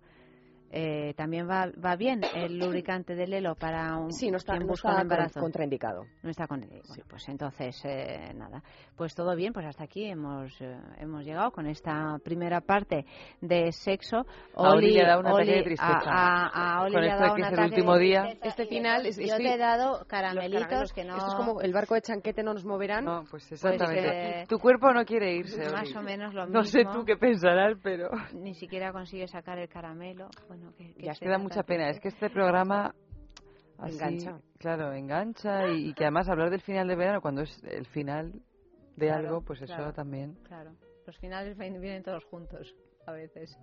eh, 0.71 1.13
también 1.15 1.49
va, 1.49 1.67
va 1.83 1.95
bien 1.95 2.21
el 2.35 2.57
lubricante 2.59 3.15
de 3.15 3.27
Lelo 3.27 3.55
para 3.55 3.97
un 3.97 4.11
Sí, 4.11 4.29
no 4.29 4.37
está, 4.37 4.53
quien 4.53 4.63
no 4.67 4.71
busca 4.71 4.89
está 4.89 4.95
un 5.01 5.01
embarazo. 5.03 5.33
con- 5.35 5.43
contraindicado. 5.43 6.03
No 6.23 6.29
está 6.29 6.47
con 6.47 6.59
Bueno, 6.61 7.03
pues 7.09 7.27
entonces 7.29 7.81
eh, 7.85 8.31
nada. 8.35 8.61
Pues 8.95 9.15
todo 9.15 9.35
bien, 9.35 9.53
pues 9.53 9.65
hasta 9.65 9.83
aquí 9.85 10.05
hemos 10.05 10.59
eh, 10.61 10.77
hemos 10.99 11.23
llegado 11.25 11.51
con 11.51 11.67
esta 11.67 12.17
primera 12.23 12.61
parte 12.61 13.05
de 13.41 13.71
sexo. 13.71 14.25
A 14.55 14.71
Oli 14.73 14.91
le 14.91 15.03
ha 15.03 15.07
dado 15.07 15.19
un 15.21 15.27
ataque 15.27 15.45
de 15.51 15.55
Oli- 15.57 15.63
tristeza. 15.63 16.09
A, 16.11 16.47
a- 16.47 16.77
a 16.79 16.81
Oli 16.83 16.93
Con 16.93 17.01
le 17.01 17.11
ha 17.11 17.15
esto 17.15 17.23
de 17.23 17.41
que 17.41 17.47
es 17.47 17.53
el 17.53 17.59
último 17.65 17.97
día. 17.97 18.25
Este 18.41 18.65
final 18.65 19.05
es- 19.05 19.17
Yo 19.17 19.23
estoy- 19.23 19.43
te 19.45 19.53
he 19.53 19.57
dado 19.57 20.05
caramelitos 20.07 20.91
que 20.93 21.03
no. 21.05 21.15
Esto 21.15 21.27
es 21.29 21.35
como 21.35 21.61
el 21.61 21.73
barco 21.73 21.93
de 21.95 22.01
chanquete 22.01 22.43
no 22.43 22.53
nos 22.53 22.65
moverán. 22.65 23.05
No, 23.05 23.23
pues 23.29 23.45
Pues, 23.47 23.51
exactamente. 23.53 24.41
eh, 24.41 24.45
tu 24.47 24.57
cuerpo 24.59 24.91
no 24.91 25.05
quiere 25.05 25.33
irse. 25.35 25.63
más 25.71 25.87
Oli. 25.89 25.97
o 25.97 26.01
menos 26.01 26.33
lo 26.33 26.45
No 26.47 26.63
sé 26.63 26.79
mismo. 26.79 26.93
tú 26.93 27.05
qué 27.05 27.15
pensarás, 27.17 27.77
pero 27.81 28.09
Ni 28.33 28.53
siquiera 28.55 28.91
consigue 28.91 29.27
sacar 29.27 29.57
el 29.59 29.69
caramelo. 29.69 30.27
Bueno, 30.47 30.56
que, 30.77 30.93
que 30.93 31.03
ya 31.05 31.13
se 31.13 31.21
queda 31.21 31.33
da 31.33 31.37
mucha 31.39 31.63
pena. 31.63 31.89
Es 31.89 31.99
que 31.99 32.09
este 32.09 32.29
programa 32.29 32.93
así, 33.77 33.95
Engancha. 33.95 34.39
Claro, 34.57 34.93
engancha 34.93 35.67
y, 35.69 35.89
y 35.89 35.93
que 35.93 36.05
además 36.05 36.29
hablar 36.29 36.49
del 36.49 36.61
final 36.61 36.87
de 36.87 36.95
verano 36.95 37.21
cuando 37.21 37.41
es 37.41 37.63
el 37.63 37.85
final 37.87 38.33
de 38.95 39.07
Claro, 39.07 39.27
algo, 39.27 39.41
pues 39.41 39.61
eso 39.61 39.75
claro, 39.75 39.93
también. 39.93 40.35
Claro, 40.43 40.71
los 41.05 41.17
finales 41.17 41.57
vienen 41.57 42.03
todos 42.03 42.25
juntos 42.25 42.75
a 43.07 43.13
veces. 43.13 43.57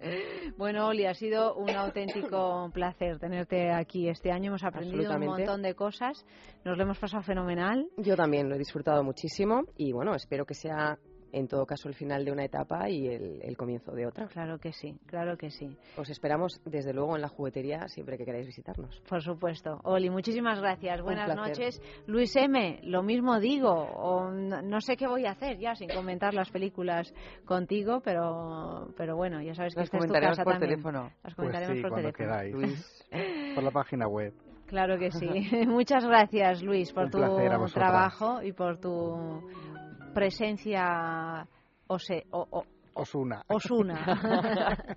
Bueno, 0.56 0.88
Oli, 0.88 1.04
ha 1.04 1.14
sido 1.14 1.54
un 1.56 1.70
auténtico 1.70 2.70
placer 2.72 3.18
tenerte 3.18 3.70
aquí 3.70 4.08
este 4.08 4.32
año. 4.32 4.48
Hemos 4.48 4.64
aprendido 4.64 5.14
un 5.14 5.26
montón 5.26 5.62
de 5.62 5.74
cosas. 5.74 6.24
Nos 6.64 6.78
lo 6.78 6.84
hemos 6.84 6.98
pasado 6.98 7.22
fenomenal. 7.22 7.86
Yo 7.98 8.16
también 8.16 8.48
lo 8.48 8.54
he 8.54 8.58
disfrutado 8.58 9.04
muchísimo 9.04 9.64
y 9.76 9.92
bueno, 9.92 10.14
espero 10.14 10.46
que 10.46 10.54
sea 10.54 10.98
en 11.34 11.48
todo 11.48 11.66
caso 11.66 11.88
el 11.88 11.94
final 11.94 12.24
de 12.24 12.32
una 12.32 12.44
etapa 12.44 12.88
y 12.88 13.08
el, 13.08 13.40
el 13.42 13.56
comienzo 13.56 13.92
de 13.92 14.06
otra. 14.06 14.26
Claro 14.28 14.58
que 14.58 14.72
sí, 14.72 14.96
claro 15.06 15.36
que 15.36 15.50
sí. 15.50 15.76
Os 15.96 16.08
esperamos 16.10 16.60
desde 16.64 16.92
luego 16.92 17.16
en 17.16 17.22
la 17.22 17.28
juguetería 17.28 17.88
siempre 17.88 18.16
que 18.16 18.24
queráis 18.24 18.46
visitarnos. 18.46 19.02
Por 19.08 19.22
supuesto. 19.22 19.80
Oli, 19.84 20.10
muchísimas 20.10 20.60
gracias. 20.60 21.00
Un 21.00 21.04
Buenas 21.06 21.26
placer. 21.32 21.48
noches. 21.50 21.82
Luis 22.06 22.34
M., 22.36 22.80
lo 22.84 23.02
mismo 23.02 23.38
digo. 23.40 23.72
O 23.72 24.30
no, 24.30 24.62
no 24.62 24.80
sé 24.80 24.96
qué 24.96 25.06
voy 25.06 25.26
a 25.26 25.32
hacer 25.32 25.58
ya 25.58 25.74
sin 25.74 25.88
comentar 25.88 26.34
las 26.34 26.50
películas 26.50 27.12
contigo, 27.44 28.00
pero, 28.04 28.88
pero 28.96 29.16
bueno, 29.16 29.42
ya 29.42 29.54
sabes 29.54 29.74
que 29.74 29.80
Las 29.80 29.86
esta 29.86 29.96
es 29.98 30.02
tu 30.02 30.08
comentaremos 30.08 30.36
casa 30.38 30.44
por 30.44 30.52
también. 30.54 30.70
teléfono. 30.70 31.02
Las 31.22 31.34
Pues 31.34 31.34
comentaremos 31.34 31.76
sí, 31.76 31.82
por 31.82 31.90
cuando 31.90 32.12
teléfono. 32.12 32.62
queráis. 33.10 33.54
Por 33.54 33.64
la 33.64 33.70
página 33.70 34.08
web. 34.08 34.32
Claro 34.66 34.98
que 34.98 35.10
sí. 35.10 35.28
Muchas 35.66 36.04
gracias, 36.06 36.62
Luis, 36.62 36.92
por 36.92 37.04
Un 37.04 37.10
tu 37.10 37.18
trabajo 37.74 38.42
y 38.42 38.52
por 38.52 38.78
tu 38.80 39.42
presencia 40.14 41.46
ose, 41.88 42.26
o- 42.30 42.46
o- 42.50 42.64
Osuna. 42.94 43.42
osuna. 43.48 44.04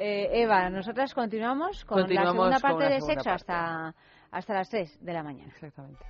Eh, 0.00 0.42
Eva, 0.42 0.70
nosotras 0.70 1.12
continuamos 1.12 1.84
con 1.84 1.98
Continuamos 2.02 2.50
la 2.50 2.58
segunda 2.58 2.60
parte 2.60 2.84
la 2.84 2.90
de 2.90 3.00
segunda 3.00 3.14
sexo 3.14 3.30
parte. 3.30 3.52
hasta, 3.52 3.94
hasta 4.30 4.54
las 4.54 4.68
3 4.70 4.98
de 5.04 5.12
la 5.12 5.22
mañana. 5.24 5.48
Exactamente. 5.52 6.04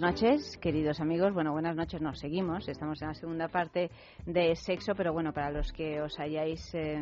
Buenas 0.00 0.20
noches, 0.22 0.58
queridos 0.58 0.98
amigos. 1.00 1.32
Bueno, 1.32 1.52
buenas 1.52 1.76
noches, 1.76 2.00
nos 2.00 2.18
seguimos. 2.18 2.68
Estamos 2.68 3.00
en 3.00 3.08
la 3.08 3.14
segunda 3.14 3.46
parte 3.46 3.92
de 4.26 4.56
sexo, 4.56 4.94
pero 4.96 5.12
bueno, 5.12 5.32
para 5.32 5.50
los 5.52 5.70
que 5.72 6.00
os 6.02 6.18
hayáis 6.18 6.74
eh, 6.74 6.96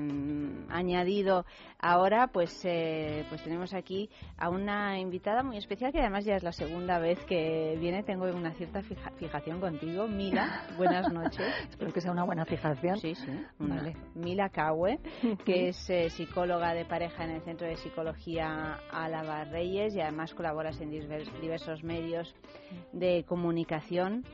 añadido 0.69 1.47
ahora, 1.79 2.27
pues, 2.27 2.61
eh, 2.65 3.25
pues 3.31 3.43
tenemos 3.45 3.73
aquí 3.73 4.11
a 4.37 4.51
una 4.51 4.99
invitada 4.99 5.43
muy 5.43 5.57
especial 5.57 5.91
que 5.91 6.01
además 6.01 6.27
ya 6.27 6.37
es 6.37 6.43
la 6.43 6.53
segunda 6.53 6.99
vez 6.99 7.19
que 7.25 7.77
viene. 7.81 8.03
Tengo 8.03 8.27
una 8.27 8.53
cierta 8.53 8.83
fija- 8.83 9.13
fijación 9.17 9.59
contigo. 9.59 10.07
Mila, 10.07 10.67
buenas 10.77 11.11
noches. 11.13 11.47
Espero 11.71 11.93
que 11.95 12.01
sea 12.03 12.13
una 12.13 12.25
buena 12.25 12.45
fijación. 12.45 12.99
Sí, 12.99 13.15
sí. 13.15 13.31
Vale. 13.59 13.97
Mila 14.15 14.51
Caue, 14.51 14.99
que 15.47 15.69
es 15.69 15.89
eh, 15.89 16.11
psicóloga 16.11 16.75
de 16.75 16.85
pareja 16.85 17.25
en 17.25 17.31
el 17.31 17.41
Centro 17.43 17.67
de 17.67 17.77
Psicología 17.77 18.81
Álava 18.93 19.45
Reyes 19.45 19.95
y 19.95 20.01
además 20.03 20.35
colaboras 20.35 20.79
en 20.83 20.91
divers- 20.91 21.33
diversos 21.41 21.83
medios 21.83 22.35
de 22.93 23.25
comunicación. 23.25 24.25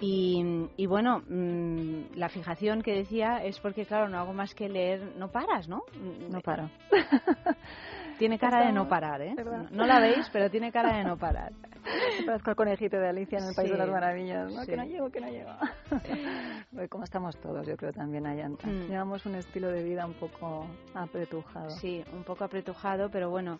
Y, 0.00 0.66
y 0.76 0.86
bueno, 0.86 1.22
mm, 1.28 2.16
la 2.16 2.30
fijación 2.30 2.80
que 2.80 2.94
decía 2.94 3.44
es 3.44 3.60
porque, 3.60 3.84
claro, 3.84 4.08
no 4.08 4.18
hago 4.18 4.32
más 4.32 4.54
que 4.54 4.68
leer, 4.68 5.14
no 5.16 5.30
paras, 5.30 5.68
¿no? 5.68 5.82
No 6.30 6.40
paro. 6.40 6.70
Tiene 8.18 8.38
cara 8.38 8.66
de 8.66 8.72
no 8.72 8.86
parar, 8.86 9.22
¿eh? 9.22 9.32
¿Verdad? 9.34 9.70
No 9.70 9.86
la 9.86 9.98
veis, 9.98 10.28
pero 10.30 10.50
tiene 10.50 10.70
cara 10.70 10.98
de 10.98 11.04
no 11.04 11.16
parar. 11.16 11.52
Parezco 12.26 12.50
al 12.50 12.56
conejito 12.56 12.98
de 12.98 13.08
Alicia 13.08 13.38
en 13.38 13.44
el 13.48 13.54
País 13.54 13.68
Sí, 13.68 13.72
de 13.72 13.78
las 13.78 13.88
Maravillas, 13.88 14.52
¿no? 14.52 14.60
sí. 14.60 14.70
Que 14.70 14.76
no 14.76 14.84
llego, 14.84 15.10
que 15.10 15.20
no 15.20 15.28
llego. 15.28 15.50
Pues 16.70 16.88
como 16.90 17.04
estamos 17.04 17.36
todos, 17.38 17.66
yo 17.66 17.76
creo 17.76 17.92
también, 17.92 18.26
Ayanta. 18.26 18.66
Mm. 18.66 18.88
Llevamos 18.88 19.24
un 19.24 19.36
estilo 19.36 19.70
de 19.70 19.82
vida 19.82 20.04
un 20.06 20.12
poco 20.12 20.66
apretujado. 20.94 21.70
Sí, 21.70 22.04
un 22.12 22.22
poco 22.22 22.44
apretujado, 22.44 23.10
pero 23.10 23.30
bueno, 23.30 23.58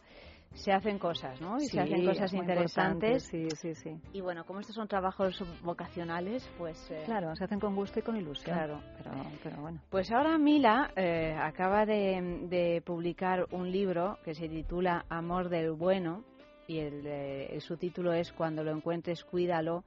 se 0.54 0.72
hacen 0.72 0.98
cosas, 0.98 1.40
¿no? 1.40 1.56
Y 1.58 1.66
Sí, 1.66 1.68
se 1.68 1.80
hacen 1.80 2.04
cosas 2.04 2.32
interesantes. 2.34 3.24
Sí, 3.24 3.48
sí, 3.56 3.74
sí. 3.74 3.96
Y 4.12 4.20
bueno, 4.20 4.44
como 4.44 4.60
estos 4.60 4.74
son 4.74 4.88
trabajos 4.88 5.42
vocacionales, 5.62 6.48
pues... 6.58 6.90
eh, 6.90 7.02
Claro, 7.06 7.34
se 7.36 7.44
hacen 7.44 7.60
con 7.60 7.74
gusto 7.74 8.00
y 8.00 8.02
con 8.02 8.16
ilusión. 8.16 8.56
Claro. 8.56 8.80
Pero, 8.98 9.10
pero 9.42 9.60
bueno. 9.60 9.80
Pues 9.90 10.10
ahora 10.10 10.36
Mila 10.38 10.90
eh, 10.96 11.36
acaba 11.40 11.86
de, 11.86 12.46
de 12.48 12.82
publicar 12.84 13.46
un 13.52 13.70
libro 13.70 14.18
que 14.24 14.34
se 14.34 14.48
titula 14.48 15.04
Amor 15.08 15.48
del 15.48 15.72
Bueno 15.72 16.24
y 16.66 16.78
el, 16.78 17.06
eh, 17.06 17.54
el 17.54 17.60
subtítulo 17.60 18.12
es 18.12 18.32
Cuando 18.32 18.62
lo 18.62 18.70
encuentres, 18.72 19.24
cuídalo 19.24 19.84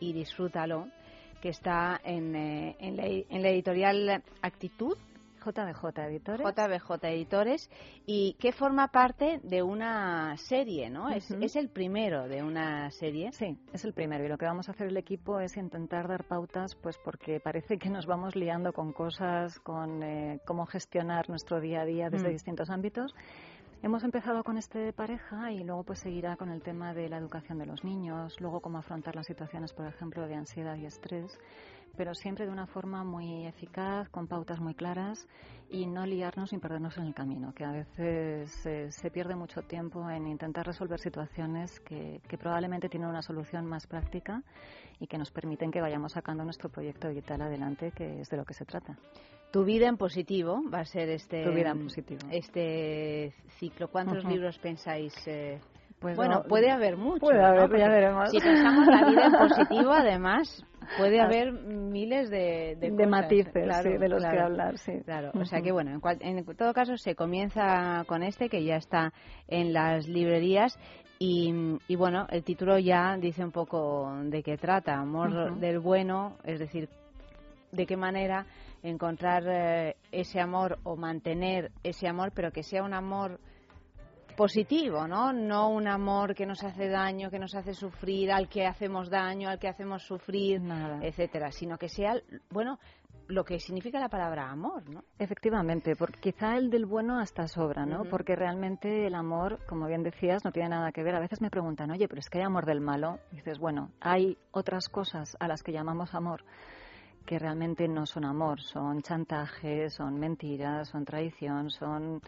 y 0.00 0.12
disfrútalo, 0.12 0.88
que 1.40 1.50
está 1.50 2.00
en, 2.04 2.34
eh, 2.34 2.76
en, 2.78 2.96
la, 2.96 3.04
en 3.06 3.42
la 3.42 3.48
editorial 3.50 4.22
Actitud. 4.42 4.96
JBJ 5.44 5.98
Editores. 5.98 6.46
JBJ 6.46 7.04
Editores 7.04 7.70
y 8.06 8.34
que 8.34 8.52
forma 8.52 8.88
parte 8.88 9.40
de 9.42 9.62
una 9.62 10.36
serie, 10.36 10.90
¿no? 10.90 11.10
Es, 11.10 11.30
el 11.56 11.68
primero 11.68 12.28
de 12.28 12.42
una 12.42 12.90
serie. 12.90 13.32
Sí, 13.32 13.58
es 13.72 13.84
el 13.84 13.92
primero 13.92 14.24
y 14.24 14.28
lo 14.28 14.38
que 14.38 14.46
vamos 14.46 14.68
a 14.68 14.72
hacer 14.72 14.88
el 14.88 14.96
equipo 14.96 15.40
es 15.40 15.56
intentar 15.56 16.08
dar 16.08 16.24
pautas, 16.24 16.74
pues 16.74 16.98
porque 17.04 17.40
parece 17.40 17.78
que 17.78 17.90
nos 17.90 18.06
vamos 18.06 18.34
liando 18.34 18.72
con 18.72 18.92
cosas, 18.92 19.58
con 19.60 20.02
eh, 20.02 20.40
cómo 20.46 20.66
gestionar 20.66 21.28
nuestro 21.28 21.60
día 21.60 21.82
a 21.82 21.84
día 21.84 22.10
desde 22.10 22.28
Mm. 22.28 22.32
distintos 22.32 22.70
ámbitos. 22.70 23.14
Hemos 23.82 24.02
empezado 24.02 24.42
con 24.44 24.56
este 24.56 24.78
de 24.78 24.92
pareja 24.94 25.52
y 25.52 25.62
luego 25.62 25.82
pues 25.84 25.98
seguirá 25.98 26.36
con 26.36 26.48
el 26.48 26.62
tema 26.62 26.94
de 26.94 27.10
la 27.10 27.18
educación 27.18 27.58
de 27.58 27.66
los 27.66 27.84
niños, 27.84 28.40
luego 28.40 28.60
cómo 28.60 28.78
afrontar 28.78 29.14
las 29.14 29.26
situaciones, 29.26 29.74
por 29.74 29.86
ejemplo, 29.86 30.26
de 30.26 30.34
ansiedad 30.36 30.74
y 30.76 30.86
estrés, 30.86 31.38
pero 31.96 32.14
siempre 32.14 32.46
de 32.46 32.52
una 32.52 32.66
forma 32.66 33.04
muy 33.04 33.46
eficaz, 33.46 34.08
con 34.10 34.26
pautas 34.26 34.60
muy 34.60 34.74
claras 34.74 35.26
y 35.70 35.86
no 35.86 36.04
liarnos 36.06 36.52
ni 36.52 36.58
perdernos 36.58 36.96
en 36.98 37.04
el 37.04 37.14
camino, 37.14 37.52
que 37.54 37.64
a 37.64 37.72
veces 37.72 38.66
eh, 38.66 38.88
se 38.90 39.10
pierde 39.10 39.34
mucho 39.34 39.62
tiempo 39.62 40.08
en 40.10 40.26
intentar 40.26 40.66
resolver 40.66 41.00
situaciones 41.00 41.80
que, 41.80 42.20
que 42.28 42.38
probablemente 42.38 42.88
tienen 42.88 43.08
una 43.08 43.22
solución 43.22 43.66
más 43.66 43.86
práctica 43.86 44.42
y 45.00 45.06
que 45.06 45.18
nos 45.18 45.30
permiten 45.30 45.70
que 45.70 45.80
vayamos 45.80 46.12
sacando 46.12 46.44
nuestro 46.44 46.68
proyecto 46.68 47.08
vital 47.08 47.42
adelante, 47.42 47.92
que 47.92 48.20
es 48.20 48.28
de 48.28 48.36
lo 48.36 48.44
que 48.44 48.54
se 48.54 48.64
trata. 48.64 48.96
Tu 49.50 49.64
vida 49.64 49.86
en 49.88 49.96
positivo 49.96 50.62
va 50.72 50.80
a 50.80 50.84
ser 50.84 51.08
este 51.10 51.44
Tu 51.44 51.52
vida 51.52 51.70
en 51.70 51.84
positivo. 51.84 52.20
este 52.30 53.32
ciclo. 53.58 53.88
¿Cuántos 53.88 54.24
libros 54.24 54.58
pensáis? 54.58 55.14
eh? 55.26 55.60
Pues 56.04 56.16
bueno, 56.18 56.34
no, 56.34 56.42
puede 56.44 56.70
haber 56.70 56.98
muchos. 56.98 57.20
puede 57.20 57.40
¿no? 57.40 57.46
haber, 57.46 57.78
ya 57.78 57.88
veremos. 57.88 58.30
Si 58.30 58.38
pensamos 58.38 58.86
la 58.86 59.08
vida 59.08 59.24
en 59.24 59.32
positivo, 59.38 59.90
además, 59.90 60.62
puede 60.98 61.18
haber 61.18 61.50
miles 61.52 62.28
de, 62.28 62.76
de, 62.78 62.90
De 62.90 62.90
cosas, 62.90 63.08
matices, 63.08 63.52
claro, 63.54 63.90
sí, 63.90 63.96
de 63.96 64.08
los 64.10 64.22
que 64.22 64.38
hablar, 64.38 64.76
sí. 64.76 65.00
Claro, 65.02 65.30
o 65.32 65.46
sea 65.46 65.62
que 65.62 65.72
bueno, 65.72 65.92
en, 65.92 66.00
cual- 66.00 66.18
en 66.20 66.44
todo 66.56 66.74
caso 66.74 66.98
se 66.98 67.14
comienza 67.14 68.04
con 68.06 68.22
este 68.22 68.50
que 68.50 68.62
ya 68.62 68.76
está 68.76 69.14
en 69.48 69.72
las 69.72 70.06
librerías 70.06 70.78
y, 71.18 71.78
y 71.88 71.96
bueno, 71.96 72.26
el 72.28 72.44
título 72.44 72.78
ya 72.78 73.16
dice 73.16 73.42
un 73.42 73.52
poco 73.52 74.12
de 74.24 74.42
qué 74.42 74.58
trata, 74.58 74.96
amor 74.98 75.58
del 75.58 75.78
bueno, 75.78 76.36
es 76.44 76.58
decir, 76.58 76.90
de 77.72 77.86
qué 77.86 77.96
manera 77.96 78.44
encontrar 78.82 79.42
eh, 79.46 79.96
ese 80.12 80.38
amor 80.38 80.78
o 80.82 80.96
mantener 80.96 81.70
ese 81.82 82.06
amor, 82.08 82.32
pero 82.34 82.50
que 82.50 82.62
sea 82.62 82.82
un 82.82 82.92
amor 82.92 83.40
positivo, 84.36 85.06
¿no? 85.06 85.32
No 85.32 85.70
un 85.70 85.88
amor 85.88 86.34
que 86.34 86.46
nos 86.46 86.62
hace 86.62 86.88
daño, 86.88 87.30
que 87.30 87.38
nos 87.38 87.54
hace 87.54 87.74
sufrir, 87.74 88.32
al 88.32 88.48
que 88.48 88.66
hacemos 88.66 89.10
daño, 89.10 89.48
al 89.48 89.58
que 89.58 89.68
hacemos 89.68 90.02
sufrir, 90.02 90.60
etcétera, 91.02 91.50
sino 91.50 91.78
que 91.78 91.88
sea, 91.88 92.14
bueno, 92.50 92.78
lo 93.28 93.44
que 93.44 93.58
significa 93.58 93.98
la 93.98 94.08
palabra 94.08 94.50
amor, 94.50 94.88
¿no? 94.88 95.04
Efectivamente, 95.18 95.96
porque 95.96 96.20
quizá 96.20 96.56
el 96.56 96.70
del 96.70 96.84
bueno 96.84 97.18
hasta 97.18 97.48
sobra, 97.48 97.86
¿no? 97.86 98.04
Porque 98.04 98.36
realmente 98.36 99.06
el 99.06 99.14
amor, 99.14 99.60
como 99.66 99.86
bien 99.86 100.02
decías, 100.02 100.44
no 100.44 100.52
tiene 100.52 100.70
nada 100.70 100.92
que 100.92 101.02
ver. 101.02 101.14
A 101.14 101.20
veces 101.20 101.40
me 101.40 101.50
preguntan, 101.50 101.90
oye, 101.90 102.06
pero 102.06 102.20
es 102.20 102.28
que 102.28 102.38
hay 102.38 102.44
amor 102.44 102.66
del 102.66 102.80
malo. 102.80 103.18
Y 103.32 103.36
dices, 103.36 103.58
bueno, 103.58 103.90
hay 104.00 104.36
otras 104.50 104.88
cosas 104.88 105.36
a 105.40 105.48
las 105.48 105.62
que 105.62 105.72
llamamos 105.72 106.14
amor 106.14 106.44
que 107.24 107.38
realmente 107.38 107.88
no 107.88 108.04
son 108.04 108.26
amor, 108.26 108.60
son 108.60 109.00
chantajes, 109.00 109.94
son 109.94 110.18
mentiras, 110.18 110.88
son 110.88 111.04
traición, 111.06 111.70
son 111.70 112.20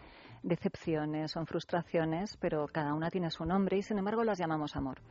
decepciones, 0.43 1.31
son 1.31 1.45
frustraciones, 1.45 2.37
pero 2.37 2.67
cada 2.67 2.93
una 2.93 3.09
tiene 3.09 3.29
su 3.29 3.45
nombre 3.45 3.77
y 3.77 3.83
sin 3.83 3.97
embargo 3.97 4.23
las 4.23 4.37
llamamos 4.37 4.75
amor. 4.75 5.01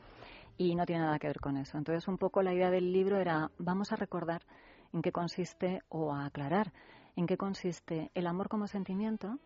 Y 0.58 0.74
no 0.74 0.86
tiene 0.86 1.02
nada 1.02 1.18
que 1.18 1.26
ver 1.26 1.40
con 1.40 1.56
eso. 1.56 1.76
Entonces, 1.76 2.08
un 2.08 2.16
poco 2.16 2.42
la 2.42 2.54
idea 2.54 2.70
del 2.70 2.92
libro 2.92 3.18
era, 3.18 3.50
vamos 3.58 3.92
a 3.92 3.96
recordar 3.96 4.42
en 4.92 5.02
qué 5.02 5.12
consiste 5.12 5.82
o 5.88 6.14
a 6.14 6.26
aclarar 6.26 6.72
en 7.16 7.26
qué 7.26 7.36
consiste 7.36 8.10
el 8.14 8.26
amor 8.26 8.48
como 8.48 8.66
sentimiento, 8.66 9.38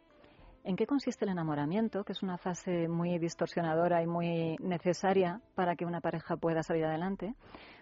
en 0.64 0.76
qué 0.76 0.86
consiste 0.86 1.24
el 1.24 1.30
enamoramiento, 1.30 2.04
que 2.04 2.12
es 2.12 2.22
una 2.22 2.36
fase 2.36 2.88
muy 2.88 3.18
distorsionadora 3.18 4.02
y 4.02 4.06
muy 4.06 4.56
necesaria 4.60 5.40
para 5.54 5.76
que 5.76 5.86
una 5.86 6.00
pareja 6.00 6.36
pueda 6.36 6.62
salir 6.62 6.84
adelante, 6.84 7.34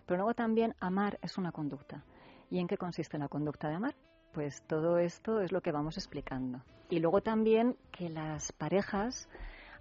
pero 0.06 0.18
luego 0.18 0.34
también 0.34 0.74
amar 0.78 1.18
es 1.22 1.38
una 1.38 1.50
conducta. 1.50 2.04
¿Y 2.50 2.60
en 2.60 2.68
qué 2.68 2.76
consiste 2.76 3.18
la 3.18 3.28
conducta 3.28 3.68
de 3.68 3.74
amar? 3.74 3.94
Pues 4.32 4.62
todo 4.62 4.98
esto 4.98 5.40
es 5.40 5.52
lo 5.52 5.60
que 5.60 5.72
vamos 5.72 5.96
explicando. 5.96 6.62
Y 6.90 7.00
luego 7.00 7.20
también 7.20 7.76
que 7.90 8.08
las 8.08 8.52
parejas, 8.52 9.28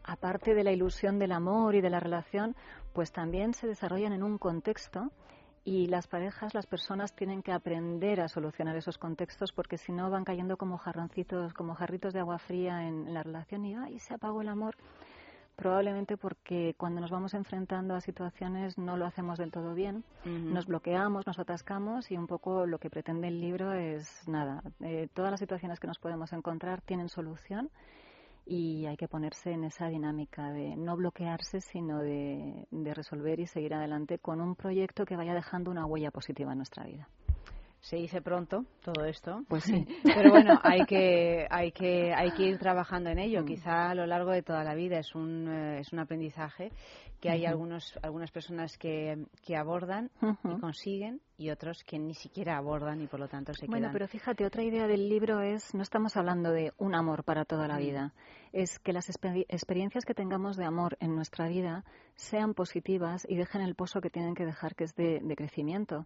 aparte 0.04 0.54
de 0.54 0.64
la 0.64 0.72
ilusión 0.72 1.20
del 1.20 1.32
amor 1.32 1.76
y 1.76 1.82
de 1.82 1.90
la 1.90 2.00
relación, 2.00 2.56
pues 2.94 3.12
también 3.12 3.54
se 3.54 3.68
desarrollan 3.68 4.14
en 4.14 4.24
un 4.24 4.38
contexto 4.38 5.12
y 5.64 5.88
las 5.88 6.08
parejas, 6.08 6.54
las 6.54 6.66
personas 6.66 7.14
tienen 7.14 7.44
que 7.44 7.52
aprender 7.52 8.22
a 8.22 8.30
solucionar 8.30 8.78
esos 8.78 8.98
contextos 8.98 9.52
porque 9.52 9.78
si 9.78 9.92
no 9.92 10.10
van 10.10 10.24
cayendo 10.24 10.56
como 10.56 10.78
jarroncitos, 10.78 11.54
como 11.54 11.76
jarritos 11.76 12.14
de 12.14 12.22
agua 12.22 12.40
fría 12.40 12.88
en, 12.88 13.14
la 13.14 13.22
relación 13.22 13.66
y 13.66 13.76
ay, 13.76 14.00
se 14.00 14.14
apagó 14.14 14.42
el 14.42 14.48
amor. 14.48 14.78
Probablemente 15.58 16.18
porque 16.18 16.76
cuando 16.78 17.02
nos 17.02 17.10
vamos 17.10 17.34
enfrentando 17.34 17.96
a 17.96 18.00
situaciones 18.00 18.78
no 18.78 18.96
lo 18.96 19.08
hacemos 19.08 19.40
del 19.40 19.52
todo 19.52 19.74
bien, 19.74 20.04
nos 20.24 20.68
bloqueamos, 20.68 21.26
nos 21.26 21.40
atascamos 21.40 22.12
y 22.12 22.16
un 22.16 22.28
poco 22.28 22.68
lo 22.68 22.78
que 22.78 22.92
pretende 22.92 23.28
el 23.30 23.42
libro 23.42 23.74
es 23.74 24.08
nada. 24.28 24.62
eh, 24.82 25.08
todas 25.16 25.32
las 25.32 25.40
situaciones 25.40 25.80
que 25.80 25.88
nos 25.88 25.98
podemos 25.98 26.32
encontrar 26.32 26.82
tienen 26.82 27.10
solución 27.10 27.72
y 28.46 28.86
hay 28.86 28.98
que 28.98 29.08
ponerse 29.08 29.52
en 29.52 29.64
esa 29.64 29.88
dinámica 29.88 30.52
de 30.52 30.76
no 30.78 30.96
bloquearse, 30.96 31.60
sino 31.60 32.00
de, 32.04 32.68
de 32.70 32.94
resolver 32.94 33.40
y 33.40 33.48
seguir 33.48 33.74
adelante 33.74 34.20
con 34.20 34.40
un 34.42 34.56
proyecto 34.56 35.06
que 35.06 35.16
vaya 35.18 35.34
dejando 35.34 35.72
una 35.72 35.88
huella 35.88 36.12
positiva 36.12 36.52
en 36.52 36.58
nuestra 36.60 36.86
vida. 36.86 37.10
Se 37.80 37.96
dice 37.96 38.22
pronto 38.22 38.66
todo 38.84 39.06
esto. 39.06 39.44
Pues 39.48 39.64
sí. 39.64 39.86
Pero 40.04 40.32
bueno, 40.32 40.60
hay 40.64 40.86
que, 40.86 41.48
hay 41.50 41.72
que, 41.72 42.14
hay 42.14 42.32
que 42.32 42.44
ir 42.44 42.58
trabajando 42.58 43.10
en 43.10 43.18
Mm. 43.18 43.22
ello. 43.22 43.46
Quizá 43.46 43.90
a 43.92 43.96
lo 43.96 44.06
largo 44.06 44.32
de 44.32 44.42
toda 44.44 44.64
la 44.64 44.74
vida 44.76 44.98
es 45.00 45.14
un, 45.16 45.48
eh, 45.48 45.80
es 45.80 45.94
un 45.94 46.00
aprendizaje 46.00 46.72
que 47.22 47.30
hay 47.32 47.46
algunos, 47.48 47.98
algunas 48.04 48.30
personas 48.32 48.78
que, 48.78 49.26
que 49.44 49.56
abordan 49.56 50.12
y 50.44 50.60
consiguen 50.60 51.20
y 51.38 51.50
otros 51.50 51.84
que 51.84 51.98
ni 51.98 52.14
siquiera 52.14 52.58
abordan 52.58 53.02
y 53.02 53.08
por 53.08 53.20
lo 53.20 53.28
tanto 53.28 53.54
se 53.56 53.66
Bueno, 53.66 53.86
quedan. 53.86 53.94
pero 53.94 54.08
fíjate, 54.08 54.46
otra 54.46 54.62
idea 54.64 54.86
del 54.86 55.10
libro 55.10 55.42
es, 55.42 55.74
no 55.74 55.82
estamos 55.82 56.16
hablando 56.16 56.52
de 56.52 56.74
un 56.78 56.94
amor 56.94 57.24
para 57.24 57.44
toda 57.46 57.68
la 57.68 57.76
Mm. 57.78 57.82
vida, 57.82 58.14
es 58.54 58.78
que 58.80 58.94
las 58.94 59.10
exper- 59.10 59.46
experiencias 59.50 60.06
que 60.06 60.14
tengamos 60.14 60.58
de 60.58 60.66
amor 60.66 60.96
en 61.00 61.16
nuestra 61.16 61.48
vida 61.48 61.84
sean 62.16 62.54
positivas 62.54 63.26
y 63.28 63.36
dejen 63.36 63.62
el 63.62 63.74
pozo 63.76 64.00
que 64.00 64.10
tienen 64.12 64.36
que 64.36 64.46
dejar, 64.46 64.76
que 64.76 64.84
es 64.84 64.94
de, 64.96 65.20
de 65.20 65.36
crecimiento. 65.36 66.06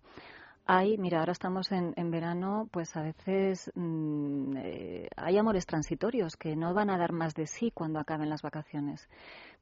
Hay, 0.65 0.97
mira, 0.97 1.19
ahora 1.19 1.33
estamos 1.33 1.71
en, 1.71 1.93
en 1.97 2.11
verano, 2.11 2.67
pues 2.71 2.95
a 2.95 3.01
veces 3.01 3.71
mm, 3.75 4.55
eh, 4.57 5.09
hay 5.17 5.37
amores 5.37 5.65
transitorios 5.65 6.37
que 6.37 6.55
no 6.55 6.73
van 6.73 6.89
a 6.89 6.97
dar 6.97 7.11
más 7.11 7.33
de 7.35 7.47
sí 7.47 7.71
cuando 7.71 7.99
acaben 7.99 8.29
las 8.29 8.41
vacaciones. 8.41 9.09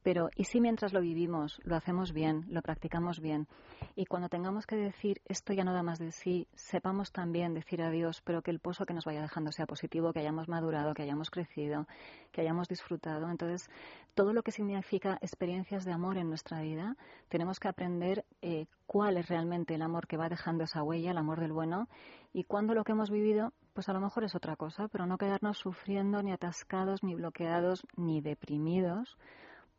Pero, 0.02 0.30
¿y 0.36 0.46
si 0.46 0.62
mientras 0.62 0.94
lo 0.94 1.02
vivimos, 1.02 1.60
lo 1.64 1.76
hacemos 1.76 2.14
bien, 2.14 2.46
lo 2.50 2.62
practicamos 2.62 3.20
bien? 3.20 3.48
Y 3.96 4.06
cuando 4.06 4.30
tengamos 4.30 4.66
que 4.66 4.78
decir 4.78 5.22
esto 5.26 5.52
ya 5.52 5.66
no 5.66 5.74
da 5.74 5.84
más 5.84 6.00
de 6.00 6.12
sí, 6.12 6.48
sepamos 6.56 7.12
también 7.12 7.54
decir 7.54 7.82
adiós, 7.82 8.22
pero 8.24 8.42
que 8.42 8.52
el 8.52 8.60
pozo 8.60 8.86
que 8.86 8.94
nos 8.94 9.04
vaya 9.04 9.22
dejando 9.22 9.52
sea 9.52 9.66
positivo, 9.66 10.14
que 10.14 10.20
hayamos 10.20 10.48
madurado, 10.48 10.94
que 10.94 11.04
hayamos 11.04 11.30
crecido, 11.30 11.86
que 12.32 12.42
hayamos 12.42 12.70
disfrutado. 12.70 13.30
Entonces, 13.30 13.70
todo 14.16 14.32
lo 14.32 14.42
que 14.42 14.52
significa 14.52 15.18
experiencias 15.22 15.84
de 15.84 15.92
amor 15.92 16.18
en 16.18 16.30
nuestra 16.30 16.62
vida, 16.62 16.96
tenemos 17.28 17.60
que 17.60 17.68
aprender 17.68 18.24
eh, 18.42 18.68
cuál 18.88 19.18
es 19.18 19.28
realmente 19.28 19.76
el 19.76 19.82
amor 19.82 20.08
que 20.08 20.18
va 20.18 20.30
dejando 20.30 20.64
esa 20.64 20.82
huella, 20.82 21.12
el 21.12 21.18
amor 21.18 21.42
del 21.42 21.52
bueno, 21.52 21.90
y 22.32 22.46
cuando 22.46 22.74
lo 22.74 22.86
que 22.86 22.94
hemos 22.94 23.10
vivido, 23.10 23.52
pues 23.74 23.90
a 23.90 23.94
lo 23.94 24.00
mejor 24.00 24.24
es 24.24 24.36
otra 24.36 24.56
cosa, 24.56 24.88
pero 24.88 25.06
no 25.06 25.18
quedarnos 25.18 25.58
sufriendo, 25.58 26.24
ni 26.24 26.32
atascados, 26.32 27.04
ni 27.04 27.16
bloqueados, 27.16 27.86
ni 27.98 28.22
deprimidos 28.22 29.18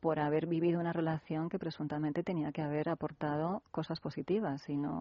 por 0.01 0.19
haber 0.19 0.47
vivido 0.47 0.81
una 0.81 0.93
relación 0.93 1.49
que 1.49 1.59
presuntamente 1.59 2.23
tenía 2.23 2.53
que 2.53 2.63
haber 2.63 2.89
aportado 2.89 3.63
cosas 3.71 4.01
positivas 4.01 4.69
y 4.69 4.77
no, 4.77 5.01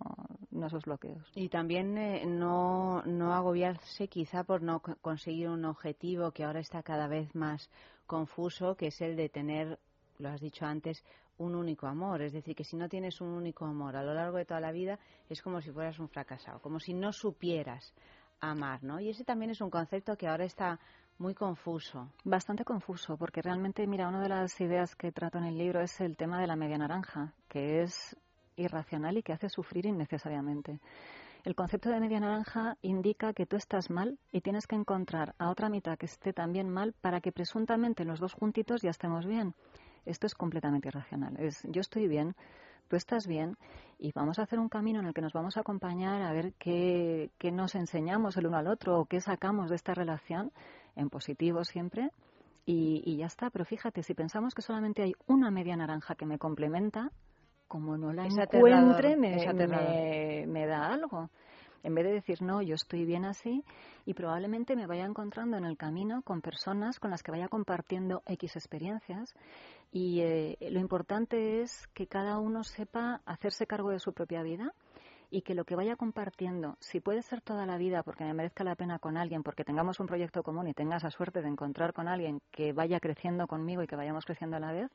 no 0.52 0.68
esos 0.68 0.84
bloqueos. 0.84 1.26
Y 1.36 1.50
también 1.50 1.98
eh, 1.98 2.26
no, 2.26 3.02
no 3.06 3.34
agobiarse 3.34 4.08
quizá 4.08 4.44
por 4.44 4.62
no 4.62 4.82
co- 4.82 4.96
conseguir 5.02 5.50
un 5.50 5.66
objetivo 5.66 6.32
que 6.32 6.44
ahora 6.44 6.60
está 6.60 6.84
cada 6.84 7.08
vez 7.08 7.34
más 7.34 7.70
confuso, 8.06 8.76
que 8.76 8.88
es 8.88 9.02
el 9.02 9.16
de 9.16 9.30
tener, 9.30 9.80
lo 10.18 10.30
has 10.30 10.42
dicho 10.42 10.66
antes, 10.66 11.04
un 11.38 11.56
único 11.56 11.88
amor. 11.88 12.22
Es 12.22 12.34
decir, 12.34 12.56
que 12.56 12.66
si 12.66 12.76
no 12.76 12.90
tienes 12.90 13.22
un 13.22 13.30
único 13.30 13.66
amor 13.66 13.96
a 13.96 14.04
lo 14.04 14.14
largo 14.14 14.38
de 14.38 14.46
toda 14.46 14.60
la 14.60 14.72
vida, 14.72 15.00
es 15.30 15.42
como 15.42 15.62
si 15.62 15.72
fueras 15.72 15.98
un 16.00 16.10
fracasado, 16.10 16.60
como 16.60 16.80
si 16.80 16.94
no 16.94 17.14
supieras 17.14 17.94
amar, 18.42 18.84
¿no? 18.84 19.00
Y 19.00 19.10
ese 19.10 19.24
también 19.24 19.52
es 19.52 19.62
un 19.62 19.70
concepto 19.70 20.16
que 20.18 20.28
ahora 20.28 20.46
está 20.46 20.80
muy 21.20 21.36
confuso. 21.36 22.10
Bastante 22.24 22.64
confuso, 22.64 23.18
porque 23.18 23.42
realmente, 23.42 23.86
mira, 23.86 24.08
una 24.08 24.22
de 24.22 24.30
las 24.30 24.60
ideas 24.62 24.96
que 24.96 25.12
trato 25.12 25.38
en 25.38 25.44
el 25.44 25.58
libro 25.58 25.82
es 25.82 26.00
el 26.02 26.16
tema 26.18 26.40
de 26.40 26.48
la 26.48 26.56
media 26.56 26.78
naranja, 26.78 27.34
que 27.48 27.82
es 27.82 28.16
irracional 28.56 29.18
y 29.18 29.24
que 29.24 29.34
hace 29.34 29.50
sufrir 29.50 29.86
innecesariamente. 29.86 30.80
El 31.44 31.56
concepto 31.56 31.90
de 31.90 32.00
media 32.00 32.20
naranja 32.20 32.78
indica 32.82 33.34
que 33.34 33.46
tú 33.46 33.56
estás 33.56 33.90
mal 33.90 34.18
y 34.32 34.42
tienes 34.42 34.68
que 34.68 34.76
encontrar 34.76 35.36
a 35.38 35.50
otra 35.50 35.70
mitad 35.70 35.98
que 35.98 36.06
esté 36.06 36.34
también 36.34 36.70
mal 36.70 36.94
para 37.00 37.22
que 37.22 37.32
presuntamente 37.32 38.04
los 38.04 38.20
dos 38.20 38.34
juntitos 38.34 38.82
ya 38.82 38.90
estemos 38.90 39.26
bien. 39.26 39.54
Esto 40.06 40.28
es 40.28 40.36
completamente 40.36 40.90
irracional. 40.90 41.38
Es 41.40 41.64
yo 41.70 41.80
estoy 41.80 42.08
bien, 42.08 42.36
tú 42.90 42.98
estás 42.98 43.26
bien 43.26 43.58
y 43.98 44.12
vamos 44.12 44.40
a 44.40 44.44
hacer 44.44 44.60
un 44.60 44.68
camino 44.68 45.00
en 45.00 45.06
el 45.06 45.14
que 45.14 45.22
nos 45.22 45.34
vamos 45.34 45.56
a 45.56 45.62
acompañar 45.62 46.22
a 46.22 46.34
ver 46.34 46.54
qué, 46.60 47.32
qué 47.38 47.52
nos 47.52 47.76
enseñamos 47.76 48.36
el 48.36 48.48
uno 48.48 48.58
al 48.58 48.68
otro 48.68 49.00
o 49.00 49.06
qué 49.06 49.22
sacamos 49.22 49.70
de 49.70 49.78
esta 49.78 49.94
relación 49.94 50.52
en 51.00 51.10
positivo 51.10 51.64
siempre 51.64 52.10
y, 52.66 53.02
y 53.06 53.18
ya 53.18 53.26
está. 53.26 53.50
Pero 53.50 53.66
fíjate, 53.66 54.04
si 54.04 54.14
pensamos 54.14 54.54
que 54.54 54.62
solamente 54.62 55.02
hay 55.04 55.14
una 55.28 55.50
media 55.52 55.76
naranja 55.76 56.16
que 56.16 56.26
me 56.26 56.38
complementa, 56.38 57.12
como 57.68 57.98
no 57.98 58.12
la 58.14 58.26
Es 58.28 58.36
encuentre, 58.68 59.16
me- 59.18 60.46
me 60.48 60.66
da 60.68 60.88
algo. 60.94 61.30
En 61.82 61.96
vez 61.96 62.04
de 62.06 62.12
decir, 62.12 62.42
no, 62.42 62.62
yo 62.62 62.76
estoy 62.76 63.06
bien 63.06 63.24
así, 63.24 63.64
y 64.06 64.14
probablemente 64.14 64.76
me 64.76 64.86
vaya 64.86 65.06
encontrando 65.06 65.56
en 65.56 65.64
el 65.64 65.78
camino 65.78 66.22
con 66.24 66.42
personas 66.42 67.00
con 67.00 67.10
las 67.10 67.24
que 67.24 67.32
vaya 67.32 67.48
compartiendo 67.48 68.22
X 68.26 68.58
experiencias. 68.58 69.34
Y 69.92 70.20
eh, 70.20 70.58
lo 70.72 70.80
importante 70.82 71.62
es 71.62 71.72
que 71.94 72.06
cada 72.08 72.38
uno 72.38 72.64
sepa 72.66 73.22
hacerse 73.26 73.66
cargo 73.66 73.92
de 73.92 74.00
su 74.00 74.12
propia 74.12 74.44
vida 74.44 74.74
y 75.32 75.42
que 75.42 75.54
lo 75.54 75.64
que 75.66 75.76
vaya 75.76 75.96
compartiendo, 75.96 76.78
si 76.80 77.00
puede 77.00 77.22
ser 77.22 77.42
toda 77.42 77.66
la 77.66 77.78
vida 77.78 78.04
porque 78.04 78.24
me 78.24 78.34
merezca 78.34 78.64
la 78.64 78.76
pena 78.76 79.00
con 79.00 79.18
alguien, 79.18 79.44
porque 79.44 79.64
tengamos 79.64 80.00
un 80.00 80.08
proyecto 80.08 80.42
común 80.44 80.68
y 80.68 80.74
tenga 80.74 80.98
esa 80.98 81.12
suerte 81.12 81.42
de 81.42 81.48
encontrar 81.50 81.94
con 81.94 82.08
alguien 82.08 82.42
que 82.52 82.74
vaya 82.74 83.00
creciendo 83.00 83.48
conmigo 83.48 83.84
y 83.84 83.88
que 83.88 83.96
vayamos 83.96 84.26
creciendo 84.26 84.58
a 84.58 84.60
la 84.60 84.72
vez, 84.72 84.90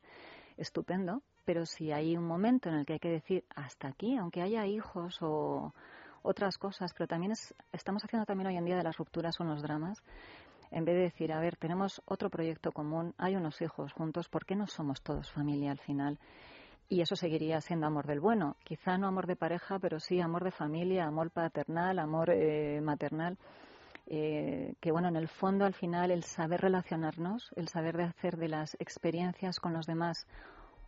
estupendo. 0.57 1.21
Pero 1.45 1.65
si 1.65 1.91
hay 1.91 2.17
un 2.17 2.25
momento 2.25 2.69
en 2.69 2.75
el 2.75 2.85
que 2.85 2.93
hay 2.93 2.99
que 2.99 3.09
decir 3.09 3.45
hasta 3.55 3.87
aquí, 3.87 4.17
aunque 4.17 4.41
haya 4.41 4.65
hijos 4.65 5.17
o 5.21 5.73
otras 6.21 6.57
cosas, 6.57 6.91
pero 6.93 7.07
también 7.07 7.31
es- 7.33 7.53
estamos 7.71 8.03
haciendo 8.03 8.25
también 8.25 8.47
hoy 8.47 8.57
en 8.57 8.65
día 8.65 8.75
de 8.75 8.83
las 8.83 8.97
rupturas 8.97 9.39
unos 9.39 9.61
dramas, 9.61 10.01
en 10.71 10.83
vez 10.83 10.95
de 10.95 11.01
decir, 11.03 11.31
a 11.31 11.39
ver, 11.39 11.55
tenemos 11.55 12.01
otro 12.05 12.29
proyecto 12.29 12.71
común, 12.71 13.13
hay 13.17 13.35
unos 13.35 13.61
hijos 13.61 13.93
juntos, 13.93 14.27
¿por 14.27 14.45
qué 14.45 14.55
no 14.55 14.67
somos 14.67 15.01
todos 15.01 15.31
familia 15.31 15.71
al 15.71 15.77
final? 15.79 16.17
Y 16.87 17.01
eso 17.01 17.15
seguiría 17.15 17.61
siendo 17.61 17.87
amor 17.87 18.05
del 18.05 18.19
bueno. 18.19 18.57
Quizá 18.63 18.97
no 18.97 19.07
amor 19.07 19.25
de 19.25 19.35
pareja, 19.35 19.79
pero 19.79 19.99
sí 19.99 20.19
amor 20.19 20.43
de 20.43 20.51
familia, 20.51 21.05
amor 21.05 21.31
paternal, 21.31 21.97
amor 21.97 22.29
eh, 22.29 22.79
maternal. 22.81 23.37
Eh, 24.07 24.75
que 24.79 24.91
bueno, 24.91 25.07
en 25.07 25.15
el 25.15 25.27
fondo 25.27 25.65
al 25.65 25.73
final 25.73 26.11
el 26.11 26.23
saber 26.23 26.61
relacionarnos, 26.61 27.49
el 27.55 27.67
saber 27.69 27.97
de 27.97 28.03
hacer 28.03 28.37
de 28.37 28.49
las 28.49 28.75
experiencias 28.79 29.59
con 29.59 29.73
los 29.73 29.87
demás 29.87 30.27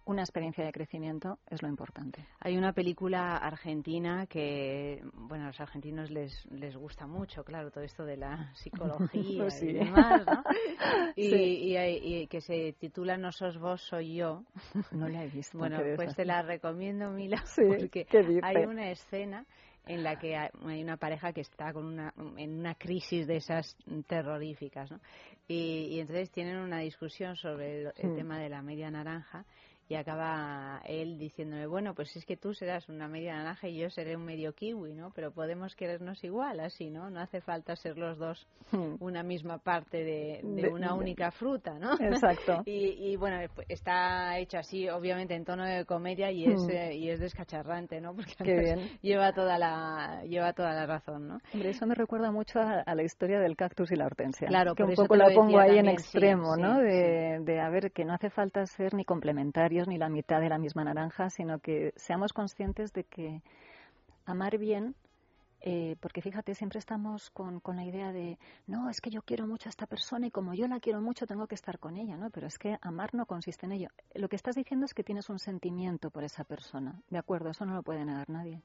una 0.07 0.21
experiencia 0.21 0.63
de 0.65 0.71
crecimiento 0.71 1.37
es 1.49 1.61
lo 1.61 1.67
importante. 1.67 2.25
Hay 2.39 2.57
una 2.57 2.73
película 2.73 3.37
argentina 3.37 4.25
que, 4.27 5.01
bueno, 5.13 5.43
a 5.43 5.47
los 5.47 5.59
argentinos 5.59 6.09
les, 6.09 6.45
les 6.51 6.75
gusta 6.75 7.05
mucho, 7.07 7.43
claro, 7.43 7.69
todo 7.71 7.83
esto 7.83 8.05
de 8.05 8.17
la 8.17 8.51
psicología 8.55 9.43
Pues 9.43 9.53
sí. 9.59 9.67
y 9.67 9.73
demás, 9.73 10.25
¿no? 10.25 10.43
Y, 11.15 11.29
Sí. 11.29 11.75
y 11.77 12.27
que 12.27 12.41
se 12.41 12.73
titula 12.79 13.17
No 13.17 13.31
sos 13.31 13.57
vos, 13.59 13.81
soy 13.81 14.15
yo. 14.15 14.43
No 14.91 15.07
la 15.09 15.23
he 15.23 15.27
visto. 15.27 15.57
Bueno, 15.57 15.79
pues 15.95 16.15
te 16.15 16.25
la 16.25 16.41
recomiendo, 16.41 17.09
Mila, 17.11 17.37
Sí, 17.45 17.63
porque 17.65 18.07
hay 18.41 18.65
una 18.65 18.89
escena 18.91 19.45
en 19.87 20.03
la 20.03 20.17
que 20.19 20.35
hay 20.35 20.83
una 20.83 20.97
pareja 20.97 21.31
que 21.33 21.41
está 21.41 21.71
con 21.73 21.85
una, 21.85 22.13
en 22.37 22.59
una 22.59 22.75
crisis 22.75 23.25
de 23.25 23.37
esas 23.37 23.75
terroríficas, 24.07 24.91
¿no? 24.91 24.99
Y, 25.47 25.87
y 25.91 25.99
entonces 26.01 26.29
tienen 26.31 26.57
una 26.57 26.79
discusión 26.79 27.35
sobre 27.37 27.81
el, 27.83 27.93
el 27.95 28.11
Mm. 28.11 28.15
tema 28.15 28.39
de 28.39 28.49
la 28.49 28.61
media 28.61 28.91
naranja 28.91 29.45
y 29.89 29.95
acaba 29.95 30.81
él 30.85 31.17
diciéndome, 31.17 31.67
bueno, 31.67 31.93
pues 31.93 32.15
es 32.15 32.25
que 32.25 32.37
tú 32.37 32.53
serás 32.53 32.89
una 32.89 33.07
media 33.07 33.35
naranja 33.35 33.67
y 33.67 33.77
yo 33.77 33.89
seré 33.89 34.15
un 34.15 34.25
medio 34.25 34.53
kiwi, 34.53 34.93
¿no? 34.93 35.11
Pero 35.15 35.31
podemos 35.31 35.75
querernos 35.75 36.23
igual, 36.23 36.59
así, 36.59 36.89
¿no? 36.89 37.09
No 37.09 37.19
hace 37.19 37.41
falta 37.41 37.75
ser 37.75 37.97
los 37.97 38.17
dos 38.17 38.47
una 38.99 39.23
misma 39.23 39.57
parte 39.59 40.03
de, 40.03 40.41
Hmm. 40.43 40.73
Una 40.73 40.93
única 40.93 41.31
fruta, 41.31 41.77
¿no? 41.79 41.93
Exacto. 41.99 42.61
y, 42.65 43.11
y, 43.11 43.15
bueno, 43.15 43.37
pues 43.55 43.67
está 43.69 44.37
hecho 44.37 44.57
así, 44.57 44.89
obviamente 44.89 45.35
en 45.35 45.45
tono 45.45 45.63
de 45.65 45.85
comedia 45.85 46.31
y 46.31 46.45
es 46.45 46.57
Mm. 46.67 46.69
eh, 46.71 46.95
y 46.95 47.09
es 47.09 47.19
descacharrante, 47.19 48.01
¿no? 48.01 48.13
Porque 48.15 48.33
Qué 48.43 48.59
bien. 48.59 48.89
lleva 49.01 49.31
toda 49.33 49.57
la 49.57 50.23
lleva 50.27 50.53
toda 50.53 50.73
la 50.73 50.85
razón, 50.85 51.27
¿no? 51.27 51.37
Hombre, 51.53 51.69
eso 51.69 51.85
me 51.85 51.95
recuerda 51.95 52.31
mucho 52.31 52.59
a, 52.59 52.81
a 52.81 52.95
la 52.95 53.03
historia 53.03 53.39
del 53.39 53.55
cactus 53.55 53.91
y 53.91 53.95
la 53.95 54.05
hortensia. 54.05 54.47
Claro, 54.47 54.75
que 54.75 54.83
un 54.83 54.95
poco 54.95 55.15
la 55.15 55.29
pongo 55.33 55.59
ahí 55.59 55.77
en 55.77 55.85
también, 55.85 55.99
sí, 55.99 56.03
extremo, 56.17 56.55
sí, 56.55 56.61
¿no? 56.61 56.79
De, 56.79 57.39
de, 57.41 57.59
a 57.59 57.69
ver, 57.69 57.91
que 57.91 58.05
no 58.05 58.13
hace 58.13 58.29
falta 58.29 58.65
ser 58.65 58.93
ni 58.93 59.05
ni 59.85 59.97
la 59.97 60.09
mitad 60.09 60.39
de 60.39 60.49
la 60.49 60.57
misma 60.57 60.83
naranja, 60.83 61.29
sino 61.29 61.59
que 61.59 61.93
seamos 61.95 62.33
conscientes 62.33 62.93
de 62.93 63.03
que 63.03 63.41
amar 64.25 64.57
bien, 64.57 64.95
eh, 65.61 65.95
porque 65.99 66.21
fíjate, 66.21 66.55
siempre 66.55 66.79
estamos 66.79 67.29
con, 67.31 67.59
con 67.59 67.75
la 67.75 67.83
idea 67.83 68.11
de, 68.11 68.37
no, 68.67 68.89
es 68.89 69.01
que 69.01 69.09
yo 69.09 69.21
quiero 69.21 69.45
mucho 69.45 69.69
a 69.69 69.71
esta 69.71 69.87
persona 69.87 70.27
y 70.27 70.31
como 70.31 70.53
yo 70.53 70.67
la 70.67 70.79
quiero 70.79 71.01
mucho 71.01 71.27
tengo 71.27 71.47
que 71.47 71.55
estar 71.55 71.79
con 71.79 71.97
ella, 71.97 72.15
¿no? 72.15 72.29
Pero 72.29 72.47
es 72.47 72.57
que 72.57 72.77
amar 72.81 73.13
no 73.13 73.25
consiste 73.25 73.65
en 73.65 73.73
ello. 73.73 73.89
Lo 74.13 74.29
que 74.29 74.35
estás 74.35 74.55
diciendo 74.55 74.85
es 74.85 74.93
que 74.93 75.03
tienes 75.03 75.29
un 75.29 75.39
sentimiento 75.39 76.09
por 76.09 76.23
esa 76.23 76.43
persona, 76.43 77.01
¿de 77.09 77.17
acuerdo? 77.17 77.49
Eso 77.49 77.65
no 77.65 77.73
lo 77.73 77.83
puede 77.83 78.05
negar 78.05 78.29
nadie 78.29 78.61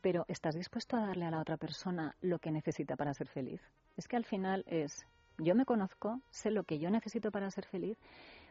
pero 0.00 0.24
¿estás 0.28 0.54
dispuesto 0.54 0.96
a 0.96 1.06
darle 1.06 1.24
a 1.26 1.30
la 1.30 1.40
otra 1.40 1.56
persona 1.56 2.14
lo 2.20 2.38
que 2.38 2.50
necesita 2.50 2.96
para 2.96 3.14
ser 3.14 3.28
feliz? 3.28 3.60
Es 3.96 4.06
que 4.06 4.16
al 4.16 4.24
final 4.24 4.64
es, 4.66 5.06
yo 5.38 5.54
me 5.54 5.64
conozco, 5.64 6.20
sé 6.30 6.50
lo 6.50 6.64
que 6.64 6.78
yo 6.78 6.90
necesito 6.90 7.30
para 7.30 7.50
ser 7.50 7.66
feliz, 7.66 7.98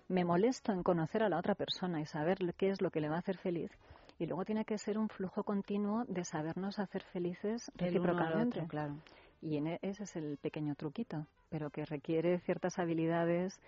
me 0.09 0.23
molesto 0.23 0.71
en 0.71 0.83
conocer 0.83 1.23
a 1.23 1.29
la 1.29 1.37
otra 1.37 1.55
persona 1.55 1.99
y 2.01 2.05
saber 2.05 2.37
qué 2.55 2.69
es 2.69 2.81
lo 2.81 2.91
que 2.91 3.01
le 3.01 3.09
va 3.09 3.15
a 3.15 3.19
hacer 3.19 3.37
feliz, 3.37 3.71
y 4.19 4.25
luego 4.25 4.45
tiene 4.45 4.65
que 4.65 4.77
ser 4.77 4.97
un 4.97 5.09
flujo 5.09 5.43
continuo 5.43 6.05
de 6.07 6.23
sabernos 6.23 6.79
hacer 6.79 7.03
felices 7.03 7.71
recíprocamente. 7.75 8.59
otro, 8.59 8.69
claro. 8.69 8.95
Y 9.41 9.57
en 9.57 9.67
e- 9.67 9.79
ese 9.81 10.03
es 10.03 10.15
el 10.15 10.37
pequeño 10.37 10.75
truquito, 10.75 11.27
pero 11.49 11.69
que 11.69 11.85
requiere 11.85 12.39
ciertas 12.39 12.79
habilidades 12.79 13.59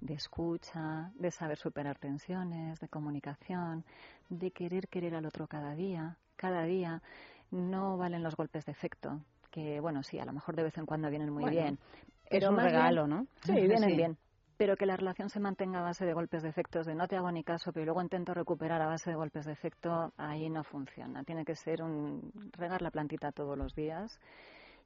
de 0.00 0.14
escucha, 0.14 1.10
de 1.14 1.30
saber 1.30 1.58
superar 1.58 1.98
tensiones, 1.98 2.78
de 2.78 2.88
comunicación, 2.88 3.84
de 4.28 4.50
querer 4.50 4.88
querer 4.88 5.14
al 5.14 5.26
otro 5.26 5.46
cada 5.46 5.74
día. 5.74 6.16
Cada 6.36 6.64
día 6.64 7.02
no 7.50 7.96
valen 7.96 8.22
los 8.22 8.36
golpes 8.36 8.66
de 8.66 8.72
efecto, 8.72 9.20
que 9.50 9.80
bueno, 9.80 10.02
sí, 10.02 10.18
a 10.18 10.26
lo 10.26 10.32
mejor 10.34 10.54
de 10.54 10.64
vez 10.64 10.76
en 10.78 10.84
cuando 10.86 11.08
vienen 11.08 11.30
muy 11.32 11.42
Bueno, 11.44 11.58
bien. 11.60 11.78
es 12.26 12.40
Pero 12.42 12.50
un 12.50 12.56
más 12.56 12.66
bien- 12.66 12.74
regalo, 12.76 13.06
¿no? 13.06 13.26
Sí, 13.42 13.52
vienen 13.82 13.90
Sí. 13.90 13.96
bien. 13.96 14.16
Pero 14.56 14.76
que 14.76 14.86
la 14.86 14.96
relación 14.96 15.28
se 15.28 15.40
mantenga 15.40 15.80
a 15.80 15.82
base 15.82 16.06
de 16.06 16.14
golpes 16.14 16.42
de 16.42 16.48
efectos, 16.48 16.86
de 16.86 16.94
no 16.94 17.06
te 17.08 17.16
hago 17.16 17.30
ni 17.30 17.44
caso, 17.44 17.72
pero 17.72 17.84
luego 17.84 18.00
intento 18.00 18.32
recuperar 18.32 18.80
a 18.80 18.86
base 18.86 19.10
de 19.10 19.16
golpes 19.16 19.44
de 19.44 19.52
efecto, 19.52 20.12
ahí 20.16 20.48
no 20.48 20.64
funciona. 20.64 21.24
Tiene 21.24 21.44
que 21.44 21.54
ser 21.54 21.82
un 21.82 22.32
regar 22.52 22.80
la 22.80 22.90
plantita 22.90 23.32
todos 23.32 23.56
los 23.58 23.74
días 23.74 24.18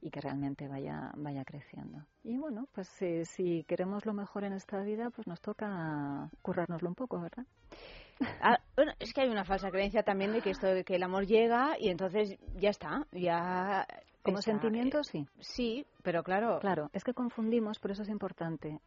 y 0.01 0.09
que 0.09 0.19
realmente 0.19 0.67
vaya 0.67 1.11
vaya 1.15 1.45
creciendo. 1.45 2.05
Y 2.23 2.37
bueno, 2.37 2.67
pues 2.73 2.89
eh, 3.01 3.23
si 3.25 3.63
queremos 3.63 4.05
lo 4.05 4.13
mejor 4.13 4.43
en 4.43 4.53
esta 4.53 4.81
vida, 4.81 5.09
pues 5.11 5.27
nos 5.27 5.39
toca 5.41 6.29
currárnoslo 6.41 6.89
un 6.89 6.95
poco, 6.95 7.21
¿verdad? 7.21 7.45
Ah, 8.43 8.59
bueno, 8.75 8.91
es 8.99 9.13
que 9.13 9.21
hay 9.21 9.29
una 9.29 9.45
falsa 9.45 9.71
creencia 9.71 10.03
también 10.03 10.31
de 10.31 10.41
que 10.41 10.51
esto 10.51 10.67
de 10.67 10.83
que 10.83 10.95
el 10.95 11.03
amor 11.03 11.25
llega 11.25 11.75
y 11.79 11.89
entonces 11.89 12.37
ya 12.55 12.69
está, 12.69 13.07
ya 13.11 13.87
Como 14.21 14.37
está, 14.37 14.51
sentimiento, 14.51 14.99
eh, 14.99 15.03
sí. 15.03 15.27
Sí, 15.39 15.85
pero 16.03 16.21
claro, 16.23 16.59
Claro, 16.59 16.89
es 16.93 17.03
que 17.03 17.15
confundimos, 17.15 17.79
por 17.79 17.89
eso 17.89 18.03
es 18.03 18.09
importante, 18.09 18.79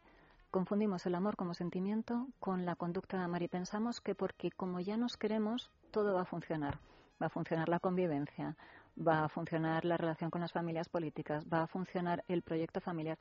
confundimos 0.55 1.05
el 1.05 1.15
amor 1.15 1.35
como 1.35 1.53
sentimiento 1.53 2.29
con 2.39 2.65
la 2.65 2.77
conducta 2.77 3.17
de 3.17 3.25
amar 3.25 3.43
y 3.43 3.49
pensamos 3.49 3.99
que 3.99 4.15
porque 4.15 4.51
como 4.51 4.79
ya 4.79 4.95
nos 4.95 5.17
queremos, 5.17 5.69
todo 5.91 6.13
va 6.13 6.21
a 6.21 6.25
funcionar. 6.25 6.79
Va 7.21 7.25
a 7.25 7.29
funcionar 7.29 7.67
la 7.67 7.81
convivencia, 7.81 8.55
va 8.97 9.25
a 9.25 9.27
funcionar 9.27 9.83
la 9.83 9.97
relación 9.97 10.31
con 10.31 10.39
las 10.39 10.53
familias 10.53 10.87
políticas, 10.87 11.45
va 11.51 11.63
a 11.63 11.67
funcionar 11.67 12.23
el 12.29 12.41
proyecto 12.41 12.79
familiar, 12.79 13.17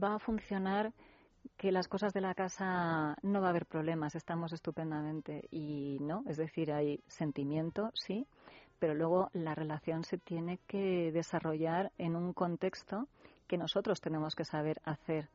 va 0.00 0.14
a 0.14 0.18
funcionar 0.20 0.92
que 1.56 1.72
las 1.72 1.88
cosas 1.88 2.12
de 2.12 2.20
la 2.20 2.36
casa 2.36 3.16
no 3.22 3.40
va 3.40 3.48
a 3.48 3.50
haber 3.50 3.66
problemas, 3.66 4.14
estamos 4.14 4.52
estupendamente. 4.52 5.48
Y 5.50 5.98
no, 6.00 6.22
es 6.28 6.36
decir, 6.36 6.70
hay 6.72 7.02
sentimiento, 7.08 7.90
sí, 7.94 8.24
pero 8.78 8.94
luego 8.94 9.30
la 9.32 9.56
relación 9.56 10.04
se 10.04 10.16
tiene 10.16 10.60
que 10.68 11.10
desarrollar 11.10 11.90
en 11.98 12.14
un 12.14 12.32
contexto 12.32 13.08
que 13.48 13.58
nosotros 13.58 14.00
tenemos 14.00 14.36
que 14.36 14.44
saber 14.44 14.80
hacer 14.84 15.28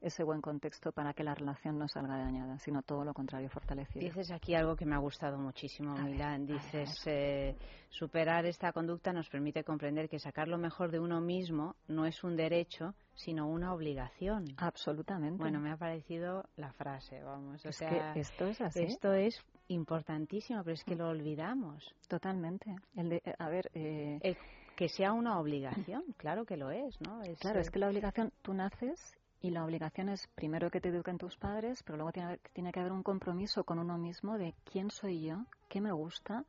ese 0.00 0.24
buen 0.24 0.40
contexto 0.40 0.92
para 0.92 1.12
que 1.12 1.22
la 1.22 1.34
relación 1.34 1.78
no 1.78 1.86
salga 1.88 2.16
dañada, 2.16 2.58
sino 2.58 2.82
todo 2.82 3.04
lo 3.04 3.12
contrario, 3.12 3.48
fortalecida. 3.50 4.00
Dices 4.00 4.30
aquí 4.30 4.54
algo 4.54 4.76
que 4.76 4.86
me 4.86 4.94
ha 4.94 4.98
gustado 4.98 5.38
muchísimo, 5.38 5.94
Milán. 5.96 6.46
Dices, 6.46 7.02
eh, 7.06 7.54
superar 7.90 8.46
esta 8.46 8.72
conducta 8.72 9.12
nos 9.12 9.28
permite 9.28 9.62
comprender 9.64 10.08
que 10.08 10.18
sacar 10.18 10.48
lo 10.48 10.58
mejor 10.58 10.90
de 10.90 11.00
uno 11.00 11.20
mismo 11.20 11.76
no 11.88 12.06
es 12.06 12.24
un 12.24 12.36
derecho, 12.36 12.94
sino 13.14 13.46
una 13.48 13.74
obligación. 13.74 14.46
Absolutamente. 14.56 15.38
Bueno, 15.38 15.60
me 15.60 15.70
ha 15.70 15.76
parecido 15.76 16.44
la 16.56 16.72
frase, 16.72 17.22
vamos. 17.22 17.64
O 17.64 17.68
Es 17.68 17.76
sea, 17.76 18.12
que 18.14 18.20
esto 18.20 18.46
es 18.46 18.60
así. 18.60 18.84
Esto 18.84 19.12
es 19.12 19.38
importantísimo, 19.68 20.62
pero 20.64 20.74
es 20.74 20.84
que 20.84 20.96
lo 20.96 21.08
olvidamos. 21.08 21.94
Totalmente. 22.08 22.74
El 22.96 23.10
de, 23.10 23.22
a 23.38 23.48
ver, 23.48 23.70
eh, 23.74 24.18
El 24.22 24.36
que 24.76 24.88
sea 24.88 25.12
una 25.12 25.38
obligación, 25.38 26.02
claro 26.16 26.46
que 26.46 26.56
lo 26.56 26.70
es, 26.70 26.98
¿no? 27.02 27.22
Es, 27.22 27.38
Claro, 27.38 27.58
eh, 27.58 27.62
es 27.62 27.70
que 27.70 27.78
la 27.78 27.88
obligación, 27.88 28.32
tú 28.40 28.54
naces 28.54 28.98
y 29.42 29.50
la 29.50 29.64
obligación 29.64 30.08
es 30.10 30.26
primero 30.34 30.70
que 30.70 30.80
te 30.80 30.90
eduquen 30.90 31.18
tus 31.18 31.36
padres, 31.36 31.82
pero 31.82 31.96
luego 31.96 32.12
tiene, 32.12 32.38
tiene 32.52 32.72
que 32.72 32.80
haber 32.80 32.92
un 32.92 33.02
compromiso 33.02 33.64
con 33.64 33.78
uno 33.78 33.96
mismo 33.96 34.36
de 34.36 34.54
quién 34.64 34.90
soy 34.90 35.22
yo, 35.22 35.46
qué 35.68 35.80
me 35.80 35.92
gusta, 35.92 36.44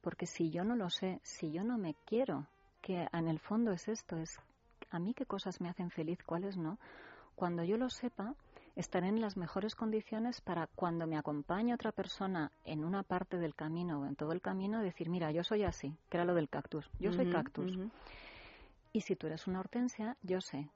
porque 0.00 0.26
si 0.26 0.50
yo 0.50 0.64
no 0.64 0.76
lo 0.76 0.88
sé, 0.88 1.20
si 1.22 1.50
yo 1.50 1.64
no 1.64 1.78
me 1.78 1.94
quiero, 2.06 2.46
que 2.80 3.08
en 3.12 3.28
el 3.28 3.40
fondo 3.40 3.72
es 3.72 3.88
esto, 3.88 4.16
es 4.16 4.38
a 4.90 5.00
mí 5.00 5.14
qué 5.14 5.26
cosas 5.26 5.60
me 5.60 5.68
hacen 5.68 5.90
feliz, 5.90 6.18
cuáles 6.24 6.56
no, 6.56 6.78
cuando 7.34 7.64
yo 7.64 7.76
lo 7.76 7.90
sepa, 7.90 8.34
estaré 8.76 9.08
en 9.08 9.20
las 9.20 9.36
mejores 9.36 9.74
condiciones 9.74 10.40
para 10.40 10.68
cuando 10.68 11.08
me 11.08 11.18
acompañe 11.18 11.74
otra 11.74 11.90
persona 11.90 12.52
en 12.64 12.84
una 12.84 13.02
parte 13.02 13.36
del 13.38 13.56
camino 13.56 14.00
o 14.00 14.06
en 14.06 14.14
todo 14.14 14.30
el 14.30 14.40
camino, 14.40 14.80
decir, 14.80 15.10
mira, 15.10 15.32
yo 15.32 15.42
soy 15.42 15.64
así, 15.64 15.96
que 16.08 16.16
era 16.16 16.24
lo 16.24 16.34
del 16.34 16.48
cactus, 16.48 16.88
yo 17.00 17.12
soy 17.12 17.30
cactus. 17.30 17.76
Y 18.92 19.00
si 19.00 19.16
tú 19.16 19.26
eres 19.26 19.46
una 19.48 19.60
hortensia, 19.60 20.16
yo 20.22 20.40
sé 20.40 20.70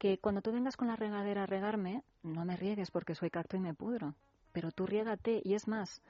que 0.00 0.18
cuando 0.18 0.40
tú 0.40 0.50
vengas 0.50 0.78
con 0.78 0.88
la 0.88 0.96
regadera 0.96 1.42
a 1.42 1.46
regarme, 1.46 2.02
no 2.22 2.46
me 2.46 2.56
riegues 2.56 2.90
porque 2.90 3.14
soy 3.14 3.28
cacto 3.30 3.58
y 3.58 3.60
me 3.60 3.74
pudro. 3.74 4.14
Pero 4.50 4.72
tú 4.72 4.86
riégate 4.86 5.42
y 5.44 5.52
es 5.52 5.68
más, 5.68 6.00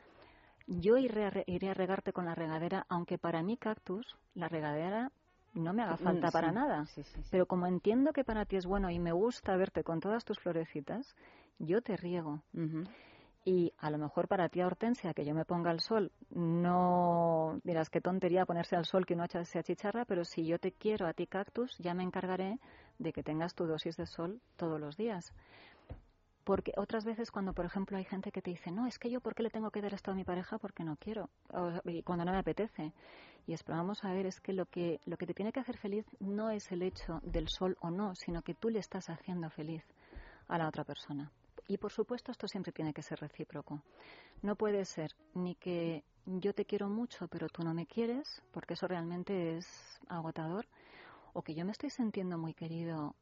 yo 0.69 0.97
iré 0.97 1.27
a, 1.27 1.33
iré 1.47 1.71
a 1.71 1.75
regarte 1.75 2.13
con 2.13 2.25
la 2.25 2.37
regadera, 2.37 2.87
aunque 2.89 3.19
para 3.19 3.43
mí 3.43 3.57
cactus, 3.57 4.17
la 4.35 4.49
regadera 4.49 5.11
no 5.55 5.73
me 5.73 5.83
haga 5.83 5.97
Mm, 5.97 6.05
falta 6.05 6.31
para 6.31 6.53
nada. 6.53 6.87
sí, 6.87 7.03
sí, 7.03 7.21
sí. 7.25 7.31
Pero 7.31 7.47
como 7.47 7.67
entiendo 7.67 8.13
que 8.13 8.23
para 8.25 8.45
ti 8.45 8.55
es 8.57 8.65
bueno 8.65 8.91
y 8.91 9.01
me 9.01 9.11
gusta 9.13 9.57
verte 9.57 9.83
con 9.83 9.99
todas 9.99 10.25
tus 10.25 10.39
florecitas, 10.39 11.17
yo 11.59 11.83
te 11.83 11.97
riego. 11.97 12.43
Y 13.45 13.73
a 13.79 13.91
lo 13.91 13.97
mejor 13.97 14.29
para 14.29 14.49
ti, 14.51 14.61
Hortensia, 14.61 15.15
que 15.15 15.25
yo 15.25 15.35
me 15.35 15.47
ponga 15.47 15.71
al 15.71 15.81
sol, 15.81 16.13
no 16.31 17.59
dirás 17.65 17.89
qué 17.89 18.01
tontería 18.01 18.45
ponerse 18.45 18.77
al 18.77 18.85
sol 18.85 19.07
que 19.07 19.15
uno 19.15 19.25
se 19.29 19.59
achicharra, 19.59 20.05
pero 20.05 20.25
si 20.25 20.45
yo 20.45 20.59
te 20.59 20.73
quiero 20.73 21.07
a 21.07 21.15
ti, 21.15 21.27
cactus, 21.27 21.77
ya 21.79 21.95
me 21.95 22.03
encargaré 22.03 22.59
de 22.99 23.13
que 23.13 23.23
tengas 23.23 23.55
tu 23.55 23.65
dosis 23.65 23.97
de 23.97 24.07
sol 24.07 24.41
todos 24.57 24.79
los 24.79 24.97
días. 24.97 25.33
Porque 26.45 26.73
otras 26.77 27.05
veces 27.05 27.31
cuando, 27.31 27.55
por 27.55 27.65
ejemplo, 27.65 27.97
hay 27.97 28.05
gente 28.05 28.31
que 28.31 28.43
te 28.43 28.51
dice, 28.51 28.71
no, 28.71 28.87
es 28.87 28.99
que 28.99 29.11
yo, 29.11 29.21
¿por 29.21 29.35
qué 29.35 29.43
le 29.43 29.51
tengo 29.51 29.71
que 29.71 29.81
dar 29.81 29.95
esto 29.95 30.11
a 30.11 30.15
mi 30.15 30.25
pareja? 30.25 30.59
Porque 30.59 30.85
no 30.85 30.97
quiero. 30.97 31.31
O- 31.53 31.89
y 31.89 32.03
cuando 32.03 32.25
no 32.25 32.33
me 32.33 32.39
apetece. 32.39 32.93
Y 33.47 33.55
es, 33.55 33.65
a 33.69 34.13
ver, 34.13 34.27
es 34.27 34.41
que 34.41 34.53
lo, 34.53 34.67
que 34.67 35.01
lo 35.07 35.17
que 35.17 35.27
te 35.27 35.35
tiene 35.35 35.53
que 35.53 35.61
hacer 35.61 35.79
feliz 35.79 36.05
no 36.19 36.51
es 36.51 36.71
el 36.73 36.83
hecho 36.83 37.21
del 37.23 37.49
sol 37.49 37.77
o 37.81 37.91
no, 37.91 38.15
sino 38.15 38.43
que 38.43 38.55
tú 38.55 38.69
le 38.69 38.79
estás 38.81 39.09
haciendo 39.09 39.49
feliz 39.51 39.83
a 40.49 40.59
la 40.59 40.69
otra 40.69 40.85
persona. 40.85 41.31
Y 41.71 41.79
por 41.79 41.93
supuesto 41.93 42.33
esto 42.33 42.49
siempre 42.49 42.73
tiene 42.73 42.93
que 42.93 43.01
ser 43.01 43.21
recíproco. 43.21 43.81
No 44.43 44.57
puede 44.57 44.85
ser 44.85 45.13
ni 45.35 45.55
que 45.55 46.03
yo 46.27 46.53
te 46.53 46.65
quiero 46.65 46.89
mucho 46.89 47.29
pero 47.29 47.49
tú 47.49 47.63
no 47.63 47.73
me 47.75 47.87
quieres, 47.87 48.43
porque 48.51 48.75
eso 48.75 48.89
realmente 48.89 49.57
es 49.57 50.01
agotador, 50.09 50.67
o 51.33 51.43
que 51.43 51.55
yo 51.55 51.65
me 51.65 51.71
estoy 51.71 51.91
sintiendo 51.91 52.37
muy 52.39 52.55
querido 52.55 53.15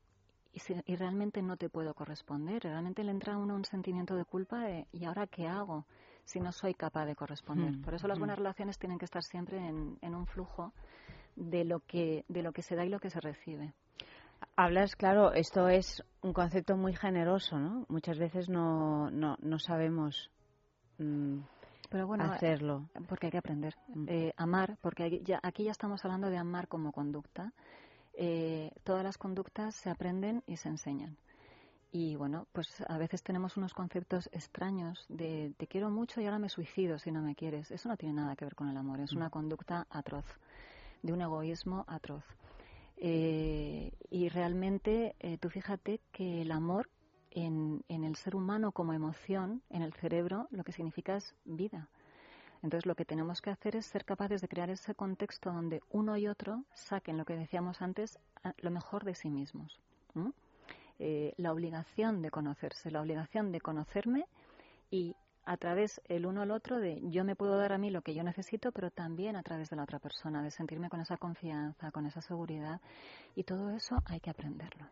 y, 0.55 0.61
si- 0.61 0.83
y 0.87 0.97
realmente 0.97 1.43
no 1.43 1.59
te 1.59 1.69
puedo 1.69 1.93
corresponder. 1.93 2.63
Realmente 2.63 3.05
le 3.05 3.11
entra 3.11 3.35
a 3.35 3.37
uno 3.37 3.55
un 3.55 3.67
sentimiento 3.67 4.17
de 4.17 4.25
culpa 4.25 4.61
de 4.61 4.87
¿y 4.93 5.05
ahora 5.05 5.27
qué 5.27 5.47
hago 5.47 5.85
si 6.25 6.41
no 6.41 6.51
soy 6.51 6.73
capaz 6.73 7.05
de 7.05 7.15
corresponder? 7.15 7.75
Mm, 7.75 7.83
Por 7.85 7.93
eso 7.93 8.09
las 8.09 8.17
mm. 8.17 8.21
buenas 8.21 8.39
relaciones 8.39 8.79
tienen 8.79 8.99
que 8.99 9.05
estar 9.05 9.23
siempre 9.23 9.59
en, 9.59 9.99
en 10.01 10.15
un 10.15 10.25
flujo 10.27 10.73
de 11.37 11.65
lo 11.67 11.81
que 11.81 12.25
de 12.29 12.43
lo 12.43 12.53
que 12.53 12.63
se 12.63 12.77
da 12.77 12.87
y 12.87 12.89
lo 12.89 12.99
que 12.99 13.11
se 13.11 13.21
recibe. 13.21 13.75
Hablas, 14.61 14.97
claro, 14.97 15.33
esto 15.35 15.69
es 15.69 16.03
un 16.21 16.33
concepto 16.33 16.77
muy 16.77 16.93
generoso, 16.93 17.61
¿no? 17.61 17.87
Muchas 17.89 18.19
veces 18.19 18.49
no, 18.49 19.09
no, 19.09 19.37
no 19.41 19.61
sabemos 19.61 20.33
mm, 20.99 21.39
Pero 21.89 22.09
bueno, 22.09 22.25
hacerlo. 22.25 22.91
porque 23.09 23.27
hay 23.27 23.31
que 23.31 23.39
aprender. 23.39 23.77
Mm. 23.87 24.07
Eh, 24.09 24.35
amar, 24.37 24.77
porque 24.81 25.05
aquí 25.05 25.23
ya, 25.25 25.39
aquí 25.45 25.63
ya 25.63 25.71
estamos 25.71 26.05
hablando 26.05 26.29
de 26.29 26.39
amar 26.39 26.67
como 26.67 26.91
conducta. 26.91 27.53
Eh, 28.15 28.73
todas 28.83 29.05
las 29.05 29.17
conductas 29.17 29.77
se 29.77 29.91
aprenden 29.91 30.43
y 30.45 30.57
se 30.57 30.71
enseñan. 30.71 31.17
Y 31.93 32.17
bueno, 32.17 32.49
pues 32.51 32.67
a 32.89 32.99
veces 32.99 33.23
tenemos 33.23 33.57
unos 33.57 33.75
conceptos 33.75 34.29
extraños 34.33 35.07
de 35.09 35.55
te 35.57 35.69
quiero 35.69 35.89
mucho 35.89 36.21
y 36.21 36.25
ahora 36.25 36.41
me 36.41 36.49
suicido 36.49 36.99
si 36.99 37.13
no 37.13 37.23
me 37.23 37.37
quieres. 37.37 37.71
Eso 37.71 37.89
no 37.89 37.97
tiene 37.97 38.17
nada 38.17 38.35
que 38.35 38.45
ver 38.45 38.57
con 38.57 38.69
el 38.69 38.77
amor, 38.77 38.99
es 38.99 39.13
una 39.13 39.31
conducta 39.31 39.87
atroz, 39.89 40.27
de 41.05 41.13
un 41.13 41.21
egoísmo 41.21 41.85
atroz. 41.87 42.25
Eh, 43.01 43.93
y 44.11 44.29
realmente 44.29 45.15
eh, 45.21 45.39
tú 45.39 45.51
fíjate 45.51 46.01
que 46.11 46.43
el 46.43 46.51
amor 46.51 46.91
en, 47.31 47.85
en 47.89 48.05
el 48.05 48.17
ser 48.17 48.35
humano 48.35 48.73
como 48.73 48.93
emoción, 48.93 49.63
en 49.71 49.83
el 49.83 49.93
cerebro, 49.93 50.49
lo 50.51 50.65
que 50.65 50.73
significa 50.73 51.17
es 51.17 51.35
vida. 51.45 51.89
Entonces 52.63 52.87
lo 52.87 52.97
que 52.97 53.05
tenemos 53.05 53.41
que 53.41 53.51
hacer 53.51 53.77
es 53.77 53.87
ser 53.87 54.05
capaces 54.05 54.41
de 54.41 54.49
crear 54.49 54.69
ese 54.71 54.95
contexto 54.95 55.53
donde 55.53 55.81
uno 55.91 56.17
y 56.17 56.27
otro 56.27 56.65
saquen 56.75 57.17
lo 57.17 57.25
que 57.25 57.37
decíamos 57.37 57.81
antes, 57.83 58.19
a- 58.43 58.55
lo 58.59 58.71
mejor 58.71 59.05
de 59.05 59.15
sí 59.15 59.31
mismos. 59.31 59.79
¿m? 60.17 60.33
Eh, 60.99 61.35
la 61.37 61.53
obligación 61.53 62.23
de 62.23 62.31
conocerse, 62.31 62.91
la 62.91 63.01
obligación 63.01 63.53
de 63.53 63.61
conocerme 63.61 64.27
y 64.91 65.15
a 65.51 65.57
través 65.57 66.01
el 66.09 66.27
uno 66.27 66.43
al 66.43 66.51
otro 66.51 66.79
de 66.79 67.01
yo 67.11 67.25
me 67.25 67.35
puedo 67.35 67.57
dar 67.57 67.73
a 67.73 67.79
mí 67.79 67.91
lo 67.91 68.03
que 68.03 68.15
yo 68.15 68.23
necesito, 68.23 68.71
pero 68.71 68.91
también 68.91 69.35
a 69.35 69.43
través 69.43 69.71
de 69.71 69.77
la 69.77 69.83
otra 69.85 69.99
persona, 69.99 70.43
de 70.43 70.51
sentirme 70.51 70.91
con 70.91 71.01
esa 71.01 71.17
confianza, 71.17 71.91
con 71.91 72.05
esa 72.07 72.21
seguridad 72.21 72.81
y 73.35 73.45
todo 73.45 73.71
eso 73.71 73.97
hay 74.05 74.21
que 74.21 74.31
aprenderlo. 74.31 74.87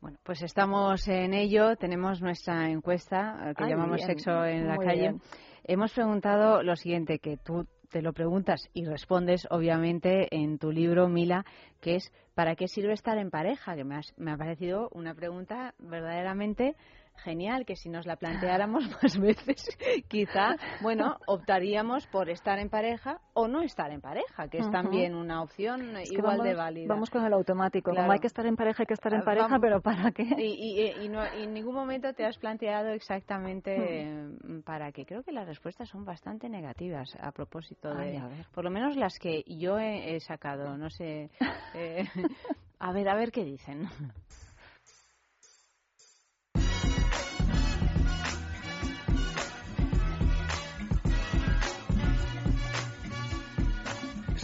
Bueno, 0.00 0.18
pues 0.24 0.42
estamos 0.42 1.06
en 1.06 1.32
ello. 1.32 1.76
Tenemos 1.76 2.20
nuestra 2.20 2.68
encuesta 2.68 3.50
eh, 3.50 3.54
que 3.56 3.62
Ay, 3.62 3.70
llamamos 3.70 3.98
bien, 3.98 4.08
Sexo 4.08 4.44
en 4.44 4.66
la 4.66 4.76
calle. 4.76 5.00
bien. 5.00 5.20
Hemos 5.62 5.92
preguntado 5.92 6.64
lo 6.64 6.74
siguiente, 6.74 7.20
que 7.20 7.36
tú 7.36 7.68
te 7.88 8.02
lo 8.02 8.12
preguntas 8.12 8.68
y 8.72 8.84
respondes, 8.84 9.46
obviamente, 9.50 10.26
en 10.34 10.58
tu 10.58 10.72
libro, 10.72 11.08
Mila, 11.08 11.44
que 11.80 11.96
es 11.96 12.10
¿para 12.34 12.56
qué 12.56 12.66
sirve 12.66 12.94
estar 12.94 13.16
en 13.18 13.30
pareja? 13.30 13.76
Que 13.76 13.84
me, 13.84 13.94
has- 13.94 14.12
me 14.16 14.32
ha 14.32 14.36
parecido 14.36 14.88
una 14.92 15.14
pregunta 15.14 15.74
verdaderamente 15.78 16.74
genial, 17.16 17.64
que 17.64 17.76
si 17.76 17.88
nos 17.88 18.06
la 18.06 18.16
planteáramos 18.16 18.84
más 19.02 19.18
veces, 19.18 19.64
quizá, 20.08 20.56
bueno, 20.80 21.16
optaríamos 21.26 22.06
por 22.08 22.28
estar 22.30 22.58
en 22.58 22.68
pareja 22.68 23.20
o 23.34 23.48
no 23.48 23.62
estar 23.62 23.90
en 23.92 24.00
pareja, 24.00 24.48
que 24.48 24.58
es 24.58 24.70
también 24.70 25.14
una 25.14 25.42
opción 25.42 25.96
Es 25.96 26.10
igual 26.10 26.38
vamos, 26.38 26.46
de 26.46 26.54
válida. 26.54 26.86
Vamos 26.88 27.10
con 27.10 27.24
el 27.24 27.32
automático. 27.32 27.90
Claro. 27.92 28.04
Como 28.04 28.12
hay 28.12 28.18
que 28.18 28.26
estar 28.26 28.44
en 28.46 28.56
pareja, 28.56 28.82
hay 28.82 28.86
que 28.86 28.94
estar 28.94 29.12
en 29.14 29.20
Ah, 29.20 29.24
pareja, 29.24 29.46
vamos. 29.46 29.60
pero 29.60 29.80
¿para 29.80 30.10
qué? 30.12 30.24
Y, 30.38 30.80
y- 30.80 31.04
y 31.04 31.08
no- 31.08 31.24
y 31.38 31.44
en 31.44 31.54
ningún 31.54 31.74
momento 31.74 32.12
te 32.14 32.24
has 32.24 32.36
planteado 32.38 32.88
exactamente 32.90 33.74
eh, 33.76 34.30
para 34.64 34.90
qué. 34.92 35.06
Creo 35.06 35.22
que 35.22 35.32
las 35.32 35.46
respuestas 35.46 35.88
son 35.88 36.04
bastante 36.04 36.48
negativas 36.48 37.08
a 37.20 37.30
propósito 37.32 37.94
de, 37.94 38.02
Ay, 38.10 38.16
a 38.16 38.26
ver. 38.26 38.46
por 38.54 38.64
lo 38.64 38.70
menos 38.70 38.96
las 38.96 39.18
que 39.18 39.42
yo 39.46 39.78
he, 39.78 40.16
he 40.16 40.20
sacado. 40.20 40.76
No 40.76 40.90
sé. 40.90 41.30
eh, 41.74 42.04
a 42.78 42.92
ver, 42.92 43.08
a 43.08 43.14
ver 43.14 43.30
qué 43.30 43.44
dicen. 43.44 43.88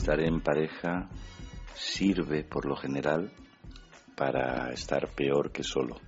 Estar 0.09 0.25
en 0.25 0.41
pareja 0.41 1.07
sirve 1.75 2.43
por 2.43 2.65
lo 2.65 2.75
general 2.75 3.31
para 4.17 4.73
estar 4.73 5.15
peor 5.15 5.53
que 5.53 5.63
solo. 5.63 6.01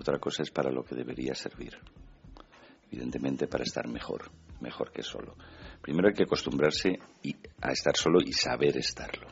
Otra 0.00 0.18
cosa 0.18 0.42
es 0.42 0.50
para 0.50 0.72
lo 0.72 0.82
que 0.82 0.96
debería 0.96 1.32
servir. 1.36 1.78
Evidentemente 2.90 3.46
para 3.46 3.62
estar 3.62 3.86
mejor, 3.86 4.32
mejor 4.60 4.90
que 4.90 5.04
solo. 5.04 5.36
Primero 5.80 6.08
hay 6.08 6.14
que 6.14 6.24
acostumbrarse 6.24 6.98
a 7.60 7.70
estar 7.70 7.96
solo 7.96 8.18
y 8.26 8.32
saber 8.32 8.76
estarlo. 8.76 9.28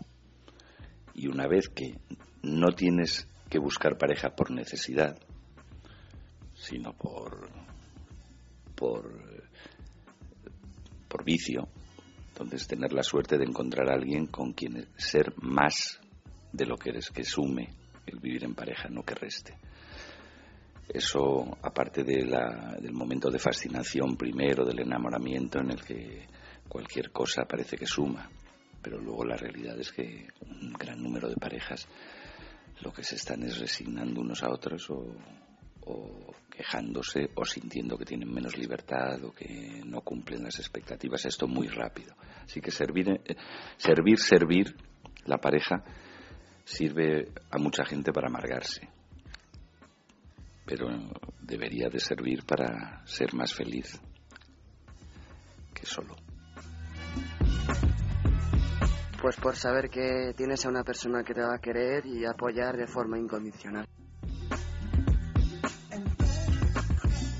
Y 1.13 1.27
una 1.27 1.49
vez 1.49 1.69
que 1.69 1.99
no 2.45 2.71
tienes 2.77 3.27
que 3.51 3.59
buscar 3.59 3.99
pareja 3.99 4.37
por 4.37 4.53
necesidad, 4.53 5.19
sino 6.55 6.93
por 6.93 7.51
por 8.77 9.51
por 11.09 11.25
vicio. 11.25 11.67
Entonces, 12.35 12.67
tener 12.67 12.93
la 12.93 13.05
suerte 13.05 13.39
de 13.39 13.45
encontrar 13.45 13.89
a 13.89 13.95
alguien 13.95 14.27
con 14.27 14.55
quien 14.55 14.89
ser 14.97 15.33
más 15.41 16.01
de 16.53 16.67
lo 16.67 16.77
que 16.77 16.91
eres, 16.91 17.11
que 17.11 17.23
sume 17.23 17.69
el 18.07 18.19
vivir 18.19 18.43
en 18.43 18.57
pareja, 18.57 18.89
no 18.89 19.05
que 19.05 19.15
reste. 19.15 19.57
Eso, 20.89 21.57
aparte 21.63 22.03
del 22.03 22.93
momento 22.93 23.31
de 23.31 23.39
fascinación 23.39 24.17
primero, 24.17 24.65
del 24.65 24.81
enamoramiento 24.81 25.61
en 25.61 25.71
el 25.71 25.85
que 25.85 26.27
cualquier 26.69 27.13
cosa 27.13 27.45
parece 27.45 27.77
que 27.77 27.87
suma, 27.87 28.29
pero 28.83 28.99
luego 28.99 29.25
la 29.25 29.37
realidad 29.37 29.79
es 29.79 29.93
que 29.93 30.27
un 30.43 30.73
gran 30.73 31.01
número 31.01 31.29
de 31.29 31.37
parejas 31.37 31.87
lo 32.81 32.93
que 32.93 33.05
se 33.05 33.15
están 33.15 33.45
es 33.45 33.59
resignando 33.59 34.21
unos 34.21 34.43
a 34.43 34.51
otros 34.51 34.91
o, 34.91 35.15
o 35.87 36.35
quejándose 36.51 37.31
o 37.35 37.45
sintiendo 37.45 37.99
que 37.99 38.05
tienen 38.05 38.33
menos 38.33 38.57
libertad 38.57 39.23
o 39.25 39.33
que 39.33 39.83
no 39.85 40.01
cumplen 40.03 40.45
las 40.45 40.59
expectativas. 40.59 41.25
Esto 41.27 41.47
muy 41.47 41.67
rápido. 41.69 42.15
Así 42.45 42.61
que 42.61 42.71
servir, 42.71 43.09
eh, 43.09 43.37
servir, 43.77 44.19
servir, 44.19 44.77
la 45.27 45.39
pareja 45.39 45.83
sirve 46.65 47.29
a 47.51 47.59
mucha 47.59 47.85
gente 47.85 48.13
para 48.13 48.29
amargarse. 48.29 48.89
Pero 50.65 50.89
debería 51.41 51.89
de 51.89 52.01
servir 52.01 52.45
para 52.45 53.05
ser 53.07 53.35
más 53.35 53.53
feliz 53.53 54.01
que 55.75 55.85
solo. 55.85 56.17
Pues 59.21 59.37
por 59.37 59.57
saber 59.57 59.89
que 59.89 60.35
tienes 60.37 60.65
a 60.65 60.69
una 60.69 60.85
persona 60.85 61.23
que 61.23 61.35
te 61.35 61.41
va 61.41 61.55
a 61.55 61.59
querer 61.59 62.05
y 62.07 62.25
apoyar 62.27 62.77
de 62.77 62.87
forma 62.87 63.19
incondicional. 63.19 63.87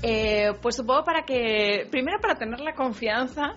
Eh, 0.07 0.51
pues 0.61 0.75
supongo 0.75 1.03
para 1.03 1.23
que, 1.23 1.87
primero 1.89 2.19
para 2.21 2.35
tener 2.35 2.59
la 2.59 2.75
confianza, 2.75 3.55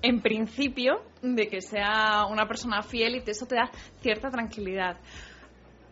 en 0.00 0.22
principio, 0.22 1.02
de 1.22 1.48
que 1.48 1.60
sea 1.60 2.24
una 2.30 2.46
persona 2.46 2.82
fiel 2.82 3.16
y 3.16 3.28
eso 3.28 3.46
te 3.46 3.56
da 3.56 3.68
cierta 4.00 4.30
tranquilidad. 4.30 4.96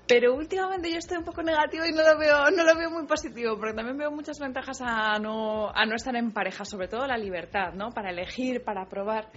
Pero 0.07 0.37
últimamente 0.37 0.93
yo 0.93 0.99
estoy 0.99 1.19
un 1.19 1.25
poco 1.25 1.43
negativo 1.43 1.85
y 1.87 1.91
no 1.91 2.05
lo 2.05 2.17
veo, 2.17 2.49
no 2.53 2.63
lo 2.63 2.77
veo 2.77 2.89
muy 2.89 3.05
positivo, 3.05 3.59
porque 3.59 3.75
también 3.75 3.99
veo 3.99 4.13
muchas 4.13 4.39
ventajas 4.39 4.81
a 4.81 5.19
no, 5.19 5.71
a 5.75 5.85
no 5.85 5.97
estar 5.97 6.15
en 6.15 6.31
pareja, 6.31 6.65
sobre 6.65 6.87
todo 6.87 7.05
la 7.09 7.17
libertad, 7.17 7.73
¿no? 7.75 7.91
Para 7.91 8.11
elegir, 8.11 8.63
para 8.63 8.87
probar. 8.87 9.29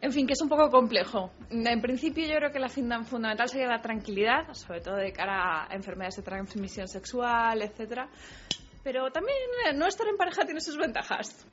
En 0.00 0.12
fin, 0.12 0.26
que 0.26 0.32
es 0.32 0.40
un 0.40 0.48
poco 0.48 0.70
complejo. 0.70 1.30
En 1.50 1.82
principio 1.82 2.26
yo 2.26 2.36
creo 2.36 2.52
que 2.52 2.58
la 2.58 2.70
fundamental 2.70 3.50
sería 3.50 3.66
la 3.66 3.82
tranquilidad, 3.82 4.50
sobre 4.52 4.80
todo 4.80 4.96
de 4.96 5.12
cara 5.12 5.64
a 5.64 5.74
enfermedades 5.74 6.16
de 6.16 6.22
transmisión 6.22 6.88
sexual, 6.88 7.60
etcétera. 7.60 8.08
Pero 8.86 9.10
también 9.10 9.36
eh, 9.66 9.72
no 9.74 9.88
estar 9.88 10.06
en 10.06 10.16
pareja 10.16 10.44
tiene 10.44 10.60
sus 10.60 10.78
ventajas. 10.78 11.44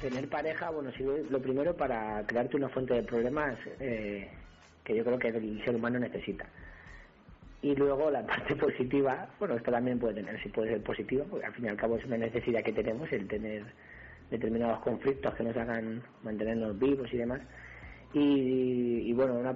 Tener 0.00 0.26
pareja, 0.30 0.70
bueno, 0.70 0.90
sirve 0.92 1.22
lo 1.28 1.38
primero 1.38 1.76
para 1.76 2.24
crearte 2.26 2.56
una 2.56 2.70
fuente 2.70 2.94
de 2.94 3.02
problemas 3.02 3.58
eh, 3.78 4.26
que 4.82 4.96
yo 4.96 5.04
creo 5.04 5.18
que 5.18 5.28
el 5.28 5.62
ser 5.66 5.76
humano 5.76 5.98
necesita. 5.98 6.46
Y 7.60 7.74
luego 7.74 8.10
la 8.10 8.24
parte 8.24 8.56
positiva, 8.56 9.28
bueno, 9.38 9.54
esto 9.54 9.70
también 9.70 9.98
puede 9.98 10.14
tener, 10.14 10.42
sí 10.42 10.48
puede 10.48 10.70
ser 10.70 10.82
positivo, 10.82 11.26
porque 11.28 11.44
al 11.44 11.52
fin 11.52 11.66
y 11.66 11.68
al 11.68 11.76
cabo 11.76 11.98
es 11.98 12.06
una 12.06 12.16
necesidad 12.16 12.62
que 12.62 12.72
tenemos 12.72 13.12
el 13.12 13.28
tener 13.28 13.66
determinados 14.30 14.80
conflictos 14.80 15.34
que 15.34 15.44
nos 15.44 15.56
hagan 15.58 16.02
mantenernos 16.22 16.78
vivos 16.78 17.12
y 17.12 17.18
demás. 17.18 17.42
Y, 18.14 19.10
y 19.10 19.12
bueno, 19.12 19.34
una, 19.34 19.54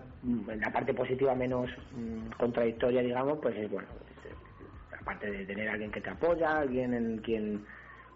la 0.54 0.70
parte 0.70 0.92
positiva 0.92 1.34
menos 1.34 1.70
mm, 1.92 2.32
contradictoria, 2.38 3.00
digamos, 3.00 3.38
pues 3.40 3.56
es 3.56 3.70
bueno, 3.70 3.88
aparte 5.02 5.30
de 5.30 5.44
tener 5.44 5.68
a 5.68 5.72
alguien 5.72 5.90
que 5.90 6.00
te 6.00 6.10
apoya, 6.10 6.58
alguien 6.60 6.94
en 6.94 7.18
quien, 7.18 7.64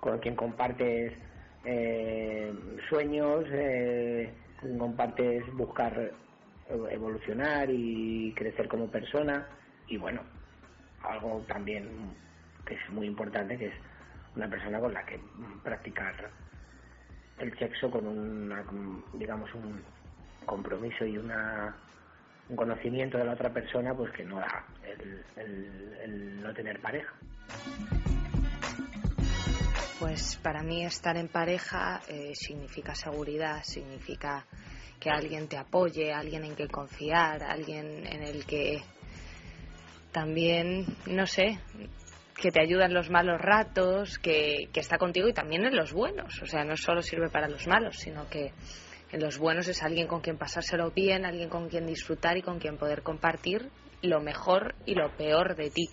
con 0.01 0.19
quien 0.19 0.37
compartes 0.37 1.13
eh, 1.65 2.53
sueños, 2.89 3.45
eh, 3.51 4.33
compartes 4.79 5.45
buscar 5.55 6.13
evolucionar 6.91 7.69
y 7.71 8.33
crecer 8.35 8.69
como 8.69 8.89
persona. 8.89 9.47
Y 9.89 9.97
bueno, 9.97 10.23
algo 11.03 11.45
también 11.49 11.89
que 12.65 12.75
es 12.75 12.91
muy 12.91 13.07
importante 13.07 13.57
que 13.57 13.67
es 13.67 13.75
una 14.35 14.49
persona 14.49 14.81
con 14.81 14.93
la 14.93 15.05
que 15.05 15.21
practicar 15.63 16.31
el 17.39 17.57
sexo 17.59 17.91
con 17.91 18.07
un 18.07 19.05
digamos 19.15 19.53
un 19.55 19.83
compromiso 20.45 21.05
y 21.05 21.17
una 21.19 21.75
un 22.49 22.57
conocimiento 22.57 23.19
de 23.19 23.25
la 23.25 23.33
otra 23.33 23.51
persona 23.51 23.95
pues 23.95 24.11
que 24.13 24.25
no 24.25 24.37
da 24.37 24.65
el, 24.87 26.43
no 26.43 26.53
tener 26.53 26.81
pareja. 26.81 27.13
Pues 29.99 30.37
para 30.43 30.63
mí 30.63 30.85
estar 30.85 31.17
en 31.17 31.29
pareja 31.29 32.03
eh, 32.09 32.35
significa 32.35 32.95
seguridad, 32.95 33.63
significa 33.65 34.47
que 35.01 35.11
alguien 35.11 35.49
te 35.49 35.57
apoye, 35.57 36.13
alguien 36.13 36.45
en 36.45 36.55
que 36.55 36.69
confiar, 36.69 37.43
alguien 37.43 38.07
en 38.07 38.23
el 38.23 38.45
que 38.45 38.83
también, 40.13 40.87
no 41.07 41.27
sé, 41.27 41.59
que 42.41 42.51
te 42.51 42.61
ayuda 42.61 42.87
en 42.87 42.95
los 42.95 43.11
malos 43.11 43.41
ratos, 43.41 44.19
que, 44.19 44.69
que 44.73 44.81
está 44.81 44.99
contigo 44.99 45.29
y 45.29 45.33
también 45.33 45.65
en 45.65 45.77
los 45.77 45.93
buenos. 45.93 46.41
O 46.43 46.47
sea, 46.47 46.65
no 46.65 46.77
solo 46.77 47.03
sirve 47.03 47.29
para 47.31 47.49
los 47.49 47.67
malos, 47.67 47.97
sino 47.99 48.29
que 48.29 48.53
en 49.13 49.21
los 49.21 49.39
buenos 49.39 49.69
es 49.69 49.83
alguien 49.83 50.07
con 50.07 50.21
quien 50.21 50.37
pasárselo 50.37 50.91
bien, 50.91 51.25
alguien 51.25 51.49
con 51.49 51.69
quien 51.69 51.87
disfrutar 51.87 52.37
y 52.37 52.43
con 52.43 52.59
quien 52.59 52.77
poder 52.77 53.03
compartir 53.03 53.71
lo 54.03 54.21
mejor 54.21 54.75
y 54.85 54.95
lo 54.95 55.11
peor 55.17 55.57
de 55.57 55.71
ti. 55.71 55.89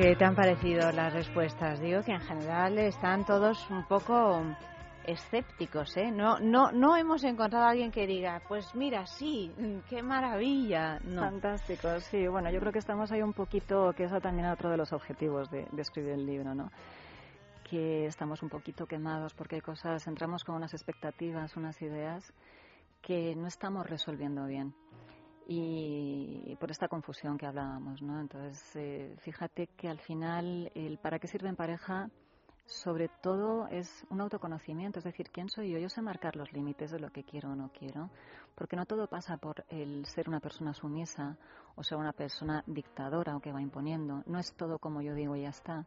¿Qué 0.00 0.16
te 0.16 0.24
han 0.24 0.34
parecido 0.34 0.90
las 0.92 1.12
respuestas? 1.12 1.78
Digo 1.78 2.02
que 2.02 2.12
en 2.12 2.20
general 2.20 2.78
están 2.78 3.26
todos 3.26 3.68
un 3.68 3.84
poco 3.84 4.42
escépticos, 5.04 5.94
¿eh? 5.98 6.10
No, 6.10 6.38
no, 6.38 6.72
no 6.72 6.96
hemos 6.96 7.22
encontrado 7.22 7.66
a 7.66 7.70
alguien 7.70 7.90
que 7.90 8.06
diga, 8.06 8.40
pues 8.48 8.74
mira, 8.74 9.04
sí, 9.04 9.52
qué 9.90 10.02
maravilla. 10.02 10.98
Fantástico, 11.00 12.00
sí. 12.00 12.26
Bueno, 12.28 12.50
yo 12.50 12.60
creo 12.60 12.72
que 12.72 12.78
estamos 12.78 13.12
ahí 13.12 13.20
un 13.20 13.34
poquito, 13.34 13.92
que 13.92 14.04
eso 14.04 14.20
también 14.22 14.46
es 14.46 14.54
otro 14.54 14.70
de 14.70 14.78
los 14.78 14.90
objetivos 14.94 15.50
de, 15.50 15.66
de 15.70 15.82
escribir 15.82 16.12
el 16.12 16.24
libro, 16.24 16.54
¿no? 16.54 16.70
Que 17.68 18.06
estamos 18.06 18.42
un 18.42 18.48
poquito 18.48 18.86
quemados 18.86 19.34
porque 19.34 19.56
hay 19.56 19.60
cosas, 19.60 20.06
entramos 20.06 20.44
con 20.44 20.54
unas 20.54 20.72
expectativas, 20.72 21.58
unas 21.58 21.80
ideas 21.82 22.32
que 23.02 23.34
no 23.36 23.48
estamos 23.48 23.86
resolviendo 23.86 24.46
bien 24.46 24.72
y 25.52 26.54
por 26.60 26.70
esta 26.70 26.86
confusión 26.86 27.36
que 27.36 27.44
hablábamos, 27.44 28.00
¿no? 28.02 28.20
Entonces, 28.20 28.76
eh, 28.76 29.16
fíjate 29.18 29.66
que 29.76 29.88
al 29.88 29.98
final 29.98 30.70
el 30.76 30.96
para 30.98 31.18
qué 31.18 31.26
sirve 31.26 31.48
en 31.48 31.56
pareja 31.56 32.08
sobre 32.66 33.08
todo 33.08 33.66
es 33.66 34.06
un 34.10 34.20
autoconocimiento, 34.20 35.00
es 35.00 35.04
decir, 35.04 35.28
¿quién 35.32 35.48
soy 35.48 35.72
yo? 35.72 35.78
Yo 35.78 35.88
sé 35.88 36.02
marcar 36.02 36.36
los 36.36 36.52
límites 36.52 36.92
de 36.92 37.00
lo 37.00 37.10
que 37.10 37.24
quiero 37.24 37.50
o 37.50 37.56
no 37.56 37.72
quiero, 37.76 38.10
porque 38.54 38.76
no 38.76 38.86
todo 38.86 39.08
pasa 39.08 39.38
por 39.38 39.64
el 39.70 40.06
ser 40.06 40.28
una 40.28 40.38
persona 40.38 40.72
sumisa 40.72 41.36
o 41.74 41.82
ser 41.82 41.98
una 41.98 42.12
persona 42.12 42.62
dictadora 42.68 43.34
o 43.34 43.40
que 43.40 43.50
va 43.50 43.60
imponiendo. 43.60 44.22
No 44.26 44.38
es 44.38 44.54
todo 44.54 44.78
como 44.78 45.02
yo 45.02 45.14
digo 45.14 45.34
y 45.34 45.42
ya 45.42 45.48
está. 45.48 45.84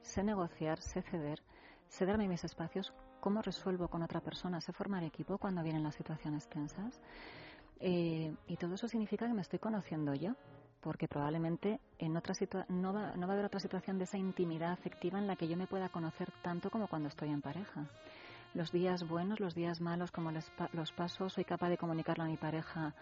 Sé 0.00 0.22
negociar, 0.22 0.80
sé 0.80 1.02
ceder, 1.02 1.42
sé 1.86 2.06
darme 2.06 2.28
mis 2.28 2.44
espacios, 2.44 2.94
cómo 3.20 3.42
resuelvo 3.42 3.88
con 3.88 4.02
otra 4.02 4.22
persona, 4.22 4.62
sé 4.62 4.72
formar 4.72 5.04
equipo 5.04 5.36
cuando 5.36 5.62
vienen 5.62 5.82
las 5.82 5.96
situaciones 5.96 6.48
tensas. 6.48 6.98
Eh, 7.84 8.32
y 8.46 8.56
todo 8.56 8.76
eso 8.76 8.86
significa 8.86 9.26
que 9.26 9.34
me 9.34 9.42
estoy 9.42 9.58
conociendo 9.58 10.14
yo, 10.14 10.36
porque 10.80 11.08
probablemente 11.08 11.80
en 11.98 12.16
otra 12.16 12.32
no, 12.68 12.92
va, 12.92 13.16
no 13.16 13.26
va 13.26 13.32
a 13.32 13.34
haber 13.34 13.46
otra 13.46 13.58
situación 13.58 13.98
de 13.98 14.04
esa 14.04 14.18
intimidad 14.18 14.70
afectiva 14.70 15.18
en 15.18 15.26
la 15.26 15.34
que 15.34 15.48
yo 15.48 15.56
me 15.56 15.66
pueda 15.66 15.88
conocer 15.88 16.30
tanto 16.42 16.70
como 16.70 16.86
cuando 16.86 17.08
estoy 17.08 17.30
en 17.30 17.42
pareja. 17.42 17.86
Los 18.54 18.70
días 18.70 19.02
buenos, 19.08 19.40
los 19.40 19.54
días 19.54 19.80
malos, 19.80 20.12
como 20.12 20.30
los 20.30 20.92
pasos, 20.92 21.32
soy 21.32 21.44
capaz 21.44 21.70
de 21.70 21.78
comunicarlo 21.78 22.22
a 22.22 22.28
mi 22.28 22.36
pareja. 22.36 22.94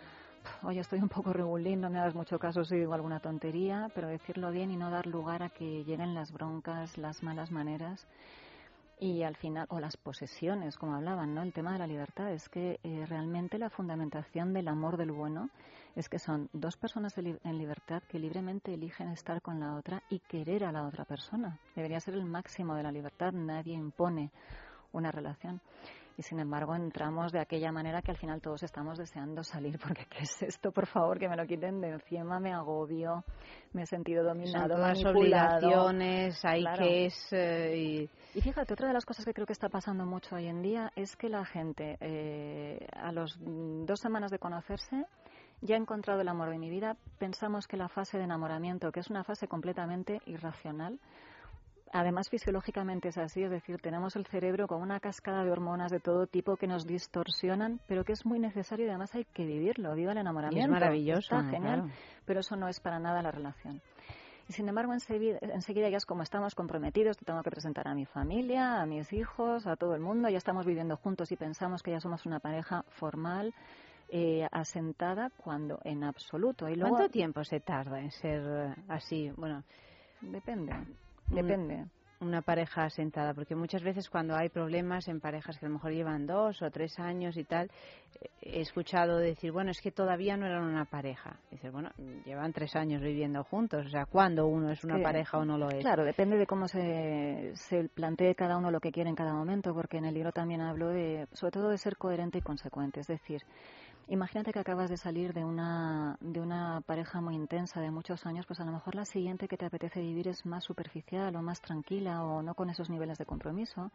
Oye, 0.63 0.81
estoy 0.81 1.01
un 1.01 1.11
poco 1.11 1.35
regulín, 1.35 1.83
no 1.83 1.91
me 1.91 1.99
hagas 1.99 2.15
mucho 2.15 2.39
caso 2.39 2.65
si 2.65 2.77
digo 2.77 2.95
alguna 2.95 3.21
tontería, 3.21 3.89
pero 3.95 4.09
decirlo 4.09 4.51
bien 4.51 4.71
y 4.71 4.77
no 4.77 4.91
dar 4.91 5.07
lugar 5.07 5.43
a 5.43 5.51
que 5.51 5.85
lleguen 5.85 6.15
las 6.15 6.33
broncas, 6.33 6.97
las 6.97 7.23
malas 7.23 7.51
maneras 7.51 8.07
y 9.01 9.23
al 9.23 9.35
final, 9.35 9.67
o 9.71 9.81
las 9.81 9.97
posesiones, 9.97 10.77
como 10.77 10.95
hablaban, 10.95 11.35
¿no? 11.35 11.43
El 11.43 11.55
tema 11.55 11.73
de 11.73 11.79
la 11.79 11.87
libertad 11.87 12.31
es 12.33 12.49
que 12.51 12.79
eh, 12.83 13.07
realmente 13.09 13.59
la 13.59 13.71
fundamentación 13.71 14.53
del 14.53 14.69
amor 14.69 14.99
del 14.99 15.11
bueno 15.11 15.49
es 15.97 16.09
que 16.09 16.19
son 16.19 16.49
dos 16.53 16.77
personas 16.77 17.17
en 17.17 17.59
libertad 17.59 18.03
que 18.09 18.19
libremente 18.19 18.75
eligen 18.75 19.09
estar 19.09 19.43
con 19.43 19.59
la 19.59 19.75
otra 19.75 20.03
y 20.11 20.21
querer 20.21 20.65
a 20.65 20.73
la 20.73 20.87
otra 20.87 21.05
persona. 21.05 21.59
Debería 21.75 21.99
ser 21.99 22.15
el 22.15 22.25
máximo 22.25 22.75
de 22.75 22.83
la 22.83 22.93
libertad, 22.93 23.33
nadie 23.33 23.75
impone 23.75 24.31
una 24.93 25.11
relación 25.11 25.61
y 26.17 26.23
sin 26.23 26.41
embargo 26.41 26.75
entramos 26.75 27.33
de 27.33 27.41
aquella 27.41 27.73
manera 27.73 28.03
que 28.03 28.11
al 28.11 28.17
final 28.17 28.41
todos 28.41 28.63
estamos 28.63 28.99
deseando 28.99 29.43
salir 29.43 29.79
porque 29.79 30.07
¿qué 30.07 30.21
es 30.25 30.43
esto? 30.43 30.73
Por 30.73 30.87
favor, 30.87 31.19
que 31.19 31.29
me 31.29 31.37
lo 31.37 31.47
quiten 31.47 31.81
de 31.81 31.91
encima, 31.91 32.39
me 32.41 32.53
agobio, 32.53 33.25
me 33.73 33.83
he 33.83 33.87
sentido 33.87 34.25
dominado, 34.25 34.69
Son 34.77 34.77
todas 34.77 35.05
obligaciones, 35.07 36.45
hay 36.45 36.63
Claro. 36.63 36.79
que 36.85 37.07
es... 37.07 37.33
eh, 37.33 37.77
y- 37.77 38.11
Y 38.39 38.41
fíjate, 38.43 38.73
otra 38.75 38.89
de 38.89 38.95
las 38.95 39.05
cosas 39.05 39.25
que 39.25 39.33
creo 39.35 39.47
que 39.47 39.53
está 39.53 39.69
pasando 39.69 40.05
mucho 40.07 40.37
hoy 40.37 40.47
en 40.47 40.63
día 40.63 40.93
es 40.97 41.17
que 41.17 41.29
la 41.29 41.45
gente, 41.45 41.97
eh, 42.01 42.87
a 42.95 43.13
los 43.13 43.39
mm, 43.41 43.85
dos 43.87 43.99
semanas 44.01 44.31
de 44.31 44.39
conocerse, 44.39 45.05
ya 45.63 45.75
he 45.75 45.79
encontrado 45.79 46.21
el 46.21 46.29
amor 46.29 46.51
de 46.51 46.59
mi 46.59 46.71
vida. 46.71 46.97
Pensamos 47.19 47.67
que 47.67 47.77
la 47.77 47.89
fase 47.89 48.19
de 48.19 48.25
enamoramiento, 48.25 48.93
que 48.93 49.01
es 49.01 49.11
una 49.11 49.25
fase 49.25 49.47
completamente 49.49 50.21
irracional, 50.27 50.99
además 51.93 52.29
fisiológicamente 52.29 53.09
es 53.09 53.19
así, 53.19 53.43
es 53.43 53.51
decir, 53.51 53.81
tenemos 53.81 54.17
el 54.17 54.27
cerebro 54.27 54.67
con 54.67 54.81
una 54.83 55.01
cascada 55.01 55.45
de 55.45 55.51
hormonas 55.51 55.91
de 55.91 56.01
todo 56.01 56.27
tipo 56.27 56.57
que 56.57 56.67
nos 56.67 56.87
distorsionan, 56.87 57.81
pero 57.87 58.05
que 58.05 58.13
es 58.13 58.25
muy 58.25 58.39
necesario 58.39 58.87
y 58.87 58.89
además 58.89 59.15
hay 59.15 59.25
que 59.25 59.45
vivirlo. 59.45 59.95
Viva 59.95 60.13
el 60.13 60.19
enamoramiento. 60.19 60.71
maravilloso, 60.71 61.37
Está 61.37 61.43
genial, 61.45 61.81
claro. 61.83 61.95
pero 62.25 62.41
eso 62.41 62.57
no 62.57 62.69
es 62.69 62.81
para 62.81 62.99
nada 62.99 63.23
la 63.23 63.31
relación. 63.31 63.81
Y 64.49 64.53
sin 64.53 64.69
embargo, 64.69 64.93
enseguida, 64.93 65.39
enseguida 65.43 65.89
ya 65.89 65.99
es 65.99 66.07
como 66.07 66.23
estamos 66.23 66.57
comprometidos, 66.57 67.17
te 67.17 67.25
tengo 67.25 67.43
que 67.43 67.51
presentar 67.51 67.87
a 67.87 67.95
mi 67.95 68.05
familia, 68.05 68.81
a 68.81 68.87
mis 68.87 69.13
hijos, 69.13 69.67
a 69.67 69.77
todo 69.77 69.95
el 69.95 70.01
mundo, 70.01 70.29
ya 70.29 70.39
estamos 70.39 70.67
viviendo 70.67 70.97
juntos 70.97 71.31
y 71.31 71.37
pensamos 71.37 71.83
que 71.83 71.93
ya 71.93 72.01
somos 72.01 72.27
una 72.27 72.41
pareja 72.41 72.85
formal, 72.89 73.55
eh, 74.09 74.49
asentada, 74.51 75.31
cuando 75.37 75.79
en 75.85 76.03
absoluto. 76.03 76.69
Y 76.69 76.75
luego, 76.75 76.97
¿Cuánto 76.97 77.13
tiempo 77.13 77.45
se 77.45 77.61
tarda 77.61 78.01
en 78.01 78.11
ser 78.11 78.43
eh, 78.45 78.75
así? 78.89 79.31
Bueno, 79.37 79.63
Depende, 80.21 80.73
depende. 81.31 81.87
Una 82.21 82.43
pareja 82.43 82.85
asentada, 82.85 83.33
porque 83.33 83.55
muchas 83.55 83.83
veces 83.83 84.11
cuando 84.11 84.37
hay 84.37 84.51
problemas 84.51 85.09
en 85.09 85.21
parejas 85.21 85.59
que 85.59 85.65
a 85.65 85.69
lo 85.71 85.77
mejor 85.77 85.93
llevan 85.93 86.27
dos 86.27 86.61
o 86.61 86.71
tres 86.71 86.99
años 86.99 87.35
y 87.39 87.45
tal, 87.45 87.71
he 88.43 88.61
escuchado 88.61 89.17
decir, 89.17 89.53
bueno, 89.53 89.71
es 89.71 89.81
que 89.81 89.91
todavía 89.91 90.37
no 90.37 90.45
eran 90.45 90.65
una 90.65 90.85
pareja. 90.85 91.39
Dices, 91.51 91.73
bueno, 91.73 91.89
llevan 92.27 92.53
tres 92.53 92.77
años 92.77 93.01
viviendo 93.01 93.43
juntos, 93.45 93.87
o 93.87 93.89
sea, 93.89 94.05
¿cuándo 94.05 94.47
uno 94.49 94.71
es 94.71 94.85
una 94.85 94.97
que- 94.99 95.03
pareja 95.03 95.39
o 95.39 95.47
no 95.47 95.57
lo 95.57 95.71
es? 95.71 95.79
Claro, 95.81 96.05
depende 96.05 96.37
de 96.37 96.47
cómo 96.47 96.69
se, 96.69 97.53
se 97.55 97.89
plantee 97.89 98.35
cada 98.35 98.59
uno 98.59 98.71
lo 98.71 98.81
que 98.81 98.93
quiere 98.93 99.09
en 99.09 99.17
cada 99.17 99.33
momento, 99.33 99.73
porque 99.73 99.97
en 99.97 100.05
el 100.05 100.13
libro 100.13 100.31
también 100.31 100.61
hablo 100.61 100.89
de, 100.91 101.27
sobre 101.33 101.53
todo 101.53 101.71
de 101.71 101.79
ser 101.79 101.97
coherente 101.97 102.37
y 102.37 102.43
consecuente. 102.43 103.01
Es 103.01 103.07
decir, 103.07 103.41
imagínate 104.11 104.53
que 104.53 104.59
acabas 104.59 104.91
de 104.91 104.97
salir 104.97 105.33
de 105.33 105.45
una, 105.45 106.19
de 106.21 106.41
una 106.41 106.83
pareja 106.85 107.21
muy 107.21 107.37
intensa 107.37 107.81
de 107.81 107.91
muchos 107.93 108.27
años, 108.27 108.45
pues 108.45 108.59
a 108.61 108.65
lo 108.65 108.73
mejor 108.73 108.97
la 108.97 109.05
siguiente 109.05 109.47
que 109.47 109.57
te 109.57 109.65
apetece 109.65 110.01
vivir 110.01 110.27
es 110.29 110.45
más 110.45 110.65
superficial 110.65 111.35
o 111.37 111.43
más 111.43 111.61
tranquila 111.61 112.25
o 112.25 112.43
no 112.43 112.55
con 112.55 112.71
esos 112.71 112.91
niveles 112.91 113.19
de 113.19 113.25
compromiso. 113.25 113.91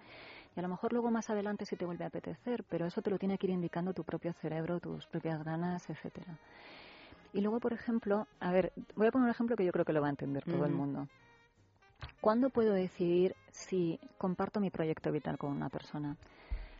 Y 0.56 0.60
a 0.60 0.64
lo 0.64 0.70
mejor 0.70 0.94
luego 0.94 1.12
más 1.12 1.30
adelante 1.30 1.66
sí 1.66 1.76
te 1.76 1.86
vuelve 1.86 2.06
a 2.06 2.08
apetecer, 2.08 2.64
pero 2.70 2.86
eso 2.86 3.02
te 3.02 3.10
lo 3.10 3.20
tiene 3.20 3.38
que 3.38 3.48
ir 3.48 3.54
indicando 3.54 3.94
tu 3.94 4.06
propio 4.06 4.32
cerebro, 4.34 4.80
tus 4.80 5.06
propias 5.06 5.44
ganas, 5.44 5.90
etcétera. 5.90 6.38
Y 7.34 7.42
luego, 7.42 7.60
por 7.60 7.74
ejemplo, 7.74 8.28
a 8.40 8.52
ver, 8.52 8.72
voy 8.96 9.08
a 9.08 9.12
poner 9.12 9.26
un 9.26 9.32
ejemplo 9.32 9.58
que 9.58 9.66
yo 9.66 9.74
creo 9.74 9.84
que 9.84 9.92
lo 9.92 10.00
va 10.00 10.08
a 10.08 10.12
entender 10.12 10.46
todo 10.46 10.66
el 10.66 10.72
mundo. 10.72 11.10
¿Cuándo 12.22 12.50
puedo 12.50 12.74
decidir 12.74 13.36
si 13.52 14.00
comparto 14.18 14.62
mi 14.62 14.70
proyecto 14.70 15.12
vital 15.12 15.38
con 15.38 15.52
una 15.52 15.68
persona? 15.68 16.16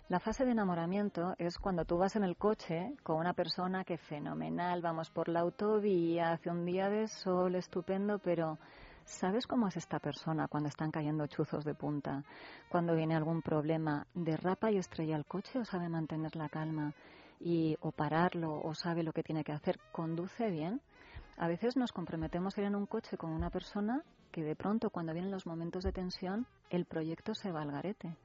La 0.08 0.20
fase 0.20 0.46
de 0.46 0.52
enamoramiento 0.52 1.34
es 1.40 1.58
cuando 1.58 1.84
tú 1.84 1.98
vas 1.98 2.16
en 2.16 2.24
el 2.24 2.38
coche 2.38 2.94
con 3.02 3.18
una 3.18 3.34
persona 3.34 3.84
que 3.84 3.98
fenomenal, 3.98 4.80
vamos 4.80 5.10
por 5.10 5.28
la 5.30 5.40
autovía, 5.40 6.34
hace 6.34 6.52
un 6.52 6.64
día 6.64 6.90
de 6.90 7.08
sol 7.08 7.56
estupendo, 7.56 8.20
pero 8.20 8.60
¿sabes 9.04 9.48
cómo 9.48 9.68
es 9.68 9.78
esta 9.78 9.98
persona 9.98 10.48
cuando 10.48 10.70
están 10.70 10.92
cayendo 10.92 11.26
chuzos 11.26 11.66
de 11.66 11.74
punta? 11.74 12.24
Cuando 12.70 12.94
viene 12.94 13.16
algún 13.16 13.42
problema, 13.42 14.06
derrapa 14.14 14.70
y 14.70 14.78
estrella 14.78 15.16
el 15.16 15.26
coche 15.26 15.58
o 15.58 15.66
sabe 15.66 15.90
mantener 15.90 16.36
la 16.36 16.50
calma 16.50 16.94
y 17.40 17.76
o 17.82 17.92
pararlo 17.92 18.62
o 18.62 18.76
sabe 18.76 19.02
lo 19.02 19.12
que 19.12 19.24
tiene 19.24 19.44
que 19.44 19.54
hacer, 19.54 19.80
conduce 19.92 20.52
bien. 20.52 20.82
A 21.38 21.48
veces 21.48 21.78
nos 21.78 21.92
comprometemos 21.92 22.56
a 22.56 22.62
ir 22.62 22.68
en 22.68 22.76
un 22.76 22.86
coche 22.86 23.18
con 23.18 23.32
una 23.32 23.50
persona 23.50 24.04
que 24.32 24.44
de 24.44 24.56
pronto 24.56 24.92
cuando 24.92 25.14
vienen 25.14 25.32
los 25.32 25.48
momentos 25.48 25.84
de 25.84 25.92
tensión 25.92 26.46
el 26.70 26.86
proyecto 26.86 27.34
se 27.34 27.52
va 27.52 27.64
al 27.64 27.72
garete. 27.72 28.16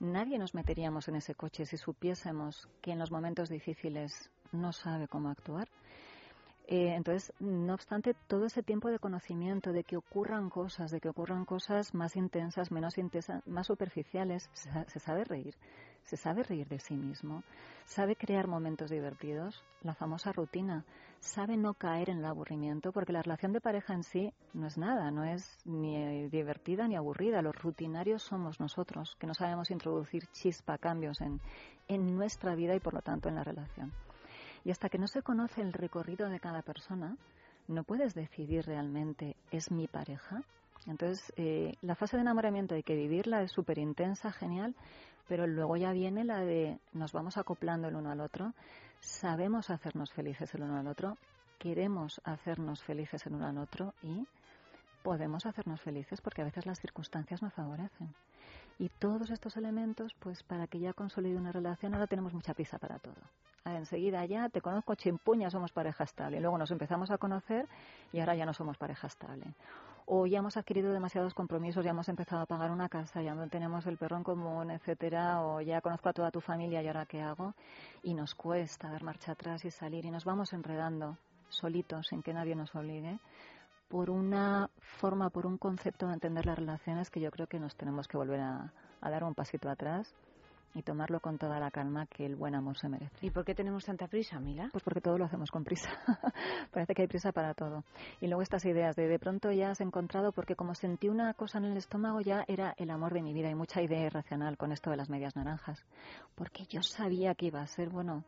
Nadie 0.00 0.38
nos 0.38 0.54
meteríamos 0.54 1.08
en 1.08 1.16
ese 1.16 1.34
coche 1.34 1.66
si 1.66 1.76
supiésemos 1.76 2.68
que 2.80 2.92
en 2.92 2.98
los 2.98 3.10
momentos 3.10 3.48
difíciles 3.48 4.30
no 4.52 4.72
sabe 4.72 5.08
cómo 5.08 5.30
actuar. 5.30 5.68
Eh, 6.68 6.94
entonces, 6.94 7.32
no 7.40 7.74
obstante, 7.74 8.14
todo 8.28 8.46
ese 8.46 8.62
tiempo 8.62 8.88
de 8.88 8.98
conocimiento, 9.00 9.72
de 9.72 9.82
que 9.84 9.96
ocurran 9.96 10.48
cosas, 10.48 10.90
de 10.90 11.00
que 11.00 11.08
ocurran 11.08 11.44
cosas 11.44 11.92
más 11.92 12.16
intensas, 12.16 12.70
menos 12.70 12.98
intensas, 12.98 13.46
más 13.46 13.66
superficiales, 13.66 14.48
se, 14.52 14.70
sa- 14.70 14.84
se 14.88 15.00
sabe 15.00 15.24
reír, 15.24 15.54
se 16.04 16.16
sabe 16.16 16.44
reír 16.44 16.68
de 16.68 16.78
sí 16.78 16.94
mismo, 16.96 17.42
sabe 17.84 18.14
crear 18.16 18.46
momentos 18.46 18.90
divertidos, 18.90 19.64
la 19.82 19.94
famosa 19.94 20.32
rutina, 20.32 20.84
sabe 21.20 21.56
no 21.56 21.74
caer 21.74 22.10
en 22.10 22.18
el 22.18 22.24
aburrimiento, 22.24 22.92
porque 22.92 23.12
la 23.12 23.22
relación 23.22 23.52
de 23.52 23.60
pareja 23.60 23.92
en 23.94 24.04
sí 24.04 24.32
no 24.54 24.66
es 24.68 24.78
nada, 24.78 25.10
no 25.10 25.24
es 25.24 25.58
ni 25.66 25.96
eh, 25.96 26.28
divertida 26.30 26.86
ni 26.86 26.94
aburrida, 26.94 27.42
los 27.42 27.60
rutinarios 27.60 28.22
somos 28.22 28.60
nosotros, 28.60 29.16
que 29.18 29.26
no 29.26 29.34
sabemos 29.34 29.70
introducir 29.72 30.28
chispa, 30.28 30.78
cambios 30.78 31.20
en 31.20 32.16
nuestra 32.16 32.54
vida 32.54 32.74
y 32.76 32.80
por 32.80 32.94
lo 32.94 33.02
tanto 33.02 33.28
en 33.28 33.34
la 33.34 33.44
relación. 33.44 33.92
Y 34.64 34.70
hasta 34.70 34.88
que 34.88 34.98
no 34.98 35.08
se 35.08 35.22
conoce 35.22 35.60
el 35.60 35.72
recorrido 35.72 36.28
de 36.28 36.40
cada 36.40 36.62
persona, 36.62 37.16
no 37.68 37.84
puedes 37.84 38.14
decidir 38.14 38.66
realmente, 38.66 39.36
¿es 39.50 39.70
mi 39.70 39.88
pareja? 39.88 40.42
Entonces, 40.86 41.32
eh, 41.36 41.74
la 41.82 41.94
fase 41.94 42.16
de 42.16 42.22
enamoramiento 42.22 42.74
hay 42.74 42.82
que 42.82 42.96
vivirla, 42.96 43.42
es 43.42 43.52
súper 43.52 43.78
intensa, 43.78 44.32
genial, 44.32 44.74
pero 45.28 45.46
luego 45.46 45.76
ya 45.76 45.92
viene 45.92 46.24
la 46.24 46.40
de 46.40 46.78
nos 46.92 47.12
vamos 47.12 47.36
acoplando 47.36 47.88
el 47.88 47.96
uno 47.96 48.10
al 48.10 48.20
otro, 48.20 48.52
sabemos 49.00 49.70
hacernos 49.70 50.12
felices 50.12 50.54
el 50.54 50.62
uno 50.62 50.78
al 50.78 50.88
otro, 50.88 51.16
queremos 51.58 52.20
hacernos 52.24 52.82
felices 52.82 53.24
el 53.26 53.34
uno 53.34 53.46
al 53.46 53.58
otro 53.58 53.94
y 54.02 54.26
podemos 55.02 55.46
hacernos 55.46 55.80
felices 55.80 56.20
porque 56.20 56.42
a 56.42 56.44
veces 56.44 56.66
las 56.66 56.80
circunstancias 56.80 57.42
nos 57.42 57.52
favorecen. 57.52 58.14
Y 58.78 58.88
todos 58.88 59.30
estos 59.30 59.56
elementos, 59.56 60.14
pues 60.18 60.42
para 60.42 60.66
que 60.66 60.80
ya 60.80 60.92
consolide 60.92 61.36
una 61.36 61.52
relación, 61.52 61.94
ahora 61.94 62.06
tenemos 62.06 62.32
mucha 62.32 62.54
prisa 62.54 62.78
para 62.78 62.98
todo. 62.98 63.20
Ah, 63.64 63.76
Enseguida 63.76 64.24
ya 64.24 64.48
te 64.48 64.60
conozco, 64.60 64.96
chimpuña, 64.96 65.48
somos 65.48 65.70
pareja 65.70 66.02
estable. 66.02 66.40
Luego 66.40 66.58
nos 66.58 66.70
empezamos 66.72 67.10
a 67.12 67.18
conocer 67.18 67.68
y 68.12 68.18
ahora 68.18 68.34
ya 68.34 68.44
no 68.44 68.52
somos 68.52 68.76
pareja 68.76 69.06
estable. 69.06 69.54
O 70.04 70.26
ya 70.26 70.40
hemos 70.40 70.56
adquirido 70.56 70.92
demasiados 70.92 71.32
compromisos, 71.32 71.84
ya 71.84 71.92
hemos 71.92 72.08
empezado 72.08 72.42
a 72.42 72.46
pagar 72.46 72.72
una 72.72 72.88
casa, 72.88 73.22
ya 73.22 73.36
no 73.36 73.48
tenemos 73.48 73.86
el 73.86 73.98
perro 73.98 74.16
en 74.16 74.24
común, 74.24 74.72
etcétera, 74.72 75.42
o 75.42 75.60
ya 75.60 75.80
conozco 75.80 76.08
a 76.08 76.12
toda 76.12 76.32
tu 76.32 76.40
familia 76.40 76.82
y 76.82 76.88
ahora 76.88 77.06
qué 77.06 77.22
hago. 77.22 77.54
Y 78.02 78.14
nos 78.14 78.34
cuesta 78.34 78.90
dar 78.90 79.04
marcha 79.04 79.32
atrás 79.32 79.64
y 79.64 79.70
salir 79.70 80.04
y 80.04 80.10
nos 80.10 80.24
vamos 80.24 80.52
enredando 80.52 81.16
solitos 81.48 82.08
sin 82.08 82.22
que 82.22 82.34
nadie 82.34 82.56
nos 82.56 82.74
obligue 82.74 83.20
por 83.86 84.10
una 84.10 84.70
forma, 84.80 85.30
por 85.30 85.46
un 85.46 85.58
concepto 85.58 86.08
de 86.08 86.14
entender 86.14 86.46
las 86.46 86.58
relaciones 86.58 87.10
que 87.10 87.20
yo 87.20 87.30
creo 87.30 87.46
que 87.46 87.60
nos 87.60 87.76
tenemos 87.76 88.08
que 88.08 88.16
volver 88.16 88.40
a, 88.40 88.72
a 89.00 89.10
dar 89.10 89.22
un 89.22 89.34
pasito 89.34 89.68
atrás 89.70 90.14
y 90.74 90.82
tomarlo 90.82 91.20
con 91.20 91.38
toda 91.38 91.60
la 91.60 91.70
calma 91.70 92.06
que 92.06 92.24
el 92.24 92.36
buen 92.36 92.54
amor 92.54 92.78
se 92.78 92.88
merece. 92.88 93.14
¿Y 93.20 93.30
por 93.30 93.44
qué 93.44 93.54
tenemos 93.54 93.84
tanta 93.84 94.08
prisa, 94.08 94.40
Mila? 94.40 94.68
Pues 94.72 94.82
porque 94.82 95.00
todo 95.00 95.18
lo 95.18 95.24
hacemos 95.24 95.50
con 95.50 95.64
prisa. 95.64 95.90
Parece 96.72 96.94
que 96.94 97.02
hay 97.02 97.08
prisa 97.08 97.32
para 97.32 97.54
todo. 97.54 97.84
Y 98.20 98.26
luego 98.26 98.42
estas 98.42 98.64
ideas 98.64 98.96
de 98.96 99.08
de 99.08 99.18
pronto 99.18 99.50
ya 99.50 99.70
has 99.70 99.80
encontrado, 99.80 100.32
porque 100.32 100.56
como 100.56 100.74
sentí 100.74 101.08
una 101.08 101.34
cosa 101.34 101.58
en 101.58 101.64
el 101.64 101.76
estómago 101.76 102.20
ya 102.20 102.44
era 102.48 102.74
el 102.78 102.90
amor 102.90 103.12
de 103.12 103.22
mi 103.22 103.32
vida 103.32 103.50
y 103.50 103.54
mucha 103.54 103.82
idea 103.82 104.06
irracional 104.06 104.56
con 104.56 104.72
esto 104.72 104.90
de 104.90 104.96
las 104.96 105.10
medias 105.10 105.36
naranjas. 105.36 105.84
Porque 106.34 106.64
yo 106.66 106.82
sabía 106.82 107.34
que 107.34 107.46
iba 107.46 107.60
a 107.60 107.66
ser, 107.66 107.90
bueno, 107.90 108.24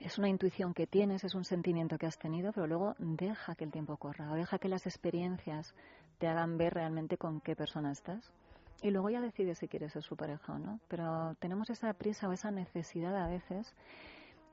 es 0.00 0.18
una 0.18 0.28
intuición 0.28 0.74
que 0.74 0.86
tienes, 0.86 1.24
es 1.24 1.34
un 1.34 1.44
sentimiento 1.44 1.98
que 1.98 2.06
has 2.06 2.18
tenido, 2.18 2.52
pero 2.52 2.66
luego 2.66 2.94
deja 2.98 3.54
que 3.54 3.64
el 3.64 3.72
tiempo 3.72 3.96
corra 3.96 4.30
o 4.30 4.34
deja 4.34 4.58
que 4.58 4.68
las 4.68 4.86
experiencias 4.86 5.74
te 6.18 6.28
hagan 6.28 6.58
ver 6.58 6.74
realmente 6.74 7.16
con 7.16 7.40
qué 7.40 7.56
persona 7.56 7.92
estás. 7.92 8.32
Y 8.82 8.90
luego 8.90 9.10
ya 9.10 9.20
decides 9.20 9.58
si 9.58 9.68
quieres 9.68 9.92
ser 9.92 10.02
su 10.02 10.16
pareja 10.16 10.52
o 10.52 10.58
no. 10.58 10.80
Pero 10.88 11.34
tenemos 11.40 11.68
esa 11.70 11.92
prisa 11.94 12.28
o 12.28 12.32
esa 12.32 12.50
necesidad 12.50 13.16
a 13.16 13.28
veces 13.28 13.74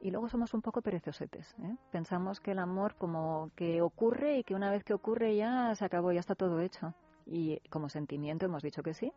y 0.02 0.11
luego 0.11 0.30
somos 0.30 0.53
un 0.53 0.61
poco 0.61 0.81
perezosetes. 0.81 1.56
¿eh? 1.64 1.76
Pensamos 1.91 2.39
que 2.39 2.52
el 2.52 2.60
amor 2.60 2.95
como 2.95 3.52
que 3.56 3.81
ocurre 3.81 4.38
y 4.38 4.43
que 4.43 4.56
una 4.56 4.69
vez 4.69 4.84
que 4.84 4.93
ocurre 4.93 5.35
ya 5.35 5.73
se 5.76 5.85
acabó, 5.85 6.11
ya 6.11 6.19
está 6.19 6.35
todo 6.35 6.60
hecho. 6.60 6.93
Y 7.26 7.60
como 7.69 7.89
sentimiento 7.89 8.45
hemos 8.45 8.61
dicho 8.61 8.84
que 8.84 8.93
sí, 8.93 9.11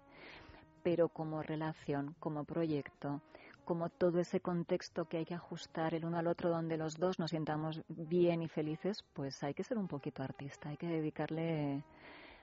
pero 0.82 1.08
como 1.08 1.42
relación, 1.42 2.14
como 2.20 2.44
proyecto, 2.44 3.20
como 3.66 3.90
todo 3.90 4.18
ese 4.18 4.40
contexto 4.40 5.04
que 5.04 5.18
hay 5.18 5.24
que 5.26 5.34
ajustar 5.34 5.92
el 5.92 6.06
uno 6.06 6.16
al 6.16 6.26
otro 6.26 6.48
donde 6.48 6.78
los 6.78 6.96
dos 6.96 7.18
nos 7.18 7.32
sintamos 7.32 7.82
bien 7.88 8.40
y 8.40 8.48
felices, 8.48 9.04
pues 9.12 9.42
hay 9.42 9.52
que 9.52 9.64
ser 9.64 9.76
un 9.76 9.88
poquito 9.88 10.22
artista, 10.22 10.70
hay 10.70 10.78
que 10.78 10.86
dedicarle 10.86 11.84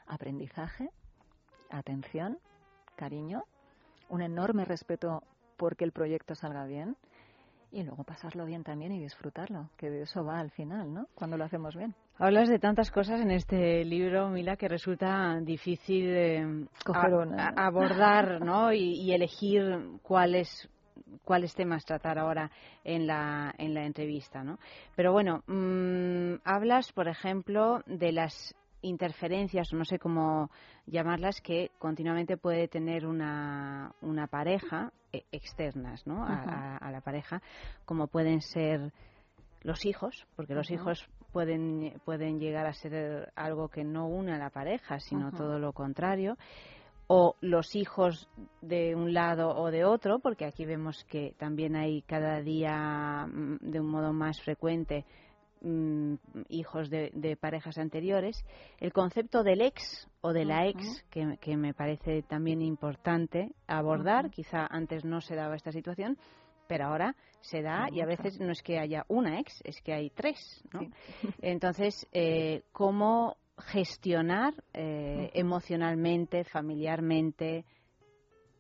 aprendizaje, 0.06 0.92
atención, 1.72 2.38
cariño, 2.96 3.44
un 4.10 4.22
enorme 4.22 4.66
respeto 4.66 5.24
porque 5.58 5.84
el 5.86 5.92
proyecto 5.92 6.36
salga 6.36 6.66
bien 6.66 6.96
y 7.72 7.84
luego 7.84 8.04
pasarlo 8.04 8.46
bien 8.46 8.64
también 8.64 8.92
y 8.94 9.00
disfrutarlo, 9.00 9.70
que 9.78 9.90
de 9.90 10.04
eso 10.04 10.24
va 10.24 10.40
al 10.40 10.52
final, 10.52 10.94
¿no? 10.94 11.08
Cuando 11.16 11.38
lo 11.38 11.44
hacemos 11.44 11.76
bien. 11.76 11.94
Hablas 12.18 12.48
de 12.48 12.60
tantas 12.60 12.92
cosas 12.92 13.20
en 13.20 13.32
este 13.32 13.84
libro, 13.84 14.30
Mila, 14.30 14.56
que 14.56 14.70
resulta 14.70 15.38
difícil 15.42 16.06
eh, 16.08 16.66
Coger 16.86 17.14
a- 17.14 17.18
una, 17.18 17.52
¿no? 17.52 17.62
a- 17.62 17.66
abordar 17.68 18.42
¿no? 18.42 18.72
y, 18.72 19.02
y 19.02 19.12
elegir 19.14 20.00
cuáles 20.02 20.70
cuáles 21.26 21.54
temas 21.56 21.84
tratar 21.86 22.18
ahora 22.18 22.50
en 22.84 23.06
la, 23.08 23.54
en 23.58 23.74
la 23.74 23.86
entrevista. 23.86 24.44
¿no? 24.44 24.60
Pero 24.96 25.12
bueno, 25.12 25.44
mm, 25.48 26.36
hablas, 26.46 26.92
por 26.94 27.08
ejemplo, 27.08 27.82
de 27.86 28.12
las 28.12 28.56
interferencias, 28.86 29.72
o 29.74 29.78
no 29.78 29.86
sé 29.86 30.00
cómo 30.00 30.50
llamarlas, 30.86 31.42
que 31.42 31.72
continuamente 31.80 32.38
puede 32.38 32.68
tener 32.68 33.06
una, 33.06 33.94
una 34.02 34.28
pareja 34.28 34.92
eh, 35.12 35.24
externas 35.32 36.06
¿no? 36.08 36.24
a- 36.26 36.44
a- 36.44 36.78
a 36.78 36.92
la 36.92 37.02
pareja, 37.02 37.42
como 37.86 38.08
pueden 38.08 38.42
ser 38.42 38.92
los 39.62 39.86
hijos, 39.86 40.28
porque 40.36 40.54
los 40.54 40.70
hijos 40.72 41.10
pueden, 41.32 42.00
pueden 42.06 42.40
llegar 42.40 42.66
a 42.68 42.74
ser 42.74 43.32
algo 43.36 43.68
que 43.70 43.84
no 43.84 44.08
une 44.08 44.34
a 44.34 44.38
la 44.38 44.50
pareja, 44.52 45.00
sino 45.00 45.32
todo 45.38 45.60
lo 45.60 45.74
contrario, 45.74 46.38
o 47.08 47.36
los 47.42 47.76
hijos 47.76 48.28
de 48.62 48.96
un 48.96 49.14
lado 49.14 49.50
o 49.56 49.70
de 49.72 49.86
otro, 49.86 50.20
porque 50.20 50.46
aquí 50.46 50.66
vemos 50.66 51.04
que 51.06 51.34
también 51.38 51.76
hay 51.76 52.02
cada 52.04 52.42
día 52.42 53.28
mm, 53.28 53.58
de 53.62 53.80
un 53.80 53.88
modo 53.88 54.12
más 54.14 54.42
frecuente 54.42 55.06
mm, 55.66 56.16
hijos 56.50 56.90
de, 56.90 57.12
de 57.14 57.36
parejas 57.36 57.78
anteriores, 57.78 58.46
el 58.80 58.94
concepto 58.94 59.44
del 59.44 59.62
ex 59.62 60.08
o 60.22 60.32
de 60.32 60.46
la 60.46 60.68
ex, 60.68 61.04
que, 61.10 61.38
que 61.42 61.58
me 61.58 61.74
parece 61.74 62.22
también 62.24 62.62
importante 62.62 63.52
abordar, 63.68 64.30
quizá 64.30 64.68
antes 64.68 65.04
no 65.04 65.22
se 65.22 65.36
daba 65.36 65.56
esta 65.56 65.72
situación, 65.72 66.18
pero 66.68 66.86
ahora 66.86 67.16
se 67.42 67.62
da 67.62 67.88
y 67.92 68.02
a 68.02 68.06
veces 68.06 68.40
no 68.40 68.52
es 68.52 68.62
que 68.62 68.80
haya 68.80 69.06
una 69.08 69.40
ex, 69.40 69.62
es 69.64 69.82
que 69.82 69.94
hay 69.94 70.10
tres. 70.10 70.64
¿no? 70.74 70.80
Sí. 70.80 70.90
Entonces, 71.42 72.08
eh, 72.12 72.64
¿cómo 72.72 73.38
gestionar 73.58 74.54
eh, 74.74 75.32
emocionalmente, 75.34 76.44
familiarmente, 76.44 77.66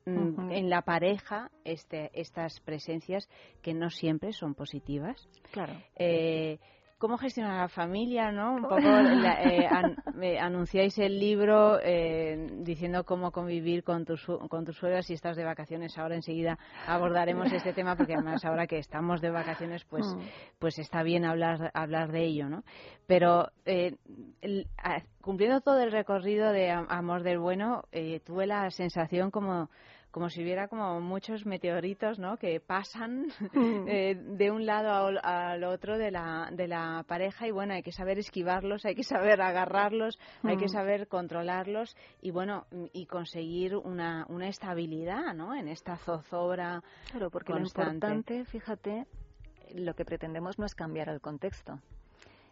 mm, 0.06 0.52
en 0.52 0.70
la 0.70 0.84
pareja 0.84 1.52
este, 1.64 2.12
estas 2.14 2.60
presencias 2.62 3.28
que 3.62 3.74
no 3.74 3.90
siempre 3.90 4.34
son 4.34 4.54
positivas? 4.54 5.28
Claro. 5.52 5.74
Eh, 5.96 6.60
¿Cómo 6.98 7.18
gestionar 7.18 7.60
la 7.62 7.68
familia? 7.68 8.32
¿no? 8.32 8.54
Un 8.56 8.62
poco 8.64 8.78
la- 8.82 9.44
eh, 9.44 9.68
an- 9.68 9.96
eh, 10.22 10.40
anunciáis 10.40 10.98
el 10.98 11.20
libro 11.20 11.78
eh, 11.84 12.48
diciendo 12.62 13.04
cómo 13.04 13.32
convivir 13.32 13.84
con 13.84 14.06
tus, 14.06 14.26
con 14.50 14.64
tus 14.64 14.78
suegras 14.78 15.06
si 15.06 15.14
estás 15.14 15.36
de 15.36 15.44
vacaciones. 15.44 15.98
Ahora 15.98 16.16
enseguida 16.16 16.58
abordaremos 16.88 17.52
este 17.52 17.74
tema 17.74 17.98
porque 17.98 18.14
además 18.14 18.46
ahora 18.46 18.66
que 18.66 18.78
estamos 18.78 19.20
de 19.20 19.30
vacaciones 19.30 19.84
pues, 19.86 20.06
Mm. 20.06 20.22
pues 20.58 20.80
está 20.80 21.04
bien 21.04 21.26
hablar, 21.26 21.70
hablar 21.74 22.12
de 22.14 22.24
ello. 22.24 22.48
¿no? 22.50 22.64
Pero 23.08 23.50
eh, 23.66 23.98
el- 24.42 24.68
a- 24.82 25.04
cumpliendo 25.22 25.60
todo 25.60 25.80
el 25.82 25.92
recorrido 25.92 26.52
de 26.54 26.72
Am- 26.72 26.88
Amor 26.90 27.24
del 27.24 27.40
Bueno, 27.40 27.84
eh, 27.92 28.22
tuve 28.26 28.48
la 28.48 28.70
sensación 28.72 29.32
como 29.32 29.70
como 30.16 30.30
si 30.30 30.42
hubiera 30.42 30.70
como 30.70 31.02
muchos 31.02 31.46
meteoritos 31.46 32.20
¿no? 32.20 32.38
que 32.38 32.62
pasan 32.62 33.26
Mm. 33.52 33.86
eh, 33.90 34.16
de 34.16 34.50
un 34.50 34.66
lado 34.66 35.12
al, 35.22 35.62
otro 35.66 35.98
de 35.98 36.10
la, 36.10 36.48
de 36.54 36.70
la 36.70 37.04
pareja 37.06 37.48
y 37.48 37.52
bueno, 37.52 37.74
hay 37.74 37.84
que 37.84 37.92
saber 37.92 38.18
esquivarlos, 38.18 38.86
hay 38.86 38.96
que 38.96 39.04
saber 39.04 39.42
agarrarlos, 39.42 40.18
hay 40.44 40.56
que 40.56 40.68
Mm. 40.68 40.70
saber 40.70 41.08
controlarlos 41.10 41.98
y 42.22 42.32
bueno, 42.32 42.66
y 42.94 43.08
conseguir 43.08 43.76
una, 43.76 44.26
una 44.30 44.48
estabilidad 44.48 45.34
¿no? 45.34 45.54
en 45.54 45.68
esta 45.68 45.98
zozobra 45.98 46.82
Claro, 47.12 47.30
porque 47.30 47.52
constante. 47.52 48.08
lo 48.08 48.14
importante, 48.14 48.46
fíjate, 48.46 49.08
lo 49.74 49.96
que 49.96 50.06
pretendemos 50.06 50.58
no 50.58 50.66
es 50.66 50.76
cambiar 50.76 51.10
el 51.10 51.20
contexto, 51.20 51.82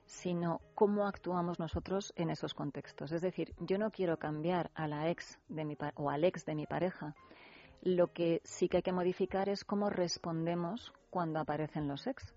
sino 0.06 0.60
cómo 0.76 1.08
actuamos 1.08 1.60
nosotros 1.60 2.12
en 2.18 2.30
esos 2.30 2.54
contextos. 2.54 3.14
Es 3.14 3.22
decir, 3.22 3.54
yo 3.60 3.78
no 3.78 3.90
quiero 3.90 4.18
cambiar 4.18 4.70
a 4.76 4.86
la 4.86 5.10
ex 5.10 5.40
de 5.48 5.64
mi 5.64 5.78
o 5.96 6.10
al 6.10 6.26
ex 6.26 6.46
de 6.46 6.56
mi 6.56 6.66
pareja. 6.66 7.16
Lo 7.86 8.14
que 8.14 8.40
sí 8.46 8.70
que 8.70 8.78
hay 8.78 8.84
que 8.84 8.94
modificar 8.94 9.50
es 9.50 9.66
cómo 9.66 9.90
respondemos 9.90 10.94
cuando 11.10 11.42
aparecen 11.42 11.90
los 11.90 12.08
ex. 12.08 12.34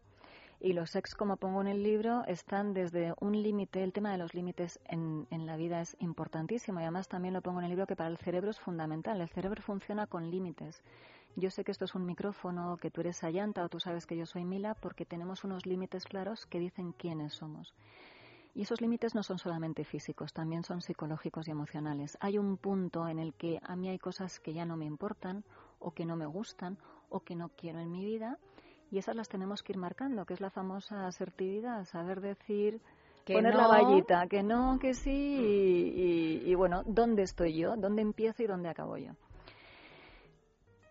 Y 0.58 0.72
los 0.72 0.96
ex, 0.96 1.14
como 1.14 1.36
pongo 1.36 1.60
en 1.60 1.68
el 1.68 1.84
libro, 1.84 2.24
están 2.26 2.74
desde 2.74 3.14
un 3.20 3.40
límite, 3.40 3.84
el 3.84 3.92
tema 3.92 4.10
de 4.10 4.18
los 4.18 4.34
límites 4.34 4.80
en, 4.86 5.28
en 5.30 5.46
la 5.46 5.56
vida 5.56 5.80
es 5.80 5.96
importantísimo 6.00 6.80
y 6.80 6.82
además 6.82 7.06
también 7.06 7.32
lo 7.32 7.42
pongo 7.42 7.60
en 7.60 7.66
el 7.66 7.70
libro 7.70 7.86
que 7.86 7.94
para 7.94 8.10
el 8.10 8.18
cerebro 8.18 8.50
es 8.50 8.58
fundamental. 8.58 9.20
El 9.20 9.28
cerebro 9.28 9.62
funciona 9.62 10.08
con 10.08 10.32
límites. 10.32 10.82
Yo 11.36 11.50
sé 11.50 11.62
que 11.62 11.70
esto 11.70 11.84
es 11.84 11.94
un 11.94 12.06
micrófono, 12.06 12.76
que 12.78 12.90
tú 12.90 13.02
eres 13.02 13.22
Ayanta 13.22 13.62
o 13.62 13.68
tú 13.68 13.78
sabes 13.78 14.04
que 14.04 14.16
yo 14.16 14.26
soy 14.26 14.44
Mila 14.44 14.74
porque 14.74 15.04
tenemos 15.04 15.44
unos 15.44 15.64
límites 15.64 16.06
claros 16.06 16.44
que 16.46 16.58
dicen 16.58 16.90
quiénes 16.90 17.34
somos. 17.34 17.72
Y 18.56 18.62
esos 18.62 18.80
límites 18.80 19.14
no 19.14 19.22
son 19.22 19.38
solamente 19.38 19.84
físicos, 19.84 20.32
también 20.32 20.62
son 20.64 20.80
psicológicos 20.80 21.46
y 21.46 21.50
emocionales. 21.50 22.16
Hay 22.20 22.38
un 22.38 22.56
punto 22.56 23.06
en 23.06 23.18
el 23.18 23.34
que 23.34 23.60
a 23.62 23.76
mí 23.76 23.90
hay 23.90 23.98
cosas 23.98 24.40
que 24.40 24.54
ya 24.54 24.64
no 24.64 24.78
me 24.78 24.86
importan 24.86 25.44
o 25.78 25.90
que 25.90 26.06
no 26.06 26.16
me 26.16 26.24
gustan 26.24 26.78
o 27.10 27.20
que 27.20 27.36
no 27.36 27.50
quiero 27.50 27.80
en 27.80 27.90
mi 27.92 28.02
vida 28.02 28.38
y 28.90 28.96
esas 28.96 29.14
las 29.14 29.28
tenemos 29.28 29.62
que 29.62 29.72
ir 29.72 29.78
marcando, 29.78 30.24
que 30.24 30.32
es 30.32 30.40
la 30.40 30.48
famosa 30.48 31.06
asertividad, 31.06 31.84
saber 31.84 32.22
decir, 32.22 32.80
Que 33.26 33.34
poner 33.34 33.54
la 33.54 33.66
vallita, 33.66 34.26
que 34.26 34.42
no, 34.42 34.78
que 34.80 34.94
sí 34.94 35.10
y, 35.38 36.46
y- 36.46 36.50
y 36.50 36.54
bueno, 36.54 36.82
¿dónde 36.86 37.24
estoy 37.24 37.58
yo? 37.58 37.76
¿Dónde 37.76 38.00
empiezo 38.00 38.42
y 38.42 38.46
dónde 38.46 38.70
acabo 38.70 38.96
yo? 38.96 39.12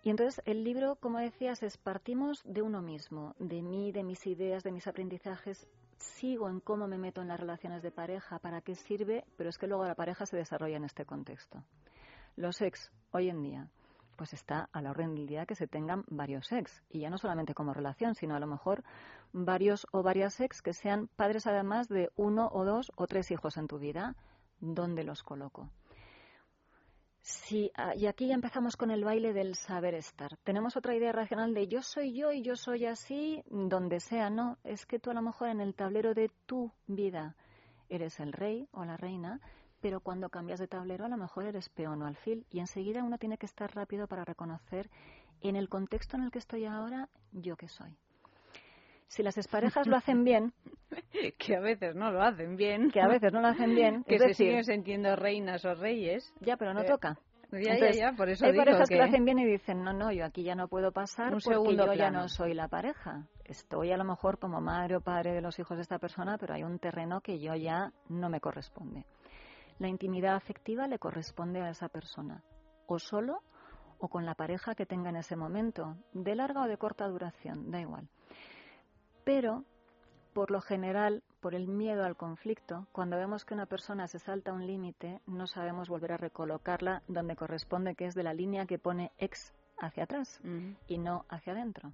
Y 0.03 0.11
entonces 0.11 0.39
el 0.45 0.63
libro, 0.63 0.97
como 0.97 1.17
decías, 1.17 1.63
es 1.63 1.77
partimos 1.77 2.43
de 2.45 2.61
uno 2.61 2.83
mismo, 2.83 3.33
de 3.39 3.63
mí, 3.63 3.91
de 3.91 4.03
mis 4.03 4.27
ideas, 4.27 4.63
de 4.63 4.71
mis 4.71 4.85
aprendizajes. 4.85 5.67
Sigo 5.97 6.49
en 6.49 6.59
cómo 6.59 6.87
me 6.87 6.97
meto 6.97 7.21
en 7.21 7.27
las 7.29 7.39
relaciones 7.39 7.81
de 7.81 7.91
pareja, 7.91 8.39
para 8.39 8.61
qué 8.61 8.75
sirve, 8.75 9.25
pero 9.37 9.49
es 9.49 9.57
que 9.57 9.67
luego 9.67 9.85
la 9.85 9.95
pareja 9.95 10.25
se 10.25 10.37
desarrolla 10.37 10.77
en 10.77 10.83
este 10.83 11.05
contexto. 11.05 11.63
Los 12.35 12.61
ex, 12.61 12.91
hoy 13.11 13.29
en 13.29 13.41
día, 13.41 13.69
pues 14.15 14.33
está 14.33 14.69
a 14.71 14.81
la 14.81 14.91
orden 14.91 15.15
del 15.15 15.27
día 15.27 15.45
que 15.45 15.55
se 15.55 15.67
tengan 15.67 16.03
varios 16.07 16.51
ex. 16.51 16.83
Y 16.89 16.99
ya 16.99 17.09
no 17.09 17.17
solamente 17.17 17.53
como 17.53 17.73
relación, 17.73 18.15
sino 18.15 18.35
a 18.35 18.39
lo 18.39 18.47
mejor 18.47 18.83
varios 19.33 19.87
o 19.91 20.03
varias 20.03 20.39
ex 20.39 20.61
que 20.61 20.73
sean 20.73 21.07
padres 21.15 21.47
además 21.47 21.87
de 21.87 22.09
uno 22.15 22.49
o 22.51 22.65
dos 22.65 22.91
o 22.95 23.07
tres 23.07 23.31
hijos 23.31 23.57
en 23.57 23.67
tu 23.67 23.79
vida. 23.79 24.15
¿Dónde 24.59 25.03
los 25.03 25.23
coloco? 25.23 25.69
Sí, 27.27 27.71
ah, 27.73 27.95
y 27.95 28.05
aquí 28.05 28.27
ya 28.27 28.35
empezamos 28.35 28.77
con 28.77 28.91
el 28.91 29.03
baile 29.03 29.33
del 29.33 29.55
saber 29.55 29.95
estar. 29.95 30.37
Tenemos 30.43 30.77
otra 30.77 30.93
idea 30.93 31.11
racional 31.11 31.55
de 31.55 31.67
yo 31.67 31.81
soy 31.81 32.13
yo 32.13 32.31
y 32.31 32.43
yo 32.43 32.55
soy 32.55 32.85
así, 32.85 33.41
donde 33.49 33.99
sea, 33.99 34.29
no. 34.29 34.59
Es 34.63 34.85
que 34.85 34.99
tú 34.99 35.09
a 35.09 35.15
lo 35.15 35.23
mejor 35.23 35.49
en 35.49 35.59
el 35.59 35.73
tablero 35.73 36.13
de 36.13 36.29
tu 36.45 36.71
vida 36.85 37.35
eres 37.89 38.19
el 38.19 38.31
rey 38.31 38.69
o 38.71 38.85
la 38.85 38.95
reina, 38.95 39.41
pero 39.81 40.01
cuando 40.01 40.29
cambias 40.29 40.59
de 40.59 40.67
tablero 40.67 41.05
a 41.05 41.09
lo 41.09 41.17
mejor 41.17 41.45
eres 41.45 41.67
peón 41.69 42.03
o 42.03 42.05
alfil 42.05 42.45
y 42.51 42.59
enseguida 42.59 43.03
uno 43.03 43.17
tiene 43.17 43.39
que 43.39 43.47
estar 43.47 43.73
rápido 43.73 44.05
para 44.05 44.23
reconocer 44.23 44.91
en 45.41 45.55
el 45.55 45.67
contexto 45.67 46.17
en 46.17 46.25
el 46.25 46.31
que 46.31 46.37
estoy 46.37 46.65
ahora 46.65 47.09
yo 47.31 47.55
que 47.57 47.69
soy. 47.69 47.97
Si 49.07 49.23
las 49.23 49.37
exparejas 49.37 49.87
lo 49.87 49.95
hacen 49.95 50.23
bien, 50.23 50.53
que 51.39 51.55
a 51.55 51.59
veces 51.59 51.95
no 51.95 52.11
lo 52.11 52.21
hacen 52.21 52.55
bien, 52.55 52.89
que 52.91 53.01
a 53.01 53.07
veces 53.07 53.31
no 53.31 53.41
lo 53.41 53.47
hacen 53.47 53.75
bien, 53.75 54.03
que 54.07 54.15
es 54.15 54.21
se 54.21 54.27
decir, 54.29 54.47
siguen 54.47 54.63
sintiendo 54.63 55.15
reinas 55.15 55.63
o 55.65 55.75
reyes. 55.75 56.33
ya, 56.41 56.57
pero 56.57 56.73
no 56.73 56.81
Eh, 56.81 56.85
toca. 56.85 57.17
Ya, 57.51 57.59
ya, 57.61 57.73
Entonces, 57.73 57.97
ya, 57.97 58.13
por 58.13 58.27
eso 58.29 58.45
hay 58.45 58.51
digo 58.51 58.65
parejas 58.65 58.89
que... 58.89 58.95
que- 58.95 58.99
lo 58.99 59.05
hacen 59.05 59.23
bien 59.23 59.39
y 59.39 59.45
dicen, 59.45 59.83
no, 59.83 59.93
no, 59.93 60.11
yo 60.11 60.25
aquí 60.25 60.43
ya 60.43 60.55
no 60.55 60.67
puedo 60.67 60.91
pasar 60.91 61.27
Un 61.27 61.39
porque 61.39 61.53
segundo 61.55 61.85
yo 61.85 61.93
ya 61.93 62.09
no 62.09 62.27
soy 62.27 62.53
la 62.53 62.67
pareja. 62.67 63.27
Estoy 63.45 63.91
a 63.91 63.97
lo 63.97 64.03
mejor 64.03 64.39
como 64.39 64.59
madre 64.59 64.95
o 64.97 65.01
padre 65.01 65.31
de 65.33 65.41
los 65.41 65.57
hijos 65.59 65.77
de 65.77 65.83
esta 65.83 65.99
persona, 65.99 66.37
pero 66.39 66.55
hay 66.55 66.63
un 66.63 66.79
terreno 66.79 67.21
que 67.21 67.39
yo 67.39 67.53
ya 67.55 67.93
no 68.09 68.29
me 68.29 68.41
corresponde. 68.41 69.05
La 69.77 69.87
intimidad 69.87 70.35
afectiva 70.35 70.87
le 70.87 70.97
corresponde 70.99 71.61
a 71.61 71.69
esa 71.69 71.87
persona, 71.87 72.43
o 72.87 72.97
solo 72.97 73.39
o 73.99 74.09
con 74.09 74.25
la 74.25 74.33
pareja 74.35 74.73
que 74.75 74.85
tenga 74.85 75.09
en 75.09 75.15
ese 75.17 75.35
momento, 75.37 75.95
de 76.13 76.35
larga 76.35 76.63
o 76.63 76.67
de 76.67 76.77
corta 76.77 77.07
duración, 77.07 77.71
da 77.71 77.79
igual. 77.79 78.09
Pero, 79.25 79.65
por 80.33 80.51
lo 80.51 80.61
general, 80.61 81.23
por 81.41 81.55
el 81.55 81.67
miedo 81.67 82.05
al 82.05 82.15
conflicto, 82.15 82.87
cuando 82.91 83.17
vemos 83.17 83.43
que 83.43 83.53
una 83.53 83.65
persona 83.65 84.07
se 84.07 84.19
salta 84.19 84.53
un 84.53 84.65
límite, 84.65 85.19
no 85.25 85.47
sabemos 85.47 85.89
volver 85.89 86.13
a 86.13 86.17
recolocarla 86.17 87.03
donde 87.07 87.35
corresponde, 87.35 87.95
que 87.95 88.05
es 88.05 88.15
de 88.15 88.23
la 88.23 88.33
línea 88.33 88.65
que 88.65 88.79
pone 88.79 89.11
ex 89.17 89.53
hacia 89.77 90.03
atrás 90.03 90.39
y 90.87 90.97
no 90.99 91.25
hacia 91.27 91.53
adentro. 91.53 91.91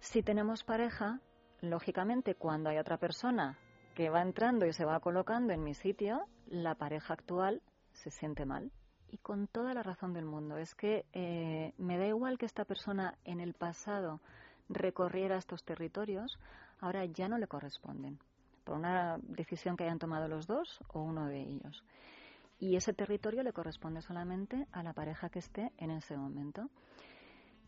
Si 0.00 0.22
tenemos 0.22 0.64
pareja, 0.64 1.20
lógicamente, 1.60 2.34
cuando 2.34 2.70
hay 2.70 2.78
otra 2.78 2.98
persona 2.98 3.58
que 3.94 4.10
va 4.10 4.22
entrando 4.22 4.66
y 4.66 4.72
se 4.72 4.84
va 4.84 5.00
colocando 5.00 5.52
en 5.52 5.64
mi 5.64 5.74
sitio, 5.74 6.26
la 6.46 6.74
pareja 6.74 7.14
actual 7.14 7.62
se 7.92 8.10
siente 8.10 8.44
mal. 8.46 8.70
Y 9.10 9.16
con 9.18 9.48
toda 9.48 9.72
la 9.72 9.82
razón 9.82 10.12
del 10.12 10.26
mundo. 10.26 10.58
Es 10.58 10.74
que 10.74 11.06
eh, 11.14 11.72
me 11.78 11.96
da 11.96 12.06
igual 12.06 12.36
que 12.36 12.46
esta 12.46 12.66
persona 12.66 13.16
en 13.24 13.40
el 13.40 13.54
pasado 13.54 14.20
recorriera 14.68 15.36
estos 15.36 15.64
territorios, 15.64 16.38
ahora 16.80 17.04
ya 17.04 17.28
no 17.28 17.38
le 17.38 17.46
corresponden. 17.46 18.18
Por 18.64 18.76
una 18.76 19.18
decisión 19.22 19.76
que 19.76 19.84
hayan 19.84 19.98
tomado 19.98 20.28
los 20.28 20.46
dos 20.46 20.80
o 20.88 21.00
uno 21.00 21.26
de 21.26 21.40
ellos. 21.40 21.82
Y 22.60 22.76
ese 22.76 22.92
territorio 22.92 23.42
le 23.42 23.52
corresponde 23.52 24.02
solamente 24.02 24.66
a 24.72 24.82
la 24.82 24.92
pareja 24.92 25.30
que 25.30 25.38
esté 25.38 25.72
en 25.78 25.90
ese 25.90 26.16
momento. 26.16 26.68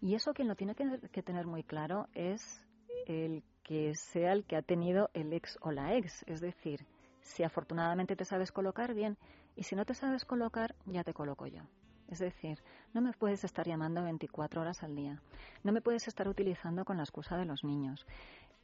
Y 0.01 0.15
eso 0.15 0.33
quien 0.35 0.49
lo 0.49 0.57
tiene 0.57 0.75
que, 0.75 1.01
que 1.13 1.23
tener 1.23 1.47
muy 1.47 1.63
claro 1.63 2.09
es 2.15 2.67
el 3.07 3.43
que 3.63 3.95
sea 3.95 4.33
el 4.33 4.45
que 4.45 4.57
ha 4.57 4.63
tenido 4.63 5.11
el 5.15 5.33
ex 5.33 5.59
o 5.63 5.71
la 5.71 5.95
ex. 5.95 6.25
Es 6.27 6.41
decir, 6.41 6.87
si 7.21 7.45
afortunadamente 7.45 8.17
te 8.17 8.25
sabes 8.25 8.51
colocar, 8.51 8.95
bien. 8.95 9.17
Y 9.57 9.63
si 9.63 9.77
no 9.77 9.85
te 9.85 9.95
sabes 9.95 10.25
colocar, 10.25 10.75
ya 10.87 11.05
te 11.05 11.15
coloco 11.15 11.47
yo. 11.47 11.63
Es 12.11 12.19
decir, 12.19 12.59
no 12.93 13.01
me 13.01 13.13
puedes 13.13 13.45
estar 13.45 13.67
llamando 13.67 14.03
24 14.03 14.61
horas 14.61 14.83
al 14.83 14.97
día. 14.97 15.21
No 15.63 15.73
me 15.73 15.81
puedes 15.81 16.09
estar 16.09 16.27
utilizando 16.29 16.85
con 16.85 16.97
la 16.97 17.05
excusa 17.05 17.37
de 17.37 17.45
los 17.45 17.63
niños. 17.65 18.07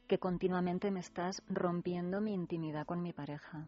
Que 0.07 0.19
continuamente 0.19 0.91
me 0.91 0.99
estás 0.99 1.41
rompiendo 1.49 2.21
mi 2.21 2.33
intimidad 2.33 2.85
con 2.85 3.01
mi 3.01 3.13
pareja. 3.13 3.65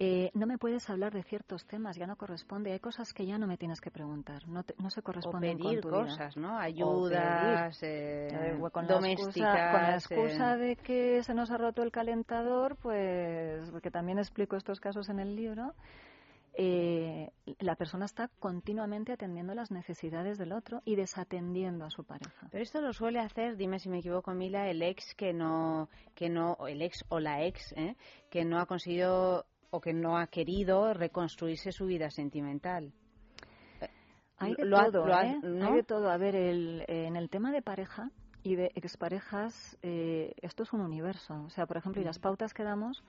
Eh, 0.00 0.30
no 0.34 0.46
me 0.46 0.58
puedes 0.58 0.88
hablar 0.90 1.12
de 1.12 1.24
ciertos 1.24 1.64
temas, 1.66 1.96
ya 1.96 2.06
no 2.06 2.14
corresponde. 2.14 2.70
Hay 2.72 2.78
cosas 2.78 3.12
que 3.12 3.26
ya 3.26 3.36
no 3.36 3.48
me 3.48 3.56
tienes 3.56 3.80
que 3.80 3.90
preguntar, 3.90 4.46
no, 4.46 4.62
te- 4.62 4.76
no 4.78 4.90
se 4.90 5.00
O 5.00 5.02
corresponden 5.02 5.58
pedir 5.58 5.80
con 5.80 5.90
tu 5.90 5.96
vida. 5.96 6.10
cosas, 6.12 6.36
¿no? 6.36 6.54
O 6.54 6.58
Ayudas 6.60 7.82
eh, 7.82 8.28
Eh, 8.30 8.70
con 8.72 8.86
la 8.86 8.94
domésticas. 8.94 9.28
excusa, 9.36 9.70
con 9.72 9.82
la 9.82 9.90
eh, 9.90 9.94
excusa 9.96 10.56
de 10.56 10.76
que 10.76 11.22
se 11.24 11.34
nos 11.34 11.50
ha 11.50 11.56
roto 11.58 11.82
el 11.82 11.90
calentador, 11.90 12.76
pues, 12.76 13.68
porque 13.72 13.90
también 13.90 14.18
explico 14.18 14.54
estos 14.54 14.78
casos 14.78 15.08
en 15.08 15.18
el 15.18 15.34
libro, 15.34 15.74
eh, 16.60 17.30
la 17.60 17.76
persona 17.76 18.04
está 18.04 18.28
continuamente 18.40 19.12
atendiendo 19.12 19.54
las 19.54 19.70
necesidades 19.70 20.38
del 20.38 20.52
otro 20.52 20.82
y 20.84 20.96
desatendiendo 20.96 21.84
a 21.84 21.90
su 21.90 22.02
pareja. 22.04 22.48
Pero 22.50 22.62
esto 22.64 22.80
lo 22.80 22.92
suele 22.92 23.20
hacer, 23.20 23.56
dime 23.56 23.78
si 23.78 23.88
me 23.88 23.98
equivoco, 24.00 24.34
Mila, 24.34 24.68
el 24.68 24.82
ex 24.82 25.14
que 25.14 25.32
no, 25.32 25.88
que 26.16 26.28
no, 26.28 26.54
o 26.58 26.66
el 26.66 26.82
ex 26.82 27.04
o 27.10 27.20
la 27.20 27.44
ex, 27.44 27.72
¿eh? 27.76 27.94
que 28.28 28.44
no 28.44 28.58
ha 28.58 28.66
conseguido 28.66 29.46
o 29.70 29.80
que 29.80 29.92
no 29.92 30.18
ha 30.18 30.26
querido 30.26 30.92
reconstruirse 30.94 31.70
su 31.70 31.86
vida 31.86 32.10
sentimental. 32.10 32.92
Hay 34.38 34.54
de 34.54 34.64
Lo 34.64 34.78
ha- 34.78 34.90
todo, 34.90 35.04
ha- 35.14 35.26
¿eh? 35.26 35.38
¿no? 35.42 35.66
Hay 35.68 35.74
de 35.74 35.82
todo. 35.82 36.10
A 36.10 36.16
ver, 36.16 36.34
el- 36.36 36.84
en 36.88 37.16
el 37.16 37.28
tema 37.28 37.50
de 37.52 37.62
pareja 37.62 38.10
y 38.42 38.54
de 38.56 38.70
exparejas, 38.74 39.76
eh, 39.82 40.32
esto 40.42 40.62
es 40.62 40.72
un 40.72 40.80
universo. 40.80 41.34
O 41.44 41.50
sea, 41.50 41.66
por 41.66 41.76
ejemplo, 41.76 42.00
y 42.00 42.04
las 42.04 42.18
pautas 42.18 42.54
que 42.54 42.62
damos, 42.62 43.02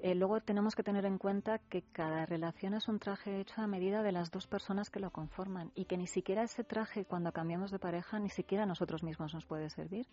eh, 0.00 0.14
luego 0.14 0.40
tenemos 0.40 0.74
que 0.74 0.82
tener 0.82 1.06
en 1.06 1.18
cuenta 1.18 1.58
que 1.58 1.82
cada 1.92 2.26
relación 2.26 2.74
es 2.74 2.88
un 2.88 2.98
traje 2.98 3.40
hecho 3.40 3.60
a 3.60 3.66
medida 3.66 4.02
de 4.02 4.12
las 4.12 4.30
dos 4.30 4.46
personas 4.46 4.90
que 4.90 5.00
lo 5.00 5.10
conforman 5.10 5.70
y 5.74 5.86
que 5.86 5.96
ni 5.96 6.06
siquiera 6.06 6.42
ese 6.42 6.64
traje, 6.64 7.04
cuando 7.04 7.32
cambiamos 7.32 7.70
de 7.70 7.78
pareja, 7.78 8.18
ni 8.18 8.28
siquiera 8.28 8.66
nosotros 8.66 9.02
mismos 9.02 9.32
nos 9.34 9.46
puede 9.46 9.70
servir 9.70 10.06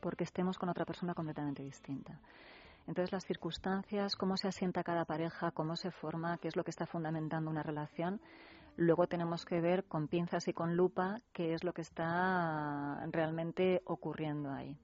porque 0.00 0.24
estemos 0.24 0.58
con 0.58 0.68
otra 0.68 0.84
persona 0.84 1.14
completamente 1.14 1.62
distinta. 1.62 2.20
Entonces, 2.86 3.12
las 3.12 3.24
circunstancias, 3.24 4.16
cómo 4.16 4.36
se 4.36 4.48
asienta 4.48 4.82
cada 4.82 5.04
pareja, 5.04 5.50
cómo 5.50 5.76
se 5.76 5.90
forma, 5.90 6.38
qué 6.38 6.48
es 6.48 6.56
lo 6.56 6.64
que 6.64 6.70
está 6.70 6.86
fundamentando 6.86 7.50
una 7.50 7.62
relación, 7.62 8.20
luego 8.76 9.06
tenemos 9.06 9.44
que 9.44 9.60
ver 9.60 9.84
con 9.84 10.08
pinzas 10.08 10.48
y 10.48 10.54
con 10.54 10.74
lupa 10.76 11.20
qué 11.32 11.52
es 11.52 11.64
lo 11.64 11.74
que 11.74 11.82
está 11.82 13.04
realmente 13.10 13.82
ocurriendo 13.84 14.50
ahí. 14.50 14.78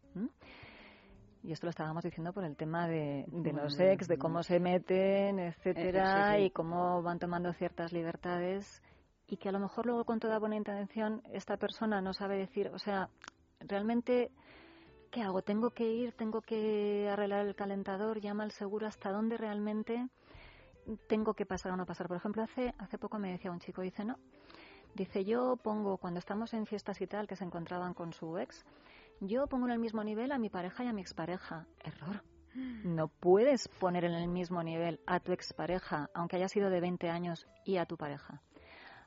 Y 1.45 1.53
esto 1.53 1.67
lo 1.67 1.71
estábamos 1.71 2.03
diciendo 2.03 2.33
por 2.33 2.45
el 2.45 2.57
tema 2.57 2.89
de, 2.89 3.27
de 3.29 3.53
los 3.53 3.79
ex, 3.79 4.09
de 4.09 4.17
cómo 4.17 4.43
se 4.43 4.59
meten, 4.59 5.39
etcétera, 5.39 6.33
sí, 6.33 6.39
sí. 6.39 6.45
y 6.47 6.51
cómo 6.51 7.03
van 7.03 7.19
tomando 7.19 7.53
ciertas 7.53 7.93
libertades 7.93 8.83
y 9.27 9.37
que 9.37 9.51
a 9.51 9.53
lo 9.53 9.61
mejor 9.61 9.87
luego 9.87 10.05
con 10.05 10.21
toda 10.21 10.39
buena 10.39 10.57
intención 10.57 11.23
esta 11.33 11.57
persona 11.57 12.01
no 12.01 12.13
sabe 12.13 12.39
decir, 12.39 12.71
o 12.73 12.79
sea, 12.79 13.09
realmente 13.61 14.31
¿qué 15.15 15.23
hago? 15.23 15.43
¿Tengo 15.43 15.71
que 15.71 15.85
ir? 15.85 16.13
¿Tengo 16.13 16.41
que 16.41 17.09
arreglar 17.09 17.47
el 17.47 17.55
calentador? 17.55 18.21
¿Llama 18.21 18.43
al 18.43 18.51
seguro? 18.51 18.89
¿Hasta 18.89 19.13
dónde 19.13 19.37
realmente 19.37 20.09
tengo 21.07 21.35
que 21.35 21.47
pasar 21.47 21.71
o 21.71 21.77
no 21.77 21.87
pasar? 21.87 22.09
Por 22.09 22.17
ejemplo, 22.17 22.43
hace, 22.43 22.75
hace 22.79 22.99
poco 22.99 23.21
me 23.21 23.31
decía 23.31 23.53
un 23.53 23.61
chico, 23.61 23.83
dice, 23.83 24.05
no, 24.05 24.19
dice, 24.95 25.25
yo 25.25 25.57
pongo, 25.57 25.99
cuando 25.99 26.19
estamos 26.19 26.53
en 26.53 26.67
fiestas 26.67 27.01
y 27.01 27.07
tal, 27.07 27.29
que 27.29 27.37
se 27.37 27.45
encontraban 27.45 27.95
con 27.95 28.13
su 28.13 28.37
ex, 28.39 28.65
yo 29.21 29.47
pongo 29.47 29.67
en 29.67 29.73
el 29.73 29.79
mismo 29.79 30.05
nivel 30.05 30.33
a 30.33 30.39
mi 30.39 30.51
pareja 30.51 30.85
y 30.85 30.89
a 30.89 30.93
mi 30.93 31.01
expareja. 31.01 31.67
Error. 31.83 32.23
No 32.85 33.09
puedes 33.09 33.69
poner 33.69 34.05
en 34.05 34.13
el 34.13 34.29
mismo 34.29 34.63
nivel 34.63 35.01
a 35.07 35.19
tu 35.19 35.33
expareja, 35.33 36.11
aunque 36.15 36.37
haya 36.37 36.49
sido 36.49 36.71
de 36.71 36.81
20 36.81 37.11
años, 37.11 37.47
y 37.65 37.79
a 37.79 37.87
tu 37.87 37.97
pareja. 37.97 38.43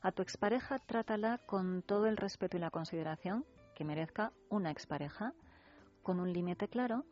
A 0.02 0.12
tu 0.12 0.22
expareja 0.22 0.80
trátala 0.80 1.40
con 1.46 1.82
todo 1.82 2.08
el 2.08 2.18
respeto 2.18 2.58
y 2.58 2.60
la 2.60 2.72
consideración 2.72 3.46
que 3.74 3.86
merezca 3.86 4.34
una 4.50 4.72
expareja, 4.72 5.34
con 6.04 6.20
un 6.20 6.34
límite 6.34 6.68
claro, 6.68 7.06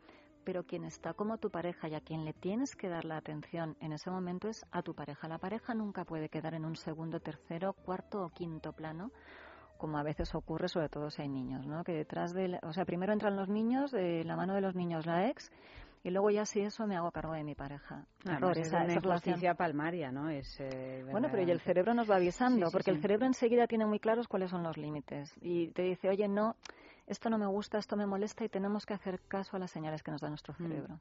pero 0.43 0.65
quien 0.65 0.83
está 0.83 1.13
como 1.13 1.37
tu 1.37 1.49
pareja 1.49 1.87
y 1.87 1.95
a 1.95 2.01
quien 2.01 2.25
le 2.25 2.33
tienes 2.33 2.75
que 2.75 2.89
dar 2.89 3.05
la 3.05 3.17
atención 3.17 3.75
en 3.79 3.93
ese 3.93 4.11
momento 4.11 4.47
es 4.47 4.65
a 4.71 4.81
tu 4.81 4.93
pareja. 4.93 5.27
La 5.27 5.39
pareja 5.39 5.73
nunca 5.73 6.05
puede 6.05 6.29
quedar 6.29 6.53
en 6.53 6.65
un 6.65 6.75
segundo, 6.75 7.19
tercero, 7.19 7.73
cuarto 7.73 8.23
o 8.23 8.29
quinto 8.29 8.73
plano, 8.73 9.11
como 9.77 9.97
a 9.97 10.03
veces 10.03 10.33
ocurre, 10.35 10.67
sobre 10.69 10.89
todo 10.89 11.09
si 11.09 11.21
hay 11.21 11.29
niños, 11.29 11.65
¿no? 11.65 11.83
Que 11.83 11.93
detrás 11.93 12.33
de, 12.33 12.47
la- 12.49 12.59
o 12.63 12.73
sea, 12.73 12.85
primero 12.85 13.13
entran 13.13 13.35
los 13.35 13.49
niños, 13.49 13.91
de 13.91 14.23
la 14.23 14.35
mano 14.35 14.53
de 14.55 14.61
los 14.61 14.75
niños 14.75 15.05
la 15.05 15.27
ex, 15.29 15.51
y 16.03 16.11
luego 16.11 16.29
ya 16.29 16.45
si 16.45 16.61
eso 16.61 16.85
me 16.85 16.95
hago 16.95 17.11
cargo 17.11 17.33
de 17.33 17.43
mi 17.43 17.55
pareja. 17.55 18.05
Además, 18.25 18.37
Error, 18.41 18.57
es 18.59 18.67
esa- 18.67 18.77
una 18.83 18.93
esa 18.93 19.53
palmaria, 19.55 20.11
¿no? 20.11 20.29
Es, 20.29 20.59
eh, 20.59 21.03
Bueno, 21.11 21.29
pero 21.31 21.43
y 21.43 21.51
el 21.51 21.59
cerebro 21.61 21.93
nos 21.93 22.09
va 22.09 22.15
avisando, 22.17 22.65
Sí, 22.65 22.65
sí, 22.65 22.71
porque 22.71 22.91
sí. 22.91 22.95
el 22.97 23.01
cerebro 23.01 23.25
enseguida 23.25 23.65
tiene 23.67 23.85
muy 23.85 23.99
claros 23.99 24.27
cuáles 24.27 24.51
son 24.51 24.61
los 24.63 24.77
límites. 24.77 25.33
Y 25.41 25.69
te 25.71 25.81
dice, 25.81 26.09
oye, 26.09 26.27
no, 26.27 26.55
esto 27.07 27.29
no 27.29 27.37
me 27.37 27.47
gusta, 27.47 27.77
esto 27.79 27.95
me 27.95 28.05
molesta 28.05 28.45
y 28.45 28.49
tenemos 28.49 28.85
que 28.85 28.93
hacer 28.93 29.19
caso 29.27 29.57
a 29.57 29.59
las 29.59 29.71
señales 29.71 30.03
que 30.03 30.11
nos 30.11 30.21
da 30.21 30.29
nuestro 30.29 30.53
Mm. 30.53 30.63
cerebro. 30.67 30.99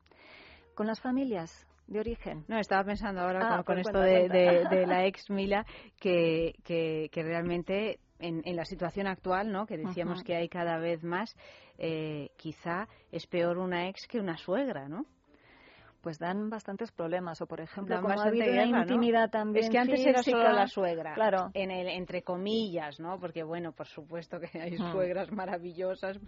Con 0.74 0.86
las 0.86 1.00
familias 1.00 1.66
de 1.86 2.00
origen. 2.00 2.44
No, 2.48 2.58
estaba 2.58 2.82
pensando 2.84 3.20
ahora 3.20 3.40
Ah, 3.42 3.48
con, 3.56 3.64
con 3.64 3.78
esto 3.78 3.98
de, 4.00 4.28
de 4.30 4.86
la 4.86 5.04
ex 5.04 5.28
Mila, 5.30 5.66
que, 6.00 6.54
que, 6.64 7.10
que 7.12 7.22
realmente 7.22 8.00
en, 8.24 8.42
en 8.44 8.56
la 8.56 8.64
situación 8.64 9.06
actual, 9.06 9.52
¿no? 9.52 9.66
que 9.66 9.76
decíamos 9.76 10.22
que 10.22 10.34
hay 10.36 10.48
cada 10.48 10.78
vez 10.78 11.02
más, 11.04 11.36
eh, 11.78 12.30
quizá 12.36 12.88
es 13.12 13.26
peor 13.26 13.58
una 13.58 13.88
ex 13.88 14.06
que 14.06 14.18
una 14.20 14.36
suegra, 14.36 14.88
¿no? 14.88 15.04
Pues 16.00 16.18
dan 16.18 16.50
bastantes 16.50 16.92
problemas. 16.92 17.40
O, 17.40 17.46
por 17.46 17.60
ejemplo, 17.62 17.96
como 18.02 18.20
ha 18.20 18.24
habido 18.24 18.44
una 18.52 18.64
guerra, 18.64 18.84
¿no? 18.84 18.92
intimidad 18.92 19.30
también 19.30 19.64
Es 19.64 19.70
que 19.70 19.78
antes 19.78 20.04
era 20.04 20.22
solo 20.22 20.36
física, 20.36 20.52
la 20.52 20.66
suegra. 20.66 21.14
Claro. 21.14 21.50
En 21.54 21.70
el, 21.70 21.88
entre 21.88 22.22
comillas, 22.22 23.00
¿no? 23.00 23.18
Porque, 23.18 23.42
bueno, 23.42 23.72
por 23.72 23.86
supuesto 23.86 24.38
que 24.38 24.60
hay 24.60 24.72
Hmm. 24.76 24.92
suegras 24.92 25.32
maravillosas, 25.32 26.18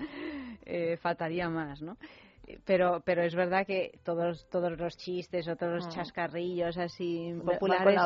eh, 0.64 0.96
faltaría 0.96 1.50
más, 1.50 1.82
¿no? 1.82 1.98
Pero, 2.64 3.02
pero 3.04 3.22
es 3.22 3.34
verdad 3.34 3.66
que 3.66 3.98
todos, 4.02 4.48
todos 4.48 4.78
los 4.78 4.96
chistes 4.96 5.46
o 5.48 5.56
todos 5.56 5.74
los 5.74 5.86
Hmm. 5.88 5.90
chascarrillos 5.90 6.78
así 6.78 7.32
Va 7.34 7.58
con 7.58 7.68
la 7.68 7.78
populares 7.78 7.98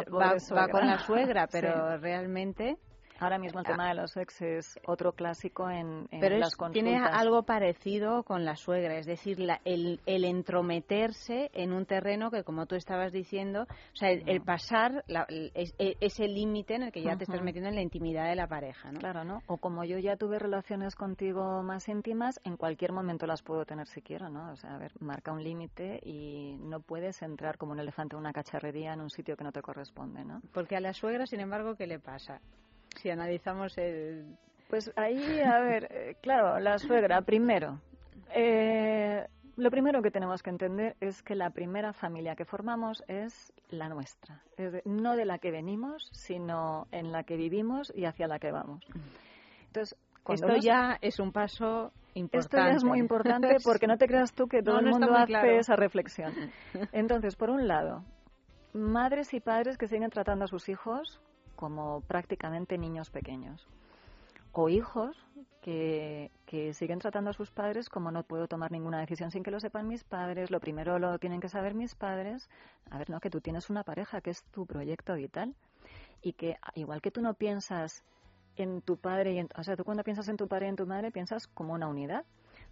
va, 0.53 0.69
con 0.69 0.87
la 0.87 0.99
suegra, 0.99 1.47
Sí. 1.51 1.53
pero 1.53 1.99
realmente... 1.99 2.79
Ahora 3.21 3.39
mismo 3.39 3.61
el 3.61 3.67
tema 3.67 3.89
de 3.89 3.95
los 3.95 4.17
ex 4.17 4.41
es 4.43 4.81
otro 4.87 5.13
clásico 5.13 5.71
en, 5.71 6.09
en 6.11 6.21
Pero 6.21 6.39
las 6.39 6.49
es- 6.49 6.57
consultas. 6.57 6.73
tiene 6.73 6.99
algo 7.07 7.43
parecido 7.45 8.23
con 8.23 8.45
la 8.45 8.57
suegra, 8.57 8.97
es 8.99 9.07
decir, 9.07 9.39
la- 9.39 9.61
el, 9.65 10.01
el 10.07 10.25
entrometerse 10.25 11.51
en 11.53 11.73
un 11.73 11.87
terreno 11.87 12.31
que, 12.31 12.45
como 12.45 12.67
tú 12.67 12.75
estabas 12.77 13.13
diciendo, 13.13 13.63
o 13.65 13.97
sea, 13.97 14.11
el, 14.11 14.23
el 14.29 14.41
pasar 14.41 15.05
la- 15.07 15.27
el- 15.29 15.53
e- 15.55 15.97
ese 16.01 16.27
límite 16.29 16.75
en 16.77 16.85
el 16.85 16.93
que 16.93 17.03
ya 17.03 17.17
te 17.17 17.25
estás 17.25 17.43
metiendo 17.43 17.69
en 17.69 17.75
la 17.77 17.83
intimidad 17.83 18.29
de 18.29 18.37
la 18.37 18.47
pareja, 18.47 18.91
¿no? 18.93 18.99
Claro, 19.01 19.25
¿no? 19.25 19.43
O 19.47 19.59
como 19.59 19.85
yo 19.85 19.99
ya 19.99 20.17
tuve 20.17 20.39
relaciones 20.39 20.95
contigo 20.95 21.63
más 21.63 21.89
íntimas, 21.89 22.41
en 22.45 22.57
cualquier 22.57 22.93
momento 22.93 23.27
las 23.27 23.43
puedo 23.43 23.65
tener 23.65 23.87
si 23.87 24.01
quiero, 24.03 24.31
¿no? 24.31 24.53
O 24.53 24.57
sea, 24.57 24.75
a 24.75 24.79
ver, 24.79 24.93
marca 25.01 25.33
un 25.33 25.43
límite 25.43 26.01
y 26.03 26.57
no 26.61 26.81
puedes 26.81 27.21
entrar 27.23 27.59
como 27.59 27.73
un 27.73 27.81
elefante 27.81 28.17
en 28.17 28.21
una 28.21 28.33
cacharrería 28.33 28.93
en 28.95 29.01
un 29.01 29.11
sitio 29.11 29.37
que 29.37 29.45
no 29.45 29.53
te 29.53 29.61
corresponde, 29.63 30.25
¿no? 30.25 30.41
Porque 30.53 30.77
a 30.77 30.81
la 30.81 30.93
suegra, 30.93 31.27
sin 31.27 31.41
embargo, 31.41 31.75
¿qué 31.77 31.87
le 31.87 31.99
pasa? 31.99 32.41
Si 32.97 33.11
analizamos 33.11 33.77
el... 33.79 34.37
Pues 34.69 34.93
ahí, 34.97 35.41
a 35.41 35.59
ver, 35.61 35.89
eh, 35.91 36.17
claro, 36.23 36.59
la 36.61 36.79
suegra, 36.79 37.23
primero. 37.23 37.81
Eh, 38.35 39.27
lo 39.57 39.71
primero 39.71 40.01
que 40.01 40.11
tenemos 40.11 40.43
que 40.43 40.51
entender 40.51 40.97
es 41.01 41.23
que 41.23 41.35
la 41.35 41.51
primera 41.51 41.93
familia 41.93 42.37
que 42.37 42.45
formamos 42.45 43.03
es 43.09 43.53
la 43.69 43.89
nuestra. 43.89 44.43
Es 44.57 44.73
de- 44.73 44.83
no 44.85 45.17
de 45.17 45.25
la 45.25 45.39
que 45.39 45.51
venimos, 45.51 46.09
sino 46.13 46.87
en 46.93 47.11
la 47.11 47.25
que 47.25 47.37
vivimos 47.37 47.93
y 47.97 48.05
hacia 48.05 48.29
la 48.29 48.39
que 48.39 48.53
vamos. 48.53 48.85
Entonces, 49.67 49.99
Esto 50.29 50.47
nos- 50.49 50.65
ya 50.65 50.99
es 51.01 51.19
un 51.19 51.33
paso 51.33 51.93
importante. 52.15 52.39
Esto 52.39 52.71
ya 52.71 52.77
es 52.77 52.85
muy 52.85 52.99
importante 53.01 53.57
porque 53.65 53.87
no 53.89 53.99
te 53.99 54.07
creas 54.07 54.33
tú 54.33 54.47
que 54.47 54.63
todo 54.63 54.75
No, 54.75 54.81
el 54.81 54.85
no 54.87 54.91
mundo 54.93 55.15
hace 55.17 55.27
claro. 55.27 55.51
esa 55.51 55.75
reflexión. 55.75 56.33
Entonces, 56.93 57.35
por 57.35 57.51
un 57.51 57.67
lado, 57.67 58.05
madres 58.73 59.35
y 59.35 59.41
padres 59.41 59.77
que 59.79 59.89
siguen 59.89 60.11
tratando 60.11 60.45
a 60.45 60.49
sus 60.49 60.69
hijos 60.69 61.21
como 61.61 62.01
prácticamente 62.01 62.79
niños 62.79 63.11
pequeños. 63.11 63.69
O 64.53 64.71
hijos 64.71 65.15
que, 65.61 66.31
que 66.47 66.73
siguen 66.73 66.99
tratando 66.99 67.31
a 67.31 67.35
sus 67.35 67.51
padres 67.51 67.91
como 67.91 68.11
no 68.11 68.23
puedo 68.23 68.49
tomar 68.49 68.73
ninguna 68.73 68.99
decisión 68.99 69.31
sin 69.31 69.43
que 69.43 69.51
lo 69.51 69.61
sepan 69.61 69.87
mis 69.87 70.03
padres, 70.03 70.51
lo 70.51 70.59
primero 70.59 70.99
lo 70.99 71.19
tienen 71.19 71.39
que 71.39 71.51
saber 71.51 71.75
mis 71.75 71.95
padres. 71.95 72.49
A 72.91 72.97
ver, 72.97 73.11
no, 73.11 73.21
que 73.21 73.29
tú 73.29 73.43
tienes 73.43 73.69
una 73.69 73.85
pareja 73.85 74.23
que 74.23 74.31
es 74.31 74.43
tu 74.45 74.65
proyecto 74.65 75.15
vital 75.15 75.55
y 76.23 76.33
que 76.33 76.57
igual 76.75 77.03
que 77.03 77.11
tú 77.11 77.21
no 77.21 77.35
piensas 77.35 78.03
en 78.57 78.81
tu 78.81 78.97
padre 78.97 79.35
y 79.35 79.39
en, 79.39 79.49
o 79.55 79.63
sea, 79.63 79.77
tú 79.77 79.85
cuando 79.85 80.03
piensas 80.03 80.29
en 80.29 80.39
tu 80.39 80.49
padre 80.49 80.67
y 80.67 80.71
en 80.71 80.77
tu 80.77 80.87
madre 80.87 81.13
piensas 81.13 81.47
como 81.47 81.75
una 81.75 81.89
unidad. 81.89 82.25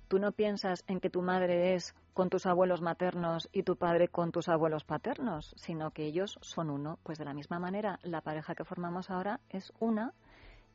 Tú 0.09 0.19
no 0.19 0.33
piensas 0.33 0.85
en 0.87 1.01
que 1.01 1.11
tu 1.11 1.21
madre 1.21 1.75
es 1.75 1.95
con 2.15 2.31
tus 2.31 2.47
abuelos 2.47 2.81
maternos 2.81 3.51
y 3.53 3.63
tu 3.63 3.77
padre 3.77 4.09
con 4.09 4.33
tus 4.33 4.49
abuelos 4.49 4.85
paternos, 4.85 5.53
sino 5.59 5.91
que 5.91 6.07
ellos 6.07 6.39
son 6.41 6.71
uno. 6.71 6.99
Pues 7.03 7.19
de 7.19 7.27
la 7.27 7.35
misma 7.35 7.59
manera, 7.59 7.99
la 8.03 8.23
pareja 8.23 8.55
que 8.55 8.65
formamos 8.65 9.11
ahora 9.11 9.41
es 9.51 9.71
una 9.81 10.15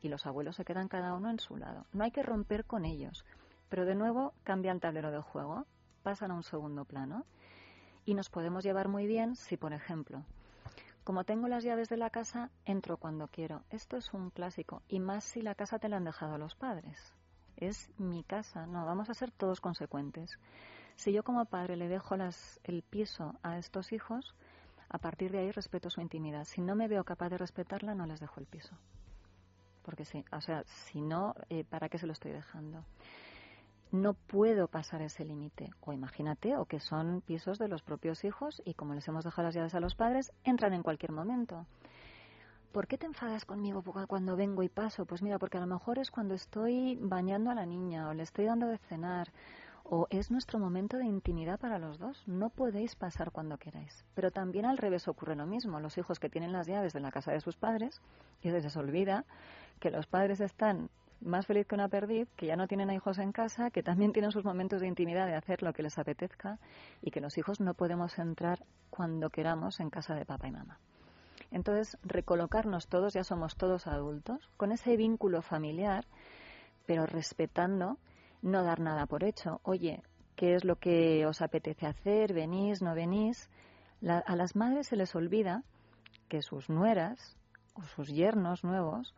y 0.00 0.08
los 0.08 0.24
abuelos 0.24 0.54
se 0.54 0.64
quedan 0.64 0.86
cada 0.86 1.14
uno 1.14 1.30
en 1.30 1.40
su 1.40 1.56
lado. 1.56 1.84
No 1.92 2.04
hay 2.04 2.12
que 2.12 2.22
romper 2.22 2.64
con 2.64 2.84
ellos, 2.84 3.24
pero 3.68 3.84
de 3.84 3.96
nuevo 3.96 4.34
cambian 4.44 4.78
tablero 4.78 5.10
de 5.10 5.20
juego, 5.20 5.66
pasan 6.04 6.30
a 6.30 6.34
un 6.34 6.44
segundo 6.44 6.84
plano 6.84 7.26
y 8.04 8.14
nos 8.14 8.30
podemos 8.30 8.62
llevar 8.62 8.86
muy 8.86 9.08
bien 9.08 9.34
si, 9.34 9.56
por 9.56 9.72
ejemplo, 9.72 10.22
como 11.02 11.24
tengo 11.24 11.48
las 11.48 11.64
llaves 11.64 11.88
de 11.88 11.96
la 11.96 12.10
casa, 12.10 12.50
entro 12.66 12.98
cuando 12.98 13.26
quiero. 13.26 13.64
Esto 13.70 13.96
es 13.96 14.14
un 14.14 14.30
clásico, 14.30 14.82
y 14.88 15.00
más 15.00 15.24
si 15.24 15.42
la 15.42 15.56
casa 15.56 15.80
te 15.80 15.88
la 15.88 15.96
han 15.96 16.04
dejado 16.04 16.38
los 16.38 16.54
padres. 16.54 17.14
Es 17.56 17.90
mi 17.98 18.24
casa, 18.24 18.66
no, 18.66 18.84
vamos 18.84 19.10
a 19.10 19.14
ser 19.14 19.30
todos 19.30 19.60
consecuentes. 19.60 20.38
Si 20.96 21.12
yo 21.12 21.22
como 21.22 21.44
padre 21.44 21.76
le 21.76 21.88
dejo 21.88 22.16
las, 22.16 22.60
el 22.64 22.82
piso 22.82 23.34
a 23.42 23.58
estos 23.58 23.92
hijos, 23.92 24.34
a 24.88 24.98
partir 24.98 25.32
de 25.32 25.38
ahí 25.38 25.50
respeto 25.50 25.90
su 25.90 26.00
intimidad. 26.00 26.44
Si 26.44 26.60
no 26.60 26.76
me 26.76 26.88
veo 26.88 27.04
capaz 27.04 27.28
de 27.30 27.38
respetarla, 27.38 27.94
no 27.94 28.06
les 28.06 28.20
dejo 28.20 28.40
el 28.40 28.46
piso. 28.46 28.76
Porque 29.82 30.04
sí, 30.04 30.24
o 30.32 30.40
sea, 30.40 30.62
si 30.64 31.00
no, 31.00 31.34
eh, 31.48 31.64
¿para 31.64 31.88
qué 31.88 31.98
se 31.98 32.06
lo 32.06 32.12
estoy 32.12 32.32
dejando? 32.32 32.84
no 33.94 34.14
puedo 34.14 34.66
pasar 34.66 35.02
ese 35.02 35.24
límite. 35.24 35.70
O 35.80 35.92
imagínate, 35.92 36.56
o 36.56 36.66
que 36.66 36.80
son 36.80 37.20
pisos 37.20 37.58
de 37.58 37.68
los 37.68 37.82
propios 37.82 38.24
hijos 38.24 38.60
y 38.64 38.74
como 38.74 38.94
les 38.94 39.06
hemos 39.08 39.24
dejado 39.24 39.46
las 39.46 39.54
llaves 39.54 39.74
a 39.74 39.80
los 39.80 39.94
padres, 39.94 40.32
entran 40.42 40.74
en 40.74 40.82
cualquier 40.82 41.12
momento. 41.12 41.66
¿Por 42.74 42.88
qué 42.88 42.98
te 42.98 43.06
enfadas 43.06 43.44
conmigo 43.44 43.84
cuando 44.08 44.34
vengo 44.34 44.64
y 44.64 44.68
paso? 44.68 45.06
Pues 45.06 45.22
mira, 45.22 45.38
porque 45.38 45.58
a 45.58 45.60
lo 45.60 45.68
mejor 45.68 46.00
es 46.00 46.10
cuando 46.10 46.34
estoy 46.34 46.98
bañando 47.00 47.52
a 47.52 47.54
la 47.54 47.66
niña 47.66 48.08
o 48.08 48.14
le 48.14 48.24
estoy 48.24 48.46
dando 48.46 48.66
de 48.66 48.78
cenar 48.78 49.30
o 49.84 50.08
es 50.10 50.32
nuestro 50.32 50.58
momento 50.58 50.96
de 50.96 51.04
intimidad 51.04 51.60
para 51.60 51.78
los 51.78 52.00
dos. 52.00 52.24
No 52.26 52.50
podéis 52.50 52.96
pasar 52.96 53.30
cuando 53.30 53.58
queráis. 53.58 54.04
Pero 54.16 54.32
también 54.32 54.66
al 54.66 54.76
revés 54.76 55.06
ocurre 55.06 55.36
lo 55.36 55.46
mismo. 55.46 55.78
Los 55.78 55.96
hijos 55.98 56.18
que 56.18 56.28
tienen 56.28 56.50
las 56.50 56.66
llaves 56.66 56.92
de 56.92 56.98
la 56.98 57.12
casa 57.12 57.30
de 57.30 57.40
sus 57.40 57.56
padres 57.56 58.02
y 58.42 58.50
se 58.50 58.60
les 58.60 58.76
olvida 58.76 59.24
que 59.78 59.92
los 59.92 60.08
padres 60.08 60.40
están 60.40 60.90
más 61.20 61.46
feliz 61.46 61.68
que 61.68 61.76
una 61.76 61.86
perdiz, 61.86 62.28
que 62.34 62.46
ya 62.46 62.56
no 62.56 62.66
tienen 62.66 62.90
a 62.90 62.94
hijos 62.94 63.20
en 63.20 63.30
casa, 63.30 63.70
que 63.70 63.84
también 63.84 64.12
tienen 64.12 64.32
sus 64.32 64.44
momentos 64.44 64.80
de 64.80 64.88
intimidad 64.88 65.28
de 65.28 65.36
hacer 65.36 65.62
lo 65.62 65.72
que 65.72 65.84
les 65.84 65.96
apetezca 65.96 66.58
y 67.02 67.12
que 67.12 67.20
los 67.20 67.38
hijos 67.38 67.60
no 67.60 67.74
podemos 67.74 68.18
entrar 68.18 68.64
cuando 68.90 69.30
queramos 69.30 69.78
en 69.78 69.90
casa 69.90 70.16
de 70.16 70.26
papá 70.26 70.48
y 70.48 70.50
mamá. 70.50 70.80
Entonces, 71.54 71.96
recolocarnos 72.02 72.88
todos, 72.88 73.14
ya 73.14 73.22
somos 73.22 73.54
todos 73.54 73.86
adultos, 73.86 74.50
con 74.56 74.72
ese 74.72 74.96
vínculo 74.96 75.40
familiar, 75.40 76.04
pero 76.84 77.06
respetando, 77.06 77.96
no 78.42 78.64
dar 78.64 78.80
nada 78.80 79.06
por 79.06 79.22
hecho. 79.22 79.60
Oye, 79.62 80.02
¿qué 80.34 80.56
es 80.56 80.64
lo 80.64 80.80
que 80.80 81.24
os 81.26 81.40
apetece 81.42 81.86
hacer? 81.86 82.32
¿Venís? 82.32 82.82
¿No 82.82 82.96
venís? 82.96 83.48
La, 84.00 84.18
a 84.18 84.34
las 84.34 84.56
madres 84.56 84.88
se 84.88 84.96
les 84.96 85.14
olvida 85.14 85.62
que 86.28 86.42
sus 86.42 86.68
nueras 86.68 87.36
o 87.74 87.84
sus 87.84 88.08
yernos 88.08 88.64
nuevos 88.64 89.14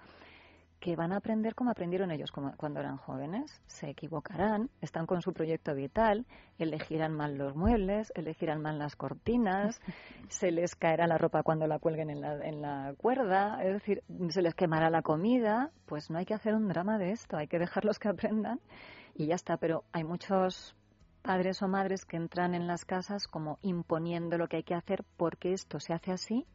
que 0.86 0.94
van 0.94 1.12
a 1.12 1.16
aprender 1.16 1.56
como 1.56 1.72
aprendieron 1.72 2.12
ellos 2.12 2.30
como 2.30 2.56
cuando 2.56 2.78
eran 2.78 2.96
jóvenes, 2.96 3.60
se 3.66 3.90
equivocarán, 3.90 4.70
están 4.80 5.04
con 5.04 5.20
su 5.20 5.32
proyecto 5.32 5.74
vital, 5.74 6.26
elegirán 6.60 7.12
mal 7.12 7.36
los 7.36 7.56
muebles, 7.56 8.12
elegirán 8.14 8.62
mal 8.62 8.78
las 8.78 8.94
cortinas, 8.94 9.80
se 10.28 10.52
les 10.52 10.76
caerá 10.76 11.08
la 11.08 11.18
ropa 11.18 11.42
cuando 11.42 11.66
la 11.66 11.80
cuelguen 11.80 12.08
en 12.08 12.20
la, 12.20 12.34
en 12.34 12.62
la 12.62 12.94
cuerda, 12.98 13.58
es 13.64 13.72
decir, 13.72 14.04
se 14.28 14.42
les 14.42 14.54
quemará 14.54 14.88
la 14.88 15.02
comida, 15.02 15.72
pues 15.86 16.08
no 16.08 16.18
hay 16.18 16.24
que 16.24 16.34
hacer 16.34 16.54
un 16.54 16.68
drama 16.68 16.98
de 16.98 17.10
esto, 17.10 17.36
hay 17.36 17.48
que 17.48 17.58
dejarlos 17.58 17.98
que 17.98 18.08
aprendan 18.08 18.60
y 19.16 19.26
ya 19.26 19.34
está, 19.34 19.56
pero 19.56 19.82
hay 19.90 20.04
muchos 20.04 20.76
padres 21.20 21.62
o 21.62 21.66
madres 21.66 22.04
que 22.04 22.16
entran 22.16 22.54
en 22.54 22.68
las 22.68 22.84
casas 22.84 23.26
como 23.26 23.58
imponiendo 23.60 24.38
lo 24.38 24.46
que 24.46 24.58
hay 24.58 24.62
que 24.62 24.76
hacer 24.76 25.04
porque 25.16 25.52
esto 25.52 25.80
se 25.80 25.92
hace 25.92 26.12
así, 26.12 26.46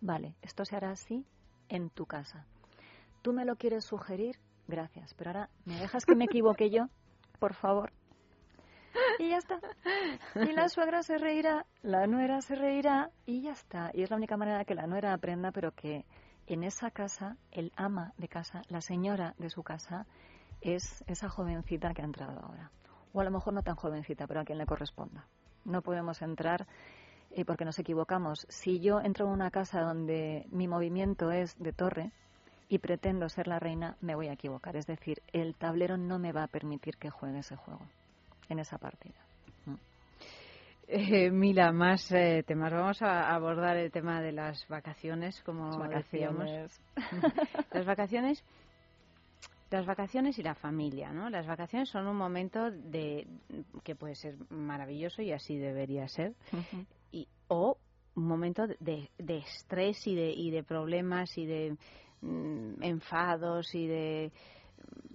vale, 0.00 0.34
esto 0.42 0.64
se 0.64 0.74
hará 0.74 0.90
así 0.90 1.24
en 1.68 1.90
tu 1.90 2.06
casa 2.06 2.44
tú 3.22 3.32
me 3.32 3.44
lo 3.44 3.56
quieres 3.56 3.84
sugerir, 3.84 4.38
gracias. 4.68 5.14
Pero 5.14 5.30
ahora, 5.30 5.50
¿me 5.64 5.78
dejas 5.78 6.04
que 6.04 6.14
me 6.14 6.24
equivoque 6.24 6.70
yo? 6.70 6.88
Por 7.38 7.54
favor. 7.54 7.92
Y 9.18 9.30
ya 9.30 9.38
está. 9.38 9.58
Y 10.34 10.52
la 10.52 10.68
suegra 10.68 11.02
se 11.02 11.16
reirá, 11.16 11.64
la 11.82 12.06
nuera 12.06 12.40
se 12.42 12.54
reirá 12.54 13.10
y 13.24 13.42
ya 13.42 13.52
está. 13.52 13.90
Y 13.94 14.02
es 14.02 14.10
la 14.10 14.16
única 14.16 14.36
manera 14.36 14.64
que 14.64 14.74
la 14.74 14.86
nuera 14.86 15.14
aprenda, 15.14 15.50
pero 15.50 15.72
que 15.72 16.04
en 16.46 16.64
esa 16.64 16.90
casa, 16.90 17.36
el 17.50 17.72
ama 17.76 18.12
de 18.18 18.28
casa, 18.28 18.62
la 18.68 18.80
señora 18.80 19.34
de 19.38 19.48
su 19.48 19.62
casa, 19.62 20.06
es 20.60 21.04
esa 21.06 21.28
jovencita 21.28 21.94
que 21.94 22.02
ha 22.02 22.04
entrado 22.04 22.40
ahora. 22.40 22.70
O 23.12 23.20
a 23.20 23.24
lo 23.24 23.30
mejor 23.30 23.54
no 23.54 23.62
tan 23.62 23.76
jovencita, 23.76 24.26
pero 24.26 24.40
a 24.40 24.44
quien 24.44 24.58
le 24.58 24.66
corresponda. 24.66 25.26
No 25.64 25.82
podemos 25.82 26.22
entrar 26.22 26.66
eh, 27.30 27.44
porque 27.44 27.64
nos 27.64 27.78
equivocamos. 27.78 28.46
Si 28.48 28.80
yo 28.80 29.00
entro 29.00 29.26
en 29.26 29.32
una 29.32 29.50
casa 29.50 29.80
donde 29.80 30.46
mi 30.50 30.68
movimiento 30.68 31.30
es 31.30 31.58
de 31.58 31.72
torre, 31.72 32.12
y 32.72 32.78
pretendo 32.78 33.28
ser 33.28 33.48
la 33.48 33.58
reina, 33.58 33.96
me 34.00 34.14
voy 34.14 34.28
a 34.28 34.32
equivocar. 34.32 34.76
Es 34.76 34.86
decir, 34.86 35.20
el 35.34 35.54
tablero 35.54 35.98
no 35.98 36.18
me 36.18 36.32
va 36.32 36.44
a 36.44 36.46
permitir 36.46 36.96
que 36.96 37.10
juegue 37.10 37.40
ese 37.40 37.54
juego 37.54 37.82
en 38.48 38.60
esa 38.60 38.78
partida. 38.78 39.14
Eh, 40.88 41.30
Mila, 41.30 41.70
más 41.70 42.10
eh, 42.12 42.42
temas. 42.46 42.72
Vamos 42.72 43.02
a 43.02 43.34
abordar 43.34 43.76
el 43.76 43.92
tema 43.92 44.22
de 44.22 44.32
las 44.32 44.66
vacaciones, 44.68 45.42
como 45.42 45.68
Las 45.68 45.78
vacaciones. 45.78 46.80
decíamos. 46.94 47.32
las 47.72 47.84
vacaciones. 47.84 48.44
Las 49.70 49.84
vacaciones 49.84 50.38
y 50.38 50.42
la 50.42 50.54
familia, 50.54 51.12
¿no? 51.12 51.28
Las 51.28 51.46
vacaciones 51.46 51.90
son 51.90 52.06
un 52.06 52.16
momento 52.16 52.70
de 52.70 53.26
que 53.84 53.94
puede 53.94 54.14
ser 54.14 54.36
maravilloso 54.48 55.20
y 55.20 55.32
así 55.32 55.58
debería 55.58 56.08
ser, 56.08 56.34
y, 57.10 57.28
o 57.48 57.76
un 58.14 58.26
momento 58.26 58.66
de, 58.66 59.10
de 59.18 59.38
estrés 59.38 60.06
y 60.06 60.14
de, 60.14 60.30
y 60.30 60.50
de 60.50 60.62
problemas 60.62 61.36
y 61.38 61.46
de 61.46 61.76
mm, 62.22 62.82
enfados 62.82 63.74
y 63.74 63.86
de 63.86 64.32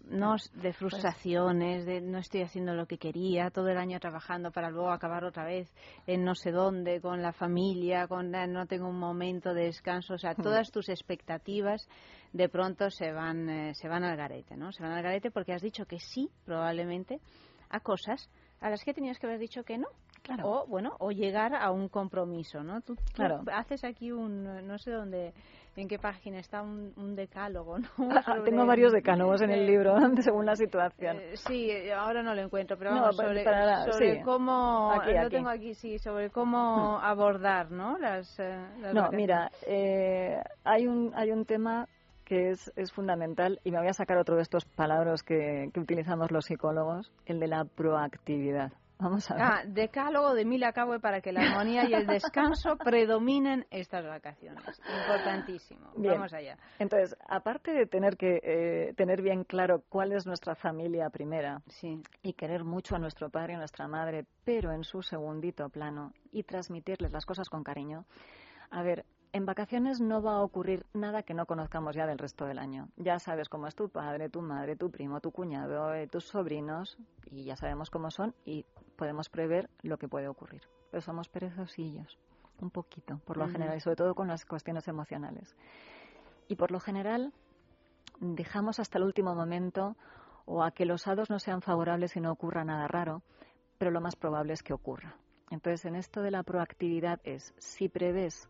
no 0.09 0.35
de 0.53 0.71
frustraciones 0.71 1.85
de 1.85 1.99
no 1.99 2.19
estoy 2.19 2.41
haciendo 2.41 2.73
lo 2.73 2.85
que 2.85 2.97
quería 2.97 3.49
todo 3.49 3.67
el 3.67 3.77
año 3.77 3.99
trabajando 3.99 4.51
para 4.51 4.69
luego 4.69 4.89
acabar 4.89 5.25
otra 5.25 5.43
vez 5.43 5.69
en 6.05 6.23
no 6.23 6.33
sé 6.33 6.51
dónde 6.51 7.01
con 7.01 7.21
la 7.21 7.33
familia 7.33 8.07
con 8.07 8.31
la- 8.31 8.47
no 8.47 8.65
tengo 8.67 8.87
un 8.87 8.97
momento 8.99 9.53
de 9.53 9.63
descanso 9.65 10.13
o 10.13 10.17
sea 10.17 10.33
todas 10.35 10.71
tus 10.71 10.87
expectativas 10.87 11.85
de 12.31 12.47
pronto 12.47 12.89
se 12.89 13.11
van 13.11 13.49
eh, 13.49 13.73
se 13.75 13.89
van 13.89 14.05
al 14.05 14.15
garete 14.15 14.55
no 14.55 14.71
se 14.71 14.81
van 14.81 14.93
al 14.93 15.03
garete 15.03 15.29
porque 15.29 15.51
has 15.51 15.61
dicho 15.61 15.85
que 15.85 15.99
sí 15.99 16.29
probablemente 16.45 17.19
a 17.69 17.81
cosas 17.81 18.29
a 18.61 18.69
las 18.69 18.81
que 18.85 18.93
tenías 18.93 19.19
que 19.19 19.27
haber 19.27 19.39
dicho 19.39 19.63
que 19.63 19.77
no. 19.77 19.87
Claro. 20.23 20.49
o 20.49 20.67
bueno 20.67 20.95
o 20.99 21.11
llegar 21.11 21.53
a 21.55 21.71
un 21.71 21.87
compromiso 21.89 22.61
no 22.63 22.81
tú, 22.81 22.95
tú 22.95 23.01
Claro. 23.13 23.43
haces 23.53 23.83
aquí 23.85 24.11
un 24.11 24.43
no 24.67 24.77
sé 24.77 24.91
dónde 24.91 25.33
en 25.81 25.87
qué 25.87 25.99
página 25.99 26.39
está 26.39 26.61
un, 26.61 26.91
un 26.97 27.15
decálogo 27.15 27.77
no 27.79 27.87
Ah, 28.25 28.37
Tengo 28.43 28.65
varios 28.65 28.91
decálogos 28.91 29.41
en 29.41 29.51
el 29.51 29.65
libro, 29.65 29.95
según 30.21 30.45
la 30.45 30.55
situación. 30.55 31.17
eh, 31.17 31.37
sí, 31.47 31.69
eh, 31.69 31.93
ahora 31.93 32.23
no 32.23 32.33
lo 32.33 32.41
encuentro, 32.41 32.77
pero 32.77 32.91
No, 32.91 33.01
vamos, 33.01 33.17
pa- 33.17 33.23
sobre, 33.27 33.43
para- 33.43 33.85
sobre 33.91 34.15
sí. 34.17 34.21
cómo, 34.23 34.91
Aquí, 34.91 35.13
lo 35.13 35.19
aquí. 35.19 35.29
tengo 35.29 35.49
aquí, 35.49 35.73
sí, 35.75 35.99
sobre 35.99 36.29
cómo 36.29 36.99
abordar, 37.03 37.71
¿no? 37.71 37.97
Las, 37.97 38.39
eh, 38.39 38.67
las 38.79 38.93
No, 38.93 39.09
mira, 39.11 39.51
eh, 39.67 40.41
hay, 40.63 40.87
un, 40.87 41.11
hay 41.15 41.31
un 41.31 41.45
tema 41.45 41.87
que 42.25 42.49
es, 42.49 42.71
es 42.75 42.91
fundamental 42.91 43.59
y 43.63 43.71
me 43.71 43.77
voy 43.79 43.87
a 43.87 43.93
sacar 43.93 44.17
otro 44.17 44.35
de 44.35 44.41
estos 44.41 44.65
palabras 44.65 45.23
que, 45.23 45.69
que 45.73 45.79
utilizamos 45.79 46.29
los 46.31 46.45
psicólogos, 46.45 47.09
el 47.25 47.39
de 47.39 47.47
la 47.47 47.63
proactividad. 47.63 48.71
Vamos 48.99 49.29
a 49.29 49.35
ver. 49.35 49.43
Ah, 49.43 49.63
decálogo 49.65 50.33
de 50.33 50.43
Mila 50.43 50.73
Cabo 50.73 50.99
para 50.99 51.21
que 51.21 51.31
la 51.31 51.41
armonía 51.41 51.87
y 51.87 51.93
el 51.93 52.07
descanso 52.07 52.77
predominen 52.77 53.65
estas 53.69 54.05
vacaciones. 54.05 54.63
Importantísimo. 55.03 55.91
Bien. 55.95 56.15
Vamos 56.15 56.33
allá. 56.33 56.57
Entonces, 56.79 57.15
aparte 57.27 57.71
de 57.73 57.85
tener 57.85 58.17
que 58.17 58.39
eh, 58.41 58.93
tener 58.95 59.21
bien 59.21 59.43
claro 59.43 59.83
cuál 59.89 60.13
es 60.13 60.25
nuestra 60.25 60.55
familia 60.55 61.09
primera 61.09 61.61
y 62.23 62.33
querer 62.33 62.63
mucho 62.63 62.95
a 62.95 62.99
nuestro 62.99 63.29
padre 63.29 63.53
y 63.53 63.55
a 63.55 63.59
nuestra 63.59 63.87
madre, 63.87 64.25
pero 64.43 64.71
en 64.71 64.83
su 64.83 65.01
segundito 65.01 65.69
plano 65.69 66.13
y 66.31 66.43
transmitirles 66.43 67.11
las 67.11 67.25
cosas 67.25 67.49
con 67.49 67.63
cariño, 67.63 68.05
a 68.71 68.81
ver, 68.81 69.05
en 69.37 69.45
vacaciones 69.45 70.01
no 70.01 70.21
va 70.21 70.33
a 70.33 70.41
ocurrir 70.41 70.85
nada 70.93 71.23
que 71.23 71.33
no 71.33 71.45
conozcamos 71.45 71.95
ya 71.95 72.05
del 72.05 72.17
resto 72.17 72.45
del 72.45 72.59
año. 72.59 72.89
Ya 72.97 73.19
sabes 73.19 73.49
cómo 73.49 73.67
es 73.67 73.75
tu 73.75 73.89
padre, 73.89 74.29
tu 74.29 74.41
madre, 74.41 74.75
tu 74.75 74.91
primo, 74.91 75.21
tu 75.21 75.31
cuñado, 75.31 75.93
eh, 75.93 76.07
tus 76.07 76.25
sobrinos, 76.25 76.97
y 77.25 77.43
ya 77.43 77.55
sabemos 77.55 77.89
cómo 77.89 78.11
son 78.11 78.35
y 78.45 78.65
podemos 78.95 79.29
prever 79.29 79.69
lo 79.83 79.97
que 79.97 80.07
puede 80.07 80.27
ocurrir. 80.27 80.61
Pero 80.91 81.01
somos 81.01 81.29
perezosillos, 81.29 82.17
un 82.59 82.71
poquito, 82.71 83.19
por 83.25 83.37
lo 83.37 83.47
general, 83.47 83.77
y 83.77 83.79
sobre 83.79 83.95
todo 83.95 84.15
con 84.15 84.27
las 84.27 84.45
cuestiones 84.45 84.87
emocionales. 84.87 85.55
Y 86.47 86.55
por 86.55 86.71
lo 86.71 86.79
general 86.79 87.33
dejamos 88.19 88.79
hasta 88.79 88.97
el 88.97 89.03
último 89.03 89.35
momento 89.35 89.95
o 90.45 90.63
a 90.63 90.71
que 90.71 90.85
los 90.85 91.07
hados 91.07 91.29
no 91.29 91.39
sean 91.39 91.61
favorables 91.61 92.15
y 92.15 92.21
no 92.21 92.31
ocurra 92.31 92.63
nada 92.63 92.87
raro, 92.87 93.21
pero 93.77 93.91
lo 93.91 94.01
más 94.01 94.15
probable 94.15 94.53
es 94.53 94.63
que 94.63 94.73
ocurra. 94.73 95.17
Entonces, 95.49 95.85
en 95.85 95.95
esto 95.95 96.21
de 96.21 96.31
la 96.31 96.43
proactividad 96.43 97.19
es, 97.23 97.53
si 97.57 97.87
prevés 97.87 98.49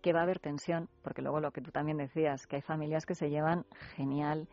que 0.00 0.12
va 0.12 0.20
a 0.20 0.22
haber 0.22 0.38
tensión, 0.38 0.88
porque 1.02 1.22
luego 1.22 1.40
lo 1.40 1.50
que 1.52 1.60
tú 1.60 1.70
también 1.70 1.98
decías, 1.98 2.46
que 2.46 2.56
hay 2.56 2.62
familias 2.62 3.06
que 3.06 3.14
se 3.14 3.30
llevan 3.30 3.64
genial, 3.96 4.48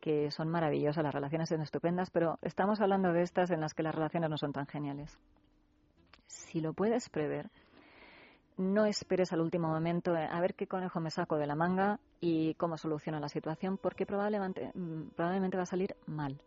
que 0.00 0.30
son 0.30 0.48
maravillosas, 0.48 1.04
las 1.04 1.14
relaciones 1.14 1.48
son 1.48 1.62
estupendas, 1.62 2.10
pero 2.10 2.38
estamos 2.42 2.80
hablando 2.80 3.12
de 3.12 3.22
estas 3.22 3.50
en 3.50 3.60
las 3.60 3.74
que 3.74 3.82
las 3.82 3.94
relaciones 3.94 4.30
no 4.30 4.36
son 4.36 4.52
tan 4.52 4.66
geniales. 4.66 5.18
Si 6.26 6.60
lo 6.60 6.72
puedes 6.72 7.08
prever, 7.08 7.50
no 8.56 8.86
esperes 8.86 9.32
al 9.32 9.40
último 9.40 9.68
momento 9.68 10.14
eh, 10.16 10.28
a 10.30 10.40
ver 10.40 10.54
qué 10.54 10.66
conejo 10.66 11.00
me 11.00 11.10
saco 11.10 11.36
de 11.36 11.46
la 11.46 11.54
manga 11.54 12.00
y 12.20 12.54
cómo 12.54 12.76
soluciono 12.76 13.20
la 13.20 13.28
situación, 13.28 13.78
porque 13.78 14.06
probablemente, 14.06 14.72
mm, 14.74 15.10
probablemente 15.16 15.56
va 15.56 15.62
a 15.62 15.66
salir 15.66 15.96
mal. 16.06 16.40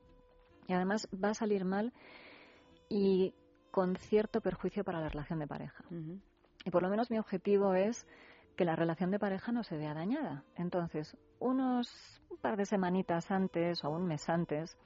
Y 0.67 0.73
además 0.73 1.07
va 1.23 1.29
a 1.29 1.33
salir 1.33 1.63
mal 1.65 1.93
y 2.89 3.33
con 3.71 3.95
cierto 3.95 4.41
perjuicio 4.41 4.83
para 4.83 4.99
la 4.99 5.09
relación 5.09 5.39
de 5.39 5.47
pareja. 5.47 5.83
Y 6.63 6.71
por 6.71 6.81
lo 6.81 6.89
menos 6.89 7.11
mi 7.11 7.19
objetivo 7.19 7.73
es 7.73 8.07
que 8.55 8.65
la 8.65 8.75
relación 8.75 9.11
de 9.11 9.19
pareja 9.19 9.51
no 9.51 9.63
se 9.63 9.77
vea 9.77 9.93
dañada. 9.93 10.43
Entonces, 10.55 11.17
unos 11.39 12.21
un 12.29 12.37
par 12.37 12.57
de 12.57 12.65
semanitas 12.65 13.31
antes 13.31 13.83
o 13.83 13.89
un 13.89 14.05
mes 14.05 14.29
antes, 14.29 14.77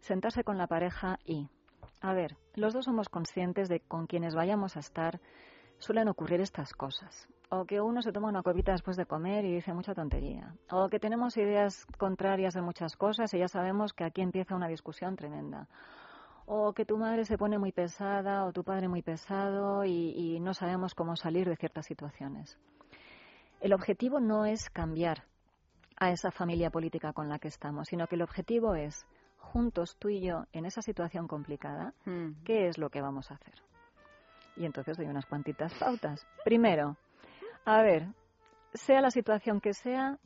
sentarse 0.00 0.44
con 0.44 0.58
la 0.58 0.66
pareja 0.66 1.18
y, 1.24 1.48
a 2.00 2.12
ver, 2.12 2.36
los 2.54 2.74
dos 2.74 2.86
somos 2.86 3.08
conscientes 3.08 3.68
de 3.68 3.80
con 3.80 4.06
quienes 4.06 4.34
vayamos 4.34 4.76
a 4.76 4.80
estar 4.80 5.20
suelen 5.78 6.08
ocurrir 6.08 6.40
estas 6.40 6.72
cosas. 6.74 7.28
O 7.50 7.66
que 7.66 7.80
uno 7.80 8.00
se 8.02 8.12
toma 8.12 8.28
una 8.28 8.42
copita 8.42 8.72
después 8.72 8.96
de 8.96 9.04
comer 9.04 9.44
y 9.44 9.54
dice 9.54 9.74
mucha 9.74 9.94
tontería. 9.94 10.54
O 10.70 10.88
que 10.88 10.98
tenemos 10.98 11.36
ideas 11.36 11.86
contrarias 11.98 12.54
de 12.54 12.62
muchas 12.62 12.96
cosas 12.96 13.32
y 13.34 13.38
ya 13.38 13.48
sabemos 13.48 13.92
que 13.92 14.04
aquí 14.04 14.22
empieza 14.22 14.56
una 14.56 14.68
discusión 14.68 15.16
tremenda. 15.16 15.68
O 16.46 16.72
que 16.72 16.86
tu 16.86 16.96
madre 16.96 17.24
se 17.24 17.36
pone 17.36 17.58
muy 17.58 17.72
pesada 17.72 18.44
o 18.44 18.52
tu 18.52 18.64
padre 18.64 18.88
muy 18.88 19.02
pesado 19.02 19.84
y 19.84 20.40
no 20.40 20.54
sabemos 20.54 20.94
cómo 20.94 21.14
salir 21.16 21.48
de 21.48 21.56
ciertas 21.56 21.86
situaciones. 21.86 22.58
El 23.62 23.72
objetivo 23.74 24.18
no 24.18 24.44
es 24.44 24.70
cambiar 24.70 25.22
a 25.96 26.10
esa 26.10 26.32
familia 26.32 26.70
política 26.70 27.12
con 27.12 27.28
la 27.28 27.38
que 27.38 27.46
estamos, 27.46 27.86
sino 27.86 28.08
que 28.08 28.16
el 28.16 28.22
objetivo 28.22 28.74
es, 28.74 29.06
juntos 29.38 29.96
tú 30.00 30.08
y 30.08 30.20
yo, 30.20 30.46
en 30.52 30.66
esa 30.66 30.82
situación 30.82 31.28
complicada, 31.28 31.94
Mm. 32.04 32.42
¿qué 32.44 32.66
es 32.66 32.76
lo 32.76 32.90
que 32.90 33.00
vamos 33.00 33.30
a 33.30 33.34
hacer? 33.34 33.54
Y 34.56 34.64
entonces 34.66 34.96
doy 34.96 35.06
unas 35.06 35.26
cuantitas 35.26 35.72
pautas. 35.74 36.26
Primero, 36.44 36.96
a 37.64 37.82
ver, 37.82 38.08
sea 38.74 39.00
la 39.00 39.12
situación 39.12 39.60
que 39.60 39.74
sea, 39.74 40.18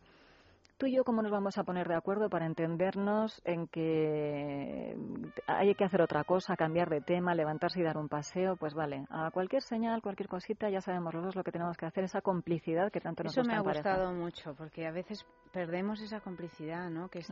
tú 0.77 0.87
y 0.87 0.95
yo 0.95 1.05
cómo 1.05 1.23
nos 1.23 1.33
vamos 1.33 1.59
a 1.59 1.65
poner 1.65 1.89
de 1.89 1.95
acuerdo 1.95 2.29
para 2.29 2.47
entendernos 2.47 3.41
en 3.45 3.67
que 3.69 4.97
hay 5.47 5.75
que 5.75 5.85
hacer 5.85 6.03
otra 6.03 6.25
cosa, 6.25 6.57
cambiar 6.57 6.91
de 6.91 7.01
tema, 7.01 7.35
levantarse 7.35 7.81
y 7.81 7.83
dar 7.83 7.97
un 7.97 8.09
paseo, 8.09 8.57
pues 8.57 8.75
vale, 8.75 9.07
a 9.11 9.31
cualquier 9.31 9.63
señal, 9.63 10.03
cualquier 10.03 10.29
cosita, 10.29 10.69
ya 10.69 10.81
sabemos 10.81 11.15
los 11.15 11.25
dos 11.25 11.37
lo 11.37 11.45
que 11.45 11.53
tenemos 11.53 11.77
que 11.77 11.87
hacer, 11.87 12.05
esa 12.05 12.21
complicidad 12.21 12.91
que 12.93 13.01
tanto 13.01 13.25
nos 13.25 13.33
Eso 13.33 13.41
gusta 13.41 13.53
me 13.55 13.59
ha 13.59 13.63
pareja. 13.63 13.91
gustado 13.91 14.13
mucho, 14.13 14.55
porque 14.55 14.87
a 14.87 14.91
veces 14.93 15.25
perdemos 15.53 16.01
esa 16.01 16.21
complicidad, 16.21 16.91
¿no? 16.91 17.09
Que 17.09 17.21
es. 17.21 17.29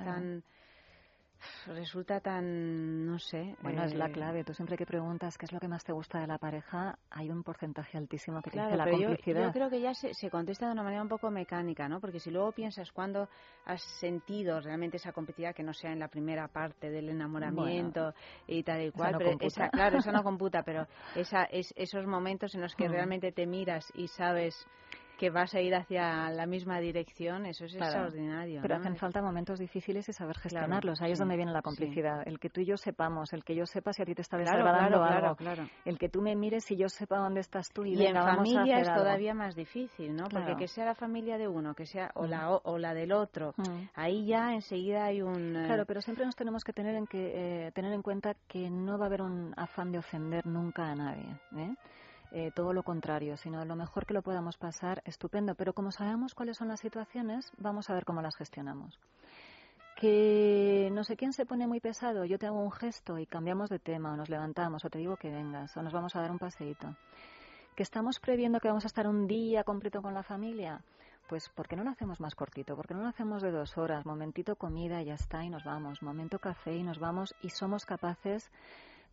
Resulta 1.66 2.20
tan, 2.20 3.06
no 3.06 3.18
sé... 3.18 3.54
Bueno, 3.62 3.84
es 3.84 3.94
la 3.94 4.08
eh, 4.08 4.12
clave. 4.12 4.44
Tú 4.44 4.52
siempre 4.54 4.76
que 4.76 4.86
preguntas 4.86 5.36
qué 5.38 5.46
es 5.46 5.52
lo 5.52 5.58
que 5.60 5.68
más 5.68 5.82
te 5.84 5.92
gusta 5.92 6.18
de 6.20 6.26
la 6.26 6.38
pareja, 6.38 6.98
hay 7.10 7.30
un 7.30 7.42
porcentaje 7.42 7.96
altísimo 7.96 8.40
que 8.42 8.50
Claro, 8.50 8.70
dice 8.70 8.76
la 8.76 8.84
pero 8.84 8.98
yo, 8.98 9.08
complicidad. 9.08 9.46
yo 9.46 9.52
creo 9.52 9.70
que 9.70 9.80
ya 9.80 9.94
se, 9.94 10.12
se 10.14 10.30
contesta 10.30 10.66
de 10.66 10.72
una 10.72 10.82
manera 10.82 11.02
un 11.02 11.08
poco 11.08 11.30
mecánica, 11.30 11.88
¿no? 11.88 12.00
Porque 12.00 12.20
si 12.20 12.30
luego 12.30 12.52
piensas 12.52 12.92
cuándo 12.92 13.28
has 13.64 13.82
sentido 13.98 14.60
realmente 14.60 14.98
esa 14.98 15.12
complicidad 15.12 15.54
que 15.54 15.62
no 15.62 15.72
sea 15.72 15.92
en 15.92 15.98
la 16.00 16.08
primera 16.08 16.48
parte 16.48 16.90
del 16.90 17.08
enamoramiento 17.08 18.12
y 18.46 18.62
tal 18.62 18.82
y 18.82 18.86
esa 18.86 18.98
cual, 18.98 19.12
no 19.12 19.18
pero 19.18 19.30
computa. 19.30 19.46
esa, 19.46 19.70
claro, 19.70 19.98
eso 19.98 20.12
no 20.12 20.22
computa, 20.24 20.62
pero 20.62 20.86
esa, 21.16 21.44
es, 21.44 21.72
esos 21.76 22.06
momentos 22.06 22.54
en 22.54 22.60
los 22.60 22.74
que 22.74 22.88
Mm. 22.88 22.92
realmente 22.92 23.32
te 23.32 23.46
miras 23.46 23.90
y 23.94 24.08
sabes 24.08 24.66
que 25.16 25.30
vas 25.30 25.54
a 25.54 25.60
ir 25.60 25.74
hacia 25.74 26.28
la 26.30 26.46
misma 26.46 26.80
dirección, 26.80 27.46
eso 27.46 27.64
es 27.66 27.72
Claro. 27.74 27.86
extraordinario. 27.86 28.60
Pero 28.62 28.74
¿no? 28.74 28.80
hacen 28.80 28.96
falta 28.96 29.22
momentos 29.22 29.58
difíciles 29.58 30.08
y 30.08 30.12
saber 30.12 30.34
Claro, 30.36 30.42
gestionarlos. 30.42 31.00
Ahí 31.00 31.12
es 31.12 31.18
donde 31.18 31.36
viene 31.36 31.52
la 31.52 31.60
sí. 31.60 31.64
complicidad. 31.64 32.22
El 32.26 32.38
que 32.40 32.50
tú 32.50 32.60
y 32.60 32.64
yo 32.66 32.76
sepamos, 32.76 33.32
el 33.32 33.44
que 33.44 33.54
yo 33.54 33.64
sepa 33.66 33.92
si 33.92 34.02
a 34.02 34.04
ti 34.04 34.14
te 34.14 34.22
está 34.22 34.36
desagradando 34.36 34.98
claro, 34.98 35.36
algo. 35.40 35.68
El 35.84 35.98
que 35.98 36.08
tú 36.08 36.20
me 36.20 36.34
mires 36.34 36.68
y 36.70 36.76
yo 36.76 36.88
sepa 36.88 37.18
dónde 37.18 37.40
estás 37.40 37.68
tú 37.72 37.84
y, 37.84 37.94
Y 37.94 38.06
en 38.06 38.14
familia 38.16 38.80
es 38.80 38.88
algo. 38.88 39.02
todavía 39.02 39.34
más 39.34 39.54
difícil, 39.54 40.14
¿no? 40.16 40.28
Porque 40.28 40.56
que 40.56 40.68
sea 40.68 40.84
la 40.84 40.94
familia 40.94 41.38
de 41.38 41.46
uno, 41.48 41.74
que 41.74 41.86
sea 41.86 42.10
o 42.14 42.26
la, 42.26 42.48
Mm. 42.48 42.52
o, 42.52 42.60
o 42.64 42.78
la 42.78 42.94
del 42.94 43.12
otro, 43.12 43.54
Mm. 43.56 43.88
ahí 43.94 44.26
ya 44.26 44.52
enseguida 44.52 45.04
hay 45.04 45.22
un... 45.22 45.56
eh, 45.56 45.66
Claro, 45.66 45.84
pero 45.86 46.00
siempre 46.00 46.24
nos 46.26 46.34
tenemos 46.34 46.64
que 46.64 46.72
tener 46.72 46.94
en, 46.96 47.06
que, 47.06 47.66
eh, 47.66 47.72
tener 47.72 47.92
en 47.92 48.02
cuenta 48.02 48.34
que 48.48 48.68
no 48.70 48.98
va 48.98 49.04
a 49.04 49.08
haber 49.08 49.22
un 49.22 49.54
afán 49.56 49.92
de 49.92 49.98
ofender 49.98 50.44
nunca 50.46 50.90
a 50.90 50.94
nadie. 50.94 51.36
¿eh? 51.56 51.74
Eh, 52.36 52.50
todo 52.52 52.72
lo 52.72 52.82
contrario, 52.82 53.36
sino 53.36 53.64
lo 53.64 53.76
mejor 53.76 54.06
que 54.06 54.12
lo 54.12 54.20
podamos 54.20 54.56
pasar, 54.56 55.00
estupendo. 55.04 55.54
Pero 55.54 55.72
como 55.72 55.92
sabemos 55.92 56.34
cuáles 56.34 56.56
son 56.56 56.66
las 56.66 56.80
situaciones, 56.80 57.52
vamos 57.58 57.88
a 57.88 57.94
ver 57.94 58.04
cómo 58.04 58.22
las 58.22 58.34
gestionamos. 58.34 58.98
Que 59.94 60.90
no 60.92 61.04
sé 61.04 61.16
quién 61.16 61.32
se 61.32 61.46
pone 61.46 61.68
muy 61.68 61.78
pesado, 61.78 62.24
yo 62.24 62.36
te 62.36 62.46
hago 62.46 62.60
un 62.60 62.72
gesto 62.72 63.18
y 63.18 63.26
cambiamos 63.26 63.70
de 63.70 63.78
tema, 63.78 64.12
o 64.12 64.16
nos 64.16 64.30
levantamos, 64.30 64.84
o 64.84 64.90
te 64.90 64.98
digo 64.98 65.16
que 65.16 65.30
vengas, 65.30 65.76
o 65.76 65.82
nos 65.84 65.92
vamos 65.92 66.16
a 66.16 66.22
dar 66.22 66.32
un 66.32 66.40
paseíto. 66.40 66.96
Que 67.76 67.84
estamos 67.84 68.18
previendo 68.18 68.58
que 68.58 68.66
vamos 68.66 68.82
a 68.82 68.88
estar 68.88 69.06
un 69.06 69.28
día 69.28 69.62
completo 69.62 70.02
con 70.02 70.12
la 70.12 70.24
familia, 70.24 70.82
pues 71.28 71.48
¿por 71.50 71.68
qué 71.68 71.76
no 71.76 71.84
lo 71.84 71.90
hacemos 71.90 72.18
más 72.18 72.34
cortito? 72.34 72.74
¿Por 72.74 72.88
qué 72.88 72.94
no 72.94 73.02
lo 73.02 73.08
hacemos 73.10 73.42
de 73.42 73.52
dos 73.52 73.78
horas? 73.78 74.04
Momentito 74.06 74.56
comida 74.56 75.00
y 75.00 75.04
ya 75.04 75.14
está 75.14 75.44
y 75.44 75.50
nos 75.50 75.62
vamos. 75.62 76.02
Momento 76.02 76.40
café 76.40 76.74
y 76.74 76.82
nos 76.82 76.98
vamos 76.98 77.32
y 77.42 77.50
somos 77.50 77.86
capaces 77.86 78.50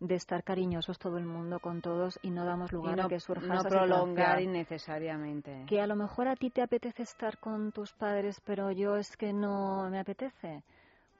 de 0.00 0.14
estar 0.14 0.42
cariñosos 0.42 0.98
todo 0.98 1.18
el 1.18 1.24
mundo 1.24 1.60
con 1.60 1.80
todos 1.80 2.18
y 2.22 2.30
no 2.30 2.44
damos 2.44 2.72
lugar 2.72 2.96
no, 2.96 3.04
a 3.04 3.08
que 3.08 3.20
surja 3.20 3.46
no 3.46 3.60
esa 3.60 3.68
prolongar 3.68 4.38
situación. 4.38 4.42
innecesariamente. 4.42 5.64
Que 5.68 5.80
a 5.80 5.86
lo 5.86 5.96
mejor 5.96 6.28
a 6.28 6.36
ti 6.36 6.50
te 6.50 6.62
apetece 6.62 7.02
estar 7.02 7.38
con 7.38 7.72
tus 7.72 7.92
padres, 7.92 8.40
pero 8.44 8.70
yo 8.72 8.96
es 8.96 9.16
que 9.16 9.32
no 9.32 9.88
me 9.90 9.98
apetece. 9.98 10.64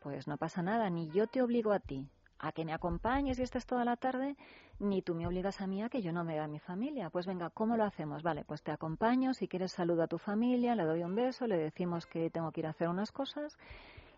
Pues 0.02 0.26
no 0.26 0.36
pasa 0.36 0.62
nada, 0.62 0.90
ni 0.90 1.08
yo 1.10 1.26
te 1.28 1.42
obligo 1.42 1.72
a 1.72 1.78
ti 1.78 2.08
a 2.42 2.50
que 2.50 2.64
me 2.64 2.72
acompañes 2.72 3.38
y 3.38 3.42
estés 3.42 3.66
toda 3.66 3.84
la 3.84 3.96
tarde, 3.96 4.36
ni 4.80 5.00
tú 5.00 5.14
me 5.14 5.28
obligas 5.28 5.60
a 5.60 5.68
mí 5.68 5.80
a 5.80 5.88
que 5.88 6.02
yo 6.02 6.12
no 6.12 6.24
me 6.24 6.34
vea 6.34 6.44
a 6.44 6.48
mi 6.48 6.58
familia. 6.58 7.08
Pues 7.08 7.24
venga, 7.24 7.50
¿cómo 7.50 7.76
lo 7.76 7.84
hacemos? 7.84 8.24
Vale, 8.24 8.44
pues 8.44 8.62
te 8.64 8.72
acompaño, 8.72 9.32
si 9.32 9.46
quieres 9.46 9.70
saludo 9.70 10.02
a 10.02 10.08
tu 10.08 10.18
familia, 10.18 10.74
le 10.74 10.84
doy 10.84 11.04
un 11.04 11.14
beso, 11.14 11.46
le 11.46 11.56
decimos 11.56 12.04
que 12.06 12.30
tengo 12.30 12.50
que 12.50 12.60
ir 12.60 12.66
a 12.66 12.70
hacer 12.70 12.88
unas 12.88 13.12
cosas 13.12 13.56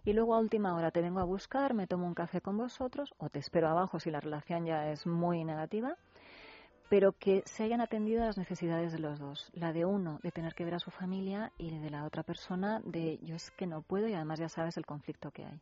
y 0.05 0.13
luego 0.13 0.35
a 0.35 0.39
última 0.39 0.75
hora 0.75 0.91
te 0.91 1.01
vengo 1.01 1.21
a 1.21 1.25
buscar, 1.25 1.75
me 1.75 1.87
tomo 1.87 2.07
un 2.07 2.15
café 2.15 2.41
con 2.41 2.57
vosotros 2.57 3.15
o 3.19 3.31
te 3.31 3.39
espero 3.39 3.69
abajo 3.69 3.99
si 3.99 4.11
la 4.11 4.21
relación 4.21 4.67
ya 4.67 4.91
es 4.91 5.07
muy 5.07 5.45
negativa, 5.45 5.97
pero 6.91 7.13
que 7.13 7.43
se 7.47 7.65
hayan 7.65 7.81
atendido 7.81 8.25
las 8.25 8.37
necesidades 8.37 8.93
de 8.93 8.99
los 8.99 9.19
dos. 9.19 9.51
La 9.55 9.73
de 9.73 9.85
uno 9.85 10.21
de 10.23 10.31
tener 10.31 10.55
que 10.55 10.65
ver 10.65 10.75
a 10.75 10.79
su 10.79 10.91
familia 10.91 11.53
y 11.57 11.79
de 11.79 11.91
la 11.91 12.05
otra 12.05 12.23
persona 12.23 12.81
de 12.85 13.19
yo 13.23 13.37
es 13.37 13.51
que 13.53 13.67
no 13.67 13.83
puedo 13.83 14.07
y 14.07 14.15
además 14.15 14.39
ya 14.39 14.49
sabes 14.49 14.77
el 14.77 14.85
conflicto 14.85 15.31
que 15.31 15.47
hay. 15.47 15.61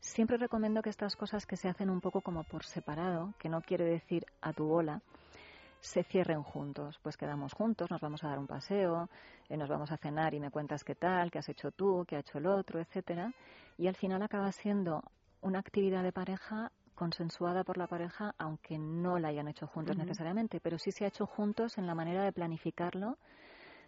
Siempre 0.00 0.36
recomiendo 0.36 0.82
que 0.82 0.90
estas 0.90 1.16
cosas 1.16 1.46
que 1.46 1.56
se 1.56 1.68
hacen 1.68 1.88
un 1.88 2.02
poco 2.02 2.20
como 2.20 2.44
por 2.44 2.64
separado, 2.64 3.32
que 3.38 3.48
no 3.48 3.62
quiere 3.62 3.84
decir 3.84 4.26
a 4.42 4.52
tu 4.52 4.66
bola, 4.66 5.00
se 5.84 6.02
cierren 6.02 6.42
juntos. 6.42 6.98
Pues 7.02 7.16
quedamos 7.16 7.52
juntos, 7.52 7.90
nos 7.90 8.00
vamos 8.00 8.24
a 8.24 8.28
dar 8.28 8.38
un 8.38 8.46
paseo, 8.46 9.08
eh, 9.48 9.56
nos 9.56 9.68
vamos 9.68 9.92
a 9.92 9.98
cenar 9.98 10.34
y 10.34 10.40
me 10.40 10.50
cuentas 10.50 10.82
qué 10.82 10.94
tal, 10.94 11.30
qué 11.30 11.38
has 11.38 11.48
hecho 11.48 11.70
tú, 11.70 12.04
qué 12.08 12.16
ha 12.16 12.20
hecho 12.20 12.38
el 12.38 12.46
otro, 12.46 12.80
etcétera. 12.80 13.32
Y 13.76 13.86
al 13.86 13.94
final 13.94 14.22
acaba 14.22 14.50
siendo 14.50 15.02
una 15.42 15.58
actividad 15.58 16.02
de 16.02 16.12
pareja 16.12 16.72
consensuada 16.94 17.64
por 17.64 17.76
la 17.76 17.86
pareja, 17.86 18.34
aunque 18.38 18.78
no 18.78 19.18
la 19.18 19.28
hayan 19.28 19.48
hecho 19.48 19.66
juntos 19.66 19.96
necesariamente, 19.96 20.60
pero 20.60 20.78
sí 20.78 20.90
se 20.90 21.04
ha 21.04 21.08
hecho 21.08 21.26
juntos 21.26 21.76
en 21.76 21.86
la 21.86 21.94
manera 21.94 22.24
de 22.24 22.32
planificarlo, 22.32 23.18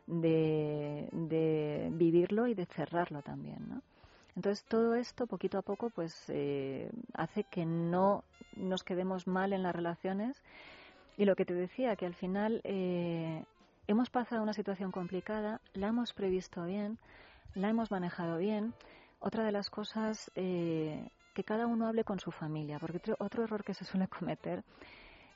de, 0.06 1.08
de 1.12 1.88
vivirlo 1.92 2.46
y 2.46 2.54
de 2.54 2.66
cerrarlo 2.66 3.22
también, 3.22 3.68
¿no? 3.68 3.82
Entonces 4.34 4.66
todo 4.66 4.94
esto 4.94 5.26
poquito 5.26 5.56
a 5.56 5.62
poco 5.62 5.88
pues 5.88 6.14
eh, 6.28 6.90
hace 7.14 7.44
que 7.44 7.64
no 7.64 8.22
nos 8.56 8.82
quedemos 8.82 9.26
mal 9.26 9.54
en 9.54 9.62
las 9.62 9.74
relaciones 9.74 10.42
y 11.16 11.24
lo 11.24 11.36
que 11.36 11.44
te 11.44 11.54
decía 11.54 11.96
que 11.96 12.06
al 12.06 12.14
final 12.14 12.60
eh, 12.64 13.44
hemos 13.86 14.10
pasado 14.10 14.42
una 14.42 14.52
situación 14.52 14.92
complicada, 14.92 15.60
la 15.74 15.88
hemos 15.88 16.12
previsto 16.12 16.64
bien, 16.64 16.98
la 17.54 17.68
hemos 17.68 17.90
manejado 17.90 18.38
bien. 18.38 18.74
Otra 19.18 19.44
de 19.44 19.52
las 19.52 19.70
cosas 19.70 20.30
eh, 20.34 21.08
que 21.34 21.44
cada 21.44 21.66
uno 21.66 21.86
hable 21.86 22.04
con 22.04 22.20
su 22.20 22.30
familia, 22.30 22.78
porque 22.78 23.00
otro, 23.18 23.44
error 23.44 23.64
que 23.64 23.74
se 23.74 23.84
suele 23.84 24.08
cometer 24.18 24.62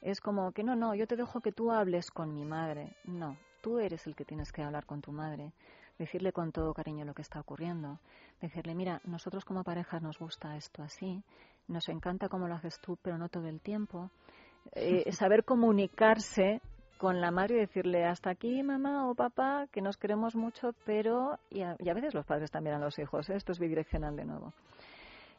es 0.03 0.21
como 0.21 0.53
que 0.53 0.63
no, 0.63 0.77
no, 0.77 0.95
yo 0.95 1.07
te 1.07 1.17
dejo 1.17 1.41
que 1.41 1.53
tú 1.53 1.71
hables 1.71 2.11
con 2.11 2.35
mi 2.35 2.45
madre. 2.45 2.97
No, 3.05 3.37
tú 3.63 3.79
eres 3.79 4.07
el 4.07 4.15
que 4.15 4.25
tienes 4.25 4.53
que 4.53 4.63
hablar 4.63 4.87
con 4.87 5.01
tu 5.01 5.13
madre 5.13 5.53
decirle 6.01 6.33
con 6.33 6.51
todo 6.51 6.73
cariño 6.73 7.05
lo 7.05 7.13
que 7.13 7.21
está 7.21 7.41
ocurriendo, 7.41 7.99
decirle, 8.41 8.75
mira, 8.75 9.03
nosotros 9.05 9.45
como 9.45 9.63
pareja 9.63 10.01
nos 10.01 10.19
gusta 10.19 10.57
esto 10.57 10.83
así, 10.83 11.23
nos 11.69 11.91
encanta 11.91 12.31
cómo 12.31 12.49
lo 12.49 12.55
haces 12.55 12.81
tú, 12.81 12.97
pero 13.03 13.19
no 13.19 13.29
todo 13.29 13.47
el 13.49 13.61
tiempo. 13.61 14.11
Eh, 14.73 15.11
saber 15.13 15.45
comunicarse 15.45 16.61
con 16.99 17.21
la 17.21 17.31
madre 17.31 17.57
y 17.57 17.61
decirle 17.61 18.05
hasta 18.05 18.31
aquí 18.31 18.63
mamá 18.63 19.09
o 19.09 19.15
papá 19.15 19.67
que 19.73 19.81
nos 19.81 19.97
queremos 19.97 20.37
mucho 20.37 20.75
pero 20.85 21.39
y 21.51 21.63
a, 21.63 21.75
y 21.79 21.89
a 21.89 21.95
veces 21.95 22.13
los 22.15 22.27
padres 22.27 22.51
también 22.51 22.77
a 22.77 22.79
los 22.79 22.99
hijos 22.99 23.29
¿eh? 23.31 23.37
esto 23.37 23.53
es 23.53 23.59
bidireccional 23.59 24.15
de 24.17 24.25
nuevo 24.27 24.53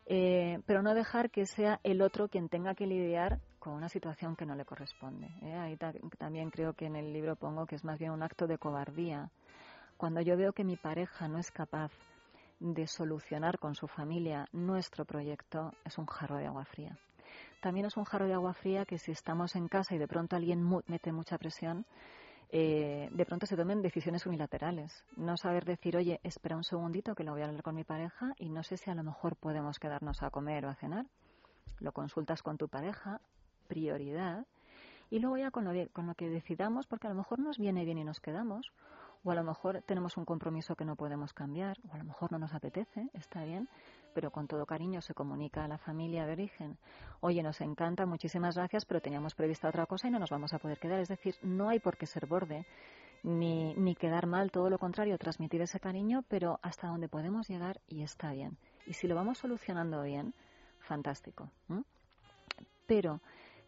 eh, 0.08 0.60
pero 0.66 0.82
no 0.82 0.94
dejar 0.96 1.30
que 1.30 1.46
sea 1.46 1.80
el 1.84 2.02
otro 2.02 2.28
quien 2.28 2.50
tenga 2.50 2.74
que 2.74 2.88
lidiar 2.88 3.40
con 3.60 3.74
una 3.74 3.88
situación 3.90 4.36
que 4.36 4.46
no 4.46 4.56
le 4.56 4.66
corresponde. 4.66 5.28
¿eh? 5.44 5.54
Ahí 5.54 5.78
ta- 5.78 5.94
también 6.18 6.50
creo 6.50 6.74
que 6.74 6.88
en 6.88 6.96
el 6.96 7.14
libro 7.14 7.36
pongo 7.36 7.66
que 7.68 7.76
es 7.76 7.84
más 7.86 8.00
bien 8.00 8.12
un 8.12 8.24
acto 8.24 8.48
de 8.48 8.58
cobardía. 8.58 9.30
Cuando 9.98 10.20
yo 10.22 10.36
veo 10.36 10.52
que 10.52 10.64
mi 10.64 10.76
pareja 10.76 11.28
no 11.28 11.38
es 11.38 11.52
capaz 11.52 11.92
de 12.60 12.88
solucionar 12.88 13.60
con 13.60 13.76
su 13.76 13.88
familia 13.88 14.48
nuestro 14.52 15.06
proyecto, 15.06 15.72
es 15.86 15.98
un 16.00 16.08
jarro 16.08 16.38
de 16.38 16.48
agua 16.48 16.66
fría. 16.66 16.98
También 17.62 17.86
es 17.86 17.96
un 17.96 18.06
jarro 18.06 18.28
de 18.28 18.34
agua 18.34 18.54
fría 18.54 18.86
que 18.86 18.98
si 18.98 19.12
estamos 19.12 19.56
en 19.56 19.68
casa 19.68 19.96
y 19.96 20.00
de 20.00 20.08
pronto 20.08 20.36
alguien 20.36 20.68
mete 20.88 21.12
mucha 21.12 21.38
presión, 21.38 21.86
eh, 22.50 23.08
de 23.12 23.26
pronto 23.26 23.46
se 23.46 23.56
tomen 23.56 23.82
decisiones 23.84 24.26
unilaterales. 24.26 25.06
No 25.16 25.38
saber 25.38 25.64
decir, 25.64 25.96
oye, 25.96 26.20
espera 26.24 26.58
un 26.58 26.64
segundito 26.64 27.14
que 27.14 27.24
lo 27.24 27.32
voy 27.32 27.44
a 27.44 27.46
hablar 27.46 27.62
con 27.62 27.76
mi 27.76 27.84
pareja 27.84 28.34
y 28.38 28.50
no 28.50 28.64
sé 28.64 28.78
si 28.78 28.90
a 28.90 28.96
lo 28.96 29.04
mejor 29.04 29.36
podemos 29.36 29.78
quedarnos 29.78 30.24
a 30.24 30.32
comer 30.32 30.66
o 30.66 30.70
a 30.70 30.76
cenar. 30.76 31.06
Lo 31.80 31.92
consultas 31.92 32.42
con 32.42 32.58
tu 32.58 32.68
pareja, 32.68 33.22
prioridad, 33.68 34.46
y 35.12 35.20
luego 35.20 35.38
ya 35.38 35.52
con 35.52 35.64
lo, 35.64 35.72
con 35.92 36.08
lo 36.08 36.16
que 36.16 36.30
decidamos, 36.30 36.88
porque 36.88 37.08
a 37.08 37.12
lo 37.12 37.16
mejor 37.16 37.40
nos 37.40 37.60
viene 37.60 37.86
bien 37.86 38.00
y 38.00 38.04
nos 38.04 38.20
quedamos, 38.20 38.72
o 39.24 39.32
a 39.32 39.36
lo 39.36 39.44
mejor 39.44 39.84
tenemos 39.84 40.18
un 40.18 40.26
compromiso 40.26 40.76
que 40.76 40.86
no 40.86 40.96
podemos 40.96 41.34
cambiar, 41.34 41.78
o 41.90 41.94
a 41.94 41.98
lo 42.00 42.06
mejor 42.06 42.32
no 42.32 42.40
nos 42.40 42.54
apetece, 42.54 43.10
está 43.14 43.44
bien, 43.44 43.70
pero 44.14 44.32
con 44.32 44.48
todo 44.48 44.66
cariño 44.66 45.02
se 45.02 45.14
comunica 45.14 45.64
a 45.64 45.68
la 45.68 45.78
familia 45.78 46.26
de 46.26 46.34
origen, 46.34 46.78
oye, 47.22 47.42
nos 47.44 47.62
encanta, 47.62 48.06
muchísimas 48.06 48.56
gracias, 48.56 48.86
pero 48.86 49.02
teníamos 49.02 49.36
prevista 49.36 49.70
otra 49.70 49.86
cosa 49.86 50.08
y 50.08 50.12
no 50.12 50.20
nos 50.20 50.30
vamos 50.30 50.54
a 50.54 50.60
poder 50.60 50.80
quedar. 50.80 51.00
Es 51.00 51.08
decir, 51.10 51.36
no 51.42 51.70
hay 51.70 51.80
por 51.80 51.98
qué 51.98 52.06
ser 52.06 52.26
borde 52.28 52.66
ni, 53.24 53.74
ni 53.76 53.96
quedar 53.96 54.28
mal, 54.28 54.52
todo 54.52 54.70
lo 54.70 54.78
contrario, 54.78 55.18
transmitir 55.18 55.62
ese 55.62 55.80
cariño, 55.80 56.24
pero 56.28 56.60
hasta 56.62 56.88
donde 56.88 57.08
podemos 57.08 57.48
llegar 57.48 57.80
y 57.88 58.04
está 58.04 58.32
bien. 58.32 58.58
Y 58.86 58.94
si 58.94 59.08
lo 59.08 59.16
vamos 59.16 59.38
solucionando 59.38 60.02
bien, 60.04 60.34
fantástico. 60.80 61.52
Pero 62.88 63.22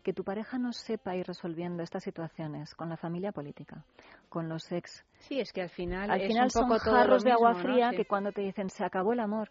que 0.03 0.13
tu 0.13 0.23
pareja 0.23 0.57
no 0.57 0.73
sepa 0.73 1.15
ir 1.15 1.25
resolviendo 1.25 1.81
estas 1.81 2.03
situaciones 2.03 2.75
con 2.75 2.89
la 2.89 2.97
familia 2.97 3.31
política, 3.31 3.85
con 4.27 4.49
los 4.49 4.69
ex. 4.71 5.05
Sí, 5.19 5.39
es 5.39 5.53
que 5.53 5.61
al 5.61 5.69
final 5.69 6.11
Al 6.11 6.19
es 6.21 6.27
final 6.27 6.47
un 6.47 6.51
poco 6.51 6.79
son 6.79 6.85
todo 6.85 6.95
jarros 6.95 7.23
de 7.23 7.31
agua 7.31 7.55
fría 7.55 7.91
Sí. 7.91 7.97
que 7.97 8.05
cuando 8.05 8.31
te 8.33 8.41
dicen 8.41 8.69
se 8.69 8.83
acabó 8.83 9.13
el 9.13 9.21
amor. 9.21 9.49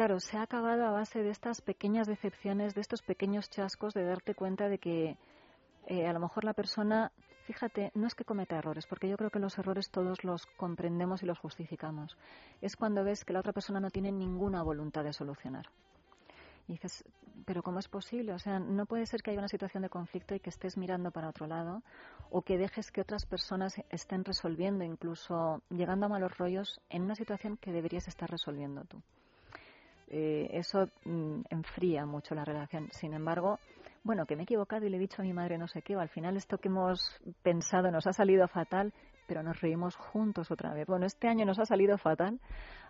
Claro, 0.00 0.18
se 0.18 0.38
ha 0.38 0.42
acabado 0.44 0.86
a 0.86 0.92
base 0.92 1.22
de 1.22 1.28
estas 1.28 1.60
pequeñas 1.60 2.06
decepciones, 2.06 2.74
de 2.74 2.80
estos 2.80 3.02
pequeños 3.02 3.50
chascos, 3.50 3.92
de 3.92 4.02
darte 4.02 4.34
cuenta 4.34 4.70
de 4.70 4.78
que 4.78 5.18
eh, 5.86 6.06
a 6.06 6.14
lo 6.14 6.20
mejor 6.20 6.44
la 6.44 6.54
persona, 6.54 7.12
fíjate, 7.44 7.92
no 7.94 8.06
es 8.06 8.14
que 8.14 8.24
cometa 8.24 8.56
errores, 8.56 8.86
porque 8.86 9.10
yo 9.10 9.18
creo 9.18 9.28
que 9.28 9.38
los 9.38 9.58
errores 9.58 9.90
todos 9.90 10.24
los 10.24 10.46
comprendemos 10.56 11.22
y 11.22 11.26
los 11.26 11.38
justificamos. 11.38 12.16
Es 12.62 12.76
cuando 12.76 13.04
ves 13.04 13.26
que 13.26 13.34
la 13.34 13.40
otra 13.40 13.52
persona 13.52 13.78
no 13.78 13.90
tiene 13.90 14.10
ninguna 14.10 14.62
voluntad 14.62 15.04
de 15.04 15.12
solucionar. 15.12 15.66
Y 16.66 16.72
dices, 16.72 17.04
pero 17.44 17.62
¿cómo 17.62 17.78
es 17.78 17.88
posible? 17.88 18.32
O 18.32 18.38
sea, 18.38 18.58
no 18.58 18.86
puede 18.86 19.04
ser 19.04 19.20
que 19.22 19.32
haya 19.32 19.40
una 19.40 19.48
situación 19.48 19.82
de 19.82 19.90
conflicto 19.90 20.34
y 20.34 20.40
que 20.40 20.48
estés 20.48 20.78
mirando 20.78 21.10
para 21.10 21.28
otro 21.28 21.46
lado 21.46 21.82
o 22.30 22.40
que 22.40 22.56
dejes 22.56 22.90
que 22.90 23.02
otras 23.02 23.26
personas 23.26 23.74
estén 23.90 24.24
resolviendo, 24.24 24.82
incluso 24.82 25.62
llegando 25.68 26.06
a 26.06 26.08
malos 26.08 26.38
rollos 26.38 26.80
en 26.88 27.02
una 27.02 27.16
situación 27.16 27.58
que 27.58 27.70
deberías 27.70 28.08
estar 28.08 28.30
resolviendo 28.30 28.86
tú. 28.86 29.02
Eh, 30.10 30.48
eso 30.52 30.88
mm, 31.04 31.42
enfría 31.50 32.04
mucho 32.04 32.34
la 32.34 32.44
relación. 32.44 32.88
Sin 32.90 33.14
embargo, 33.14 33.58
bueno, 34.02 34.26
que 34.26 34.34
me 34.34 34.42
he 34.42 34.44
equivocado 34.44 34.84
y 34.84 34.90
le 34.90 34.96
he 34.96 35.00
dicho 35.00 35.22
a 35.22 35.24
mi 35.24 35.32
madre 35.32 35.56
no 35.56 35.68
sé 35.68 35.82
qué, 35.82 35.96
o 35.96 36.00
al 36.00 36.08
final 36.08 36.36
esto 36.36 36.58
que 36.58 36.68
hemos 36.68 37.20
pensado 37.42 37.90
nos 37.90 38.06
ha 38.06 38.12
salido 38.12 38.48
fatal, 38.48 38.92
pero 39.26 39.42
nos 39.42 39.60
reímos 39.60 39.94
juntos 39.94 40.50
otra 40.50 40.74
vez. 40.74 40.86
Bueno, 40.86 41.06
este 41.06 41.28
año 41.28 41.46
nos 41.46 41.60
ha 41.60 41.64
salido 41.64 41.96
fatal, 41.98 42.40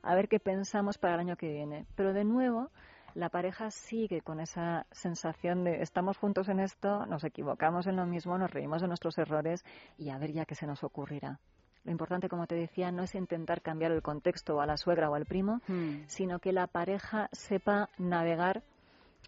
a 0.02 0.14
ver 0.14 0.28
qué 0.28 0.40
pensamos 0.40 0.96
para 0.96 1.14
el 1.14 1.20
año 1.20 1.36
que 1.36 1.52
viene. 1.52 1.86
Pero 1.94 2.14
de 2.14 2.24
nuevo, 2.24 2.70
la 3.14 3.28
pareja 3.28 3.70
sigue 3.70 4.22
con 4.22 4.40
esa 4.40 4.86
sensación 4.92 5.64
de 5.64 5.82
estamos 5.82 6.16
juntos 6.16 6.48
en 6.48 6.60
esto, 6.60 7.04
nos 7.06 7.24
equivocamos 7.24 7.86
en 7.86 7.96
lo 7.96 8.06
mismo, 8.06 8.38
nos 8.38 8.50
reímos 8.50 8.80
de 8.80 8.88
nuestros 8.88 9.18
errores 9.18 9.64
y 9.98 10.10
a 10.10 10.18
ver 10.18 10.32
ya 10.32 10.44
qué 10.44 10.54
se 10.54 10.66
nos 10.66 10.84
ocurrirá. 10.84 11.38
Lo 11.84 11.92
importante, 11.92 12.28
como 12.28 12.46
te 12.46 12.54
decía, 12.54 12.92
no 12.92 13.02
es 13.02 13.14
intentar 13.14 13.62
cambiar 13.62 13.92
el 13.92 14.02
contexto 14.02 14.60
a 14.60 14.66
la 14.66 14.76
suegra 14.76 15.10
o 15.10 15.14
al 15.14 15.26
primo, 15.26 15.60
Hmm. 15.66 16.02
sino 16.06 16.38
que 16.38 16.52
la 16.52 16.66
pareja 16.66 17.28
sepa 17.32 17.88
navegar 17.98 18.62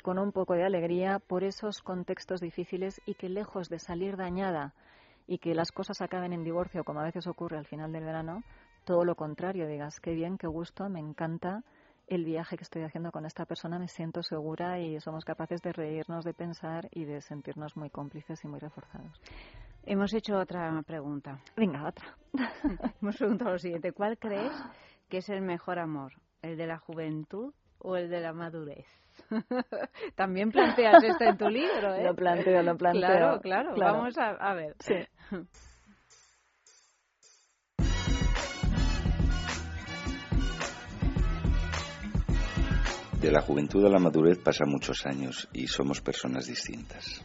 con 0.02 0.18
un 0.18 0.32
poco 0.32 0.54
de 0.54 0.64
alegría 0.64 1.18
por 1.18 1.44
esos 1.44 1.80
contextos 1.80 2.40
difíciles 2.40 3.00
y 3.06 3.14
que 3.14 3.28
lejos 3.28 3.68
de 3.68 3.78
salir 3.78 4.16
dañada 4.16 4.74
y 5.26 5.38
que 5.38 5.54
las 5.54 5.70
cosas 5.70 6.00
acaben 6.02 6.32
en 6.32 6.44
divorcio, 6.44 6.84
como 6.84 7.00
a 7.00 7.04
veces 7.04 7.26
ocurre 7.26 7.56
al 7.56 7.66
final 7.66 7.92
del 7.92 8.04
verano, 8.04 8.42
todo 8.84 9.04
lo 9.04 9.14
contrario, 9.14 9.66
digas, 9.68 10.00
qué 10.00 10.12
bien, 10.12 10.36
qué 10.38 10.48
gusto, 10.48 10.88
me 10.88 10.98
encanta 10.98 11.62
el 12.08 12.24
viaje 12.24 12.56
que 12.56 12.64
estoy 12.64 12.82
haciendo 12.82 13.12
con 13.12 13.24
esta 13.24 13.46
persona, 13.46 13.78
me 13.78 13.88
siento 13.88 14.22
segura 14.22 14.80
y 14.80 15.00
somos 15.00 15.24
capaces 15.24 15.62
de 15.62 15.72
reírnos, 15.72 16.24
de 16.24 16.34
pensar 16.34 16.88
y 16.90 17.04
de 17.04 17.20
sentirnos 17.20 17.76
muy 17.76 17.90
cómplices 17.90 18.44
y 18.44 18.48
muy 18.48 18.58
reforzados. 18.58 19.20
Hemos 19.84 20.14
hecho 20.14 20.38
otra 20.38 20.80
pregunta. 20.86 21.40
Venga, 21.56 21.88
otra. 21.88 22.16
Hemos 23.02 23.16
preguntado 23.16 23.52
lo 23.52 23.58
siguiente. 23.58 23.92
¿Cuál 23.92 24.16
crees 24.16 24.52
que 25.08 25.18
es 25.18 25.28
el 25.28 25.42
mejor 25.42 25.78
amor? 25.78 26.12
¿El 26.40 26.56
de 26.56 26.66
la 26.66 26.78
juventud 26.78 27.52
o 27.78 27.96
el 27.96 28.08
de 28.08 28.20
la 28.20 28.32
madurez? 28.32 28.86
También 30.14 30.50
planteas 30.50 31.02
esto 31.02 31.24
en 31.24 31.36
tu 31.36 31.48
libro, 31.48 31.94
¿eh? 31.94 32.04
Lo 32.04 32.14
planteo, 32.14 32.62
lo 32.62 32.76
planteo. 32.76 33.08
Claro, 33.08 33.40
claro. 33.40 33.74
Claro. 33.74 33.92
Vamos 33.94 34.18
a, 34.18 34.30
a 34.30 34.54
ver. 34.54 34.76
Sí. 34.78 34.94
De 43.20 43.30
la 43.30 43.40
juventud 43.42 43.84
a 43.84 43.88
la 43.88 43.98
madurez 43.98 44.38
pasan 44.38 44.68
muchos 44.68 45.06
años 45.06 45.48
y 45.52 45.66
somos 45.66 46.00
personas 46.00 46.46
distintas. 46.46 47.22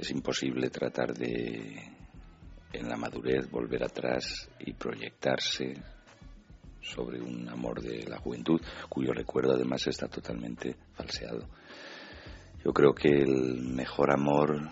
Es 0.00 0.10
imposible 0.12 0.70
tratar 0.70 1.12
de, 1.12 1.78
en 2.72 2.88
la 2.88 2.96
madurez, 2.96 3.50
volver 3.50 3.84
atrás 3.84 4.48
y 4.58 4.72
proyectarse 4.72 5.74
sobre 6.80 7.20
un 7.20 7.46
amor 7.50 7.82
de 7.82 8.04
la 8.08 8.16
juventud, 8.16 8.62
cuyo 8.88 9.12
recuerdo 9.12 9.52
además 9.52 9.86
está 9.86 10.08
totalmente 10.08 10.74
falseado. 10.94 11.46
Yo 12.64 12.72
creo 12.72 12.94
que 12.94 13.08
el 13.08 13.60
mejor 13.60 14.10
amor 14.10 14.70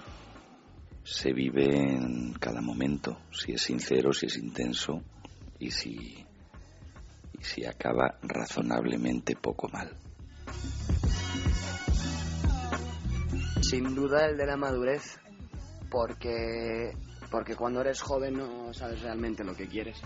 se 1.04 1.34
vive 1.34 1.66
en 1.76 2.32
cada 2.40 2.62
momento, 2.62 3.18
si 3.30 3.52
es 3.52 3.60
sincero, 3.60 4.14
si 4.14 4.28
es 4.28 4.38
intenso 4.38 5.02
y 5.58 5.70
si, 5.70 6.24
y 7.38 7.44
si 7.44 7.66
acaba 7.66 8.18
razonablemente 8.22 9.36
poco 9.36 9.68
mal. 9.68 9.94
Sin 13.60 13.94
duda 13.94 14.26
el 14.26 14.36
de 14.36 14.46
la 14.46 14.56
madurez, 14.56 15.18
porque, 15.90 16.92
porque 17.30 17.56
cuando 17.56 17.80
eres 17.80 18.00
joven 18.00 18.34
no 18.34 18.72
sabes 18.72 19.02
realmente 19.02 19.44
lo 19.44 19.54
que 19.54 19.66
quieres. 19.66 20.00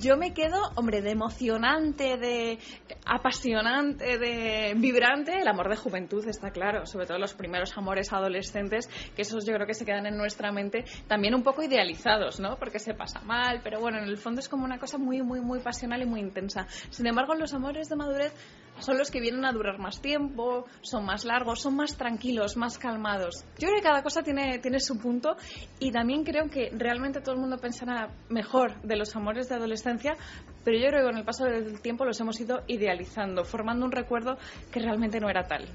Yo 0.00 0.16
me 0.16 0.32
quedo, 0.32 0.60
hombre, 0.76 1.02
de 1.02 1.10
emocionante, 1.10 2.16
de 2.18 2.58
apasionante, 3.04 4.16
de 4.18 4.74
vibrante, 4.76 5.40
el 5.40 5.48
amor 5.48 5.68
de 5.68 5.76
juventud, 5.76 6.24
está 6.28 6.52
claro. 6.52 6.86
Sobre 6.86 7.06
todo 7.06 7.18
los 7.18 7.34
primeros 7.34 7.76
amores 7.76 8.12
adolescentes, 8.12 8.88
que 9.16 9.22
esos 9.22 9.44
yo 9.44 9.54
creo 9.54 9.66
que 9.66 9.74
se 9.74 9.84
quedan 9.84 10.06
en 10.06 10.16
nuestra 10.16 10.52
mente 10.52 10.84
también 11.08 11.34
un 11.34 11.42
poco 11.42 11.64
idealizados, 11.64 12.38
¿no? 12.38 12.56
Porque 12.58 12.78
se 12.78 12.94
pasa 12.94 13.20
mal, 13.22 13.60
pero 13.64 13.80
bueno, 13.80 13.98
en 13.98 14.04
el 14.04 14.18
fondo 14.18 14.40
es 14.40 14.48
como 14.48 14.64
una 14.64 14.78
cosa 14.78 14.98
muy, 14.98 15.20
muy, 15.20 15.40
muy 15.40 15.58
pasional 15.58 16.00
y 16.00 16.06
muy 16.06 16.20
intensa. 16.20 16.66
Sin 16.90 17.08
embargo, 17.08 17.34
los 17.34 17.52
amores 17.52 17.88
de 17.88 17.96
madurez 17.96 18.32
son 18.80 18.98
los 18.98 19.10
que 19.10 19.20
vienen 19.20 19.44
a 19.44 19.52
durar 19.52 19.78
más 19.78 20.00
tiempo, 20.00 20.66
son 20.80 21.04
más 21.04 21.24
largos, 21.24 21.60
son 21.60 21.76
más 21.76 21.96
tranquilos, 21.96 22.56
más 22.56 22.78
calmados. 22.78 23.44
Yo 23.58 23.68
creo 23.68 23.76
que 23.76 23.82
cada 23.82 24.02
cosa 24.02 24.22
tiene, 24.22 24.58
tiene 24.58 24.80
su 24.80 24.98
punto 24.98 25.36
y 25.78 25.90
también 25.90 26.24
creo 26.24 26.48
que 26.48 26.70
realmente 26.72 27.20
todo 27.20 27.34
el 27.34 27.40
mundo 27.40 27.58
pensará 27.58 28.10
mejor 28.28 28.80
de 28.82 28.96
los 28.96 29.14
amores 29.16 29.48
de 29.48 29.56
adolescencia, 29.56 30.16
pero 30.64 30.78
yo 30.78 30.88
creo 30.88 31.00
que 31.00 31.06
con 31.06 31.18
el 31.18 31.24
paso 31.24 31.44
del 31.44 31.80
tiempo 31.80 32.04
los 32.04 32.20
hemos 32.20 32.40
ido 32.40 32.62
idealizando, 32.66 33.44
formando 33.44 33.84
un 33.86 33.92
recuerdo 33.92 34.36
que 34.72 34.80
realmente 34.80 35.20
no 35.20 35.28
era 35.28 35.44
tal. 35.44 35.66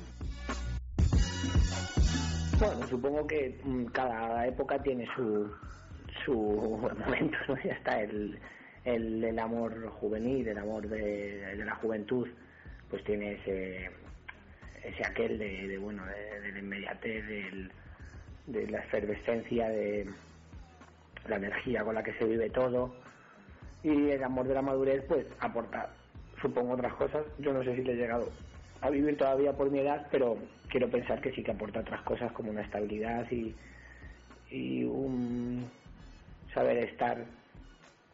Bueno, 2.59 2.87
supongo 2.87 3.27
que 3.27 3.59
mm, 3.63 3.85
cada 3.85 4.47
época 4.47 4.81
tiene 4.81 5.05
su, 5.15 5.51
su 6.23 6.33
momento, 6.33 7.37
¿no? 7.47 7.55
Ya 7.63 7.73
está 7.73 8.01
el, 8.01 8.39
el, 8.85 9.39
amor 9.39 9.89
juvenil, 9.89 10.47
el 10.47 10.57
amor 10.57 10.87
de 10.87 11.55
la 11.57 11.75
juventud, 11.75 12.27
pues 12.93 13.03
tiene 13.05 13.31
ese, 13.31 13.89
aquel 15.03 15.39
de, 15.39 15.67
de 15.67 15.79
bueno, 15.79 16.05
de, 16.05 16.41
de 16.41 16.51
la 16.51 16.59
inmediatez, 16.59 17.25
del, 17.25 17.71
de 18.45 18.67
la 18.67 18.81
efervescencia, 18.81 19.67
de 19.67 20.07
la 21.27 21.37
energía 21.37 21.83
con 21.83 21.95
la 21.95 22.03
que 22.03 22.13
se 22.13 22.25
vive 22.25 22.51
todo. 22.51 22.93
Y 23.81 24.11
el 24.11 24.23
amor 24.23 24.47
de 24.47 24.53
la 24.53 24.61
madurez, 24.61 25.03
pues 25.07 25.25
aporta, 25.39 25.89
supongo, 26.39 26.75
otras 26.75 26.93
cosas. 26.93 27.25
Yo 27.39 27.51
no 27.51 27.63
sé 27.63 27.75
si 27.75 27.81
le 27.81 27.93
he 27.93 27.95
llegado 27.95 28.29
a 28.81 28.91
vivir 28.91 29.17
todavía 29.17 29.53
por 29.53 29.71
mi 29.71 29.79
edad, 29.79 30.05
pero 30.11 30.37
quiero 30.69 30.87
pensar 30.87 31.19
que 31.19 31.31
sí 31.31 31.41
que 31.41 31.49
aporta 31.49 31.79
otras 31.79 32.03
cosas 32.03 32.31
como 32.33 32.51
una 32.51 32.61
estabilidad 32.61 33.25
y, 33.31 33.55
y 34.51 34.83
un 34.83 35.67
saber 36.53 36.77
estar 36.77 37.25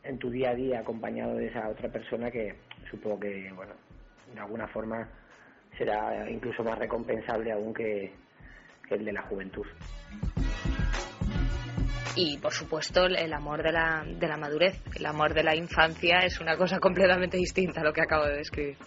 en 0.04 0.18
tu 0.20 0.30
día 0.30 0.52
a 0.52 0.56
día 0.56 0.80
acompañado 0.80 1.36
de 1.36 1.48
esa 1.48 1.68
otra 1.68 1.90
persona 1.90 2.32
que 2.32 2.56
supongo 2.90 3.20
que, 3.20 3.52
bueno, 3.52 3.74
de 4.34 4.40
alguna 4.40 4.68
forma 4.68 5.08
será 5.78 6.30
incluso 6.30 6.64
más 6.64 6.78
recompensable 6.78 7.52
aún 7.52 7.74
que, 7.74 8.14
que 8.88 8.96
el 8.96 9.06
de 9.06 9.14
la 9.14 9.22
juventud. 9.24 9.66
Y 12.16 12.38
por 12.40 12.52
supuesto 12.52 13.06
el- 13.06 13.34
amor 13.34 13.64
de 13.64 13.72
la, 13.72 14.04
de 14.06 14.28
la 14.28 14.36
madurez, 14.36 14.82
el 14.96 15.06
amor 15.06 15.34
de 15.34 15.44
la 15.44 15.56
infancia 15.56 16.20
es 16.20 16.42
una 16.42 16.58
cosa 16.58 16.80
completamente 16.80 17.38
distinta 17.38 17.80
a 17.82 17.84
lo 17.84 17.94
que 17.94 18.02
acabo 18.02 18.26
de 18.26 18.38
describir. 18.38 18.78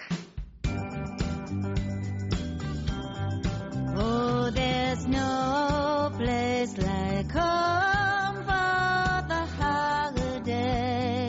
Oh, 3.97 4.51
there's 4.53 5.07
no 5.07 6.11
place 6.19 6.77
like 6.79 7.31
home 7.33 8.43
for 8.45 9.23
the 9.29 9.47
holiday. 9.59 11.29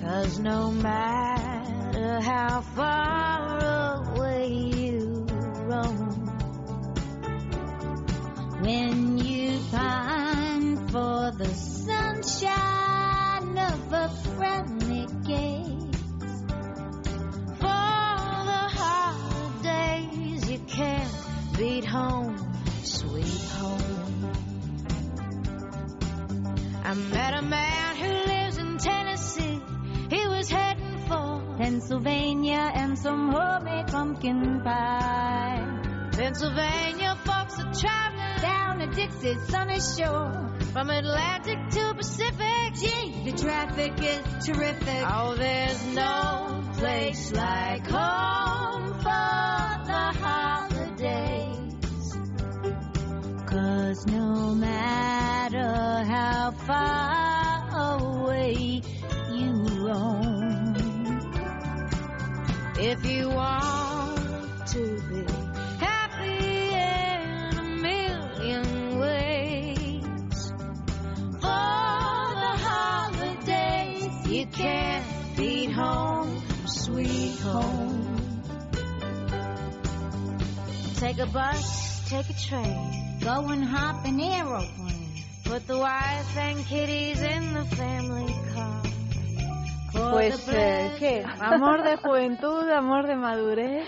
Cause 0.00 0.40
no 0.40 0.70
matter 0.72 1.41
how 2.32 2.62
far 2.62 4.04
away 4.14 4.48
you 4.48 5.26
roam, 5.68 6.26
when 8.62 9.18
you 9.18 9.60
pine 9.70 10.88
for 10.88 11.30
the 11.36 11.52
sunshine 11.54 13.58
of 13.58 13.92
a 13.92 14.08
friendly 14.34 15.06
gaze, 15.26 16.00
for 17.60 17.90
the 18.50 18.64
holidays 18.80 20.50
you 20.50 20.58
can't 20.60 21.12
beat 21.58 21.84
home, 21.84 22.38
sweet 22.82 23.44
home. 23.60 24.32
I 26.82 26.94
met 26.94 27.34
a 27.34 27.42
man 27.42 27.96
who 27.96 28.11
Pennsylvania 31.72 32.70
and 32.74 32.98
some 32.98 33.32
homemade 33.32 33.86
pumpkin 33.86 34.60
pie. 34.60 36.10
Pennsylvania 36.12 37.16
folks 37.24 37.58
are 37.60 37.72
traveling 37.72 38.42
down 38.42 38.78
to 38.80 38.88
Dixie's 38.88 39.48
sunny 39.48 39.80
shore. 39.80 40.50
From 40.74 40.90
Atlantic 40.90 41.70
to 41.70 41.94
Pacific, 41.94 42.74
gee, 42.74 43.24
the 43.24 43.32
traffic 43.38 43.92
is 44.02 44.44
terrific. 44.44 45.02
Oh, 45.06 45.34
there's 45.34 45.86
no 45.94 46.62
place 46.74 47.32
like 47.32 47.86
home 47.86 48.92
for 48.98 49.72
the 49.88 50.12
holidays. 50.20 51.72
Cause 53.46 54.06
no 54.08 54.54
matter 54.54 56.04
how 56.04 56.50
far 56.50 57.96
away 57.96 58.82
if 62.84 63.06
you 63.06 63.28
want 63.28 64.66
to 64.66 65.00
be 65.08 65.24
happy 65.78 66.74
in 66.74 67.58
a 67.58 67.62
million 67.80 68.98
ways, 68.98 70.52
for 71.34 72.24
the 72.42 72.54
holidays 72.66 74.26
you 74.26 74.46
can't 74.46 75.36
beat 75.36 75.70
home, 75.70 76.42
sweet 76.66 77.38
home. 77.38 78.42
Take 80.96 81.18
a 81.18 81.26
bus, 81.26 82.08
take 82.08 82.30
a 82.30 82.34
train, 82.34 83.20
go 83.20 83.48
and 83.48 83.64
hop 83.64 84.04
an 84.06 84.20
aeroplane. 84.20 85.22
Put 85.44 85.68
the 85.68 85.78
wife 85.78 86.36
and 86.36 86.66
kiddies 86.66 87.22
in 87.22 87.54
the 87.54 87.64
family 87.76 88.34
car. 88.54 88.81
Pues, 89.92 90.48
eh, 90.48 90.90
¿qué? 90.98 91.24
¿Amor 91.40 91.82
de 91.82 91.96
juventud, 91.96 92.68
amor 92.70 93.06
de 93.06 93.16
madurez? 93.16 93.86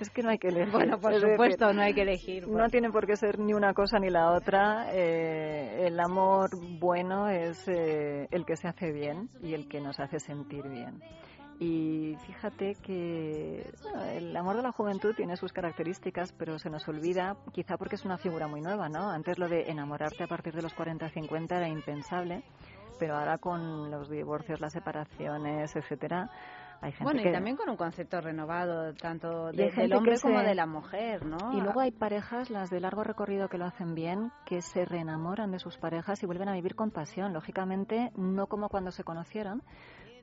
Es 0.00 0.10
que 0.10 0.22
no 0.22 0.30
hay 0.30 0.38
que 0.38 0.48
elegir. 0.48 0.72
Bueno, 0.72 0.98
por 0.98 1.12
Es 1.12 1.20
decir, 1.20 1.34
supuesto, 1.36 1.72
no 1.72 1.82
hay 1.82 1.92
que 1.94 2.02
elegir. 2.02 2.44
pues. 2.44 2.56
No 2.56 2.68
tiene 2.68 2.90
por 2.90 3.06
qué 3.06 3.16
ser 3.16 3.38
ni 3.38 3.52
una 3.52 3.74
cosa 3.74 3.98
ni 3.98 4.10
la 4.10 4.32
otra. 4.32 4.88
Eh, 4.92 5.86
el 5.86 5.98
amor 6.00 6.50
bueno 6.80 7.28
es 7.28 7.66
eh, 7.68 8.26
el 8.30 8.44
que 8.44 8.56
se 8.56 8.68
hace 8.68 8.92
bien 8.92 9.28
y 9.42 9.54
el 9.54 9.68
que 9.68 9.80
nos 9.80 9.98
hace 10.00 10.18
sentir 10.20 10.66
bien. 10.68 11.00
Y 11.60 12.14
fíjate 12.24 12.76
que 12.82 13.68
bueno, 13.82 14.04
el 14.12 14.36
amor 14.36 14.56
de 14.56 14.62
la 14.62 14.70
juventud 14.70 15.12
tiene 15.16 15.36
sus 15.36 15.52
características, 15.52 16.32
pero 16.32 16.56
se 16.60 16.70
nos 16.70 16.86
olvida, 16.88 17.36
quizá 17.52 17.76
porque 17.76 17.96
es 17.96 18.04
una 18.04 18.16
figura 18.16 18.46
muy 18.46 18.60
nueva, 18.60 18.88
¿no? 18.88 19.10
Antes 19.10 19.38
lo 19.38 19.48
de 19.48 19.62
enamorarte 19.68 20.22
a 20.22 20.28
partir 20.28 20.54
de 20.54 20.62
los 20.62 20.72
40-50 20.76 21.56
era 21.56 21.68
impensable, 21.68 22.44
pero 22.98 23.16
ahora 23.16 23.38
con 23.38 23.90
los 23.90 24.08
divorcios, 24.10 24.60
las 24.60 24.72
separaciones, 24.72 25.74
etcétera, 25.76 26.30
hay 26.80 26.92
gente 26.92 27.04
Bueno, 27.04 27.22
que 27.22 27.30
y 27.30 27.32
también 27.32 27.56
con 27.56 27.68
un 27.68 27.76
concepto 27.76 28.20
renovado, 28.20 28.94
tanto 28.94 29.50
de- 29.50 29.70
del 29.70 29.92
hombre 29.94 30.18
como 30.20 30.40
de 30.40 30.54
la 30.54 30.66
mujer, 30.66 31.26
¿no? 31.26 31.52
Y 31.52 31.60
luego 31.60 31.80
hay 31.80 31.90
parejas, 31.90 32.50
las 32.50 32.70
de 32.70 32.78
largo 32.80 33.02
recorrido 33.02 33.48
que 33.48 33.58
lo 33.58 33.64
hacen 33.66 33.94
bien, 33.94 34.30
que 34.46 34.62
se 34.62 34.84
reenamoran 34.84 35.50
de 35.50 35.58
sus 35.58 35.76
parejas 35.76 36.22
y 36.22 36.26
vuelven 36.26 36.48
a 36.48 36.52
vivir 36.52 36.76
con 36.76 36.90
pasión. 36.92 37.32
Lógicamente, 37.32 38.12
no 38.16 38.46
como 38.46 38.68
cuando 38.68 38.92
se 38.92 39.02
conocieron, 39.02 39.62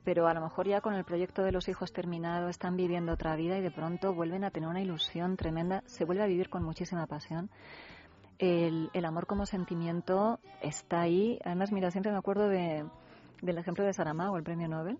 pero 0.02 0.28
a 0.28 0.34
lo 0.34 0.40
mejor 0.40 0.66
ya 0.66 0.80
con 0.80 0.94
el 0.94 1.04
proyecto 1.04 1.42
de 1.42 1.52
los 1.52 1.68
hijos 1.68 1.92
terminado 1.92 2.48
están 2.48 2.76
viviendo 2.76 3.12
otra 3.12 3.36
vida 3.36 3.58
y 3.58 3.60
de 3.60 3.70
pronto 3.70 4.14
vuelven 4.14 4.44
a 4.44 4.50
tener 4.50 4.68
una 4.68 4.80
ilusión 4.80 5.36
tremenda, 5.36 5.82
se 5.86 6.04
vuelve 6.06 6.22
a 6.22 6.26
vivir 6.26 6.48
con 6.48 6.62
muchísima 6.62 7.06
pasión. 7.06 7.50
El, 8.38 8.90
el 8.92 9.04
amor 9.04 9.26
como 9.26 9.46
sentimiento 9.46 10.38
está 10.60 11.00
ahí. 11.00 11.38
Además, 11.44 11.72
mira, 11.72 11.90
siempre 11.90 12.12
me 12.12 12.18
acuerdo 12.18 12.48
de, 12.48 12.84
del 13.42 13.58
ejemplo 13.58 13.84
de 13.84 13.92
Saramago, 13.92 14.36
el 14.36 14.42
premio 14.44 14.68
Nobel, 14.68 14.98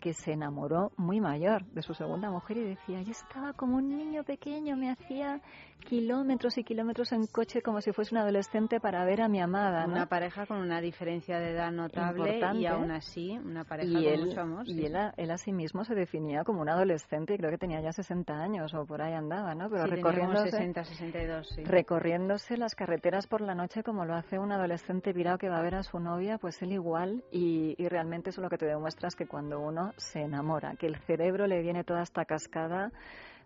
que 0.00 0.12
se 0.14 0.32
enamoró 0.32 0.92
muy 0.96 1.20
mayor 1.20 1.64
de 1.66 1.82
su 1.82 1.94
segunda 1.94 2.30
mujer 2.30 2.56
y 2.56 2.64
decía, 2.64 3.02
yo 3.02 3.12
estaba 3.12 3.52
como 3.52 3.76
un 3.76 3.88
niño 3.96 4.24
pequeño, 4.24 4.76
me 4.76 4.90
hacía 4.90 5.40
kilómetros 5.86 6.58
y 6.58 6.64
kilómetros 6.64 7.12
en 7.12 7.26
coche 7.26 7.62
como 7.62 7.80
si 7.80 7.92
fuese 7.92 8.14
un 8.14 8.20
adolescente 8.20 8.80
para 8.80 9.04
ver 9.04 9.22
a 9.22 9.28
mi 9.28 9.40
amada. 9.40 9.86
¿no? 9.86 9.92
Una 9.94 10.06
pareja 10.06 10.44
con 10.46 10.58
una 10.58 10.80
diferencia 10.80 11.38
de 11.38 11.52
edad 11.52 11.72
notable 11.72 12.34
Importante. 12.34 12.58
y 12.58 12.66
aún 12.66 12.90
así 12.90 13.38
una 13.42 13.64
pareja 13.64 13.88
y 13.88 14.04
con 14.04 14.12
él, 14.12 14.26
mucho 14.26 14.40
amor. 14.42 14.68
y 14.68 14.74
sí, 14.74 14.86
él, 14.86 14.96
a, 14.96 15.14
él 15.16 15.30
a 15.30 15.38
sí 15.38 15.52
mismo 15.52 15.84
se 15.84 15.94
definía 15.94 16.44
como 16.44 16.60
un 16.60 16.68
adolescente 16.68 17.34
y 17.34 17.38
creo 17.38 17.50
que 17.50 17.58
tenía 17.58 17.80
ya 17.80 17.92
60 17.92 18.32
años 18.34 18.74
o 18.74 18.84
por 18.84 19.00
ahí 19.00 19.14
andaba, 19.14 19.54
¿no? 19.54 19.70
Pero 19.70 19.84
Sí, 19.84 19.90
recorriéndose, 19.90 20.50
60, 20.50 20.84
62, 20.84 21.48
sí. 21.48 21.64
recorriéndose 21.64 22.56
las 22.56 22.74
carreteras 22.74 23.26
por 23.26 23.40
la 23.40 23.54
noche 23.54 23.82
como 23.82 24.04
lo 24.04 24.14
hace 24.14 24.38
un 24.38 24.52
adolescente 24.52 25.12
virado 25.12 25.38
que 25.38 25.48
va 25.48 25.58
a 25.58 25.62
ver 25.62 25.76
a 25.76 25.82
su 25.82 25.98
novia, 25.98 26.38
pues 26.38 26.60
él 26.62 26.72
igual 26.72 27.24
y, 27.32 27.74
y 27.78 27.88
realmente 27.88 28.30
eso 28.30 28.40
lo 28.42 28.50
que 28.50 28.58
te 28.58 28.66
demuestra 28.66 29.08
es 29.08 29.16
que 29.16 29.26
cuando 29.26 29.60
uno 29.60 29.89
se 29.96 30.20
enamora, 30.20 30.74
que 30.76 30.86
el 30.86 30.96
cerebro 31.06 31.46
le 31.46 31.62
viene 31.62 31.84
toda 31.84 32.02
esta 32.02 32.24
cascada 32.24 32.92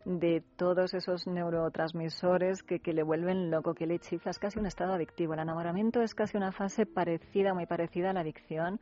de 0.05 0.43
todos 0.57 0.93
esos 0.93 1.27
neurotransmisores 1.27 2.63
que, 2.63 2.79
le 2.93 3.03
vuelven 3.03 3.51
loco, 3.51 3.75
que 3.75 3.87
le 3.87 3.99
chifla, 3.99 4.31
es 4.31 4.39
casi 4.39 4.59
un 4.59 4.67
estado 4.67 4.93
adictivo. 4.93 5.33
El 5.33 5.41
enamoramiento 5.41 6.03
es 6.03 6.15
casi 6.15 6.37
una 6.37 6.53
fase 6.53 6.85
parecida, 6.85 7.55
muy 7.55 7.67
parecida 7.67 8.11
a 8.11 8.13
la 8.13 8.21
adicción. 8.21 8.81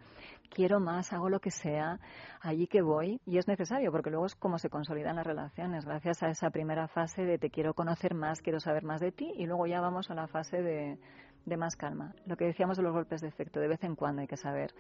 Quiero 0.51 0.81
más, 0.81 1.13
hago 1.13 1.29
lo 1.29 1.41
que 1.41 1.51
sea, 1.51 2.01
allí 2.41 2.67
que 2.67 2.83
voy, 2.83 3.21
y 3.25 3.39
es 3.39 3.47
necesario, 3.47 3.93
porque 3.93 4.11
luego 4.11 4.27
es 4.27 4.35
como 4.35 4.59
se 4.59 4.69
consolidan 4.69 5.17
las 5.17 5.27
relaciones, 5.27 5.85
gracias 5.85 6.23
a 6.23 6.29
esa 6.29 6.51
primera 6.51 6.89
fase 6.89 7.23
de 7.23 7.39
te 7.39 7.51
quiero 7.51 7.73
conocer 7.75 8.15
más, 8.15 8.43
quiero 8.43 8.59
saber 8.59 8.83
más 8.83 9.01
de 9.01 9.13
ti, 9.13 9.33
y 9.37 9.47
luego 9.47 9.67
ya 9.67 9.81
vamos 9.81 10.11
a 10.11 10.15
la 10.15 10.27
fase 10.27 10.61
de, 10.61 10.99
de 11.47 11.57
más 11.57 11.77
calma. 11.77 12.15
Lo 12.27 12.37
que 12.37 12.47
decíamos 12.47 12.77
de 12.77 12.83
los 12.83 12.93
golpes 12.93 13.21
de 13.21 13.29
efecto, 13.29 13.61
de 13.61 13.69
vez 13.69 13.83
en 13.85 13.95
cuando 13.95 14.23
hay 14.23 14.29
que 14.29 14.37
saber 14.37 14.75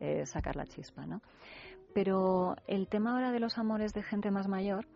eh, 0.00 0.26
sacar 0.26 0.56
la 0.56 0.66
chispa, 0.66 1.06
¿no? 1.06 1.20
Pero 1.94 2.56
el 2.66 2.88
tema 2.88 3.12
ahora 3.12 3.32
de 3.32 3.40
los 3.40 3.58
amores 3.58 3.92
de 3.92 4.02
gente 4.02 4.30
más 4.30 4.48
mayor, 4.48 4.86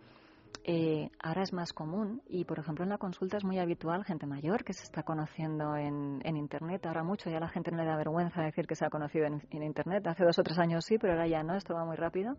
eh, 0.64 1.10
ahora 1.22 1.42
es 1.42 1.52
más 1.52 1.72
común 1.72 2.22
y, 2.28 2.44
por 2.44 2.58
ejemplo, 2.58 2.84
en 2.84 2.90
la 2.90 2.98
consulta 2.98 3.36
es 3.36 3.44
muy 3.44 3.58
habitual 3.58 4.04
gente 4.04 4.26
mayor 4.26 4.64
que 4.64 4.72
se 4.72 4.82
está 4.82 5.02
conociendo 5.02 5.76
en, 5.76 6.20
en 6.24 6.36
Internet. 6.36 6.86
Ahora 6.86 7.04
mucho, 7.04 7.30
ya 7.30 7.38
la 7.38 7.48
gente 7.48 7.70
no 7.70 7.78
le 7.78 7.84
da 7.84 7.96
vergüenza 7.96 8.42
decir 8.42 8.66
que 8.66 8.74
se 8.74 8.84
ha 8.84 8.90
conocido 8.90 9.26
en, 9.26 9.42
en 9.50 9.62
Internet. 9.62 10.06
Hace 10.06 10.24
dos 10.24 10.38
o 10.38 10.42
tres 10.42 10.58
años 10.58 10.84
sí, 10.84 10.98
pero 10.98 11.12
ahora 11.12 11.28
ya 11.28 11.42
no, 11.42 11.54
esto 11.54 11.74
va 11.74 11.84
muy 11.84 11.96
rápido 11.96 12.36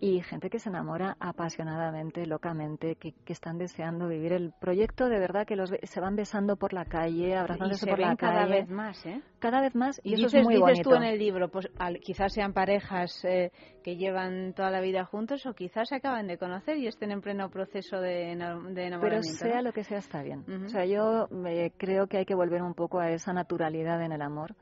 y 0.00 0.20
gente 0.22 0.50
que 0.50 0.58
se 0.58 0.68
enamora 0.68 1.16
apasionadamente, 1.20 2.26
locamente, 2.26 2.96
que, 2.96 3.12
que 3.24 3.32
están 3.32 3.56
deseando 3.58 4.08
vivir 4.08 4.32
el 4.32 4.52
proyecto 4.60 5.08
de 5.08 5.18
verdad 5.18 5.46
que 5.46 5.56
los 5.56 5.70
se 5.82 6.00
van 6.00 6.16
besando 6.16 6.56
por 6.56 6.72
la 6.72 6.84
calle, 6.84 7.28
Y 7.28 7.32
abrazándose 7.32 7.84
se 7.86 7.90
por 7.90 7.98
la 7.98 8.14
calle. 8.16 8.34
cada 8.34 8.46
vez 8.46 8.68
más, 8.68 9.06
¿eh? 9.06 9.22
Cada 9.38 9.60
vez 9.60 9.74
más 9.74 10.00
y, 10.04 10.10
Y 10.10 10.14
eso 10.14 10.24
dices, 10.24 10.40
es 10.40 10.44
muy 10.44 10.54
dices 10.56 10.68
bonito. 10.70 10.90
tú 10.90 10.96
en 10.96 11.02
el 11.04 11.18
libro, 11.18 11.48
pues 11.48 11.68
al- 11.78 11.98
quizás 12.00 12.32
sean 12.32 12.52
parejas 12.52 13.24
eh, 13.24 13.50
que 13.82 13.96
llevan 13.96 14.52
toda 14.54 14.70
la 14.70 14.80
vida 14.80 15.04
juntos 15.04 15.46
o 15.46 15.54
quizás 15.54 15.88
se 15.88 15.96
acaban 15.96 16.26
de 16.26 16.36
conocer 16.38 16.76
y 16.78 16.86
estén 16.86 17.10
en 17.10 17.20
pleno 17.20 17.48
proceso 17.50 18.00
de, 18.00 18.08
de 18.36 18.36
Pero 18.36 18.86
enamoramiento. 18.86 19.28
sea 19.38 19.56
¿no? 19.56 19.62
lo 19.62 19.72
que 19.72 19.84
sea 19.84 19.98
está 19.98 20.22
bien. 20.22 20.44
O 20.66 20.68
sea, 20.68 20.84
yo 20.84 21.28
eh, 21.46 21.72
creo 21.78 22.06
que 22.06 22.18
hay 22.18 22.24
que 22.26 22.34
volver 22.34 22.62
un 22.62 22.74
poco 22.74 22.98
a 23.00 23.10
esa 23.10 23.32
naturalidad 23.32 24.02
en 24.02 24.12
el 24.12 24.22
amor 24.22 24.54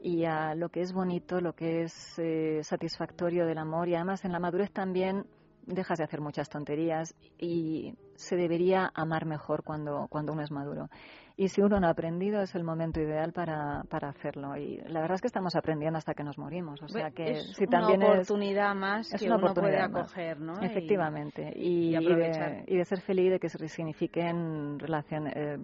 y 0.00 0.24
a 0.24 0.54
lo 0.54 0.68
que 0.68 0.80
es 0.80 0.92
bonito, 0.92 1.40
lo 1.40 1.54
que 1.54 1.82
es 1.82 2.18
eh, 2.18 2.60
satisfactorio 2.62 3.46
del 3.46 3.58
amor. 3.58 3.88
Y 3.88 3.94
además 3.94 4.24
en 4.24 4.32
la 4.32 4.38
madurez 4.38 4.70
también 4.70 5.26
dejas 5.68 5.98
de 5.98 6.04
hacer 6.04 6.20
muchas 6.20 6.48
tonterías 6.48 7.14
y 7.38 7.94
se 8.14 8.36
debería 8.36 8.90
amar 8.94 9.26
mejor 9.26 9.62
cuando, 9.62 10.06
cuando 10.10 10.32
uno 10.32 10.42
es 10.42 10.50
maduro. 10.50 10.88
Y 11.36 11.48
si 11.50 11.60
uno 11.62 11.78
no 11.78 11.86
ha 11.86 11.90
aprendido 11.90 12.42
es 12.42 12.52
el 12.56 12.64
momento 12.64 13.00
ideal 13.00 13.32
para, 13.32 13.84
para 13.88 14.08
hacerlo. 14.08 14.56
Y 14.56 14.78
la 14.88 15.00
verdad 15.00 15.14
es 15.14 15.20
que 15.20 15.28
estamos 15.28 15.54
aprendiendo 15.54 15.96
hasta 15.96 16.14
que 16.14 16.24
nos 16.24 16.36
morimos. 16.36 16.82
O 16.82 16.88
sea 16.88 17.12
que 17.12 17.30
es 17.30 17.46
si 17.56 17.64
una 17.64 17.78
también 17.78 18.02
es- 18.02 18.08
oportunidad 18.28 18.74
más 18.74 19.12
es 19.14 19.20
que 19.20 19.26
una 19.26 19.36
uno 19.36 19.54
puede 19.54 19.76
oportunidad 19.76 19.84
acoger, 20.02 20.40
¿no? 20.40 20.60
Efectivamente. 20.60 21.52
y 21.54 21.94
Y, 21.94 21.96
y 21.96 22.14
de, 22.16 22.64
y 22.66 22.76
de 22.76 22.84
ser 22.84 23.00
feliz, 23.02 23.30
de 23.30 23.38
que 23.38 23.48
se 23.48 23.58
resignifiquen 23.58 24.80
relación, 24.80 25.28
eh, 25.28 25.56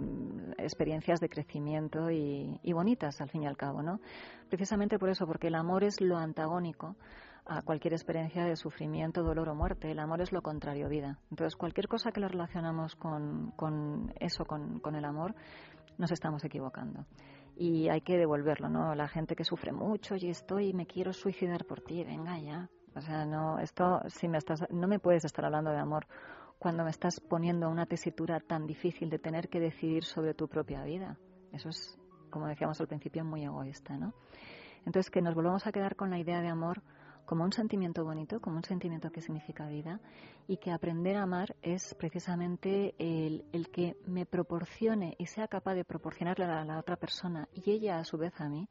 experiencias 0.58 1.18
de 1.18 1.28
crecimiento 1.28 2.10
y, 2.10 2.60
y 2.62 2.72
bonitas, 2.72 3.20
al 3.20 3.28
fin 3.30 3.42
y 3.42 3.46
al 3.46 3.56
cabo, 3.56 3.82
¿no? 3.82 3.98
Precisamente 4.48 4.98
por 4.98 5.08
eso, 5.08 5.26
porque 5.26 5.48
el 5.48 5.56
amor 5.56 5.82
es 5.82 6.00
lo 6.00 6.16
antagónico 6.18 6.94
a 7.46 7.62
cualquier 7.62 7.92
experiencia 7.92 8.44
de 8.44 8.56
sufrimiento, 8.56 9.22
dolor 9.22 9.48
o 9.48 9.54
muerte. 9.54 9.90
El 9.90 9.98
amor 9.98 10.20
es 10.22 10.32
lo 10.32 10.42
contrario, 10.42 10.88
vida. 10.88 11.18
Entonces, 11.30 11.56
cualquier 11.56 11.88
cosa 11.88 12.10
que 12.10 12.20
lo 12.20 12.28
relacionamos 12.28 12.96
con, 12.96 13.52
con 13.56 14.12
eso, 14.18 14.44
con, 14.44 14.80
con 14.80 14.94
el 14.94 15.04
amor, 15.04 15.34
nos 15.98 16.10
estamos 16.10 16.44
equivocando. 16.44 17.06
Y 17.56 17.88
hay 17.88 18.00
que 18.00 18.16
devolverlo, 18.16 18.68
¿no? 18.68 18.94
La 18.94 19.08
gente 19.08 19.36
que 19.36 19.44
sufre 19.44 19.72
mucho 19.72 20.16
y 20.16 20.28
estoy, 20.28 20.72
me 20.72 20.86
quiero 20.86 21.12
suicidar 21.12 21.66
por 21.66 21.82
ti, 21.82 22.02
venga 22.02 22.38
ya. 22.38 22.68
O 22.96 23.00
sea, 23.00 23.24
no, 23.24 23.58
esto, 23.58 24.00
si 24.06 24.28
me 24.28 24.38
estás, 24.38 24.64
no 24.70 24.88
me 24.88 24.98
puedes 24.98 25.24
estar 25.24 25.44
hablando 25.44 25.70
de 25.70 25.78
amor 25.78 26.06
cuando 26.58 26.84
me 26.84 26.90
estás 26.90 27.20
poniendo 27.20 27.68
una 27.68 27.86
tesitura 27.86 28.40
tan 28.40 28.66
difícil 28.66 29.10
de 29.10 29.18
tener 29.18 29.48
que 29.48 29.60
decidir 29.60 30.04
sobre 30.04 30.34
tu 30.34 30.48
propia 30.48 30.82
vida. 30.82 31.18
Eso 31.52 31.68
es, 31.68 31.98
como 32.30 32.46
decíamos 32.46 32.80
al 32.80 32.88
principio, 32.88 33.24
muy 33.24 33.44
egoísta, 33.44 33.96
¿no? 33.96 34.14
Entonces, 34.86 35.10
que 35.10 35.22
nos 35.22 35.34
volvamos 35.34 35.66
a 35.66 35.72
quedar 35.72 35.96
con 35.96 36.10
la 36.10 36.18
idea 36.18 36.40
de 36.40 36.48
amor 36.48 36.82
como 37.24 37.44
un 37.44 37.52
sentimiento 37.52 38.04
bonito, 38.04 38.40
como 38.40 38.56
un 38.56 38.64
sentimiento 38.64 39.10
que 39.10 39.20
significa 39.20 39.66
vida, 39.66 40.00
y 40.46 40.58
que 40.58 40.70
aprender 40.70 41.16
a 41.16 41.22
amar 41.22 41.56
es 41.62 41.94
precisamente 41.94 42.94
el, 42.98 43.44
el 43.52 43.70
que 43.70 43.96
me 44.06 44.26
proporcione 44.26 45.14
y 45.18 45.26
sea 45.26 45.48
capaz 45.48 45.74
de 45.74 45.84
proporcionarle 45.84 46.44
a 46.44 46.64
la 46.64 46.78
otra 46.78 46.96
persona 46.96 47.48
y 47.52 47.70
ella 47.70 47.98
a 47.98 48.04
su 48.04 48.18
vez 48.18 48.38
a 48.40 48.48
mí 48.48 48.68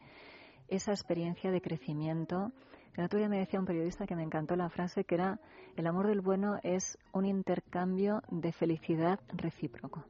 esa 0.67 0.91
experiencia 0.91 1.51
de 1.51 1.61
crecimiento. 1.61 2.51
El 2.95 3.05
otro 3.05 3.19
día 3.19 3.30
me 3.30 3.39
decía 3.39 3.59
un 3.59 3.65
periodista 3.65 4.05
que 4.05 4.15
me 4.15 4.23
encantó 4.23 4.55
la 4.55 4.69
frase 4.69 5.03
que 5.03 5.15
era 5.15 5.39
el 5.75 5.88
amor 5.88 6.07
del 6.07 6.21
bueno 6.21 6.59
es 6.63 6.97
un 7.11 7.25
intercambio 7.25 8.21
de 8.30 8.51
felicidad 8.51 9.19
recíproco, 9.30 10.05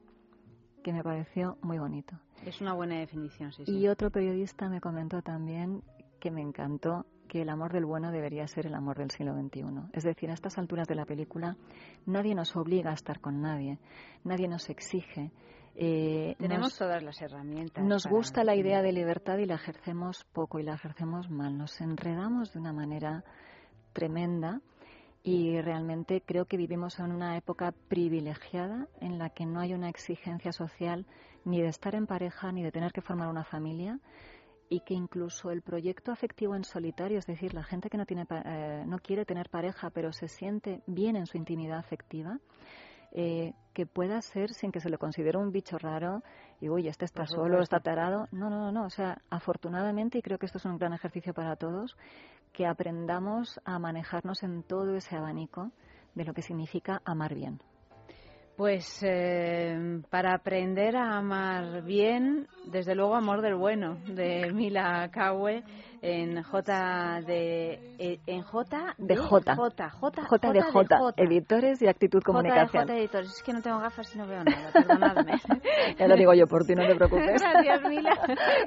que 0.83 0.91
me 0.91 1.01
pareció 1.01 1.57
muy 1.61 1.79
bonito. 1.79 2.19
Es 2.45 2.59
una 2.59 2.73
buena 2.73 2.99
definición, 2.99 3.53
sí, 3.53 3.65
sí. 3.65 3.71
Y 3.71 3.87
otro 3.87 4.11
periodista 4.11 4.67
me 4.67 4.81
comentó 4.81 5.21
también 5.21 5.81
que 6.19 6.29
me 6.29 6.41
encantó 6.41 7.05
que 7.34 7.41
el 7.41 7.49
amor 7.49 7.73
del 7.73 7.84
bueno 7.85 8.11
debería 8.11 8.45
ser 8.47 8.68
el 8.68 8.76
amor 8.76 8.99
del 8.99 9.10
siglo 9.10 9.34
XXI. 9.34 9.64
Es 9.91 10.03
decir, 10.03 10.30
a 10.30 10.34
estas 10.34 10.55
alturas 10.60 10.88
de 10.88 10.93
la 10.93 11.03
película 11.05 11.57
nadie 12.05 12.35
nos 12.35 12.55
obliga 12.55 12.91
a 12.91 12.93
estar 12.93 13.19
con 13.19 13.41
nadie, 13.41 13.80
nadie 14.23 14.47
nos 14.47 14.69
exige. 14.69 15.31
eh, 15.76 16.35
Tenemos 16.38 16.68
nos- 16.68 16.77
todas 16.77 17.01
las 17.01 17.19
herramientas. 17.23 17.84
nos 17.84 18.03
para- 18.03 18.15
gusta 18.15 18.43
la 18.43 18.55
idea 18.55 18.84
de 18.84 18.91
libertad 18.91 19.39
y 19.39 19.47
la 19.47 19.55
ejercemos 19.55 20.23
poco 20.31 20.60
y 20.60 20.64
la 20.64 20.76
ejercemos 20.76 21.31
mal. 21.31 21.57
Nos 21.57 21.81
enredamos 21.81 22.53
de 22.53 22.60
una 22.60 22.72
manera 22.72 23.23
tremenda 23.93 24.61
y 25.23 25.60
realmente 25.61 26.22
creo 26.23 26.45
que 26.45 26.57
vivimos 26.57 26.99
en 26.99 27.11
una 27.11 27.38
época 27.38 27.73
privilegiada 27.88 28.88
en 29.01 29.18
la 29.18 29.31
que 29.31 29.47
no 29.47 29.60
hay 29.61 29.73
una 29.73 29.89
exigencia 29.89 30.51
social 30.51 31.07
ni 31.45 31.60
de 31.60 31.69
estar 31.69 31.95
en 31.95 32.05
pareja 32.05 32.51
ni 32.51 32.61
de 32.61 32.72
tener 32.72 32.91
que 32.91 33.01
formar 33.01 33.27
una 33.30 33.43
familia 33.43 33.99
y 34.69 34.81
que 34.81 34.94
incluso 34.94 35.52
el 35.52 35.61
proyecto 35.61 36.11
afectivo 36.11 36.56
en 36.56 36.64
solitario, 36.64 37.19
es 37.19 37.26
decir, 37.26 37.53
la 37.53 37.64
gente 37.64 37.90
que 37.90 37.98
no 37.98 38.06
tiene 38.06 38.26
eh, 38.30 38.84
no 38.88 38.99
quiere 38.99 39.26
tener 39.26 39.49
pareja 39.49 39.90
pero 39.90 40.11
se 40.11 40.27
siente 40.27 40.81
bien 40.88 41.15
en 41.15 41.26
su 41.26 41.38
intimidad 41.38 41.77
afectiva, 41.77 42.40
eh, 43.15 43.53
que 43.73 43.85
pueda 43.85 44.19
ser 44.22 44.49
sin 44.52 44.72
que 44.72 44.80
se 44.80 44.90
le 44.90 44.98
considere 44.98 45.38
un 45.38 45.52
bicho 45.52 45.77
raro 45.77 46.23
y 46.60 46.69
uy, 46.69 46.88
este 46.88 47.06
está 47.06 47.27
solo, 47.27 47.61
está 47.61 47.80
tarado. 47.80 48.27
No, 48.31 48.49
no, 48.49 48.60
no, 48.60 48.72
no. 48.72 48.85
O 48.85 48.90
sea, 48.90 49.22
afortunadamente, 49.30 50.18
y 50.18 50.22
creo 50.22 50.40
que 50.40 50.48
esto 50.48 50.57
es 50.57 50.65
un 50.65 50.77
gran 50.77 50.94
ejercicio 50.94 51.34
para 51.34 51.56
todos, 51.56 51.95
que 52.53 52.65
aprendamos 52.65 53.60
a 53.65 53.77
manejarnos 53.77 54.41
en 54.44 54.64
todo 54.64 54.95
ese 54.95 55.15
abanico 55.15 55.72
de 56.15 56.26
lo 56.26 56.34
que 56.34 56.41
significa 56.41 57.02
amar 57.06 57.35
bien. 57.35 57.60
Pues 58.55 58.85
eh, 59.01 60.01
para 60.11 60.35
aprender 60.35 60.95
a 60.95 61.17
amar 61.17 61.84
bien, 61.84 62.47
desde 62.65 62.93
luego 62.93 63.15
amor 63.15 63.41
del 63.41 63.55
bueno, 63.55 63.97
de 64.05 64.51
Mila 64.53 65.09
Kawe 65.11 65.63
en 66.03 66.43
J 66.43 67.21
de 67.25 67.95
eh, 67.97 68.19
en 68.27 68.41
J 68.41 68.93
De 68.97 69.15
J. 69.15 69.55
J 69.55 69.89
J 69.89 70.21
J 70.21 70.51
de 70.51 70.61
J, 70.61 71.13
editores 71.15 71.81
y 71.81 71.88
actitud 71.88 72.19
J 72.19 72.19
de 72.19 72.25
comunicación. 72.25 72.88
J 72.88 72.97
editores. 72.97 73.30
Es 73.30 73.41
que 73.41 73.53
no 73.53 73.61
tengo 73.61 73.80
gafas 73.80 74.13
y 74.13 74.17
no 74.17 74.27
veo 74.27 74.43
nada, 74.43 74.69
perdonadme. 74.71 75.34
Ya 75.97 76.07
lo 76.07 76.15
digo 76.15 76.34
yo 76.34 76.47
por 76.47 76.65
ti, 76.65 76.75
no 76.75 76.85
te 76.85 76.95
preocupes. 76.95 77.41
Gracias, 77.41 77.81
Mila, 77.88 78.19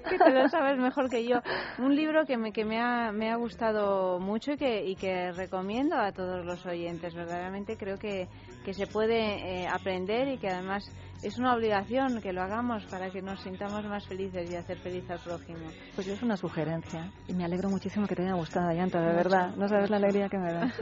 que 0.08 0.18
te 0.18 0.30
lo 0.30 0.48
sabes 0.48 0.78
mejor 0.78 1.10
que 1.10 1.26
yo. 1.26 1.40
Un 1.78 1.94
libro 1.94 2.24
que 2.24 2.36
me, 2.36 2.52
que 2.52 2.64
me, 2.64 2.80
ha, 2.80 3.12
me 3.12 3.30
ha 3.30 3.36
gustado 3.36 4.18
mucho 4.18 4.52
y 4.52 4.56
que, 4.56 4.84
y 4.84 4.96
que 4.96 5.32
recomiendo 5.32 5.96
a 5.96 6.12
todos 6.12 6.44
los 6.44 6.64
oyentes. 6.64 7.14
Verdaderamente 7.14 7.76
creo 7.76 7.98
que, 7.98 8.28
que 8.66 8.74
se 8.74 8.88
puede 8.88 9.62
eh, 9.62 9.68
aprender 9.68 10.26
y 10.26 10.38
que 10.38 10.48
además 10.48 10.84
es 11.22 11.38
una 11.38 11.54
obligación 11.54 12.20
que 12.20 12.32
lo 12.32 12.42
hagamos 12.42 12.84
para 12.86 13.10
que 13.10 13.22
nos 13.22 13.40
sintamos 13.40 13.84
más 13.86 14.04
felices 14.08 14.50
y 14.50 14.56
hacer 14.56 14.76
feliz 14.78 15.08
al 15.08 15.20
prójimo. 15.20 15.60
Pues 15.94 16.08
es 16.08 16.20
una 16.20 16.36
sugerencia 16.36 17.10
y 17.28 17.32
me 17.32 17.44
alegro 17.44 17.70
muchísimo 17.70 18.08
que 18.08 18.16
te 18.16 18.22
haya 18.22 18.34
gustado, 18.34 18.68
Ayanta, 18.68 18.98
de 19.00 19.06
Mucho, 19.06 19.16
verdad. 19.16 19.54
No 19.56 19.68
sabes 19.68 19.88
la 19.88 19.98
alegría 19.98 20.28
que 20.28 20.36
me 20.38 20.52
da. 20.52 20.72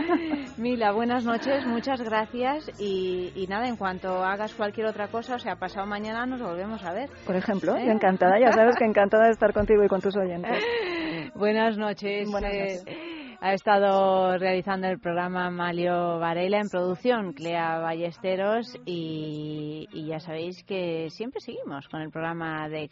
Mila, 0.56 0.92
buenas 0.92 1.24
noches, 1.24 1.66
muchas 1.66 2.00
gracias 2.00 2.70
y, 2.80 3.30
y 3.36 3.46
nada, 3.46 3.68
en 3.68 3.76
cuanto 3.76 4.24
hagas 4.24 4.54
cualquier 4.54 4.86
otra 4.86 5.08
cosa, 5.08 5.34
o 5.34 5.38
sea, 5.38 5.56
pasado 5.56 5.86
mañana 5.86 6.24
nos 6.24 6.40
volvemos 6.40 6.82
a 6.82 6.92
ver. 6.94 7.10
Por 7.26 7.36
ejemplo, 7.36 7.76
¿Eh? 7.76 7.84
yo 7.84 7.92
encantada, 7.92 8.40
ya 8.40 8.52
sabes 8.52 8.74
que 8.76 8.86
encantada 8.86 9.26
de 9.26 9.32
estar 9.32 9.52
contigo 9.52 9.84
y 9.84 9.88
con 9.88 10.00
tus 10.00 10.16
oyentes. 10.16 10.64
Buenas 11.34 11.76
noches. 11.76 12.30
Buenas 12.30 12.52
Eh, 12.52 12.78
noches. 12.84 13.23
Ha 13.44 13.52
estado 13.52 14.38
realizando 14.38 14.86
el 14.86 14.98
programa 14.98 15.50
Malio 15.50 16.18
Varela 16.18 16.60
en 16.60 16.70
producción, 16.70 17.34
Clea 17.34 17.78
Ballesteros 17.78 18.74
y, 18.86 19.86
ya 19.92 20.18
sabéis 20.18 20.64
que 20.64 21.10
siempre 21.10 21.42
seguimos 21.42 21.86
con 21.88 22.00
el 22.00 22.10
programa 22.10 22.66
de, 22.70 22.88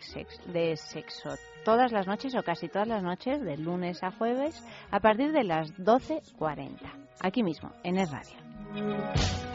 de 0.52 0.76
sexo. 0.76 1.30
Todas 1.64 1.90
las 1.90 2.06
noches 2.06 2.34
o 2.36 2.42
casi 2.42 2.68
todas 2.68 2.86
las 2.86 3.02
noches, 3.02 3.40
de 3.40 3.56
lunes 3.56 4.02
a 4.02 4.10
jueves, 4.10 4.62
a 4.90 5.00
partir 5.00 5.32
de 5.32 5.44
las 5.44 5.72
12.40. 5.78 6.76
Aquí 7.22 7.42
mismo, 7.42 7.72
en 7.82 7.96
Es 7.96 8.10
Radio. 8.10 9.51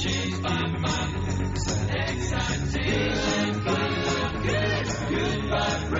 She's 0.00 0.40
my 0.40 0.66
mom. 0.78 1.16
Exciting. 1.54 2.66
Feeling. 2.68 3.62
Good. 4.42 4.86
Goodbye. 5.10 5.97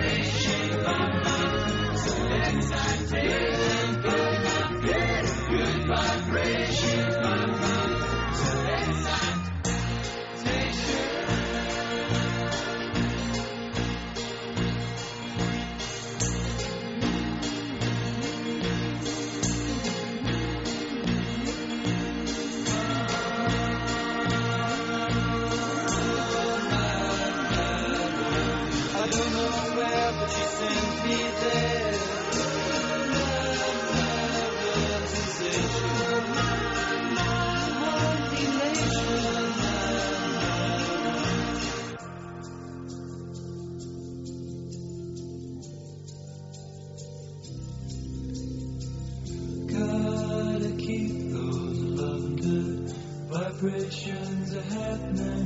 celebrations 53.59 54.55
are 54.55 54.61
happening. 54.63 55.38